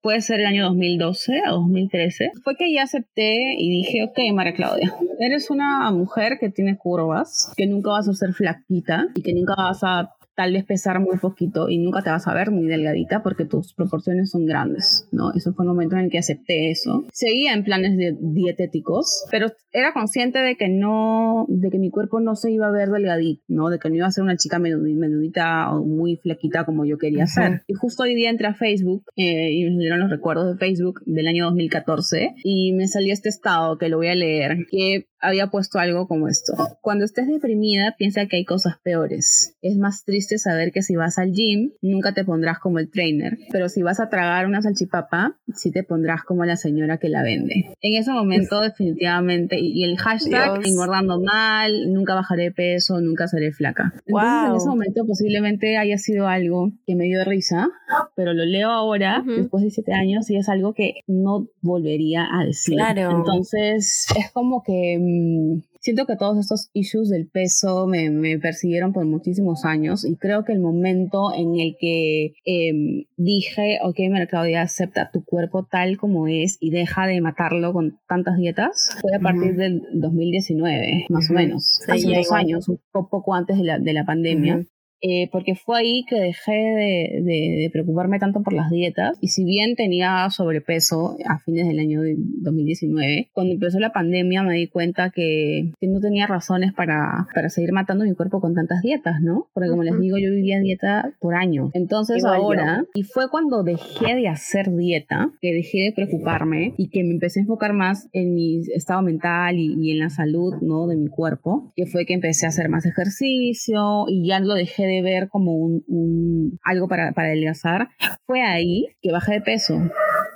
puede 0.00 0.20
ser 0.20 0.40
el 0.40 0.46
año 0.46 0.64
2012 0.66 1.42
o 1.48 1.52
2013, 1.52 2.32
fue 2.42 2.56
que 2.56 2.72
ya 2.72 2.82
acepté 2.82 3.54
y 3.58 3.70
dije, 3.70 4.04
ok, 4.04 4.18
María 4.34 4.54
Claudia, 4.54 4.94
eres 5.20 5.50
una 5.50 5.90
mujer 5.90 6.38
que 6.38 6.50
tiene 6.50 6.76
curvas, 6.76 7.52
que 7.56 7.66
nunca 7.66 7.90
vas 7.90 8.08
a 8.08 8.14
ser 8.14 8.32
flaquita 8.32 9.08
y 9.14 9.22
que 9.22 9.32
nunca 9.34 9.54
vas 9.56 9.82
a 9.82 10.12
tal 10.34 10.52
vez 10.52 10.64
pesar 10.64 11.00
muy 11.00 11.18
poquito 11.18 11.68
y 11.68 11.78
nunca 11.78 12.02
te 12.02 12.10
vas 12.10 12.26
a 12.26 12.34
ver 12.34 12.50
muy 12.50 12.66
delgadita 12.66 13.22
porque 13.22 13.44
tus 13.44 13.74
proporciones 13.74 14.30
son 14.30 14.46
grandes, 14.46 15.08
¿no? 15.12 15.32
Eso 15.34 15.52
fue 15.52 15.64
el 15.64 15.70
momento 15.70 15.96
en 15.96 16.04
el 16.04 16.10
que 16.10 16.18
acepté 16.18 16.70
eso. 16.70 17.04
Seguía 17.12 17.52
en 17.52 17.64
planes 17.64 17.96
dietéticos, 18.20 19.24
pero 19.30 19.48
era 19.72 19.92
consciente 19.92 20.38
de 20.38 20.56
que 20.56 20.68
no, 20.68 21.46
de 21.48 21.70
que 21.70 21.78
mi 21.78 21.90
cuerpo 21.90 22.20
no 22.20 22.34
se 22.34 22.50
iba 22.50 22.68
a 22.68 22.72
ver 22.72 22.90
delgadito, 22.90 23.42
¿no? 23.48 23.70
De 23.70 23.78
que 23.78 23.88
no 23.88 23.96
iba 23.96 24.06
a 24.06 24.10
ser 24.10 24.24
una 24.24 24.36
chica 24.36 24.58
menudita 24.58 25.74
o 25.74 25.84
muy 25.84 26.16
flaquita 26.16 26.64
como 26.64 26.84
yo 26.84 26.98
quería 26.98 27.26
ser. 27.26 27.62
Y 27.66 27.74
justo 27.74 28.02
hoy 28.02 28.14
día 28.14 28.30
entré 28.30 28.46
a 28.46 28.54
Facebook 28.54 29.04
eh, 29.16 29.52
y 29.52 29.64
me 29.64 29.76
salieron 29.76 30.00
los 30.00 30.10
recuerdos 30.10 30.52
de 30.52 30.58
Facebook 30.58 31.02
del 31.06 31.26
año 31.26 31.46
2014 31.46 32.34
y 32.44 32.72
me 32.72 32.88
salió 32.88 33.12
este 33.12 33.28
estado 33.28 33.78
que 33.78 33.88
lo 33.88 33.98
voy 33.98 34.08
a 34.08 34.14
leer, 34.14 34.66
que 34.70 35.06
había 35.22 35.46
puesto 35.46 35.78
algo 35.78 36.06
como 36.08 36.28
esto. 36.28 36.52
Cuando 36.80 37.04
estés 37.04 37.28
deprimida, 37.28 37.94
piensa 37.96 38.26
que 38.26 38.36
hay 38.36 38.44
cosas 38.44 38.74
peores. 38.82 39.56
Es 39.62 39.78
más 39.78 40.04
triste 40.04 40.38
saber 40.38 40.72
que 40.72 40.82
si 40.82 40.96
vas 40.96 41.18
al 41.18 41.32
gym, 41.32 41.72
nunca 41.80 42.12
te 42.12 42.24
pondrás 42.24 42.58
como 42.58 42.78
el 42.78 42.90
trainer, 42.90 43.38
pero 43.50 43.68
si 43.68 43.82
vas 43.82 44.00
a 44.00 44.08
tragar 44.08 44.46
una 44.46 44.60
salchipapa, 44.60 45.38
sí 45.54 45.70
te 45.70 45.84
pondrás 45.84 46.22
como 46.24 46.44
la 46.44 46.56
señora 46.56 46.98
que 46.98 47.08
la 47.08 47.22
vende. 47.22 47.74
En 47.80 47.94
ese 47.94 48.10
momento, 48.10 48.60
definitivamente, 48.60 49.58
y 49.60 49.84
el 49.84 49.96
hashtag 49.96 50.60
engordando 50.66 51.20
mal, 51.20 51.92
nunca 51.92 52.14
bajaré 52.14 52.50
peso, 52.50 53.00
nunca 53.00 53.28
seré 53.28 53.52
flaca. 53.52 53.94
Entonces, 54.06 54.50
en 54.50 54.56
ese 54.56 54.68
momento 54.68 55.06
posiblemente 55.06 55.76
haya 55.76 55.98
sido 55.98 56.26
algo 56.26 56.72
que 56.86 56.96
me 56.96 57.04
dio 57.04 57.24
risa, 57.24 57.68
pero 58.16 58.34
lo 58.34 58.44
leo 58.44 58.70
ahora, 58.70 59.22
después 59.24 59.62
de 59.62 59.70
siete 59.70 59.92
años, 59.92 60.28
y 60.30 60.36
es 60.36 60.48
algo 60.48 60.74
que 60.74 61.02
no 61.06 61.48
volvería 61.60 62.26
a 62.32 62.44
decir. 62.44 62.74
Claro. 62.74 63.18
Entonces, 63.18 64.06
es 64.16 64.32
como 64.32 64.62
que 64.62 64.98
mm, 65.12 65.62
siento 65.80 66.06
que 66.06 66.16
todos 66.16 66.38
estos 66.38 66.70
issues 66.72 67.08
del 67.08 67.28
peso 67.28 67.86
me, 67.86 68.10
me, 68.10 68.38
persiguieron 68.38 68.92
por 68.92 69.04
muchísimos 69.04 69.64
años 69.64 70.04
y 70.04 70.16
creo 70.16 70.44
que 70.44 70.52
el 70.52 70.60
momento 70.60 71.34
en 71.34 71.58
el 71.58 71.76
que 71.78 72.34
eh, 72.46 73.06
dije, 73.16 73.78
ok, 73.82 73.96
Claudia, 74.30 74.62
acepta 74.62 75.10
tu 75.12 75.24
cuerpo 75.24 75.66
tal 75.70 75.96
como 75.96 76.28
es 76.28 76.56
y 76.60 76.70
deja 76.70 77.06
de 77.06 77.20
matarlo 77.20 77.72
con 77.72 77.98
tantas 78.08 78.36
dietas, 78.36 78.96
fue 79.00 79.14
a 79.14 79.20
partir 79.20 79.56
del 79.56 79.82
2019, 79.92 81.06
más 81.08 81.30
o 81.30 81.34
menos, 81.34 81.80
hace 81.88 82.14
dos 82.14 82.32
años, 82.32 82.68
un 82.68 82.78
poco 82.92 83.34
antes 83.34 83.58
de 83.58 83.64
la, 83.64 83.78
de 83.78 83.92
la 83.92 84.04
pandemia. 84.04 84.64
Eh, 85.04 85.28
porque 85.32 85.56
fue 85.56 85.80
ahí 85.80 86.04
que 86.08 86.14
dejé 86.14 86.52
de, 86.52 87.22
de, 87.24 87.70
preocuparme 87.72 88.20
tanto 88.20 88.40
por 88.42 88.52
las 88.52 88.70
dietas 88.70 89.18
y 89.20 89.28
si 89.28 89.44
bien 89.44 89.74
tenía 89.74 90.30
sobrepeso 90.30 91.16
a 91.26 91.40
fines 91.40 91.66
del 91.66 91.80
año 91.80 92.02
2019, 92.42 93.28
cuando 93.32 93.54
empezó 93.54 93.80
la 93.80 93.92
pandemia 93.92 94.44
me 94.44 94.54
di 94.54 94.68
cuenta 94.68 95.10
que, 95.10 95.72
que 95.80 95.88
no 95.88 95.98
tenía 95.98 96.28
razones 96.28 96.72
para, 96.72 97.26
para, 97.34 97.48
seguir 97.48 97.72
matando 97.72 98.04
mi 98.04 98.14
cuerpo 98.14 98.40
con 98.40 98.54
tantas 98.54 98.80
dietas, 98.80 99.20
¿no? 99.20 99.48
Porque 99.52 99.70
como 99.70 99.82
les 99.82 99.98
digo, 99.98 100.18
yo 100.18 100.30
vivía 100.30 100.60
dieta 100.60 101.12
por 101.18 101.34
años. 101.34 101.70
Entonces 101.74 102.24
ahora, 102.24 102.84
y 102.94 103.02
fue 103.02 103.28
cuando 103.28 103.64
dejé 103.64 104.14
de 104.14 104.28
hacer 104.28 104.70
dieta, 104.70 105.32
que 105.40 105.52
dejé 105.52 105.78
de 105.78 105.92
preocuparme 105.92 106.74
y 106.78 106.90
que 106.90 107.02
me 107.02 107.10
empecé 107.10 107.40
a 107.40 107.42
enfocar 107.42 107.72
más 107.72 108.08
en 108.12 108.34
mi 108.34 108.60
estado 108.72 109.02
mental 109.02 109.58
y, 109.58 109.74
y 109.80 109.90
en 109.90 109.98
la 109.98 110.10
salud, 110.10 110.54
¿no? 110.60 110.86
De 110.86 110.94
mi 110.94 111.08
cuerpo, 111.08 111.72
que 111.74 111.86
fue 111.86 112.06
que 112.06 112.14
empecé 112.14 112.46
a 112.46 112.50
hacer 112.50 112.68
más 112.68 112.86
ejercicio 112.86 114.04
y 114.06 114.28
ya 114.28 114.38
lo 114.38 114.54
dejé 114.54 114.86
de 114.86 114.91
ver 115.00 115.28
como 115.30 115.54
un, 115.54 116.58
algo 116.62 116.88
para, 116.88 117.12
para 117.12 117.28
adelgazar, 117.28 117.88
fue 118.26 118.42
ahí 118.42 118.88
que 119.00 119.12
bajé 119.12 119.34
de 119.34 119.40
peso. 119.40 119.78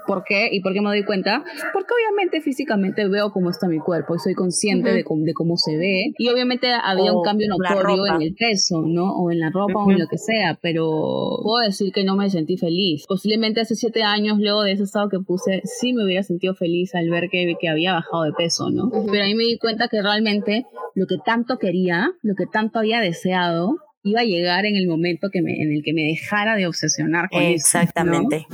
¿Por 0.06 0.22
qué? 0.22 0.48
¿Y 0.52 0.60
por 0.60 0.72
qué 0.72 0.80
me 0.80 0.88
doy 0.88 1.04
cuenta? 1.04 1.44
Porque 1.72 1.92
obviamente 1.92 2.40
físicamente 2.40 3.08
veo 3.08 3.32
cómo 3.32 3.50
está 3.50 3.66
mi 3.66 3.78
cuerpo 3.78 4.14
y 4.14 4.18
soy 4.20 4.34
consciente 4.34 4.92
de, 4.92 5.02
cómo, 5.04 5.24
de, 5.24 5.34
cómo 5.34 5.56
se 5.56 5.76
ve. 5.76 6.12
Y 6.16 6.28
obviamente 6.28 6.68
había 6.72 7.12
un 7.12 7.22
cambio 7.22 7.48
notorio 7.48 8.06
en 8.06 8.22
el 8.22 8.34
peso, 8.34 8.82
¿no? 8.86 9.16
O 9.16 9.30
en 9.32 9.40
la 9.40 9.50
ropa 9.50 9.84
o 9.84 9.90
en 9.90 9.98
lo 9.98 10.06
que 10.06 10.18
sea, 10.18 10.58
pero 10.62 11.40
puedo 11.42 11.64
decir 11.64 11.92
que 11.92 12.04
no 12.04 12.16
me 12.16 12.30
sentí 12.30 12.56
feliz. 12.56 13.04
Posiblemente 13.08 13.60
hace 13.60 13.74
siete 13.74 14.04
años, 14.04 14.38
luego 14.38 14.62
de 14.62 14.72
ese 14.72 14.84
estado 14.84 15.08
que 15.08 15.18
puse, 15.18 15.62
sí 15.64 15.92
me 15.92 16.04
hubiera 16.04 16.22
sentido 16.22 16.54
feliz 16.54 16.94
al 16.94 17.10
ver 17.10 17.28
que, 17.28 17.54
que 17.60 17.68
había 17.68 17.92
bajado 17.92 18.22
de 18.24 18.32
peso, 18.32 18.70
¿no? 18.70 18.90
Pero 19.10 19.24
ahí 19.24 19.34
me 19.34 19.44
di 19.44 19.58
cuenta 19.58 19.88
que 19.88 20.00
realmente 20.02 20.66
lo 20.94 21.06
que 21.06 21.16
tanto 21.18 21.58
quería, 21.58 22.12
lo 22.22 22.34
que 22.34 22.46
tanto 22.46 22.78
había 22.78 23.00
deseado, 23.00 23.76
iba 24.06 24.20
a 24.20 24.24
llegar 24.24 24.64
en 24.66 24.76
el 24.76 24.86
momento 24.86 25.30
que 25.30 25.42
me, 25.42 25.60
en 25.60 25.72
el 25.72 25.82
que 25.82 25.92
me 25.92 26.02
dejara 26.02 26.54
de 26.54 26.66
obsesionar 26.66 27.28
con 27.28 27.42
Exactamente. 27.42 28.46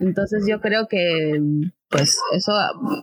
Entonces 0.00 0.44
yo 0.48 0.60
creo 0.60 0.88
que, 0.88 1.38
pues 1.88 2.18
eso, 2.32 2.52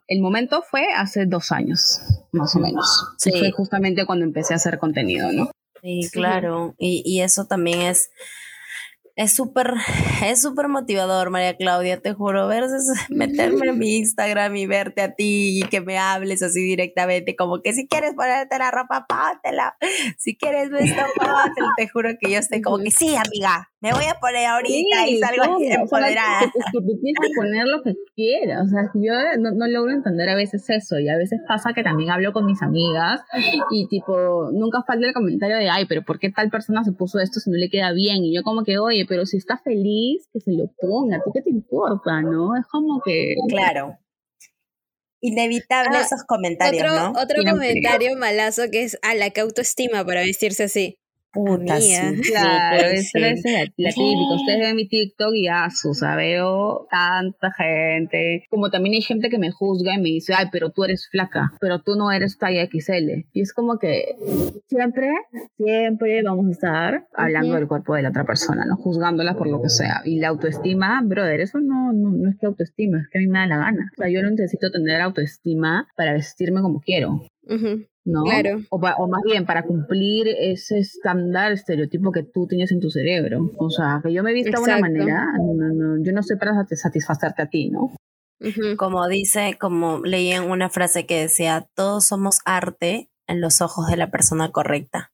el 0.08 0.20
momento 0.20 0.64
fue 0.70 0.88
hace 0.96 1.26
dos 1.28 1.52
años, 1.52 2.00
más 2.32 2.56
o 2.56 2.60
menos. 2.60 2.86
Sí. 3.18 3.32
fue 3.32 3.52
justamente 3.52 4.06
cuando 4.06 4.26
empecé 4.26 4.54
a 4.54 4.58
hacer 4.58 4.80
contenido, 4.80 5.32
¿no? 5.32 5.52
Sí, 5.82 6.10
claro. 6.12 6.74
Y, 6.80 7.04
y 7.06 7.22
eso 7.22 7.46
también 7.46 7.82
es 7.82 8.10
es 9.16 9.34
súper, 9.34 9.74
es 10.26 10.42
súper 10.42 10.68
motivador, 10.68 11.30
María 11.30 11.56
Claudia, 11.56 12.02
te 12.02 12.14
juro, 12.14 12.48
ver, 12.48 12.66
meterme 13.10 13.70
en 13.70 13.80
mi 13.80 13.98
Instagram 13.98 14.56
y 14.56 14.68
verte 14.68 15.02
a 15.02 15.16
ti 15.16 15.60
y 15.60 15.68
que 15.70 15.82
me 15.82 15.98
hables 15.98 16.44
así 16.44 16.62
directamente, 16.62 17.36
como 17.36 17.62
que 17.62 17.74
si 17.74 17.88
quieres 17.88 18.14
ponerte 18.14 18.58
la 18.58 18.72
ropa, 18.72 19.06
póntela, 19.08 19.78
si 20.18 20.36
quieres 20.36 20.70
esto, 20.72 21.04
póntela, 21.18 21.70
te 21.78 21.88
juro 21.88 22.10
que 22.20 22.32
yo 22.32 22.40
estoy 22.40 22.62
como 22.62 22.80
que 22.80 22.92
sí, 22.92 23.16
amiga, 23.16 23.72
me 23.86 23.94
voy 23.94 24.06
a 24.06 24.16
poner 24.20 24.48
ahorita 24.48 25.08
y 25.08 25.20
salgo 25.20 25.58
claro, 25.58 25.84
empoderada. 25.84 26.42
es 26.42 26.52
que 26.52 26.60
tú 26.72 27.00
tienes 27.00 27.20
que 27.22 27.30
poner 27.36 27.68
lo 27.68 27.84
que 27.84 27.94
quieras, 28.16 28.66
o 28.66 28.68
sea, 28.68 28.90
yo 28.96 29.14
no, 29.40 29.52
no, 29.52 29.68
logro 29.68 29.92
entender 29.92 30.28
a 30.28 30.36
veces 30.36 30.68
eso 30.72 30.98
y 30.98 31.08
a 31.08 31.18
veces 31.18 31.40
pasa 31.48 31.74
que 31.74 31.84
también 31.84 32.10
hablo 32.10 32.34
con 32.34 32.48
mis 32.48 32.64
amigas 32.64 33.22
y 33.70 33.88
tipo, 33.88 34.50
nunca 34.52 34.82
falta 34.88 35.06
el 35.06 35.14
comentario 35.14 35.58
de, 35.58 35.70
ay, 35.70 35.86
pero 35.86 36.04
¿por 36.04 36.18
qué 36.18 36.32
tal 36.32 36.50
persona 36.50 36.84
se 36.84 36.94
puso 36.94 37.20
esto 37.20 37.40
si 37.40 37.52
no 37.52 37.58
le 37.58 37.70
queda 37.70 37.92
bien? 37.94 38.24
Y 38.24 38.36
yo 38.36 38.42
como 38.42 38.64
que, 38.64 38.80
oye, 38.80 39.06
pero 39.08 39.28
si 39.28 39.38
está 39.38 39.60
feliz, 39.60 40.28
que 40.34 40.40
se 40.40 40.52
lo 40.52 40.66
ponga, 40.80 41.18
¿a 41.18 41.20
ti 41.20 41.30
qué 41.32 41.42
te 41.44 41.52
importa, 41.52 42.22
no? 42.22 42.56
Es 42.58 42.66
como 42.66 43.02
que... 43.06 43.36
Claro. 43.50 44.00
inevitable 45.22 45.98
Ah, 45.98 46.02
esos 46.02 46.24
comentarios, 46.24 46.84
Otro, 46.84 46.96
¿no? 46.96 47.10
otro 47.12 47.42
Siempre. 47.42 47.52
comentario 47.52 48.18
malazo 48.18 48.64
que 48.72 48.84
es 48.84 48.98
a 49.04 49.14
la 49.14 49.30
que 49.30 49.42
autoestima 49.42 50.04
para 50.04 50.22
vestirse 50.22 50.64
así. 50.64 50.98
Sí, 51.36 51.92
sí, 52.24 52.32
Claro, 52.32 52.78
ser. 52.78 52.96
es 52.96 53.12
la, 53.14 53.60
la 53.78 53.90
típica. 53.90 54.36
Ustedes 54.36 54.60
ven 54.60 54.76
mi 54.76 54.88
TikTok 54.88 55.34
y 55.36 55.46
ya, 55.46 55.68
o 55.68 55.94
sea, 55.94 56.16
veo 56.16 56.88
tanta 56.90 57.52
gente. 57.52 58.46
Como 58.50 58.70
también 58.70 58.96
hay 58.96 59.02
gente 59.02 59.30
que 59.30 59.38
me 59.38 59.52
juzga 59.52 59.94
y 59.96 59.98
me 59.98 60.10
dice, 60.10 60.34
ay, 60.36 60.48
pero 60.52 60.72
tú 60.72 60.84
eres 60.84 61.08
flaca, 61.10 61.52
pero 61.60 61.82
tú 61.82 61.96
no 61.96 62.12
eres 62.12 62.38
talla 62.38 62.66
XL. 62.66 63.26
Y 63.34 63.42
es 63.42 63.54
como 63.54 63.78
que 63.80 64.16
siempre, 64.68 65.10
siempre 65.58 66.24
vamos 66.24 66.48
a 66.48 66.52
estar 66.52 67.08
hablando 67.14 67.56
del 67.56 67.68
cuerpo 67.68 67.96
de 67.96 68.02
la 68.04 68.10
otra 68.10 68.26
persona, 68.26 68.66
¿no? 68.66 68.76
Juzgándola 68.78 69.36
por 69.36 69.48
lo 69.48 69.62
que 69.62 69.70
sea. 69.70 70.02
Y 70.06 70.20
la 70.20 70.30
autoestima, 70.30 71.02
brother, 71.04 71.42
eso 71.42 71.60
no, 71.60 71.92
no, 71.94 72.12
no 72.12 72.30
es 72.30 72.38
que 72.38 72.46
autoestima, 72.46 73.02
es 73.02 73.08
que 73.10 73.20
a 73.20 73.22
mí 73.22 73.28
me 73.28 73.40
da 73.40 73.48
la 73.48 73.58
gana. 73.58 73.92
O 73.94 74.02
sea, 74.02 74.10
yo 74.10 74.22
no 74.22 74.30
necesito 74.30 74.72
tener 74.72 75.02
autoestima 75.02 75.88
para 75.96 76.14
vestirme 76.14 76.62
como 76.62 76.80
quiero. 76.82 77.22
Ujú. 77.44 77.86
¿No? 78.06 78.24
Claro. 78.24 78.60
O, 78.70 78.80
pa- 78.80 78.96
o 78.98 79.08
más 79.08 79.22
bien 79.24 79.46
para 79.46 79.64
cumplir 79.64 80.28
ese 80.28 80.78
estándar 80.80 81.52
estereotipo 81.52 82.12
que 82.12 82.24
tú 82.24 82.48
tienes 82.48 82.72
en 82.72 82.80
tu 82.80 82.90
cerebro. 82.90 83.52
O 83.58 83.70
sea, 83.70 84.00
que 84.04 84.14
yo 84.14 84.24
me 84.24 84.32
vista 84.34 84.58
de 84.58 84.64
una 84.64 84.78
manera, 84.80 85.26
no, 85.38 85.74
no, 85.74 86.04
yo 86.04 86.12
no 86.14 86.20
estoy 86.22 86.38
para 86.38 86.54
sati- 86.54 86.76
satisfacerte 86.76 87.42
a 87.42 87.50
ti, 87.50 87.70
¿no? 87.70 87.92
Como 88.78 89.08
dice, 89.08 89.58
como 89.60 90.00
leí 90.04 90.32
en 90.32 90.44
una 90.52 90.70
frase 90.70 91.06
que 91.06 91.22
decía, 91.22 91.68
todos 91.74 92.06
somos 92.06 92.40
arte 92.46 93.10
en 93.28 93.42
los 93.42 93.62
ojos 93.62 93.88
de 93.88 93.98
la 93.98 94.12
persona 94.12 94.52
correcta. 94.52 95.12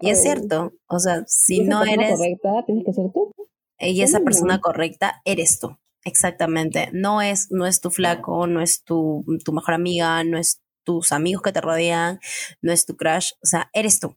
Y 0.00 0.10
es 0.10 0.18
Oh. 0.18 0.22
cierto, 0.22 0.72
o 0.88 0.98
sea, 0.98 1.22
si 1.28 1.60
no 1.62 1.80
persona 1.82 2.02
eres 2.06 2.18
correcta, 2.18 2.64
tienes 2.66 2.84
que 2.84 2.92
ser 2.92 3.12
tú. 3.12 3.30
y 3.78 4.02
esa 4.02 4.20
persona 4.20 4.60
correcta 4.60 5.20
eres 5.24 5.60
tú. 5.60 5.76
Exactamente. 6.04 6.88
No 6.92 7.22
es, 7.22 7.52
no 7.52 7.66
es 7.66 7.80
tu 7.80 7.90
flaco, 7.90 8.46
no 8.48 8.60
es 8.60 8.82
tu, 8.82 9.24
tu 9.44 9.52
mejor 9.52 9.74
amiga, 9.74 10.24
no 10.24 10.36
es 10.38 10.60
tus 10.84 11.12
amigos 11.12 11.42
que 11.42 11.52
te 11.52 11.60
rodean, 11.60 12.20
no 12.60 12.72
es 12.72 12.86
tu 12.86 12.96
crush. 12.96 13.32
O 13.42 13.46
sea, 13.46 13.70
eres 13.72 14.00
tú. 14.00 14.16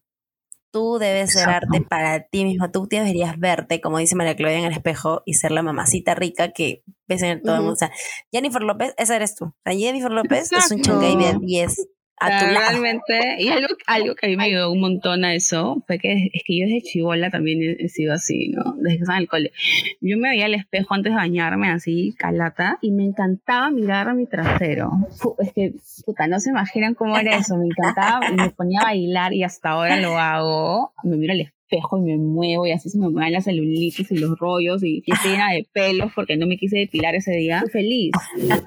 Tú 0.72 0.98
debes 0.98 1.32
ser 1.32 1.48
arte 1.48 1.80
para 1.88 2.26
ti 2.26 2.44
misma. 2.44 2.70
Tú 2.70 2.86
deberías 2.86 3.38
verte, 3.38 3.80
como 3.80 3.98
dice 3.98 4.14
María 4.14 4.36
Claudia 4.36 4.58
en 4.58 4.64
el 4.66 4.72
espejo, 4.72 5.22
y 5.24 5.34
ser 5.34 5.52
la 5.52 5.62
mamacita 5.62 6.14
rica 6.14 6.52
que 6.52 6.82
ves 7.08 7.22
en 7.22 7.40
todo 7.42 7.54
el 7.54 7.60
mundo. 7.60 7.74
O 7.74 7.76
sea, 7.76 7.92
Jennifer 8.30 8.62
López, 8.62 8.92
esa 8.98 9.16
eres 9.16 9.34
tú. 9.34 9.46
O 9.46 9.54
sea, 9.64 9.74
Jennifer 9.74 10.10
López 10.10 10.52
es 10.52 10.70
un 10.70 10.82
chancay 10.82 11.16
de 11.16 11.38
10 11.40 11.88
a. 12.18 12.40
Realmente, 12.46 13.36
y 13.38 13.48
algo, 13.48 13.68
algo 13.86 14.14
que 14.14 14.26
a 14.26 14.28
mí 14.28 14.36
me 14.36 14.44
ayudó 14.44 14.70
un 14.70 14.80
montón 14.80 15.24
a 15.24 15.34
eso 15.34 15.82
fue 15.86 15.98
que 15.98 16.30
es 16.32 16.42
que 16.44 16.58
yo 16.58 16.66
desde 16.66 16.82
chivola 16.82 17.30
también 17.30 17.76
he, 17.78 17.88
sido 17.88 18.12
así, 18.12 18.48
¿no? 18.48 18.74
Desde 18.78 18.96
que 18.96 19.02
estaba 19.02 19.18
en 19.18 19.22
el 19.22 19.28
cole. 19.28 19.52
Yo 20.00 20.16
me 20.18 20.30
veía 20.30 20.46
al 20.46 20.54
espejo 20.54 20.94
antes 20.94 21.12
de 21.12 21.16
bañarme 21.16 21.70
así, 21.70 22.14
calata, 22.18 22.78
y 22.82 22.92
me 22.92 23.04
encantaba 23.04 23.70
mirar 23.70 24.08
a 24.08 24.14
mi 24.14 24.26
trasero. 24.26 24.90
Es 25.38 25.52
que, 25.52 25.74
puta, 26.04 26.26
no 26.26 26.40
se 26.40 26.50
imaginan 26.50 26.94
cómo 26.94 27.16
era 27.18 27.36
eso. 27.36 27.56
Me 27.56 27.66
encantaba 27.66 28.20
me 28.30 28.50
ponía 28.50 28.80
a 28.80 28.84
bailar 28.84 29.32
y 29.32 29.42
hasta 29.42 29.70
ahora 29.70 29.96
lo 30.00 30.18
hago. 30.18 30.92
Me 31.02 31.16
miro 31.16 31.32
al 31.32 31.40
espejo 31.40 31.55
y 31.70 32.00
me 32.00 32.16
muevo 32.16 32.66
y 32.66 32.72
así 32.72 32.88
se 32.88 32.98
me 32.98 33.08
mueven 33.08 33.32
las 33.32 33.44
celulitis 33.44 34.10
y 34.10 34.18
los 34.18 34.38
rollos 34.38 34.82
y, 34.82 35.02
y 35.04 35.12
estoy 35.12 35.32
llena 35.32 35.52
de 35.52 35.66
pelos 35.72 36.12
porque 36.14 36.36
no 36.36 36.46
me 36.46 36.56
quise 36.56 36.78
depilar 36.78 37.14
ese 37.14 37.32
día. 37.32 37.56
Estoy 37.56 37.82
feliz, 37.82 38.12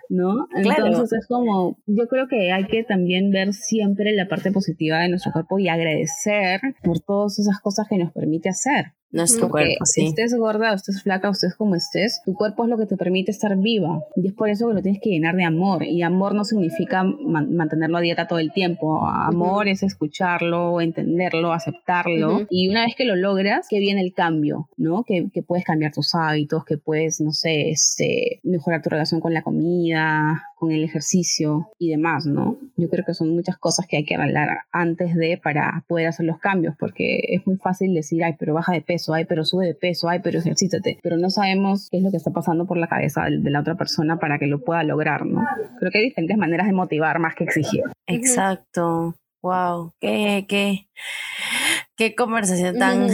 ¿no? 0.10 0.48
Claro. 0.62 0.88
Entonces 0.88 1.20
es 1.22 1.28
como, 1.28 1.78
yo 1.86 2.08
creo 2.08 2.28
que 2.28 2.52
hay 2.52 2.66
que 2.66 2.84
también 2.84 3.32
ver 3.32 3.54
siempre 3.54 4.14
la 4.14 4.28
parte 4.28 4.52
positiva 4.52 5.00
de 5.00 5.10
nuestro 5.10 5.32
cuerpo 5.32 5.60
y 5.60 5.70
agradecer 5.70 6.62
por 6.84 7.00
todas 7.00 7.40
esas 7.40 7.60
cosas 7.62 7.88
que 7.90 7.98
nos 7.98 8.12
permite 8.12 8.50
hacer. 8.50 8.94
Nuestro 9.12 9.48
Porque 9.50 9.66
cuerpo, 9.70 9.86
sí. 9.86 10.06
estés 10.06 10.36
gorda, 10.36 10.72
o 10.72 10.76
estés 10.76 11.02
flaca, 11.02 11.30
o 11.30 11.32
estés 11.32 11.56
como 11.56 11.76
estés, 11.76 12.22
tu 12.26 12.34
cuerpo 12.34 12.64
es 12.64 12.70
lo 12.70 12.78
que 12.78 12.86
te 12.86 12.96
permite 12.96 13.32
estar 13.32 13.58
viva. 13.58 14.02
Y 14.16 14.28
es 14.28 14.34
por 14.34 14.50
eso 14.50 14.68
que 14.68 14.76
lo 14.76 14.82
tienes 14.82 15.02
que 15.02 15.10
llenar 15.10 15.36
de 15.36 15.46
amor. 15.46 15.84
Y 15.84 16.04
amor 16.04 16.36
no 16.36 16.44
significa 16.44 17.04
man- 17.04 17.56
mantenerlo 17.56 17.98
a 17.98 18.02
dieta 18.02 18.28
todo 18.28 18.40
el 18.40 18.52
tiempo. 18.54 19.06
Amor 19.08 19.68
es 19.68 19.82
escucharlo, 19.84 20.80
entenderlo, 20.82 21.54
aceptarlo. 21.54 22.42
Y 22.50 22.70
una 22.70 22.86
vez 22.86 22.96
que 22.96 23.06
lo 23.06 23.16
logras, 23.16 23.68
que 23.70 23.80
viene 23.80 24.02
el 24.02 24.14
cambio, 24.14 24.70
¿no? 24.78 25.04
Que, 25.04 25.30
que 25.34 25.42
puedes 25.42 25.66
cambiar 25.66 25.92
tus 25.92 26.14
hábitos, 26.14 26.64
que 26.66 26.78
puedes, 26.78 27.20
no 27.20 27.32
sé, 27.32 27.70
este, 27.72 28.40
mejorar 28.44 28.82
tu 28.82 28.90
relación 28.90 29.22
con 29.22 29.34
la 29.34 29.42
comida, 29.42 30.44
con 30.60 30.72
el 30.72 30.84
ejercicio 30.84 31.70
y 31.80 31.90
demás, 31.90 32.26
¿no? 32.26 32.58
Yo 32.76 32.90
creo 32.90 33.06
que 33.06 33.14
son 33.14 33.30
muchas 33.30 33.58
cosas 33.58 33.88
que 33.88 33.98
hay 33.98 34.06
que 34.06 34.16
arreglar 34.16 34.50
antes 34.72 35.16
de 35.16 35.40
para 35.42 35.86
poder 35.88 36.08
hacer 36.08 36.26
los 36.26 36.40
cambios, 36.40 36.76
porque 36.78 37.22
es 37.30 37.48
muy 37.48 37.56
fácil 37.56 37.94
decir, 37.94 38.24
ay, 38.24 38.36
pero 38.38 38.54
baja 38.54 38.74
de 38.74 38.82
peso, 38.82 39.14
ay, 39.14 39.26
pero 39.26 39.46
sube 39.46 39.66
de 39.66 39.74
peso, 39.74 40.10
ay, 40.10 40.20
pero 40.22 40.40
ejercítate, 40.40 41.00
pero 41.02 41.18
no 41.18 41.30
sabemos 41.30 41.88
qué 41.90 41.98
es 41.98 42.04
lo 42.04 42.12
que 42.12 42.18
está 42.18 42.32
pasando 42.32 42.66
por 42.66 42.78
la 42.78 42.88
cabeza 42.88 43.26
de, 43.26 43.50
la 43.50 43.62
otra 43.62 43.76
persona 43.76 44.20
para 44.20 44.38
que 44.38 44.48
lo 44.48 44.60
pueda 44.64 44.84
lograr, 44.84 45.26
¿no? 45.26 45.46
Creo 45.80 45.92
que 45.92 46.00
hay 46.00 46.06
diferentes 46.06 46.38
maneras 46.38 46.68
de 46.68 46.74
motivar 46.74 47.20
más 47.20 47.36
que 47.36 47.46
exigir. 47.46 47.84
Exacto. 48.06 49.16
Wow. 49.42 49.94
Qué, 50.02 50.46
qué, 50.50 50.90
qué 51.96 52.16
conversación 52.16 52.78
tan, 52.78 53.08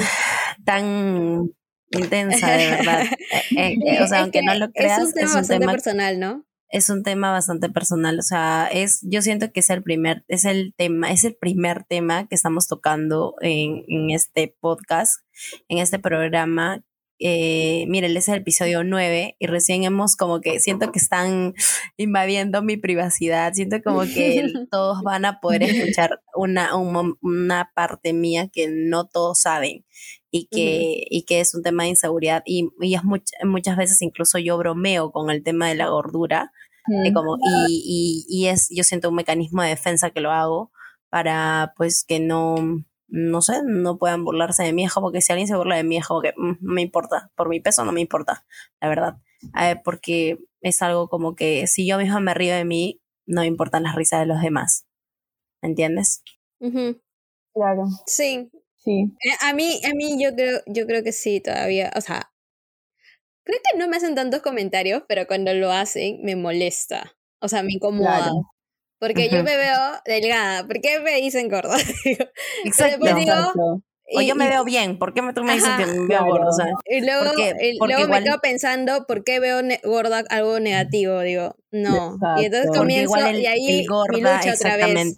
tan 0.66 1.52
intensa, 1.92 2.52
de 2.52 2.70
verdad. 2.72 3.06
Eh, 3.52 3.74
eh, 3.74 3.78
eh, 3.86 4.04
o 4.04 4.08
sea, 4.08 4.18
Es 4.18 4.24
aunque 4.24 4.42
no 4.42 4.54
que 4.54 4.60
lo 4.60 4.72
creas, 4.72 5.00
es 5.00 5.08
un 5.08 5.14
tema 5.14 5.34
bastante 5.36 5.66
personal, 5.68 6.20
¿no? 6.20 6.46
Es 6.76 6.90
un 6.90 7.04
tema 7.04 7.32
bastante 7.32 7.70
personal. 7.70 8.20
O 8.20 8.22
sea, 8.22 8.68
es, 8.70 9.00
yo 9.04 9.22
siento 9.22 9.50
que 9.54 9.62
es 9.62 9.70
el 9.70 9.82
primer, 9.82 10.26
es 10.28 10.44
el 10.44 10.74
tema, 10.76 11.10
es 11.10 11.24
el 11.24 11.34
primer 11.34 11.86
tema 11.86 12.28
que 12.28 12.36
estamos 12.36 12.68
tocando 12.68 13.36
en, 13.40 13.86
en 13.88 14.12
este 14.12 14.54
podcast, 14.60 15.22
en 15.70 15.78
este 15.78 16.00
programa. 16.00 16.84
Eh, 17.18 17.86
miren, 17.88 18.18
es 18.18 18.28
el 18.28 18.40
episodio 18.40 18.84
9 18.84 19.38
y 19.40 19.48
recién 19.48 19.86
hemos 19.86 20.18
como 20.18 20.42
que 20.42 20.60
siento 20.60 20.92
que 20.92 21.00
están 21.00 21.54
invadiendo 21.96 22.62
mi 22.62 22.76
privacidad, 22.76 23.54
siento 23.54 23.82
como 23.82 24.02
que 24.02 24.46
todos 24.70 25.02
van 25.02 25.24
a 25.24 25.40
poder 25.40 25.64
escuchar 25.64 26.20
una, 26.36 26.76
un 26.76 27.18
una 27.22 27.72
parte 27.74 28.12
mía 28.12 28.50
que 28.52 28.68
no 28.70 29.08
todos 29.08 29.40
saben 29.40 29.86
y 30.38 30.48
que, 30.48 31.04
y 31.10 31.24
que 31.24 31.40
es 31.40 31.54
un 31.56 31.64
tema 31.64 31.84
de 31.84 31.90
inseguridad 31.90 32.44
y, 32.46 32.70
y 32.82 32.96
es 32.96 33.02
much- 33.04 33.32
muchas 33.46 33.78
veces 33.78 34.02
incluso 34.02 34.38
yo 34.40 34.58
bromeo 34.58 35.12
con 35.12 35.30
el 35.30 35.44
tema 35.44 35.68
de 35.70 35.76
la 35.76 35.90
gordura 35.90 36.52
de 37.04 37.14
como, 37.14 37.38
y, 37.68 38.26
y, 38.30 38.44
y 38.44 38.48
es, 38.48 38.68
yo 38.70 38.84
siento 38.84 39.10
un 39.10 39.16
mecanismo 39.16 39.62
de 39.64 39.70
defensa 39.70 40.10
que 40.12 40.22
lo 40.22 40.32
hago 40.32 40.72
para 41.10 41.74
pues 41.78 42.04
que 42.04 42.20
no, 42.20 42.56
no 43.08 43.42
sé, 43.42 43.62
no 43.66 43.98
puedan 43.98 44.24
burlarse 44.26 44.64
de 44.64 44.74
mí. 44.74 44.84
Es 44.86 44.94
como 44.94 45.12
que 45.12 45.22
si 45.22 45.32
alguien 45.32 45.48
se 45.48 45.56
burla 45.56 45.78
de 45.78 45.84
mí, 45.84 45.98
es 45.98 46.08
como 46.08 46.22
que 46.22 46.34
"Mm, 46.38 46.58
no 46.62 46.74
me 46.74 46.82
importa, 46.82 47.32
por 47.36 47.48
mi 47.50 47.60
peso 47.60 47.86
no 47.86 47.92
me 47.92 48.02
importa, 48.02 48.46
la 48.82 48.90
verdad. 48.90 49.18
Eh, 49.60 49.76
porque 49.84 50.38
es 50.62 50.82
algo 50.82 51.08
como 51.08 51.36
que 51.36 51.68
si 51.68 51.88
yo 51.88 51.98
misma 51.98 52.20
me 52.20 52.34
río 52.34 52.54
de 52.56 52.66
mí, 52.66 53.02
no 53.28 53.42
me 53.42 53.48
importan 53.48 53.84
las 53.84 53.96
risas 53.96 54.20
de 54.20 54.26
los 54.26 54.42
demás. 54.42 54.86
¿Entiendes? 55.62 56.24
Ujú. 56.60 57.00
Claro, 57.54 57.86
Sí. 58.06 58.50
Sí. 58.86 59.12
Eh, 59.26 59.36
A 59.42 59.54
mí, 59.54 59.82
a 59.84 59.94
mí 59.94 60.22
yo 60.24 60.34
creo, 60.36 60.62
yo 60.68 60.86
creo 60.86 61.04
que 61.04 61.12
sí, 61.12 61.42
todavía. 61.42 61.92
O 61.96 62.02
sea, 62.02 62.32
creo 63.44 63.60
que 63.72 63.78
no 63.78 63.88
me 63.88 63.98
hacen 63.98 64.16
tantos 64.16 64.42
comentarios, 64.42 65.04
pero 65.08 65.28
cuando 65.28 65.54
lo 65.54 65.72
hacen 65.72 66.20
me 66.24 66.36
molesta. 66.36 67.14
O 67.42 67.48
sea, 67.48 67.64
me 67.64 67.74
incomoda. 67.74 68.18
Claro. 68.18 68.52
Porque 69.00 69.30
yo 69.30 69.44
me 69.44 69.58
veo 69.58 69.78
delgada. 70.06 70.66
¿Por 70.66 70.80
qué 70.82 71.00
me 71.02 71.16
dicen 71.22 71.50
gorda? 71.50 71.76
Exacto. 72.64 73.06
digo, 73.06 73.20
Exacto. 73.20 73.82
o 74.14 74.22
y- 74.22 74.28
yo 74.28 74.36
me 74.36 74.46
y- 74.46 74.50
veo 74.50 74.64
bien, 74.64 74.98
¿por 74.98 75.14
qué 75.14 75.22
me- 75.22 75.34
tú 75.34 75.44
me 75.44 75.54
dices 75.54 75.68
Ajá, 75.70 75.78
que 75.80 75.86
me 75.86 75.98
veo 76.00 76.08
claro. 76.08 76.26
gordo? 76.28 76.48
O 76.48 76.52
sea, 76.54 76.68
Y 76.86 77.02
luego, 77.02 77.26
Porque- 77.26 77.54
y 77.62 77.78
porque 77.78 77.94
luego 77.94 78.08
igual- 78.08 78.22
me 78.24 78.26
quedo 78.30 78.40
pensando, 78.42 79.06
¿por 79.06 79.24
qué 79.24 79.40
veo 79.40 79.62
gorda 79.84 80.24
algo 80.30 80.60
negativo? 80.60 81.20
Digo, 81.22 81.56
no. 81.72 82.18
Y 82.38 82.46
entonces 82.46 82.68
Exacto. 82.70 82.80
comienzo 82.80 83.16
el, 83.18 83.42
y 83.42 83.46
ahí 83.48 83.80
el 83.82 83.88
gorda, 83.88 84.14
mi 84.14 84.22
lucha 84.22 84.54
otra 84.56 84.78
vez. 84.78 85.16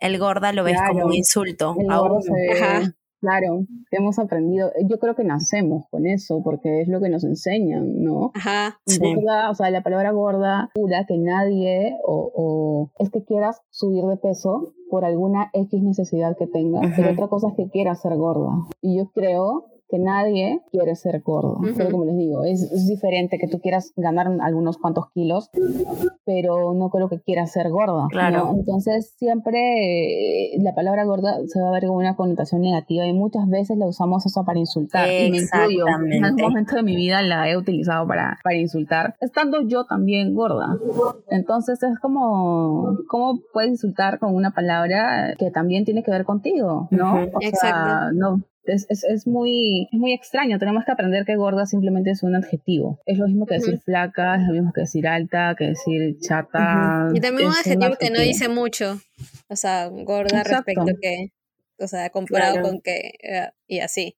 El 0.00 0.18
gorda 0.18 0.52
lo 0.52 0.64
ves 0.64 0.78
como 0.88 1.06
un 1.06 1.14
insulto 1.14 1.74
El 1.78 1.90
a 1.90 1.98
gordo 1.98 2.14
uno. 2.16 2.22
se 2.22 2.32
ve- 2.32 2.52
Ajá. 2.60 2.94
Claro, 3.20 3.64
hemos 3.90 4.16
aprendido, 4.20 4.70
yo 4.88 5.00
creo 5.00 5.16
que 5.16 5.24
nacemos 5.24 5.86
con 5.90 6.06
eso, 6.06 6.40
porque 6.44 6.82
es 6.82 6.86
lo 6.88 7.00
que 7.00 7.08
nos 7.08 7.24
enseñan, 7.24 8.00
¿no? 8.04 8.30
Ajá. 8.34 8.78
Sí. 8.86 9.00
Gorda, 9.00 9.50
o 9.50 9.54
sea, 9.56 9.70
la 9.70 9.82
palabra 9.82 10.12
gorda 10.12 10.70
pura 10.72 11.04
que 11.04 11.18
nadie 11.18 11.96
o, 12.06 12.30
o 12.32 12.90
es 13.00 13.10
que 13.10 13.24
quieras 13.24 13.60
subir 13.70 14.04
de 14.04 14.18
peso 14.18 14.72
por 14.88 15.04
alguna 15.04 15.50
X 15.52 15.82
necesidad 15.82 16.36
que 16.38 16.46
tengas, 16.46 16.92
pero 16.94 17.10
otra 17.10 17.26
cosa 17.26 17.48
es 17.48 17.54
que 17.56 17.68
quieras 17.68 18.00
ser 18.00 18.14
gorda. 18.14 18.52
Y 18.80 18.98
yo 18.98 19.10
creo 19.10 19.66
que 19.88 19.98
nadie 19.98 20.60
quiere 20.70 20.94
ser 20.96 21.22
gordo. 21.22 21.58
Ujú. 21.60 21.72
Pero 21.76 21.90
como 21.90 22.04
les 22.04 22.16
digo, 22.16 22.44
es, 22.44 22.62
es 22.62 22.86
diferente 22.86 23.38
que 23.38 23.48
tú 23.48 23.60
quieras 23.60 23.92
ganar 23.96 24.28
algunos 24.40 24.76
cuantos 24.78 25.10
kilos, 25.14 25.50
pero 26.24 26.74
no 26.74 26.90
creo 26.90 27.08
que 27.08 27.20
quieras 27.20 27.52
ser 27.52 27.70
gorda. 27.70 28.02
¿no? 28.02 28.08
Claro. 28.08 28.52
Entonces 28.54 29.14
siempre 29.16 30.54
eh, 30.54 30.58
la 30.60 30.74
palabra 30.74 31.04
gorda 31.04 31.38
se 31.46 31.60
va 31.60 31.68
a 31.68 31.72
ver 31.72 31.86
con 31.86 31.96
una 31.96 32.16
connotación 32.16 32.60
negativa 32.60 33.06
y 33.06 33.12
muchas 33.12 33.48
veces 33.48 33.78
la 33.78 33.86
usamos 33.86 34.26
hasta 34.26 34.42
para 34.44 34.58
insultar. 34.58 35.08
Y 35.08 35.30
me 35.30 35.38
incluyo. 35.38 35.86
En 36.10 36.24
algún 36.24 36.42
momento 36.42 36.76
de 36.76 36.82
mi 36.82 36.96
vida 36.96 37.22
la 37.22 37.48
he 37.48 37.56
utilizado 37.56 38.06
para, 38.06 38.38
para 38.44 38.56
insultar, 38.56 39.16
estando 39.20 39.62
yo 39.62 39.84
también 39.86 40.34
gorda. 40.34 40.76
Entonces 41.30 41.82
es 41.82 41.98
como, 41.98 42.98
¿cómo 43.08 43.40
puedes 43.52 43.70
insultar 43.70 44.18
con 44.18 44.34
una 44.34 44.50
palabra 44.50 45.34
que 45.38 45.50
también 45.50 45.84
tiene 45.84 46.02
que 46.02 46.10
ver 46.10 46.24
contigo? 46.24 46.88
¿no? 46.90 47.14
Ujú. 47.14 47.36
O 47.36 47.40
sea, 47.40 47.48
Exacto. 47.48 48.12
no, 48.14 48.40
es, 48.68 48.86
es, 48.88 49.04
es, 49.04 49.26
muy, 49.26 49.88
es 49.92 49.98
muy 49.98 50.12
extraño. 50.12 50.58
Tenemos 50.58 50.84
que 50.84 50.92
aprender 50.92 51.24
que 51.24 51.36
gorda 51.36 51.66
simplemente 51.66 52.10
es 52.10 52.22
un 52.22 52.34
adjetivo. 52.34 53.00
Es 53.06 53.18
lo 53.18 53.26
mismo 53.26 53.46
que 53.46 53.54
decir 53.54 53.80
flaca, 53.80 54.36
es 54.36 54.46
lo 54.46 54.52
mismo 54.52 54.72
que 54.72 54.82
decir 54.82 55.06
alta, 55.06 55.54
que 55.56 55.68
decir 55.68 56.18
chata. 56.20 57.08
Y 57.14 57.20
también 57.20 57.48
un 57.48 57.54
adjetivo, 57.54 57.96
que 57.98 58.10
no 58.10 58.20
dice 58.20 58.48
mucho. 58.48 59.00
O 59.48 59.56
sea, 59.56 59.88
gorda 59.88 60.42
respecto 60.44 60.84
respecto 60.84 61.00
que, 61.00 61.32
o 61.78 61.88
sea, 61.88 62.10
comparado 62.10 62.62
con 62.62 62.80
que, 62.80 63.12
eh, 63.22 63.50
y 63.66 63.80
así. 63.80 64.16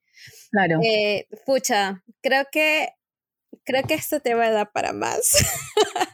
Claro. 0.50 0.80
Eh, 0.82 1.26
pucha, 1.46 2.02
creo 2.20 2.44
que 2.50 2.88
creo 3.64 3.82
que 3.84 3.94
esto 3.94 4.20
te 4.20 4.34
va 4.34 4.46
a 4.46 4.50
dar 4.50 4.72
para 4.72 4.92
más. 4.92 5.20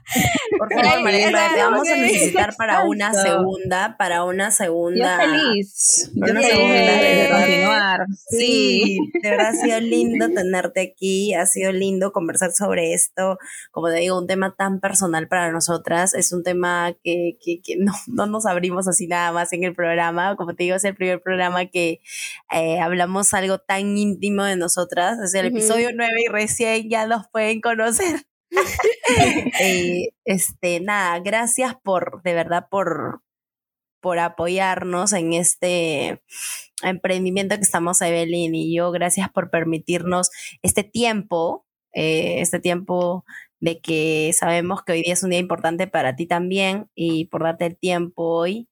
Por 0.58 0.72
favor, 0.72 1.02
María 1.02 1.26
te 1.26 1.60
vamos 1.60 1.88
a 1.88 1.96
necesitar 1.96 2.54
para 2.56 2.84
una 2.84 3.12
segunda, 3.12 3.96
para 3.98 4.24
una 4.24 4.50
segunda. 4.50 5.24
Yo 5.24 5.30
feliz. 5.30 6.10
Yo 6.14 6.32
una 6.32 6.42
segunda 6.42 6.74
de 6.74 7.28
continuar. 7.30 8.06
Sí, 8.28 8.98
de 9.22 9.30
verdad 9.30 9.48
ha 9.48 9.52
sido 9.52 9.80
lindo 9.80 10.28
tenerte 10.34 10.80
aquí, 10.80 11.34
ha 11.34 11.46
sido 11.46 11.72
lindo 11.72 12.12
conversar 12.12 12.52
sobre 12.52 12.92
esto. 12.94 13.38
Como 13.70 13.88
te 13.88 13.96
digo, 13.96 14.18
un 14.18 14.26
tema 14.26 14.54
tan 14.56 14.80
personal 14.80 15.28
para 15.28 15.50
nosotras, 15.52 16.14
es 16.14 16.32
un 16.32 16.42
tema 16.42 16.94
que, 17.02 17.38
que, 17.42 17.60
que 17.62 17.76
no, 17.76 17.92
no, 18.06 18.26
nos 18.26 18.46
abrimos 18.46 18.88
así 18.88 19.06
nada 19.06 19.32
más 19.32 19.52
en 19.52 19.64
el 19.64 19.74
programa. 19.74 20.36
Como 20.36 20.54
te 20.54 20.64
digo, 20.64 20.76
es 20.76 20.84
el 20.84 20.94
primer 20.94 21.20
programa 21.20 21.66
que 21.66 22.00
eh, 22.52 22.80
hablamos 22.80 23.34
algo 23.34 23.58
tan 23.58 23.96
íntimo 23.96 24.44
de 24.44 24.56
nosotras. 24.56 25.18
Es 25.18 25.34
el 25.34 25.46
episodio 25.46 25.90
9 25.94 26.12
y 26.24 26.28
recién 26.28 26.88
ya 26.88 27.06
nos 27.06 27.28
pueden 27.28 27.60
conocer. 27.60 28.26
Eh, 29.60 30.10
este, 30.24 30.80
nada, 30.80 31.18
gracias 31.20 31.74
por, 31.82 32.22
de 32.22 32.34
verdad, 32.34 32.66
por, 32.70 33.22
por 34.00 34.18
apoyarnos 34.18 35.12
en 35.12 35.32
este 35.32 36.22
emprendimiento 36.82 37.56
que 37.56 37.62
estamos 37.62 38.00
Evelyn 38.02 38.54
y 38.54 38.74
yo. 38.74 38.90
Gracias 38.90 39.30
por 39.30 39.50
permitirnos 39.50 40.30
este 40.62 40.84
tiempo, 40.84 41.66
eh, 41.92 42.40
este 42.40 42.60
tiempo 42.60 43.24
de 43.60 43.80
que 43.80 44.32
sabemos 44.34 44.82
que 44.84 44.92
hoy 44.92 45.02
día 45.02 45.14
es 45.14 45.22
un 45.22 45.30
día 45.30 45.38
importante 45.38 45.86
para 45.86 46.16
ti 46.16 46.26
también 46.26 46.90
y 46.94 47.26
por 47.26 47.44
darte 47.44 47.66
el 47.66 47.76
tiempo 47.76 48.24
hoy. 48.24 48.68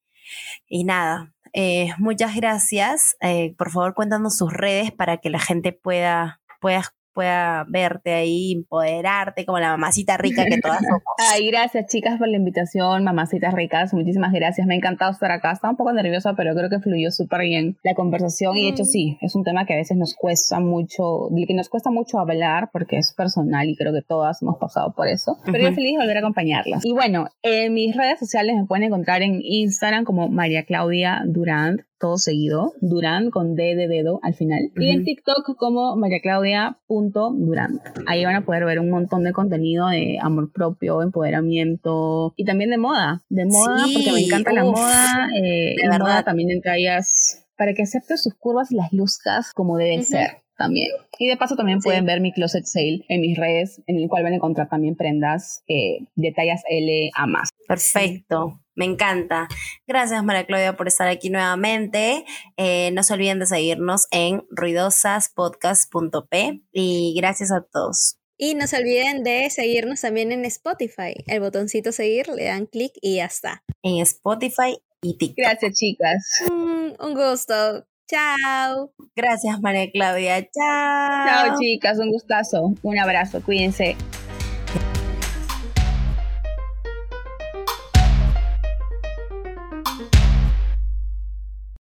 Y 0.69 0.85
nada, 0.85 1.35
eh, 1.53 1.91
muchas 1.99 2.35
gracias. 2.37 3.17
por 3.57 3.71
favor, 3.71 3.95
cuéntanos 3.95 4.37
sus 4.37 4.53
redes 4.53 4.93
para 4.93 5.19
que 5.19 5.31
la 5.31 5.41
gente 5.41 5.73
pueda, 5.73 6.41
pueda 6.61 6.95
pueda 7.15 7.65
verte 7.69 8.13
ahí, 8.13 8.53
empoderarte 8.53 9.47
como 9.47 9.59
la 9.59 9.69
mamacita 9.69 10.17
rica 10.17 10.45
que 10.45 10.59
todas 10.61 10.83
somos. 10.83 11.03
Ay, 11.33 11.47
gracias 11.51 11.87
chicas 11.87 12.19
por 12.19 12.29
la 12.29 12.37
invitación, 12.37 13.05
mamacitas 13.05 13.55
ricas, 13.55 13.95
muchísimas 13.95 14.33
gracias, 14.33 14.67
me 14.67 14.75
ha 14.75 14.77
encantado 14.77 15.13
estar 15.13 15.31
acá, 15.31 15.53
estaba 15.53 15.71
un 15.71 15.77
poco 15.77 15.93
nerviosa, 15.93 16.35
pero 16.35 16.55
creo 16.55 16.69
que 16.69 16.81
fluyó 16.81 17.11
súper 17.11 17.43
bien 17.43 17.79
la 17.83 17.95
conversación 17.95 18.57
y 18.57 18.65
de 18.65 18.71
hecho 18.71 18.83
mm. 18.83 18.87
sí, 18.87 19.19
es 19.21 19.35
un 19.35 19.45
tema 19.45 19.65
que 19.65 19.75
a 19.75 19.77
veces 19.77 19.97
nos 19.97 20.15
cuesta 20.15 20.61
mucho, 20.61 21.29
que 21.47 21.55
nos 21.55 21.69
cuesta 21.69 21.91
mucho 21.91 22.19
hablar 22.19 22.71
porque 22.73 22.99
es 22.99 23.15
personal 23.15 23.69
y 23.69 23.77
creo 23.77 23.93
que 23.93 24.03
todas 24.03 24.43
hemos 24.43 24.59
pasado 24.59 24.93
por 24.95 25.09
eso, 25.09 25.39
pero 25.45 25.59
yo 25.59 25.73
feliz 25.73 25.93
de 25.93 25.99
volver 25.99 26.17
a 26.17 26.21
acompañarlas. 26.21 26.85
Y 26.85 26.93
bueno, 26.93 27.29
en 27.43 27.73
mis 27.73 27.97
redes 27.97 28.19
sociales 28.19 28.57
me 28.57 28.67
pueden 28.67 28.85
encontrar 28.85 29.23
en 29.23 29.41
Instagram 29.43 30.05
como 30.05 30.29
María 30.29 30.65
Claudia 30.65 31.23
Durant, 31.27 31.83
todo 32.05 32.19
seguido, 32.19 32.75
Durán 32.83 33.31
con 33.31 33.55
D 33.55 33.75
de 33.77 33.89
dedo 33.89 34.21
al 34.23 34.35
final. 34.35 34.71
Y 34.77 34.91
en 34.91 35.05
TikTok 35.05 35.57
como 35.57 35.97
mariaclaudia.durán. 35.97 37.81
Ahí 38.07 38.27
van 38.27 38.37
a 38.37 38.45
poder 38.45 38.67
ver 38.67 38.79
un 38.79 38.91
montón 38.91 39.25
de 39.25 39.33
contenido 39.33 39.89
de 39.89 40.19
amor 40.21 40.53
propio, 40.53 41.01
empoderamiento 41.01 42.35
y 42.37 42.45
también 42.45 42.69
de 42.69 42.77
moda. 42.77 43.23
De 43.31 43.47
moda, 43.47 43.87
porque 43.91 44.13
me 44.13 44.21
encanta 44.21 44.53
la 44.53 44.65
moda. 44.65 45.29
Eh, 45.35 45.77
de 45.81 45.99
moda 45.99 46.23
también 46.25 46.51
en 46.51 46.61
tallas 46.61 47.47
para 47.57 47.73
que 47.73 47.85
aceptes 47.85 48.23
sus 48.23 48.35
curvas 48.35 48.71
y 48.71 48.77
las 48.77 48.93
luzcas 48.93 49.53
como 49.55 49.79
deben 49.79 50.05
ser 50.05 50.43
también. 50.59 50.91
Y 51.19 51.29
de 51.29 51.39
paso 51.39 51.57
también 51.57 51.79
pueden 51.79 52.05
ver 52.05 52.21
mi 52.21 52.33
closet 52.33 52.67
sale 52.67 53.07
en 53.09 53.23
mis 53.23 53.39
redes, 53.39 53.81
en 53.87 53.97
el 53.97 54.11
cual 54.11 54.25
van 54.25 54.35
a 54.35 54.37
encontrar 54.37 54.69
también 54.69 54.95
prendas 54.95 55.65
eh, 55.69 56.01
de 56.17 56.33
tallas 56.33 56.63
L 56.69 57.11
a 57.15 57.27
más. 57.27 57.49
Perfecto. 57.67 58.61
Me 58.77 58.85
encanta. 58.85 59.49
Gracias, 59.87 60.23
María 60.25 60.47
Claudia, 60.47 60.77
por 60.77 60.89
estar 60.89 61.09
aquí 61.09 61.31
nuevamente. 61.31 62.25
Eh, 62.57 62.91
no 62.93 63.03
se 63.03 63.15
olviden 63.15 63.39
de 63.39 63.47
seguirnos 63.47 64.07
en 64.11 64.45
ruidosaspodcast.p 64.51 66.61
y 66.73 67.15
gracias 67.17 67.53
a 67.53 67.63
todos. 67.63 68.19
Y 68.37 68.55
no 68.55 68.67
se 68.67 68.79
olviden 68.79 69.23
de 69.23 69.49
seguirnos 69.51 70.01
también 70.01 70.33
en 70.33 70.45
Spotify. 70.45 71.15
El 71.27 71.41
botoncito 71.41 71.93
seguir, 71.93 72.29
le 72.29 72.45
dan 72.45 72.67
clic 72.67 72.93
y 73.01 73.17
ya 73.17 73.27
está. 73.27 73.63
En 73.83 73.99
Spotify 73.99 74.77
y 75.03 75.17
TikTok. 75.17 75.37
Gracias, 75.37 75.75
chicas. 75.75 76.43
Mm, 76.51 76.95
un 76.99 77.15
gusto. 77.15 77.87
Chao. 78.09 78.93
Gracias, 79.15 79.61
María 79.61 79.91
Claudia. 79.91 80.43
Chao. 80.43 81.27
Chao, 81.27 81.57
chicas. 81.61 81.99
Un 81.99 82.11
gustazo. 82.11 82.75
Un 82.83 82.99
abrazo. 82.99 83.41
Cuídense. 83.43 83.97